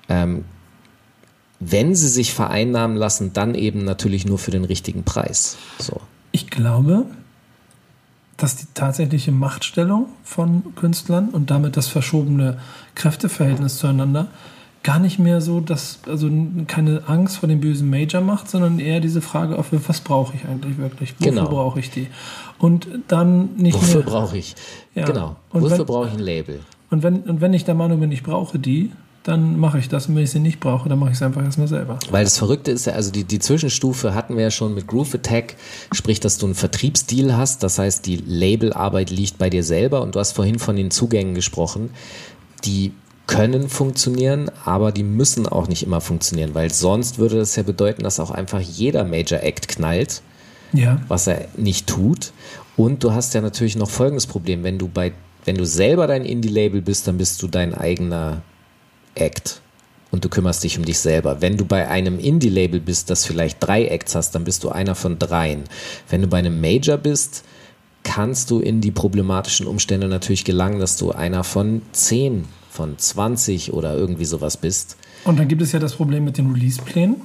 ähm, 0.09 0.45
wenn 1.61 1.95
sie 1.95 2.09
sich 2.09 2.35
vereinnahmen 2.35 2.97
lassen, 2.97 3.33
dann 3.33 3.55
eben 3.55 3.85
natürlich 3.85 4.27
nur 4.27 4.39
für 4.39 4.51
den 4.51 4.65
richtigen 4.65 5.05
Preis. 5.05 5.57
So. 5.79 6.01
Ich 6.33 6.51
glaube, 6.51 7.05
dass 8.37 8.57
die 8.57 8.67
tatsächliche 8.75 9.33
Machtstellung 9.33 10.07
von 10.23 10.75
Künstlern 10.75 11.31
und 11.31 11.51
damit 11.51 11.77
das 11.77 11.89
verschobene 11.89 12.59
Kräfteverhältnis 12.95 13.79
zueinander 13.79 14.29
gar 14.83 15.01
nicht 15.01 15.19
mehr 15.19 15.41
so, 15.41 15.61
dass 15.61 15.99
also 16.07 16.31
keine 16.69 17.03
Angst 17.09 17.39
vor 17.39 17.49
dem 17.49 17.61
bösen 17.61 17.91
Major 17.91 18.21
macht, 18.21 18.49
sondern 18.49 18.79
eher 18.79 19.01
diese 19.01 19.21
Frage 19.21 19.59
auf, 19.59 19.67
was 19.73 20.01
brauche 20.01 20.37
ich 20.37 20.45
eigentlich 20.45 20.79
wirklich? 20.79 21.15
Wofür 21.19 21.33
Genau. 21.33 21.49
brauche 21.49 21.81
ich 21.81 21.91
die? 21.91 22.07
Und 22.59 22.87
dann 23.09 23.57
nicht 23.57 23.75
Wofür 23.75 24.03
brauche 24.03 24.39
ich? 24.39 24.55
Ja. 24.95 25.05
Genau. 25.05 25.37
Und 25.51 25.63
Wofür 25.63 25.85
brauche 25.85 26.07
ich 26.07 26.15
ein 26.15 26.21
Label? 26.21 26.61
Und 26.91 27.03
wenn, 27.03 27.23
und 27.23 27.41
wenn 27.41 27.53
ich 27.53 27.65
der 27.65 27.75
Meinung 27.75 27.99
bin, 27.99 28.13
ich 28.13 28.23
brauche 28.23 28.61
die, 28.61 28.93
dann 29.27 29.59
mache 29.59 29.79
ich 29.79 29.89
das. 29.89 30.07
Und 30.07 30.15
wenn 30.15 30.23
ich 30.23 30.31
sie 30.31 30.39
nicht 30.39 30.61
brauche, 30.61 30.89
dann 30.89 30.99
mache 31.01 31.11
ich 31.11 31.17
es 31.17 31.23
einfach 31.23 31.43
erstmal 31.43 31.67
selber. 31.67 31.99
Weil 32.11 32.25
das 32.25 32.39
Verrückte 32.39 32.71
ist 32.71 32.87
ja, 32.87 32.93
also 32.93 33.11
die, 33.11 33.25
die 33.25 33.41
Zwischenstufe 33.41 34.15
hatten 34.15 34.37
wir 34.37 34.45
ja 34.45 34.51
schon 34.53 34.75
mit 34.75 34.87
Groove 34.87 35.15
Attack, 35.15 35.57
sprich, 35.93 36.21
dass 36.21 36.39
du 36.39 36.47
einen 36.47 36.55
Vertriebsdeal 36.55 37.37
hast, 37.37 37.63
das 37.63 37.79
heißt, 37.79 38.07
die 38.07 38.17
Labelarbeit 38.17 39.11
liegt 39.11 39.39
bei 39.39 39.51
dir 39.51 39.65
selber 39.65 40.03
und 40.03 40.15
du 40.15 40.21
hast 40.21 40.33
vorhin 40.33 40.59
von 40.61 40.77
den 40.77 40.91
Zugängen 40.93 41.35
gesprochen, 41.35 41.91
die 42.65 42.93
können 43.27 43.69
funktionieren, 43.69 44.49
aber 44.65 44.93
die 44.93 45.03
müssen 45.03 45.49
auch 45.49 45.67
nicht 45.67 45.83
immer 45.83 46.01
funktionieren, 46.01 46.55
weil 46.55 46.73
sonst 46.73 47.19
würde 47.19 47.37
das 47.39 47.57
ja 47.57 47.65
bedeuten, 47.65 48.05
dass 48.05 48.21
auch 48.21 48.31
einfach 48.31 48.61
jeder 48.61 49.03
Major 49.05 49.43
Act 49.43 49.67
knallt, 49.67 50.23
Ja. 50.73 51.01
was 51.09 51.27
er 51.27 51.49
nicht 51.57 51.89
tut. 51.89 52.33
Und 52.77 53.03
du 53.03 53.13
hast 53.13 53.35
ja 53.35 53.41
natürlich 53.41 53.75
noch 53.75 53.91
folgendes 53.91 54.29
Problem, 54.29 54.63
wenn 54.63 54.79
du 54.79 54.87
bei, 54.87 55.13
wenn 55.45 55.57
du 55.57 55.67
selber 55.67 56.07
dein 56.07 56.25
Indie-Label 56.25 56.83
bist, 56.83 57.09
dann 57.09 57.19
bist 57.19 57.43
du 57.43 57.49
dein 57.49 57.75
eigener 57.75 58.43
Act 59.17 59.61
und 60.11 60.25
du 60.25 60.29
kümmerst 60.29 60.65
dich 60.65 60.79
um 60.79 60.85
dich 60.85 60.99
selber. 60.99 61.41
Wenn 61.41 61.57
du 61.57 61.65
bei 61.65 61.89
einem 61.89 62.19
Indie-Label 62.19 62.81
bist, 62.81 63.11
das 63.11 63.25
vielleicht 63.25 63.59
drei 63.61 63.87
Acts 63.87 64.15
hast, 64.15 64.35
dann 64.35 64.45
bist 64.45 64.65
du 64.65 64.71
einer 64.71 64.95
von 64.95 65.19
dreien. 65.19 65.65
Wenn 66.09 66.23
du 66.23 66.29
bei 66.29 66.39
einem 66.39 66.61
Major 66.61 66.97
bist, 66.97 67.45
kannst 68.03 68.51
du 68.51 68.61
in 68.61 68.81
die 68.81 68.93
problematischen 68.93 69.67
Umstände 69.67 70.09
natürlich 70.09 70.45
gelangen, 70.45 70.79
dass 70.79 70.97
du 70.97 71.11
einer 71.13 71.45
von 71.45 71.83
zehn, 71.93 72.45
von 72.71 72.97
20 72.97 73.73
oder 73.73 73.95
irgendwie 73.95 74.25
sowas 74.25 74.57
bist. 74.57 74.97
Und 75.25 75.39
dann 75.39 75.49
gibt 75.49 75.63
es 75.63 75.73
ja 75.73 75.81
das 75.81 75.95
Problem 75.95 76.25
mit 76.25 76.39
den 76.39 76.53
Release-Plänen. 76.53 77.17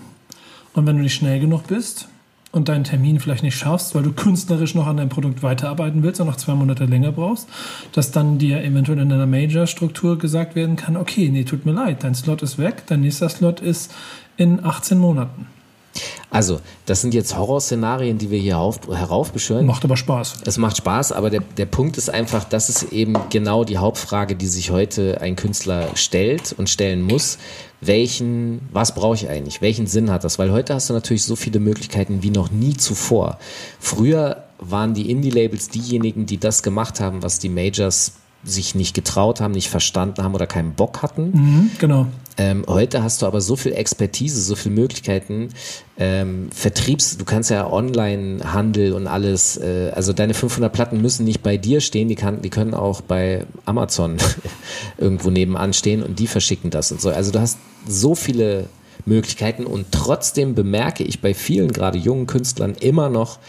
Und 0.74 0.86
wenn 0.88 0.98
du 0.98 1.04
nicht 1.04 1.14
schnell 1.14 1.39
genug 1.39 1.68
bist 1.68 2.08
und 2.52 2.68
deinen 2.68 2.84
Termin 2.84 3.20
vielleicht 3.20 3.43
nicht 3.43 3.58
schaffst, 3.58 3.95
weil 3.95 4.04
du 4.04 4.12
künstlerisch 4.12 4.76
noch 4.76 4.88
an 4.88 4.97
deinem 4.97 5.10
Produkt 5.10 5.41
weiterarbeiten 5.41 6.04
willst 6.04 6.20
und 6.20 6.28
noch 6.28 6.36
zwei 6.36 6.54
Monate 6.54 6.86
länger 6.86 7.12
brauchst, 7.12 7.47
dass 7.93 8.12
dann 8.12 8.38
dir 8.38 8.64
eventuell 8.64 8.99
in 8.99 9.12
einer 9.12 9.26
Major-Struktur 9.26 10.18
gesagt 10.18 10.56
werden 10.56 10.76
kann, 10.76 10.97
okay, 10.97 11.30
nee, 11.30 11.43
tut 11.43 11.66
mir 11.66 11.72
leid, 11.72 12.04
dein 12.04 12.16
Slot 12.16 12.41
ist 12.41 12.58
weg, 12.58 12.84
dein 12.88 13.02
nächster 13.02 13.30
Slot 13.30 13.62
ist 13.62 13.91
in 14.38 14.64
18 14.64 14.97
Monaten. 14.97 15.47
Also, 16.30 16.62
das 16.86 17.02
sind 17.02 17.14
jetzt 17.14 17.38
Horrorszenarien, 17.38 18.18
die 18.18 18.32
wir 18.32 18.39
hier 18.39 18.58
auf, 18.58 18.80
heraufbeschwören. 18.88 19.66
Macht 19.66 19.84
aber 19.84 19.97
Spaß. 19.97 20.38
Es 20.45 20.58
macht 20.58 20.78
Spaß, 20.78 21.12
aber 21.12 21.30
der, 21.30 21.41
der 21.41 21.66
Punkt 21.66 21.97
ist 21.97 22.10
einfach, 22.10 22.45
das 22.45 22.70
ist 22.70 22.93
eben 22.93 23.16
genau 23.30 23.66
die 23.66 23.78
Hauptfrage, 23.78 24.38
die 24.38 24.47
sich 24.47 24.72
heute 24.72 25.20
ein 25.20 25.36
Künstler 25.36 25.89
stellt 25.95 26.56
und 26.58 26.70
stellen 26.70 27.02
muss. 27.02 27.38
Welchen, 27.82 28.61
was 28.71 28.93
brauche 28.93 29.15
ich 29.15 29.27
eigentlich? 29.27 29.61
Welchen 29.61 29.88
Sinn 29.88 30.11
hat 30.11 30.23
das? 30.23 30.38
Weil 30.38 30.51
heute 30.51 30.75
hast 30.75 30.89
du 30.89 30.93
natürlich 30.93 31.23
so 31.23 31.36
viele 31.36 31.59
Möglichkeiten 31.59 32.21
wie 32.21 32.29
noch 32.29 32.51
nie 32.51 32.77
zuvor. 32.77 33.39
Früher 33.79 34.43
waren 34.59 34.93
die 34.93 35.09
Indie-Labels 35.09 35.69
diejenigen, 35.69 36.27
die 36.27 36.38
das 36.38 36.61
gemacht 36.61 36.99
haben, 36.99 37.23
was 37.23 37.39
die 37.39 37.49
Majors 37.49 38.13
sich 38.43 38.75
nicht 38.75 38.93
getraut 38.93 39.41
haben, 39.41 39.51
nicht 39.51 39.69
verstanden 39.69 40.23
haben 40.23 40.36
oder 40.36 40.47
keinen 40.47 40.73
Bock 40.73 41.01
hatten. 41.01 41.32
Mhm, 41.32 41.71
genau. 41.79 42.07
Ähm, 42.38 42.63
heute 42.67 43.03
hast 43.03 43.21
du 43.21 43.25
aber 43.25 43.41
so 43.41 43.55
viel 43.55 43.73
Expertise, 43.73 44.41
so 44.41 44.55
viele 44.55 44.75
Möglichkeiten, 44.75 45.49
ähm, 45.97 46.49
Vertriebs, 46.51 47.17
du 47.17 47.25
kannst 47.25 47.49
ja 47.49 47.69
Online-Handel 47.69 48.93
und 48.93 49.07
alles, 49.07 49.57
äh, 49.57 49.91
also 49.93 50.13
deine 50.13 50.34
500 50.34 50.71
Platten 50.71 51.01
müssen 51.01 51.25
nicht 51.25 51.43
bei 51.43 51.57
dir 51.57 51.82
stehen, 51.82 52.07
die, 52.07 52.15
kann, 52.15 52.41
die 52.41 52.49
können 52.49 52.73
auch 52.73 53.01
bei 53.01 53.45
Amazon 53.65 54.17
irgendwo 54.97 55.29
nebenan 55.29 55.73
stehen 55.73 56.03
und 56.03 56.19
die 56.19 56.27
verschicken 56.27 56.71
das 56.71 56.91
und 56.91 57.01
so. 57.01 57.09
Also 57.09 57.32
du 57.32 57.39
hast 57.39 57.57
so 57.88 58.15
viele 58.15 58.67
Möglichkeiten 59.05 59.65
und 59.65 59.88
trotzdem 59.91 60.55
bemerke 60.55 61.03
ich 61.03 61.21
bei 61.21 61.34
vielen, 61.34 61.73
gerade 61.73 61.97
jungen 61.97 62.27
Künstlern, 62.27 62.75
immer 62.79 63.09
noch, 63.09 63.39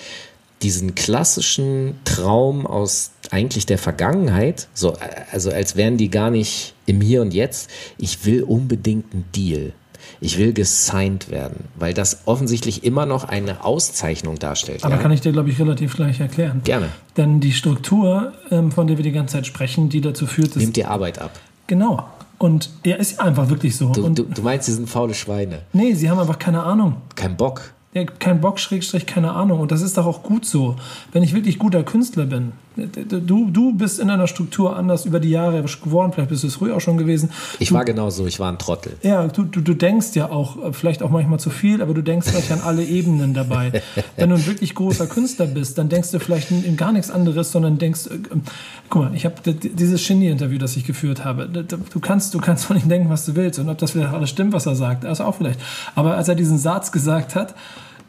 diesen 0.62 0.94
klassischen 0.94 1.98
Traum 2.04 2.66
aus 2.66 3.10
eigentlich 3.30 3.66
der 3.66 3.78
Vergangenheit, 3.78 4.68
so, 4.74 4.94
also 5.32 5.50
als 5.50 5.76
wären 5.76 5.96
die 5.96 6.10
gar 6.10 6.30
nicht 6.30 6.74
im 6.86 7.00
Hier 7.00 7.22
und 7.22 7.34
Jetzt, 7.34 7.70
ich 7.98 8.24
will 8.24 8.42
unbedingt 8.42 9.12
einen 9.12 9.24
Deal. 9.34 9.72
Ich 10.20 10.38
will 10.38 10.52
gesigned 10.52 11.30
werden, 11.30 11.64
weil 11.76 11.94
das 11.94 12.22
offensichtlich 12.26 12.84
immer 12.84 13.06
noch 13.06 13.24
eine 13.24 13.64
Auszeichnung 13.64 14.38
darstellt. 14.38 14.84
Aber 14.84 14.96
ja? 14.96 15.00
kann 15.00 15.12
ich 15.12 15.20
dir, 15.20 15.32
glaube 15.32 15.50
ich, 15.50 15.58
relativ 15.58 15.96
gleich 15.96 16.20
erklären. 16.20 16.60
Gerne. 16.64 16.88
Denn 17.16 17.40
die 17.40 17.52
Struktur, 17.52 18.32
ähm, 18.50 18.72
von 18.72 18.86
der 18.86 18.96
wir 18.96 19.04
die 19.04 19.12
ganze 19.12 19.34
Zeit 19.34 19.46
sprechen, 19.46 19.88
die 19.88 20.00
dazu 20.00 20.26
führt, 20.26 20.54
dass. 20.54 20.62
Nimmt 20.62 20.76
dir 20.76 20.90
Arbeit 20.90 21.18
ab. 21.18 21.38
Genau. 21.66 22.04
Und 22.38 22.70
er 22.82 22.98
ist 22.98 23.20
einfach 23.20 23.48
wirklich 23.48 23.76
so. 23.76 23.92
Du, 23.92 24.04
und 24.04 24.18
du, 24.18 24.24
du 24.24 24.42
meinst, 24.42 24.66
sie 24.66 24.72
sind 24.72 24.88
faule 24.88 25.14
Schweine. 25.14 25.62
nee, 25.72 25.94
sie 25.94 26.10
haben 26.10 26.18
einfach 26.18 26.38
keine 26.38 26.62
Ahnung. 26.62 26.96
Kein 27.14 27.36
Bock. 27.36 27.72
Ja, 27.94 28.04
kein 28.04 28.40
Bock, 28.40 28.58
Schrägstrich, 28.58 29.06
keine 29.06 29.32
Ahnung. 29.32 29.60
Und 29.60 29.70
das 29.70 29.82
ist 29.82 29.98
doch 29.98 30.06
auch 30.06 30.22
gut 30.22 30.46
so. 30.46 30.76
Wenn 31.12 31.22
ich 31.22 31.34
wirklich 31.34 31.58
guter 31.58 31.82
Künstler 31.82 32.24
bin, 32.24 32.52
du, 32.76 33.50
du 33.50 33.72
bist 33.74 34.00
in 34.00 34.10
einer 34.10 34.26
Struktur 34.26 34.76
anders 34.76 35.04
über 35.04 35.20
die 35.20 35.30
Jahre 35.30 35.62
geworden, 35.62 36.12
vielleicht 36.12 36.30
bist 36.30 36.42
du 36.42 36.46
es 36.46 36.54
früher 36.54 36.76
auch 36.76 36.80
schon 36.80 36.96
gewesen. 36.96 37.30
Ich 37.58 37.68
du, 37.68 37.74
war 37.74 37.84
genau 37.84 38.10
so, 38.10 38.26
ich 38.26 38.40
war 38.40 38.50
ein 38.50 38.58
Trottel. 38.58 38.96
Ja, 39.02 39.26
du, 39.28 39.44
du, 39.44 39.60
du 39.60 39.74
denkst 39.74 40.14
ja 40.14 40.30
auch, 40.30 40.62
äh, 40.62 40.72
vielleicht 40.72 41.02
auch 41.02 41.10
manchmal 41.10 41.40
zu 41.40 41.50
viel, 41.50 41.82
aber 41.82 41.94
du 41.94 42.02
denkst 42.02 42.28
vielleicht 42.30 42.52
an 42.52 42.60
alle 42.62 42.84
Ebenen 42.84 43.34
dabei. 43.34 43.82
Wenn 44.16 44.30
du 44.30 44.36
ein 44.36 44.46
wirklich 44.46 44.74
großer 44.74 45.06
Künstler 45.06 45.46
bist, 45.46 45.78
dann 45.78 45.88
denkst 45.88 46.10
du 46.10 46.18
vielleicht 46.18 46.50
in 46.50 46.76
gar 46.76 46.92
nichts 46.92 47.10
anderes, 47.10 47.52
sondern 47.52 47.78
denkst, 47.78 48.06
äh, 48.06 48.14
äh, 48.14 48.40
guck 48.88 49.02
mal, 49.02 49.14
ich 49.14 49.24
habe 49.24 49.34
dieses 49.44 50.06
Genie-Interview, 50.06 50.58
das 50.58 50.76
ich 50.76 50.84
geführt 50.84 51.24
habe. 51.24 51.48
Du 51.48 52.00
kannst, 52.00 52.34
du 52.34 52.38
kannst 52.38 52.64
von 52.64 52.76
ihm 52.76 52.88
denken, 52.88 53.10
was 53.10 53.26
du 53.26 53.36
willst 53.36 53.58
und 53.58 53.68
ob 53.68 53.78
das 53.78 53.92
vielleicht 53.92 54.12
alles 54.12 54.30
stimmt, 54.30 54.52
was 54.52 54.66
er 54.66 54.76
sagt, 54.76 55.04
also 55.04 55.24
auch 55.24 55.36
vielleicht. 55.36 55.60
Aber 55.94 56.16
als 56.16 56.28
er 56.28 56.34
diesen 56.34 56.58
Satz 56.58 56.92
gesagt 56.92 57.34
hat, 57.34 57.54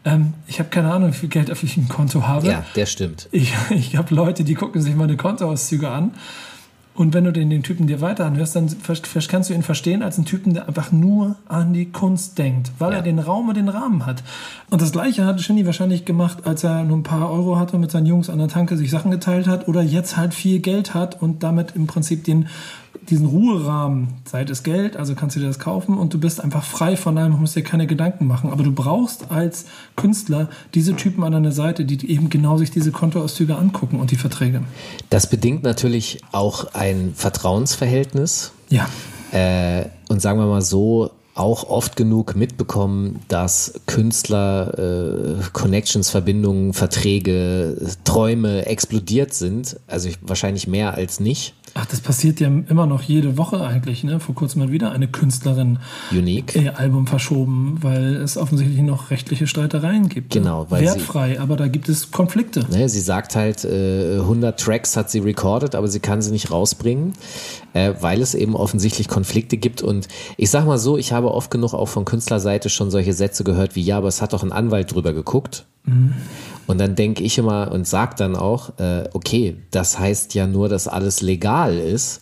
ähm, 0.05 0.33
ich 0.47 0.59
habe 0.59 0.69
keine 0.69 0.91
Ahnung, 0.91 1.09
wie 1.09 1.17
viel 1.17 1.29
Geld 1.29 1.51
auf 1.51 1.63
welchem 1.63 1.87
Konto 1.87 2.27
habe. 2.27 2.47
Ja, 2.47 2.65
der 2.75 2.85
stimmt. 2.85 3.29
Ich, 3.31 3.53
ich 3.69 3.95
habe 3.97 4.13
Leute, 4.13 4.43
die 4.43 4.53
gucken 4.55 4.81
sich 4.81 4.95
meine 4.95 5.17
Kontoauszüge 5.17 5.89
an. 5.89 6.11
Und 6.95 7.15
wenn 7.15 7.23
du 7.23 7.31
den, 7.33 7.49
den 7.49 7.63
Typen 7.63 7.87
dir 7.87 8.01
weiter 8.01 8.23
anhörst, 8.25 8.55
dann 8.55 8.67
kannst 9.27 9.49
du 9.49 9.53
ihn 9.55 9.63
verstehen 9.63 10.03
als 10.03 10.17
einen 10.17 10.25
Typen, 10.25 10.53
der 10.53 10.67
einfach 10.67 10.91
nur 10.91 11.37
an 11.47 11.73
die 11.73 11.85
Kunst 11.91 12.37
denkt, 12.37 12.71
weil 12.77 12.91
Ja. 12.91 12.97
er 12.97 13.01
den 13.01 13.17
Raum 13.17 13.49
und 13.49 13.57
den 13.57 13.67
Rahmen 13.67 14.05
hat. 14.05 14.21
Und 14.69 14.79
das 14.79 14.91
Gleiche 14.91 15.25
hat 15.25 15.41
Shinny 15.41 15.65
wahrscheinlich 15.65 16.05
gemacht, 16.05 16.45
als 16.45 16.63
er 16.63 16.83
nur 16.83 16.97
ein 16.97 17.01
paar 17.01 17.31
Euro 17.31 17.57
hatte 17.57 17.73
und 17.77 17.81
mit 17.81 17.89
seinen 17.89 18.05
Jungs 18.05 18.29
an 18.29 18.37
der 18.37 18.47
Tanke 18.47 18.77
sich 18.77 18.91
Sachen 18.91 19.09
geteilt 19.09 19.47
hat 19.47 19.67
oder 19.67 19.81
jetzt 19.81 20.17
halt 20.17 20.35
viel 20.35 20.59
Geld 20.59 20.93
hat 20.93 21.19
und 21.19 21.41
damit 21.41 21.75
im 21.75 21.87
Prinzip 21.87 22.25
den, 22.25 22.47
diesen 23.09 23.27
Ruherahmen, 23.27 24.09
Zeit 24.25 24.49
ist 24.49 24.63
Geld, 24.63 24.97
also 24.97 25.15
kannst 25.15 25.35
du 25.35 25.39
dir 25.39 25.47
das 25.47 25.59
kaufen 25.59 25.97
und 25.97 26.13
du 26.13 26.19
bist 26.19 26.41
einfach 26.41 26.63
frei 26.63 26.95
von 26.95 27.17
allem, 27.17 27.39
musst 27.39 27.55
dir 27.55 27.63
keine 27.63 27.87
Gedanken 27.87 28.27
machen. 28.27 28.51
Aber 28.51 28.63
du 28.63 28.71
brauchst 28.71 29.31
als 29.31 29.65
Künstler 29.95 30.49
diese 30.73 30.95
Typen 30.95 31.23
an 31.23 31.33
deiner 31.33 31.51
Seite, 31.51 31.85
die 31.85 32.09
eben 32.09 32.29
genau 32.29 32.57
sich 32.57 32.71
diese 32.71 32.91
Kontoauszüge 32.91 33.57
angucken 33.57 33.99
und 33.99 34.11
die 34.11 34.15
Verträge. 34.15 34.61
Das 35.09 35.29
bedingt 35.29 35.63
natürlich 35.63 36.21
auch 36.31 36.73
ein 36.73 37.13
Vertrauensverhältnis. 37.15 38.51
Ja. 38.69 38.87
Äh, 39.31 39.85
und 40.09 40.21
sagen 40.21 40.39
wir 40.39 40.45
mal 40.45 40.61
so, 40.61 41.11
auch 41.35 41.67
oft 41.67 41.95
genug 41.95 42.35
mitbekommen, 42.35 43.19
dass 43.27 43.73
Künstler, 43.87 44.77
äh, 44.77 45.43
Connections, 45.51 46.09
Verbindungen, 46.09 46.73
Verträge, 46.73 47.75
Träume 48.03 48.65
explodiert 48.67 49.33
sind. 49.33 49.77
Also 49.87 50.09
ich, 50.09 50.19
wahrscheinlich 50.21 50.67
mehr 50.67 50.93
als 50.93 51.19
nicht. 51.19 51.55
Ach, 51.75 51.87
das 51.87 52.01
passiert 52.01 52.39
ja 52.39 52.47
immer 52.47 52.85
noch 52.85 53.01
jede 53.01 53.35
Woche 53.37 53.65
eigentlich. 53.65 54.03
Ne? 54.03 54.19
Vor 54.19 54.35
kurzem 54.35 54.59
mal 54.61 54.71
wieder 54.71 54.91
eine 54.91 55.07
Künstlerin 55.07 55.79
Unique. 56.11 56.55
ihr 56.55 56.77
Album 56.77 57.07
verschoben, 57.07 57.79
weil 57.81 58.15
es 58.17 58.37
offensichtlich 58.37 58.79
noch 58.81 59.09
rechtliche 59.09 59.47
Streitereien 59.47 60.07
gibt. 60.07 60.33
Genau, 60.33 60.67
weil 60.69 60.83
Wertfrei, 60.83 61.39
aber 61.39 61.57
da 61.57 61.67
gibt 61.67 61.89
es 61.89 62.11
Konflikte. 62.11 62.63
Ne, 62.69 62.87
sie 62.89 62.99
sagt 62.99 63.35
halt, 63.35 63.65
äh, 63.65 64.19
100 64.19 64.59
Tracks 64.59 64.95
hat 64.95 65.09
sie 65.09 65.19
recorded, 65.19 65.73
aber 65.73 65.87
sie 65.87 65.99
kann 65.99 66.21
sie 66.21 66.29
nicht 66.29 66.51
rausbringen, 66.51 67.13
äh, 67.73 67.93
weil 67.99 68.21
es 68.21 68.35
eben 68.35 68.55
offensichtlich 68.55 69.07
Konflikte 69.07 69.57
gibt. 69.57 69.81
Und 69.81 70.07
ich 70.37 70.51
sag 70.51 70.67
mal 70.67 70.77
so, 70.77 70.97
ich 70.97 71.11
habe 71.11 71.31
oft 71.31 71.49
genug 71.49 71.73
auch 71.73 71.87
von 71.87 72.05
Künstlerseite 72.05 72.69
schon 72.69 72.91
solche 72.91 73.13
Sätze 73.13 73.43
gehört 73.43 73.75
wie, 73.75 73.81
ja, 73.81 73.97
aber 73.97 74.09
es 74.09 74.21
hat 74.21 74.33
doch 74.33 74.43
ein 74.43 74.51
Anwalt 74.51 74.93
drüber 74.93 75.13
geguckt. 75.13 75.65
Und 76.67 76.79
dann 76.79 76.95
denke 76.95 77.23
ich 77.23 77.37
immer 77.37 77.71
und 77.71 77.87
sag 77.87 78.17
dann 78.17 78.35
auch, 78.35 78.77
äh, 78.79 79.09
okay, 79.13 79.57
das 79.71 79.99
heißt 79.99 80.33
ja 80.33 80.47
nur, 80.47 80.69
dass 80.69 80.87
alles 80.87 81.21
legal 81.21 81.77
ist. 81.77 82.21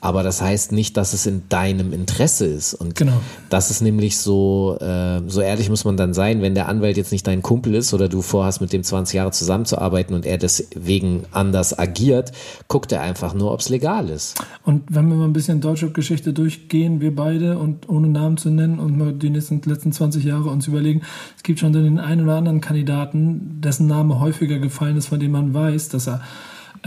Aber 0.00 0.22
das 0.22 0.40
heißt 0.40 0.72
nicht, 0.72 0.96
dass 0.96 1.12
es 1.12 1.26
in 1.26 1.42
deinem 1.48 1.92
Interesse 1.92 2.46
ist. 2.46 2.74
Und 2.74 2.94
Genau. 2.94 3.20
das 3.50 3.70
ist 3.70 3.80
nämlich 3.80 4.18
so, 4.18 4.76
äh, 4.80 5.20
so 5.26 5.40
ehrlich 5.40 5.68
muss 5.70 5.84
man 5.84 5.96
dann 5.96 6.14
sein, 6.14 6.40
wenn 6.42 6.54
der 6.54 6.68
Anwalt 6.68 6.96
jetzt 6.96 7.12
nicht 7.12 7.26
dein 7.26 7.42
Kumpel 7.42 7.74
ist 7.74 7.92
oder 7.94 8.08
du 8.08 8.22
vorhast, 8.22 8.60
mit 8.60 8.72
dem 8.72 8.82
20 8.82 9.16
Jahre 9.16 9.32
zusammenzuarbeiten 9.32 10.14
und 10.14 10.24
er 10.24 10.38
deswegen 10.38 11.24
anders 11.32 11.78
agiert, 11.78 12.32
guckt 12.68 12.92
er 12.92 13.02
einfach 13.02 13.34
nur, 13.34 13.52
ob 13.52 13.60
es 13.60 13.68
legal 13.68 14.08
ist. 14.08 14.40
Und 14.64 14.82
wenn 14.88 15.08
wir 15.08 15.16
mal 15.16 15.24
ein 15.24 15.32
bisschen 15.32 15.60
deutsche 15.60 15.90
Geschichte 15.90 16.32
durchgehen, 16.32 17.00
wir 17.00 17.14
beide 17.14 17.58
und 17.58 17.88
ohne 17.88 18.08
Namen 18.08 18.36
zu 18.36 18.50
nennen 18.50 18.78
und 18.78 18.96
mal 18.96 19.12
die 19.12 19.30
nächsten, 19.30 19.60
letzten 19.64 19.92
20 19.92 20.24
Jahre 20.24 20.50
uns 20.50 20.66
überlegen, 20.66 21.02
es 21.36 21.42
gibt 21.42 21.58
schon 21.58 21.72
den 21.72 21.98
einen 21.98 22.22
oder 22.22 22.36
anderen 22.36 22.60
Kandidaten, 22.60 23.60
dessen 23.60 23.86
Name 23.86 24.20
häufiger 24.20 24.58
gefallen 24.58 24.96
ist, 24.96 25.06
von 25.06 25.18
dem 25.20 25.32
man 25.32 25.54
weiß, 25.54 25.88
dass 25.88 26.06
er 26.06 26.20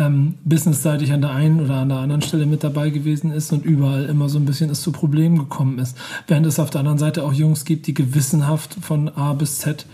ähm, 0.02 0.36
businessseitig 0.44 1.12
an 1.14 1.22
der 1.22 1.32
einen 1.32 1.62
oder 1.62 1.76
an 1.76 1.90
der 1.90 2.00
anderen 2.00 2.22
Stelle 2.22 2.46
mit 2.46 2.64
dabei 2.64 2.90
gewesen 2.90 3.32
ist 3.32 3.54
und 3.54 3.64
überall 3.66 4.06
immer 4.06 4.30
so 4.30 4.40
ein 4.40 4.46
bisschen 4.46 4.70
es 4.70 4.82
zu 4.82 4.92
Problemen 4.92 5.38
gekommen 5.38 5.80
ist. 5.80 5.96
Während 6.28 6.46
es 6.46 6.60
auf 6.60 6.70
der 6.70 6.80
anderen 6.80 6.98
Seite 6.98 7.24
auch 7.24 7.34
Jungs 7.34 7.66
gibt, 7.66 7.88
die 7.88 7.94
gewissenhaft 7.94 8.76
von 8.82 9.10
A 9.10 9.34
bis 9.34 9.60
Z 9.60 9.86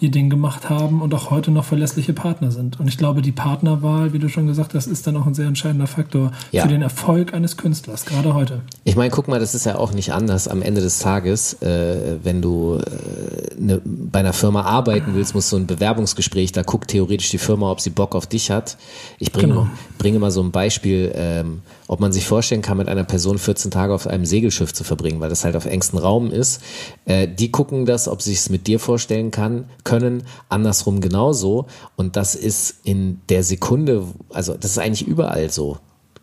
ihr 0.00 0.10
Ding 0.10 0.30
gemacht 0.30 0.68
haben 0.68 1.00
und 1.00 1.14
auch 1.14 1.30
heute 1.30 1.50
noch 1.50 1.64
verlässliche 1.64 2.12
Partner 2.12 2.50
sind. 2.50 2.80
Und 2.80 2.88
ich 2.88 2.98
glaube, 2.98 3.22
die 3.22 3.32
Partnerwahl, 3.32 4.12
wie 4.12 4.18
du 4.18 4.28
schon 4.28 4.46
gesagt 4.46 4.74
hast, 4.74 4.86
ist 4.86 5.06
dann 5.06 5.16
auch 5.16 5.26
ein 5.26 5.34
sehr 5.34 5.46
entscheidender 5.46 5.86
Faktor 5.86 6.32
Ja. 6.50 6.62
für 6.62 6.68
den 6.68 6.82
Erfolg 6.82 7.34
eines 7.34 7.56
Künstlers, 7.56 8.04
gerade 8.04 8.34
heute. 8.34 8.62
Ich 8.84 8.96
meine, 8.96 9.10
guck 9.10 9.28
mal, 9.28 9.38
das 9.38 9.54
ist 9.54 9.64
ja 9.66 9.76
auch 9.76 9.92
nicht 9.92 10.12
anders 10.12 10.48
am 10.48 10.62
Ende 10.62 10.80
des 10.80 10.98
Tages, 10.98 11.54
äh, 11.62 12.16
wenn 12.22 12.42
du 12.42 12.76
äh, 12.76 13.60
ne, 13.60 13.80
bei 13.84 14.20
einer 14.20 14.32
Firma 14.32 14.62
arbeiten 14.62 15.14
willst, 15.14 15.34
musst 15.34 15.52
du 15.52 15.56
ein 15.56 15.66
Bewerbungsgespräch, 15.66 16.52
da 16.52 16.62
guckt 16.62 16.90
theoretisch 16.90 17.30
die 17.30 17.38
Firma, 17.38 17.70
ob 17.70 17.80
sie 17.80 17.90
Bock 17.90 18.14
auf 18.14 18.26
dich 18.26 18.50
hat. 18.50 18.76
Ich 19.18 19.30
bringe 19.32 19.51
Genau. 19.52 19.68
bringe 19.98 20.18
mal 20.18 20.30
so 20.30 20.42
ein 20.42 20.50
Beispiel, 20.50 21.12
ähm, 21.14 21.62
ob 21.86 22.00
man 22.00 22.12
sich 22.12 22.26
vorstellen 22.26 22.62
kann, 22.62 22.78
mit 22.78 22.88
einer 22.88 23.04
Person 23.04 23.38
14 23.38 23.70
Tage 23.70 23.94
auf 23.94 24.06
einem 24.06 24.24
Segelschiff 24.24 24.72
zu 24.72 24.84
verbringen, 24.84 25.20
weil 25.20 25.28
das 25.28 25.44
halt 25.44 25.56
auf 25.56 25.66
engstem 25.66 25.98
Raum 25.98 26.30
ist. 26.30 26.62
Äh, 27.04 27.28
die 27.28 27.50
gucken 27.50 27.86
das, 27.86 28.08
ob 28.08 28.22
sie 28.22 28.32
es 28.32 28.50
mit 28.50 28.66
dir 28.66 28.78
vorstellen 28.78 29.30
kann, 29.30 29.66
können, 29.84 30.24
andersrum 30.48 31.00
genauso. 31.00 31.66
Und 31.96 32.16
das 32.16 32.34
ist 32.34 32.76
in 32.84 33.20
der 33.28 33.44
Sekunde, 33.44 34.04
also 34.32 34.54
das 34.54 34.72
ist 34.72 34.78
eigentlich 34.78 35.06
überall 35.06 35.50
so. 35.50 35.78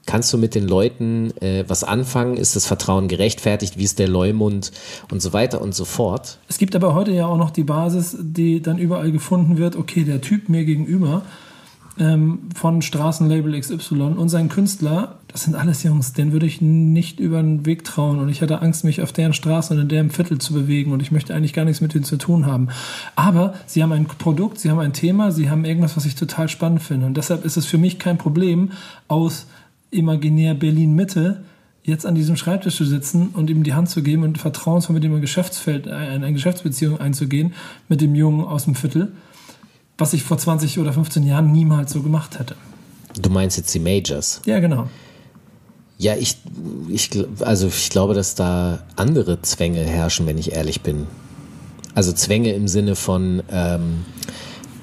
Kannst 0.09 0.33
du 0.33 0.39
mit 0.39 0.55
den 0.55 0.67
Leuten 0.67 1.37
äh, 1.39 1.65
was 1.67 1.83
anfangen? 1.83 2.35
Ist 2.35 2.55
das 2.55 2.65
Vertrauen 2.65 3.09
gerechtfertigt? 3.09 3.77
Wie 3.77 3.83
ist 3.83 3.99
der 3.99 4.07
Leumund? 4.07 4.71
Und 5.11 5.21
so 5.21 5.33
weiter 5.33 5.61
und 5.61 5.75
so 5.75 5.85
fort. 5.85 6.39
Es 6.47 6.57
gibt 6.57 6.75
aber 6.75 6.95
heute 6.95 7.11
ja 7.11 7.27
auch 7.27 7.37
noch 7.37 7.51
die 7.51 7.63
Basis, 7.63 8.17
die 8.19 8.59
dann 8.59 8.79
überall 8.79 9.11
gefunden 9.11 9.59
wird, 9.59 9.75
okay, 9.75 10.03
der 10.05 10.19
Typ 10.19 10.49
mir 10.49 10.65
gegenüber 10.65 11.21
ähm, 11.99 12.49
von 12.55 12.81
Straßenlabel 12.81 13.59
XY 13.59 14.01
und 14.17 14.29
sein 14.29 14.49
Künstler, 14.49 15.17
das 15.27 15.43
sind 15.43 15.55
alles 15.55 15.83
Jungs, 15.83 16.13
denen 16.13 16.31
würde 16.31 16.45
ich 16.45 16.61
nicht 16.61 17.19
über 17.19 17.41
den 17.41 17.65
Weg 17.65 17.83
trauen. 17.83 18.19
Und 18.19 18.29
ich 18.29 18.41
hatte 18.41 18.61
Angst, 18.61 18.83
mich 18.83 19.01
auf 19.01 19.11
deren 19.11 19.33
Straße 19.33 19.73
und 19.73 19.79
in 19.81 19.87
deren 19.89 20.09
Viertel 20.09 20.39
zu 20.39 20.53
bewegen. 20.53 20.91
Und 20.91 21.01
ich 21.01 21.11
möchte 21.11 21.35
eigentlich 21.35 21.53
gar 21.53 21.65
nichts 21.65 21.81
mit 21.81 21.93
denen 21.93 22.05
zu 22.05 22.17
tun 22.17 22.45
haben. 22.45 22.69
Aber 23.15 23.53
sie 23.67 23.83
haben 23.83 23.91
ein 23.91 24.05
Produkt, 24.05 24.59
sie 24.59 24.71
haben 24.71 24.79
ein 24.79 24.93
Thema, 24.93 25.31
sie 25.31 25.49
haben 25.49 25.65
irgendwas, 25.65 25.97
was 25.97 26.05
ich 26.05 26.15
total 26.15 26.49
spannend 26.49 26.81
finde. 26.81 27.05
Und 27.05 27.17
deshalb 27.17 27.45
ist 27.45 27.57
es 27.57 27.65
für 27.65 27.77
mich 27.77 27.99
kein 27.99 28.17
Problem, 28.17 28.71
aus 29.07 29.45
imaginär 29.91 30.55
Berlin-Mitte 30.55 31.43
jetzt 31.83 32.05
an 32.05 32.15
diesem 32.15 32.37
Schreibtisch 32.37 32.75
zu 32.75 32.85
sitzen 32.85 33.29
und 33.33 33.49
ihm 33.49 33.63
die 33.63 33.73
Hand 33.73 33.89
zu 33.89 34.03
geben 34.03 34.23
und 34.23 34.37
vertrauensvoll 34.37 34.95
mit 34.95 35.03
ihm 35.03 35.15
ein 35.15 35.21
Geschäftsfeld, 35.21 35.87
äh, 35.87 35.91
eine 35.91 36.31
Geschäftsbeziehung 36.33 36.99
einzugehen 36.99 37.53
mit 37.87 38.01
dem 38.01 38.15
Jungen 38.15 38.45
aus 38.45 38.65
dem 38.65 38.75
Viertel, 38.75 39.11
was 39.99 40.13
ich 40.13 40.23
vor 40.23 40.37
20 40.37 40.79
oder 40.79 40.93
15 40.93 41.23
Jahren 41.23 41.51
niemals 41.51 41.91
so 41.91 42.01
gemacht 42.01 42.39
hätte. 42.39 42.55
Du 43.19 43.29
meinst 43.29 43.57
jetzt 43.57 43.73
die 43.73 43.79
Majors? 43.79 44.41
Ja, 44.45 44.59
genau. 44.59 44.87
Ja, 45.97 46.15
ich, 46.15 46.37
ich, 46.87 47.09
also 47.41 47.67
ich 47.67 47.89
glaube, 47.89 48.13
dass 48.13 48.35
da 48.35 48.79
andere 48.95 49.41
Zwänge 49.41 49.81
herrschen, 49.81 50.25
wenn 50.27 50.37
ich 50.37 50.53
ehrlich 50.53 50.81
bin. 50.81 51.07
Also 51.93 52.13
Zwänge 52.13 52.53
im 52.53 52.69
Sinne 52.69 52.95
von, 52.95 53.43
ähm, 53.51 54.05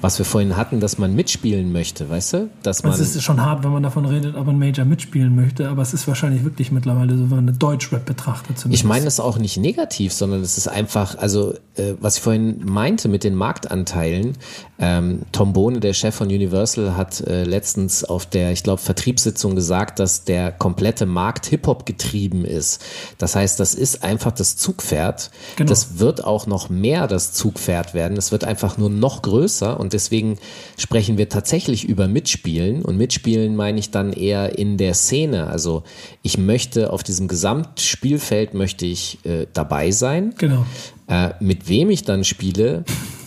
was 0.01 0.17
wir 0.19 0.25
vorhin 0.25 0.55
hatten, 0.57 0.79
dass 0.79 0.97
man 0.97 1.15
mitspielen 1.15 1.71
möchte, 1.71 2.09
weißt 2.09 2.33
du? 2.33 2.49
Dass 2.63 2.83
man 2.83 2.91
Also 2.91 3.03
es 3.03 3.15
ist 3.15 3.23
schon 3.23 3.43
hart, 3.43 3.63
wenn 3.63 3.71
man 3.71 3.83
davon 3.83 4.05
redet, 4.05 4.35
ob 4.35 4.47
ein 4.47 4.59
Major 4.59 4.85
mitspielen 4.85 5.35
möchte, 5.35 5.69
aber 5.69 5.81
es 5.81 5.93
ist 5.93 6.07
wahrscheinlich 6.07 6.43
wirklich 6.43 6.71
mittlerweile 6.71 7.17
so, 7.17 7.23
wenn 7.23 7.29
man 7.29 7.49
eine 7.49 7.53
Deutschrap 7.53 8.05
betrachtet 8.05 8.59
zumindest. 8.59 8.83
Ich 8.83 8.87
meine 8.87 9.05
das 9.05 9.19
auch 9.19 9.37
nicht 9.37 9.57
negativ, 9.57 10.13
sondern 10.13 10.41
es 10.41 10.57
ist 10.57 10.67
einfach, 10.67 11.17
also 11.17 11.53
äh, 11.75 11.93
was 11.99 12.17
ich 12.17 12.21
vorhin 12.21 12.61
meinte 12.65 13.09
mit 13.09 13.23
den 13.23 13.35
Marktanteilen, 13.35 14.33
ähm, 14.79 15.21
Tom 15.31 15.53
Bohne, 15.53 15.79
der 15.79 15.93
Chef 15.93 16.13
von 16.15 16.27
Universal, 16.27 16.95
hat 16.95 17.21
äh, 17.21 17.43
letztens 17.43 18.03
auf 18.03 18.25
der, 18.25 18.51
ich 18.51 18.63
glaube, 18.63 18.81
Vertriebssitzung 18.81 19.55
gesagt, 19.55 19.99
dass 19.99 20.23
der 20.23 20.51
komplette 20.51 21.05
Markt 21.05 21.47
Hip-Hop 21.47 21.85
getrieben 21.85 22.45
ist. 22.45 22.83
Das 23.17 23.35
heißt, 23.35 23.59
das 23.59 23.73
ist 23.73 24.03
einfach 24.03 24.31
das 24.31 24.57
Zugpferd. 24.57 25.31
Genau. 25.55 25.69
Das 25.69 25.97
wird 25.97 26.23
auch 26.23 26.45
noch 26.45 26.69
mehr 26.69 27.07
das 27.07 27.33
Zugpferd 27.33 27.93
werden. 27.93 28.17
Es 28.17 28.31
wird 28.31 28.43
einfach 28.43 28.77
nur 28.77 28.89
noch 28.89 29.21
größer 29.21 29.79
und 29.79 29.86
deswegen 29.93 30.37
sprechen 30.77 31.17
wir 31.17 31.29
tatsächlich 31.29 31.85
über 31.85 32.07
Mitspielen 32.07 32.83
und 32.83 32.97
Mitspielen 32.97 33.55
meine 33.55 33.79
ich 33.79 33.91
dann 33.91 34.13
eher 34.13 34.57
in 34.57 34.77
der 34.77 34.93
Szene. 34.93 35.47
Also 35.47 35.83
ich 36.21 36.37
möchte 36.37 36.91
auf 36.91 37.03
diesem 37.03 37.27
Gesamtspielfeld 37.27 38.53
möchte 38.53 38.85
ich 38.85 39.19
äh, 39.25 39.47
dabei 39.53 39.91
sein. 39.91 40.33
Genau. 40.37 40.65
Äh, 41.07 41.31
mit 41.39 41.69
wem 41.69 41.89
ich 41.89 42.03
dann 42.03 42.23
spiele, 42.23 42.83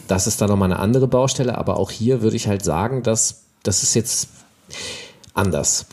das 0.09 0.27
ist 0.27 0.41
dann 0.41 0.49
nochmal 0.51 0.73
eine 0.73 0.81
andere 0.81 1.09
Baustelle, 1.09 1.57
aber 1.57 1.79
auch 1.79 1.91
hier 1.91 2.23
würde 2.23 2.37
ich 2.37 2.49
halt 2.49 2.65
sagen, 2.65 3.03
dass 3.03 3.43
das 3.63 3.83
ist 3.83 3.95
jetzt 3.95 4.29
anders. 5.35 5.87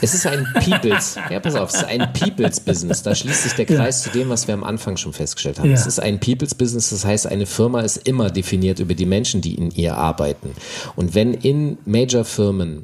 Es 0.00 0.14
ist 0.14 0.26
ein 0.26 0.46
People's, 0.54 1.16
ja 1.30 1.40
pass 1.40 1.54
auf, 1.54 1.70
es 1.70 1.76
ist 1.76 1.84
ein 1.84 2.12
People's 2.12 2.60
Business. 2.60 3.02
Da 3.02 3.14
schließt 3.14 3.42
sich 3.42 3.52
der 3.54 3.66
Kreis 3.66 4.02
zu 4.02 4.10
dem, 4.10 4.28
was 4.28 4.46
wir 4.46 4.54
am 4.54 4.64
Anfang 4.64 4.96
schon 4.96 5.12
festgestellt 5.12 5.58
haben. 5.58 5.70
Ja. 5.70 5.74
Es 5.74 5.86
ist 5.86 5.98
ein 5.98 6.20
People's 6.20 6.54
Business, 6.54 6.90
das 6.90 7.04
heißt, 7.04 7.26
eine 7.26 7.46
Firma 7.46 7.80
ist 7.80 8.08
immer 8.08 8.30
definiert 8.30 8.78
über 8.78 8.94
die 8.94 9.06
Menschen, 9.06 9.40
die 9.40 9.54
in 9.54 9.70
ihr 9.70 9.96
arbeiten. 9.96 10.50
Und 10.96 11.14
wenn 11.14 11.34
in 11.34 11.78
Major-Firmen 11.84 12.82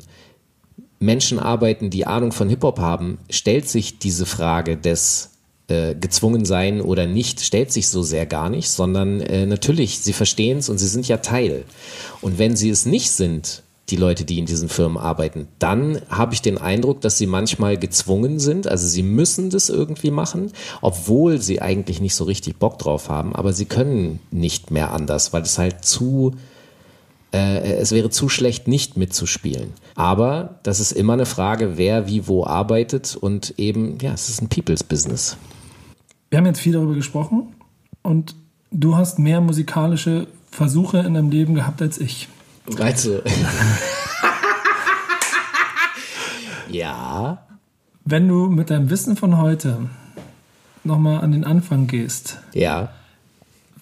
Menschen 0.99 1.39
arbeiten, 1.39 1.91
die 1.91 2.07
Ahnung 2.07 2.32
von 2.32 2.49
Hip-Hop 2.49 2.78
haben, 2.78 3.19
stellt 3.31 3.69
sich 3.69 3.99
diese 3.99 4.27
Frage 4.27 4.77
des 4.77 5.31
äh, 5.69 5.95
gezwungen 5.95 6.45
sein 6.45 6.82
oder 6.82 7.07
nicht, 7.07 7.41
stellt 7.41 7.73
sich 7.73 7.89
so 7.89 8.03
sehr 8.03 8.27
gar 8.27 8.51
nicht, 8.51 8.69
sondern 8.69 9.20
äh, 9.20 9.47
natürlich, 9.47 10.01
sie 10.01 10.12
verstehen 10.12 10.59
es 10.59 10.69
und 10.69 10.78
sie 10.78 10.89
sind 10.89 11.09
ja 11.09 11.19
Teil. 11.19 11.65
Und 12.20 12.39
wenn 12.39 12.55
sie 12.57 12.69
es 12.69 12.87
nicht 12.87 13.11
sind, 13.12 13.62
die 13.90 13.96
Leute, 13.96 14.24
die 14.24 14.38
in 14.38 14.46
diesen 14.46 14.68
Firmen 14.68 14.96
arbeiten, 14.96 15.48
dann 15.58 16.00
habe 16.08 16.34
ich 16.34 16.42
den 16.42 16.58
Eindruck, 16.58 17.00
dass 17.00 17.18
sie 17.18 17.26
manchmal 17.26 17.76
gezwungen 17.76 18.38
sind, 18.38 18.66
also 18.66 18.86
sie 18.86 19.02
müssen 19.02 19.50
das 19.50 19.68
irgendwie 19.68 20.10
machen, 20.10 20.52
obwohl 20.80 21.40
sie 21.40 21.60
eigentlich 21.60 22.00
nicht 22.00 22.14
so 22.14 22.24
richtig 22.24 22.58
Bock 22.58 22.78
drauf 22.78 23.08
haben, 23.08 23.34
aber 23.34 23.52
sie 23.52 23.66
können 23.66 24.20
nicht 24.30 24.70
mehr 24.70 24.92
anders, 24.92 25.32
weil 25.32 25.42
es 25.42 25.58
halt 25.58 25.84
zu 25.84 26.34
äh, 27.32 27.74
es 27.74 27.92
wäre 27.92 28.10
zu 28.10 28.28
schlecht, 28.28 28.66
nicht 28.66 28.96
mitzuspielen. 28.96 29.72
Aber 29.94 30.58
das 30.62 30.80
ist 30.80 30.92
immer 30.92 31.12
eine 31.12 31.26
Frage, 31.26 31.76
wer 31.76 32.08
wie 32.08 32.26
wo 32.26 32.44
arbeitet 32.44 33.16
und 33.16 33.54
eben, 33.56 33.98
ja, 34.00 34.12
es 34.12 34.28
ist 34.28 34.42
ein 34.42 34.48
People's 34.48 34.82
Business. 34.82 35.36
Wir 36.30 36.38
haben 36.38 36.46
jetzt 36.46 36.60
viel 36.60 36.72
darüber 36.72 36.94
gesprochen 36.94 37.54
und 38.02 38.34
du 38.70 38.96
hast 38.96 39.18
mehr 39.18 39.40
musikalische 39.40 40.26
Versuche 40.50 40.98
in 40.98 41.14
deinem 41.14 41.30
Leben 41.30 41.54
gehabt 41.54 41.82
als 41.82 41.98
ich. 41.98 42.28
Du? 42.66 43.23
ja. 46.70 47.39
Wenn 48.05 48.28
du 48.28 48.47
mit 48.47 48.70
deinem 48.70 48.91
Wissen 48.91 49.16
von 49.16 49.39
heute 49.39 49.89
nochmal 50.85 51.20
an 51.23 51.32
den 51.32 51.45
Anfang 51.45 51.87
gehst, 51.87 52.39
Ja. 52.55 52.91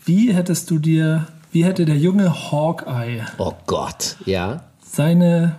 wie 0.05 0.33
hättest 0.35 0.71
du 0.71 0.79
dir, 0.79 1.27
wie 1.53 1.65
hätte 1.65 1.85
der 1.85 1.97
junge 1.97 2.33
Hawkeye 2.51 3.25
Oh 3.39 3.53
Gott. 3.67 4.17
Ja. 4.25 4.65
seine 4.83 5.59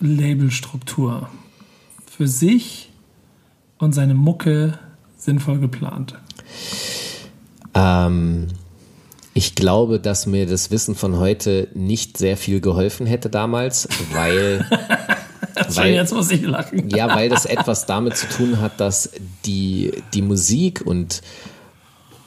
Labelstruktur 0.00 1.28
für 2.10 2.26
sich 2.28 2.90
und 3.78 3.92
seine 3.94 4.14
Mucke 4.14 4.78
sinnvoll 5.16 5.58
geplant? 5.58 6.14
Ähm, 7.74 8.48
ich 9.34 9.56
glaube, 9.56 9.98
dass 9.98 10.26
mir 10.26 10.46
das 10.46 10.70
Wissen 10.70 10.94
von 10.94 11.18
heute 11.18 11.68
nicht 11.74 12.16
sehr 12.16 12.36
viel 12.36 12.60
geholfen 12.60 13.06
hätte 13.06 13.28
damals, 13.28 13.88
weil, 14.12 14.64
Weil 15.68 15.94
jetzt 15.94 16.12
muss 16.12 16.30
ich 16.30 16.42
lachen. 16.42 16.88
ja, 16.90 17.14
weil 17.14 17.28
das 17.28 17.44
etwas 17.44 17.86
damit 17.86 18.16
zu 18.16 18.28
tun 18.28 18.60
hat, 18.60 18.80
dass 18.80 19.10
die, 19.44 19.92
die 20.12 20.22
Musik 20.22 20.82
und 20.84 21.22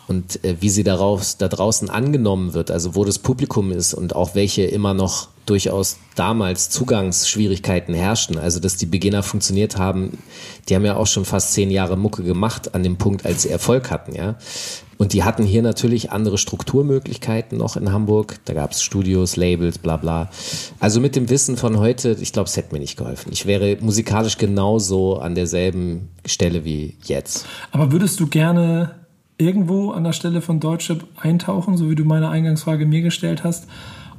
und 0.07 0.41
äh, 0.45 0.55
wie 0.61 0.69
sie 0.69 0.85
daraus, 0.85 1.35
da 1.35 1.49
draußen 1.49 1.89
angenommen 1.89 2.53
wird, 2.53 2.71
also 2.71 2.95
wo 2.95 3.03
das 3.03 3.19
Publikum 3.19 3.73
ist 3.73 3.93
und 3.93 4.15
auch 4.15 4.35
welche 4.35 4.63
immer 4.63 4.93
noch 4.93 5.27
durchaus 5.49 5.97
damals 6.15 6.69
Zugangsschwierigkeiten 6.69 7.93
herrschten, 7.93 8.37
also 8.37 8.59
dass 8.59 8.77
die 8.77 8.85
Beginner 8.85 9.23
funktioniert 9.23 9.77
haben, 9.77 10.19
die 10.67 10.75
haben 10.75 10.85
ja 10.85 10.95
auch 10.95 11.07
schon 11.07 11.25
fast 11.25 11.53
zehn 11.53 11.71
Jahre 11.71 11.97
Mucke 11.97 12.23
gemacht 12.23 12.75
an 12.75 12.83
dem 12.83 12.97
Punkt, 12.97 13.25
als 13.25 13.43
sie 13.43 13.49
Erfolg 13.49 13.89
hatten, 13.89 14.13
ja. 14.13 14.35
Und 14.97 15.13
die 15.13 15.23
hatten 15.23 15.43
hier 15.43 15.61
natürlich 15.61 16.11
andere 16.11 16.37
Strukturmöglichkeiten 16.39 17.57
noch 17.57 17.77
in 17.77 17.91
Hamburg. 17.91 18.39
Da 18.45 18.53
gab 18.53 18.71
es 18.71 18.81
Studios, 18.81 19.35
Labels, 19.35 19.77
bla 19.77 19.97
bla. 19.97 20.31
Also 20.79 20.99
mit 20.99 21.15
dem 21.15 21.29
Wissen 21.29 21.55
von 21.55 21.77
heute, 21.77 22.17
ich 22.19 22.33
glaube, 22.33 22.49
es 22.49 22.57
hätte 22.57 22.73
mir 22.73 22.79
nicht 22.79 22.97
geholfen. 22.97 23.31
Ich 23.31 23.45
wäre 23.45 23.77
musikalisch 23.79 24.39
genauso 24.39 25.19
an 25.19 25.35
derselben 25.35 26.09
Stelle 26.25 26.65
wie 26.65 26.95
jetzt. 27.03 27.45
Aber 27.71 27.91
würdest 27.91 28.19
du 28.19 28.25
gerne 28.25 28.95
irgendwo 29.37 29.91
an 29.91 30.03
der 30.03 30.13
Stelle 30.13 30.41
von 30.41 30.59
Deutschrap 30.59 31.05
eintauchen, 31.15 31.77
so 31.77 31.89
wie 31.91 31.95
du 31.95 32.03
meine 32.03 32.29
Eingangsfrage 32.29 32.87
mir 32.87 33.01
gestellt 33.01 33.43
hast, 33.43 33.67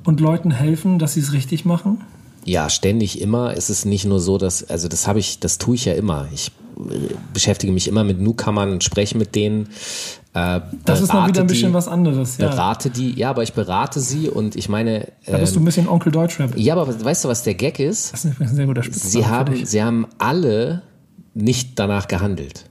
und 0.08 0.20
Leuten 0.20 0.50
helfen, 0.50 0.98
dass 0.98 1.14
sie 1.14 1.20
es 1.20 1.32
richtig 1.34 1.64
machen? 1.66 2.00
Ja, 2.44 2.70
ständig 2.70 3.20
immer. 3.20 3.54
Es 3.54 3.68
ist 3.68 3.84
nicht 3.84 4.06
nur 4.06 4.20
so, 4.20 4.38
dass, 4.38 4.68
also 4.70 4.88
das 4.88 5.06
habe 5.06 5.18
ich, 5.18 5.38
das 5.38 5.58
tue 5.58 5.74
ich 5.74 5.84
ja 5.84 5.92
immer. 5.92 6.26
Ich 6.32 6.50
äh, 6.78 7.14
beschäftige 7.34 7.72
mich 7.74 7.86
immer 7.88 8.04
mit 8.04 8.18
Newcomern 8.18 8.72
und 8.72 8.82
spreche 8.82 9.18
mit 9.18 9.34
denen. 9.34 9.68
Äh, 10.32 10.60
Das 10.86 11.02
ist 11.02 11.12
noch 11.12 11.28
wieder 11.28 11.42
ein 11.42 11.46
bisschen 11.46 11.72
die, 11.72 11.74
was 11.74 11.88
anderes. 11.88 12.38
Ja. 12.38 12.48
Berate 12.48 12.88
die, 12.88 13.12
ja, 13.18 13.28
aber 13.28 13.42
ich 13.42 13.52
berate 13.52 14.00
sie 14.00 14.30
und 14.30 14.56
ich 14.56 14.70
meine, 14.70 15.08
Da 15.26 15.36
bist 15.36 15.54
du 15.54 15.58
ähm, 15.58 15.62
ein 15.62 15.66
bisschen 15.66 15.88
Onkel 15.88 16.10
Deutschrap. 16.10 16.56
ja, 16.56 16.74
aber 16.74 17.04
weißt 17.04 17.24
du, 17.24 17.28
was 17.28 17.42
der 17.42 17.54
Gag 17.54 17.78
ist? 17.78 18.14
Das 18.14 18.24
ist 18.24 18.40
ein 18.40 18.48
sehr 18.48 18.64
guter 18.66 18.82
Spitzname 18.82 19.10
Sie 19.12 19.26
haben, 19.26 19.66
sie 19.66 19.82
haben 19.82 20.06
alle 20.16 20.82
nicht 21.34 21.78
danach 21.78 22.08
gehandelt. 22.08 22.64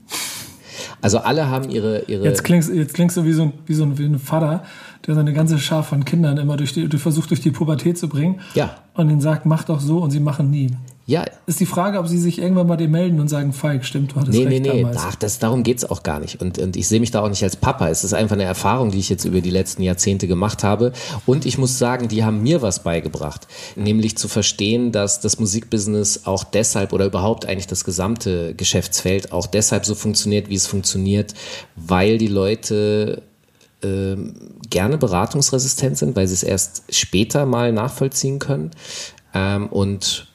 Also 1.00 1.18
alle 1.18 1.48
haben 1.48 1.70
ihre, 1.70 2.02
ihre 2.08 2.24
Jetzt 2.24 2.42
klingst, 2.42 2.70
jetzt 2.70 2.94
klingst 2.94 3.16
du 3.16 3.24
wie 3.24 3.32
so, 3.32 3.42
ein, 3.44 3.52
wie 3.66 3.74
so 3.74 3.84
ein, 3.84 3.96
wie 3.98 4.06
ein 4.06 4.18
Vater, 4.18 4.64
der 5.06 5.14
seine 5.14 5.32
ganze 5.32 5.58
Schar 5.58 5.82
von 5.82 6.04
Kindern 6.04 6.36
immer 6.38 6.56
durch 6.56 6.72
die, 6.72 6.88
durch 6.88 7.02
versucht, 7.02 7.30
durch 7.30 7.40
die 7.40 7.50
Pubertät 7.50 7.96
zu 7.98 8.08
bringen. 8.08 8.40
Ja. 8.54 8.74
Und 8.94 9.08
ihnen 9.10 9.20
sagt, 9.20 9.46
mach 9.46 9.64
doch 9.64 9.80
so 9.80 9.98
und 9.98 10.10
sie 10.10 10.18
machen 10.20 10.50
nie. 10.50 10.70
ja, 11.06 11.24
Ist 11.46 11.60
die 11.60 11.66
Frage, 11.66 12.00
ob 12.00 12.08
sie 12.08 12.18
sich 12.18 12.40
irgendwann 12.40 12.66
mal 12.66 12.76
dir 12.76 12.88
melden 12.88 13.20
und 13.20 13.28
sagen, 13.28 13.52
Falk, 13.52 13.84
stimmt, 13.84 14.10
du 14.12 14.16
hattest 14.16 14.32
Nee, 14.36 14.44
nee, 14.44 14.56
recht 14.56 14.62
nee, 14.74 14.82
damals. 14.82 14.96
ach, 15.00 15.14
das, 15.14 15.38
darum 15.38 15.62
geht's 15.62 15.84
auch 15.84 16.02
gar 16.02 16.18
nicht. 16.18 16.40
Und, 16.42 16.58
und 16.58 16.76
ich 16.76 16.88
sehe 16.88 16.98
mich 16.98 17.12
da 17.12 17.22
auch 17.22 17.28
nicht 17.28 17.44
als 17.44 17.54
Papa. 17.54 17.88
Es 17.88 18.02
ist 18.02 18.12
einfach 18.12 18.34
eine 18.34 18.42
Erfahrung, 18.42 18.90
die 18.90 18.98
ich 18.98 19.08
jetzt 19.08 19.24
über 19.24 19.40
die 19.40 19.50
letzten 19.50 19.82
Jahrzehnte 19.82 20.26
gemacht 20.26 20.64
habe. 20.64 20.92
Und 21.26 21.46
ich 21.46 21.58
muss 21.58 21.78
sagen, 21.78 22.08
die 22.08 22.24
haben 22.24 22.42
mir 22.42 22.60
was 22.60 22.82
beigebracht. 22.82 23.46
Nämlich 23.76 24.18
zu 24.18 24.26
verstehen, 24.26 24.90
dass 24.90 25.20
das 25.20 25.38
Musikbusiness 25.38 26.22
auch 26.26 26.42
deshalb 26.42 26.92
oder 26.92 27.06
überhaupt 27.06 27.46
eigentlich 27.46 27.68
das 27.68 27.84
gesamte 27.84 28.54
Geschäftsfeld 28.56 29.30
auch 29.32 29.46
deshalb 29.46 29.86
so 29.86 29.94
funktioniert, 29.94 30.48
wie 30.48 30.56
es 30.56 30.66
funktioniert, 30.66 31.34
weil 31.76 32.18
die 32.18 32.26
Leute 32.26 33.22
gerne 33.80 34.98
beratungsresistent 34.98 35.98
sind, 35.98 36.16
weil 36.16 36.26
sie 36.26 36.34
es 36.34 36.42
erst 36.42 36.82
später 36.90 37.46
mal 37.46 37.72
nachvollziehen 37.72 38.38
können. 38.38 38.70
Ähm, 39.34 39.68
und 39.68 40.28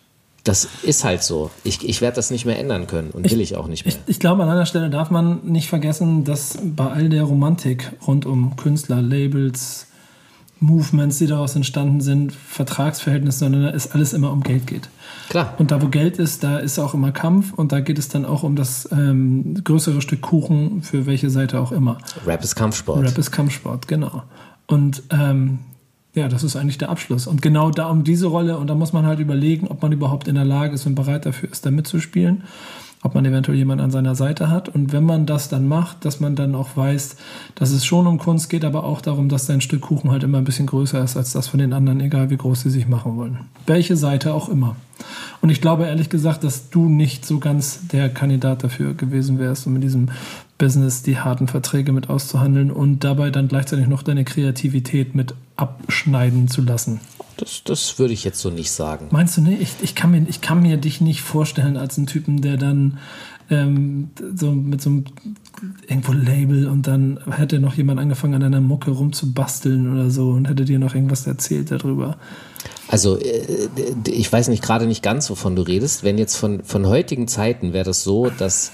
das 0.44 0.68
ist 0.84 1.04
halt 1.04 1.24
so. 1.24 1.52
Ich, 1.64 1.88
ich 1.88 2.02
werde 2.02 2.16
das 2.16 2.30
nicht 2.30 2.46
mehr 2.46 2.60
ändern 2.60 2.88
können 2.88 3.12
und 3.12 3.30
will 3.30 3.42
ich 3.42 3.56
auch 3.56 3.68
nicht 3.68 3.86
mehr. 3.86 3.94
Ich, 3.94 4.16
ich 4.16 4.20
glaube, 4.20 4.44
an 4.44 4.50
einer 4.50 4.66
Stelle 4.66 4.90
darf 4.90 5.10
man 5.10 5.42
nicht 5.46 5.70
vergessen, 5.70 6.26
dass 6.26 6.58
bei 6.62 6.88
all 6.88 7.10
der 7.10 7.24
Romantik 7.24 7.92
rund 8.06 8.26
um 8.26 8.56
Künstler, 8.58 9.02
Labels, 9.02 9.88
Movements, 10.60 11.18
die 11.18 11.28
daraus 11.28 11.56
entstanden 11.56 12.02
sind, 12.02 12.34
Vertragsverhältnisse, 12.34 13.40
sondern 13.40 13.74
es 13.74 13.92
alles 13.92 14.14
immer 14.14 14.32
um 14.32 14.44
Geld 14.44 14.68
geht. 14.68 14.90
Klar. 15.30 15.56
Und 15.58 15.72
da, 15.72 15.82
wo 15.82 15.88
Geld 15.88 16.18
ist, 16.18 16.44
da 16.44 16.58
ist 16.58 16.80
auch 16.80 16.94
immer 16.94 17.12
Kampf 17.12 17.54
und 17.54 17.72
da 17.72 17.80
geht 17.80 17.98
es 17.98 18.10
dann 18.10 18.26
auch 18.26 18.44
um 18.44 18.56
das 18.56 18.90
ähm, 18.92 19.56
größere 19.64 20.02
Stück 20.02 20.22
Kuchen 20.22 20.82
für 20.82 21.06
welche 21.06 21.30
Seite 21.30 21.60
auch 21.60 21.72
immer. 21.72 21.98
Rap 22.26 22.44
ist 22.44 22.56
Kampfsport. 22.56 23.04
Rap 23.04 23.18
ist 23.18 23.32
Kampfsport, 23.32 23.88
genau. 23.88 24.24
Und 24.68 25.04
ähm, 25.12 25.60
ja, 26.14 26.28
das 26.28 26.44
ist 26.44 26.56
eigentlich 26.56 26.78
der 26.78 26.90
Abschluss. 26.90 27.26
Und 27.26 27.42
genau 27.42 27.72
da 27.72 27.90
um 27.90 28.04
diese 28.04 28.28
Rolle, 28.28 28.58
und 28.58 28.68
da 28.68 28.76
muss 28.76 28.94
man 28.94 29.06
halt 29.06 29.20
überlegen, 29.20 29.68
ob 29.68 29.82
man 29.82 29.92
überhaupt 29.92 30.28
in 30.28 30.36
der 30.36 30.46
Lage 30.46 30.76
ist 30.76 30.86
und 30.86 30.96
bereit 30.96 31.26
dafür 31.26 31.52
ist, 31.52 31.66
da 31.66 31.72
mitzuspielen. 31.72 32.44
Ob 33.04 33.16
man 33.16 33.26
eventuell 33.26 33.58
jemanden 33.58 33.84
an 33.84 33.92
seiner 33.92 34.16
Seite 34.16 34.50
hat. 34.50 34.70
Und 34.70 34.94
wenn 34.94 35.04
man 35.04 35.26
das 35.26 35.50
dann 35.50 35.68
macht, 35.68 36.06
dass 36.06 36.20
man 36.20 36.36
dann 36.36 36.56
auch 36.56 36.76
weiß, 36.76 37.18
dass 37.56 37.72
es 37.72 37.86
schon 37.86 38.08
um 38.08 38.18
Kunst 38.18 38.50
geht, 38.50 38.66
aber 38.66 38.86
auch 38.86 39.02
darum, 39.02 39.30
dass 39.30 39.46
dein 39.46 39.62
Stück 39.62 39.82
Kuchen 39.82 40.10
halt 40.10 40.24
immer 40.24 40.38
ein 40.38 40.46
bisschen 40.46 40.68
größer 40.68 41.04
ist 41.04 41.18
als 41.18 41.34
das 41.34 41.48
von 41.48 41.60
den 41.60 41.74
anderen, 41.74 42.00
egal 42.00 42.30
wie 42.30 42.38
groß 42.38 42.62
sie 42.62 42.70
sich 42.70 42.88
machen 42.88 43.18
wollen. 43.18 43.40
Welche 43.66 43.98
Seite 43.98 44.34
auch 44.34 44.50
immer. 44.50 44.76
Und 45.42 45.50
ich 45.50 45.60
glaube 45.60 45.86
ehrlich 45.86 46.10
gesagt, 46.10 46.46
dass 46.46 46.70
du 46.70 46.88
nicht 46.88 47.26
so 47.26 47.40
ganz 47.40 47.88
der 47.88 48.08
Kandidat 48.08 48.64
dafür 48.64 48.94
gewesen 48.94 49.40
wärst, 49.40 49.68
um 49.68 49.76
in 49.76 49.82
diesem 49.82 50.10
Business 50.58 51.04
die 51.04 51.20
harten 51.20 51.48
Verträge 51.48 51.92
mit 51.92 52.10
auszuhandeln 52.10 52.72
und 52.72 53.04
dabei 53.04 53.30
dann 53.30 53.50
gleichzeitig 53.50 53.88
noch 53.88 54.04
deine 54.04 54.24
Kreativität 54.24 55.14
mit 55.16 55.34
abschneiden 55.58 56.48
zu 56.48 56.62
lassen. 56.62 57.02
Das, 57.38 57.64
das 57.64 58.00
würde 58.00 58.14
ich 58.14 58.24
jetzt 58.24 58.40
so 58.40 58.50
nicht 58.50 58.72
sagen. 58.72 59.08
Meinst 59.12 59.38
du 59.38 59.42
nicht? 59.42 59.62
Ich, 59.62 59.76
ich, 59.82 59.96
kann 59.96 60.12
mir, 60.12 60.26
ich 60.28 60.42
kann 60.42 60.62
mir 60.62 60.78
dich 60.78 61.02
nicht 61.02 61.22
vorstellen 61.22 61.78
als 61.78 61.98
einen 61.98 62.08
Typen, 62.08 62.42
der 62.42 62.58
dann 62.58 63.00
ähm, 63.50 64.10
so 64.36 64.52
mit 64.52 64.82
so 64.82 64.90
einem 64.90 65.06
irgendwo 65.88 66.14
Label 66.14 66.68
und 66.68 66.88
dann 66.88 67.20
hätte 67.30 67.60
noch 67.60 67.76
jemand 67.76 68.00
angefangen, 68.00 68.36
an 68.36 68.44
einer 68.44 68.62
Mucke 68.62 68.92
rumzubasteln 68.92 69.92
oder 69.92 70.10
so 70.10 70.30
und 70.32 70.48
hätte 70.48 70.66
dir 70.66 70.80
noch 70.80 70.96
irgendwas 70.96 71.28
erzählt 71.28 71.72
darüber. 71.72 72.18
Also 72.88 73.18
äh, 73.18 73.70
ich 74.08 74.32
weiß 74.32 74.48
nicht 74.50 74.64
gerade 74.64 74.86
nicht 74.88 75.04
ganz, 75.04 75.30
wovon 75.30 75.56
du 75.56 75.62
redest. 75.62 76.04
Wenn 76.04 76.18
jetzt 76.18 76.36
von, 76.36 76.64
von 76.64 76.88
heutigen 76.88 77.28
Zeiten 77.28 77.74
wäre 77.74 77.86
das 77.86 78.04
so, 78.04 78.30
dass 78.30 78.72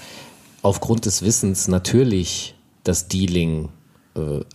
aufgrund 0.62 1.06
des 1.06 1.22
Wissens 1.22 1.68
natürlich 1.68 2.54
das 2.84 3.08
Dealing 3.08 3.68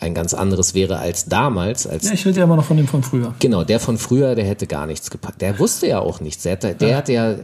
ein 0.01 0.13
ganz 0.13 0.33
anderes 0.33 0.73
wäre 0.73 0.99
als 0.99 1.25
damals. 1.25 1.87
Als 1.87 2.05
ja, 2.05 2.13
ich 2.13 2.25
rede 2.25 2.39
ja 2.39 2.43
immer 2.43 2.57
noch 2.57 2.65
von 2.65 2.75
dem 2.75 2.87
von 2.87 3.03
früher. 3.03 3.33
Genau, 3.39 3.63
der 3.63 3.79
von 3.79 3.97
früher, 3.97 4.35
der 4.35 4.43
hätte 4.43 4.67
gar 4.67 4.85
nichts 4.85 5.09
gepackt. 5.09 5.41
Der 5.41 5.59
wusste 5.59 5.87
ja 5.87 5.99
auch 5.99 6.19
nichts. 6.19 6.43
Der, 6.43 6.57
der 6.57 6.89
ja. 6.89 6.97
hatte 6.97 7.13
ja, 7.13 7.35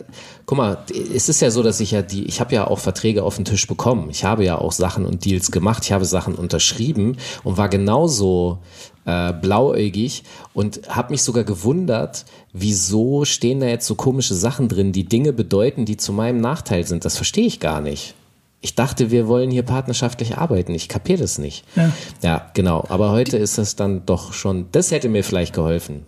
guck 0.45 0.57
mal, 0.57 0.77
es 1.15 1.29
ist 1.29 1.41
ja 1.41 1.51
so, 1.51 1.63
dass 1.63 1.79
ich 1.79 1.91
ja 1.91 2.01
die, 2.01 2.25
ich 2.25 2.41
habe 2.41 2.53
ja 2.53 2.67
auch 2.67 2.79
Verträge 2.79 3.23
auf 3.23 3.37
den 3.37 3.45
Tisch 3.45 3.65
bekommen. 3.65 4.09
Ich 4.09 4.25
habe 4.25 4.43
ja 4.43 4.57
auch 4.57 4.73
Sachen 4.73 5.05
und 5.05 5.23
Deals 5.23 5.51
gemacht. 5.51 5.85
Ich 5.85 5.93
habe 5.93 6.03
Sachen 6.03 6.35
unterschrieben 6.35 7.15
und 7.45 7.57
war 7.57 7.69
genauso 7.69 8.59
äh, 9.05 9.31
blauäugig 9.31 10.23
und 10.53 10.81
habe 10.89 11.11
mich 11.11 11.23
sogar 11.23 11.45
gewundert, 11.45 12.25
wieso 12.51 13.23
stehen 13.23 13.61
da 13.61 13.67
jetzt 13.67 13.87
so 13.87 13.95
komische 13.95 14.35
Sachen 14.35 14.67
drin, 14.67 14.91
die 14.91 15.05
Dinge 15.05 15.31
bedeuten, 15.31 15.85
die 15.85 15.95
zu 15.95 16.11
meinem 16.11 16.41
Nachteil 16.41 16.85
sind. 16.85 17.05
Das 17.05 17.15
verstehe 17.15 17.47
ich 17.47 17.61
gar 17.61 17.79
nicht. 17.79 18.15
Ich 18.63 18.75
dachte, 18.75 19.09
wir 19.09 19.27
wollen 19.27 19.49
hier 19.49 19.63
partnerschaftlich 19.63 20.37
arbeiten. 20.37 20.75
Ich 20.75 20.87
kapiere 20.87 21.19
das 21.19 21.39
nicht. 21.39 21.65
Ja. 21.75 21.91
ja, 22.21 22.51
genau. 22.53 22.85
Aber 22.89 23.09
heute 23.09 23.37
ist 23.37 23.57
das 23.57 23.75
dann 23.75 24.05
doch 24.05 24.33
schon, 24.33 24.67
das 24.71 24.91
hätte 24.91 25.09
mir 25.09 25.23
vielleicht 25.23 25.53
geholfen. 25.53 25.95
Und 25.95 26.05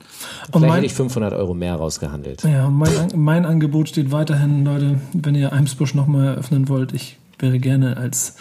vielleicht 0.51 0.61
mein, 0.61 0.73
hätte 0.75 0.85
ich 0.85 0.93
500 0.93 1.33
Euro 1.33 1.55
mehr 1.55 1.75
rausgehandelt. 1.75 2.43
Ja, 2.43 2.69
mein, 2.69 3.07
mein 3.15 3.45
Angebot 3.47 3.89
steht 3.89 4.11
weiterhin, 4.11 4.65
Leute, 4.65 4.99
wenn 5.13 5.33
ihr 5.33 5.51
Eimsbusch 5.51 5.95
nochmal 5.95 6.27
eröffnen 6.27 6.69
wollt, 6.69 6.93
ich 6.93 7.17
wäre 7.39 7.57
gerne 7.57 7.97
als 7.97 8.35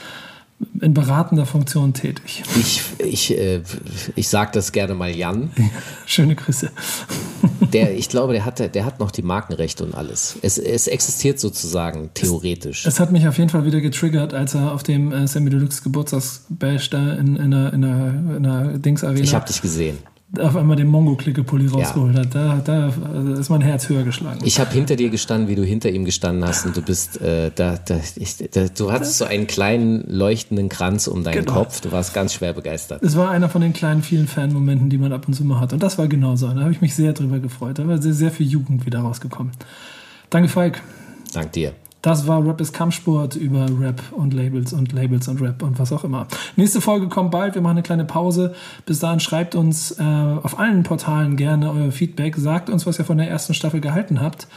in 0.80 0.94
beratender 0.94 1.46
Funktion 1.46 1.94
tätig. 1.94 2.42
Ich, 2.58 2.82
ich, 2.98 3.38
äh, 3.38 3.62
ich 4.16 4.28
sage 4.28 4.50
das 4.54 4.72
gerne 4.72 4.94
mal 4.94 5.10
Jan. 5.10 5.50
Schöne 6.06 6.34
Grüße. 6.34 6.70
Der, 7.72 7.96
ich 7.96 8.08
glaube, 8.08 8.32
der 8.32 8.44
hat, 8.44 8.74
der 8.74 8.84
hat 8.84 9.00
noch 9.00 9.10
die 9.10 9.22
Markenrechte 9.22 9.84
und 9.84 9.94
alles. 9.94 10.36
Es, 10.42 10.58
es 10.58 10.88
existiert 10.88 11.40
sozusagen 11.40 12.10
theoretisch. 12.14 12.86
Es, 12.86 12.94
es, 12.94 13.00
hat 13.00 13.12
mich 13.12 13.26
auf 13.26 13.38
jeden 13.38 13.50
Fall 13.50 13.64
wieder 13.64 13.80
getriggert, 13.80 14.34
als 14.34 14.54
er 14.54 14.72
auf 14.72 14.82
dem 14.82 15.12
äh, 15.12 15.26
Sammy 15.26 15.50
Deluxe 15.50 15.82
Geburtstagsbash 15.82 16.90
da 16.90 17.12
in, 17.14 17.36
in 17.36 17.54
einer, 17.54 17.72
in 17.72 17.84
einer, 17.84 18.36
in 18.36 18.46
einer 18.46 18.78
Dings-Arena. 18.78 19.20
Ich 19.20 19.34
habe 19.34 19.46
dich 19.46 19.62
gesehen 19.62 19.98
auf 20.38 20.56
einmal 20.56 20.76
den 20.76 20.88
Mongo-Klicke-Pulli 20.88 21.68
rausgeholt 21.68 22.16
hat. 22.16 22.34
Da, 22.34 22.60
da 22.64 22.92
ist 23.38 23.50
mein 23.50 23.60
Herz 23.60 23.88
höher 23.88 24.02
geschlagen. 24.02 24.40
Ich 24.44 24.58
habe 24.58 24.70
hinter 24.72 24.96
dir 24.96 25.10
gestanden, 25.10 25.48
wie 25.48 25.54
du 25.54 25.64
hinter 25.64 25.90
ihm 25.90 26.04
gestanden 26.04 26.46
hast 26.46 26.64
und 26.64 26.76
du 26.76 26.82
bist 26.82 27.20
äh, 27.20 27.50
da, 27.54 27.76
da, 27.76 28.00
ich, 28.16 28.36
da, 28.50 28.66
du 28.68 28.92
hattest 28.92 29.18
so 29.18 29.24
einen 29.24 29.46
kleinen 29.46 30.04
leuchtenden 30.08 30.68
Kranz 30.68 31.06
um 31.06 31.22
deinen 31.22 31.44
genau. 31.44 31.52
Kopf. 31.52 31.80
Du 31.80 31.92
warst 31.92 32.14
ganz 32.14 32.34
schwer 32.34 32.52
begeistert. 32.52 33.02
Es 33.02 33.16
war 33.16 33.30
einer 33.30 33.48
von 33.48 33.60
den 33.60 33.72
kleinen 33.72 34.02
vielen 34.02 34.26
Fan-Momenten, 34.26 34.88
die 34.88 34.98
man 34.98 35.12
ab 35.12 35.28
und 35.28 35.34
zu 35.34 35.44
mal 35.44 35.60
hat. 35.60 35.72
Und 35.72 35.82
das 35.82 35.98
war 35.98 36.08
genauso. 36.08 36.48
Da 36.48 36.60
habe 36.60 36.72
ich 36.72 36.80
mich 36.80 36.94
sehr 36.94 37.12
drüber 37.12 37.38
gefreut. 37.38 37.78
Da 37.78 37.86
war 37.86 38.00
sehr, 38.00 38.14
sehr 38.14 38.30
viel 38.30 38.46
Jugend 38.46 38.86
wieder 38.86 39.00
rausgekommen. 39.00 39.52
Danke, 40.30 40.48
Falk. 40.48 40.82
Dank 41.32 41.52
dir. 41.52 41.74
Das 42.02 42.26
war 42.26 42.44
Rap 42.44 42.60
ist 42.60 42.72
Kampfsport 42.72 43.36
über 43.36 43.66
Rap 43.80 44.02
und 44.10 44.34
Labels 44.34 44.72
und 44.72 44.92
Labels 44.92 45.28
und 45.28 45.40
Rap 45.40 45.62
und 45.62 45.78
was 45.78 45.92
auch 45.92 46.02
immer. 46.02 46.26
Nächste 46.56 46.80
Folge 46.80 47.08
kommt 47.08 47.30
bald. 47.30 47.54
Wir 47.54 47.62
machen 47.62 47.76
eine 47.76 47.82
kleine 47.82 48.04
Pause. 48.04 48.54
Bis 48.86 48.98
dahin 48.98 49.20
schreibt 49.20 49.54
uns 49.54 49.92
äh, 49.92 50.02
auf 50.02 50.58
allen 50.58 50.82
Portalen 50.82 51.36
gerne 51.36 51.70
euer 51.70 51.92
Feedback. 51.92 52.36
Sagt 52.36 52.70
uns, 52.70 52.86
was 52.86 52.98
ihr 52.98 53.04
von 53.04 53.18
der 53.18 53.30
ersten 53.30 53.54
Staffel 53.54 53.80
gehalten 53.80 54.20
habt. 54.20 54.48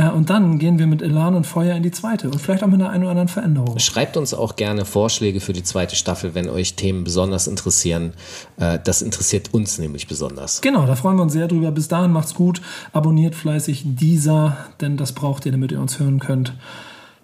Äh, 0.00 0.10
und 0.10 0.30
dann 0.30 0.58
gehen 0.58 0.78
wir 0.78 0.86
mit 0.86 1.02
Elan 1.02 1.34
und 1.34 1.46
Feuer 1.46 1.76
in 1.76 1.82
die 1.82 1.90
zweite 1.90 2.30
und 2.30 2.40
vielleicht 2.40 2.62
auch 2.62 2.68
mit 2.68 2.80
einer 2.80 2.90
ein 2.90 3.02
oder 3.02 3.10
anderen 3.10 3.28
Veränderung. 3.28 3.78
Schreibt 3.78 4.16
uns 4.16 4.32
auch 4.32 4.56
gerne 4.56 4.84
Vorschläge 4.84 5.40
für 5.40 5.52
die 5.52 5.62
zweite 5.62 5.96
Staffel, 5.96 6.34
wenn 6.34 6.48
euch 6.48 6.74
Themen 6.74 7.04
besonders 7.04 7.46
interessieren. 7.46 8.12
Äh, 8.58 8.78
das 8.82 9.02
interessiert 9.02 9.52
uns 9.52 9.78
nämlich 9.78 10.08
besonders. 10.08 10.60
Genau, 10.60 10.86
da 10.86 10.96
freuen 10.96 11.16
wir 11.16 11.22
uns 11.22 11.34
sehr 11.34 11.48
drüber. 11.48 11.70
Bis 11.70 11.88
dahin 11.88 12.12
macht's 12.12 12.34
gut. 12.34 12.62
Abonniert 12.92 13.34
fleißig 13.34 13.82
dieser, 13.84 14.56
denn 14.80 14.96
das 14.96 15.12
braucht 15.12 15.46
ihr, 15.46 15.52
damit 15.52 15.72
ihr 15.72 15.80
uns 15.80 15.98
hören 15.98 16.18
könnt. 16.18 16.54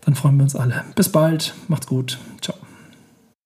Dann 0.04 0.14
freuen 0.14 0.36
wir 0.36 0.44
uns 0.44 0.54
alle. 0.54 0.84
Bis 0.94 1.08
bald. 1.08 1.54
Macht's 1.68 1.86
gut. 1.86 2.18
Ciao. 2.40 2.65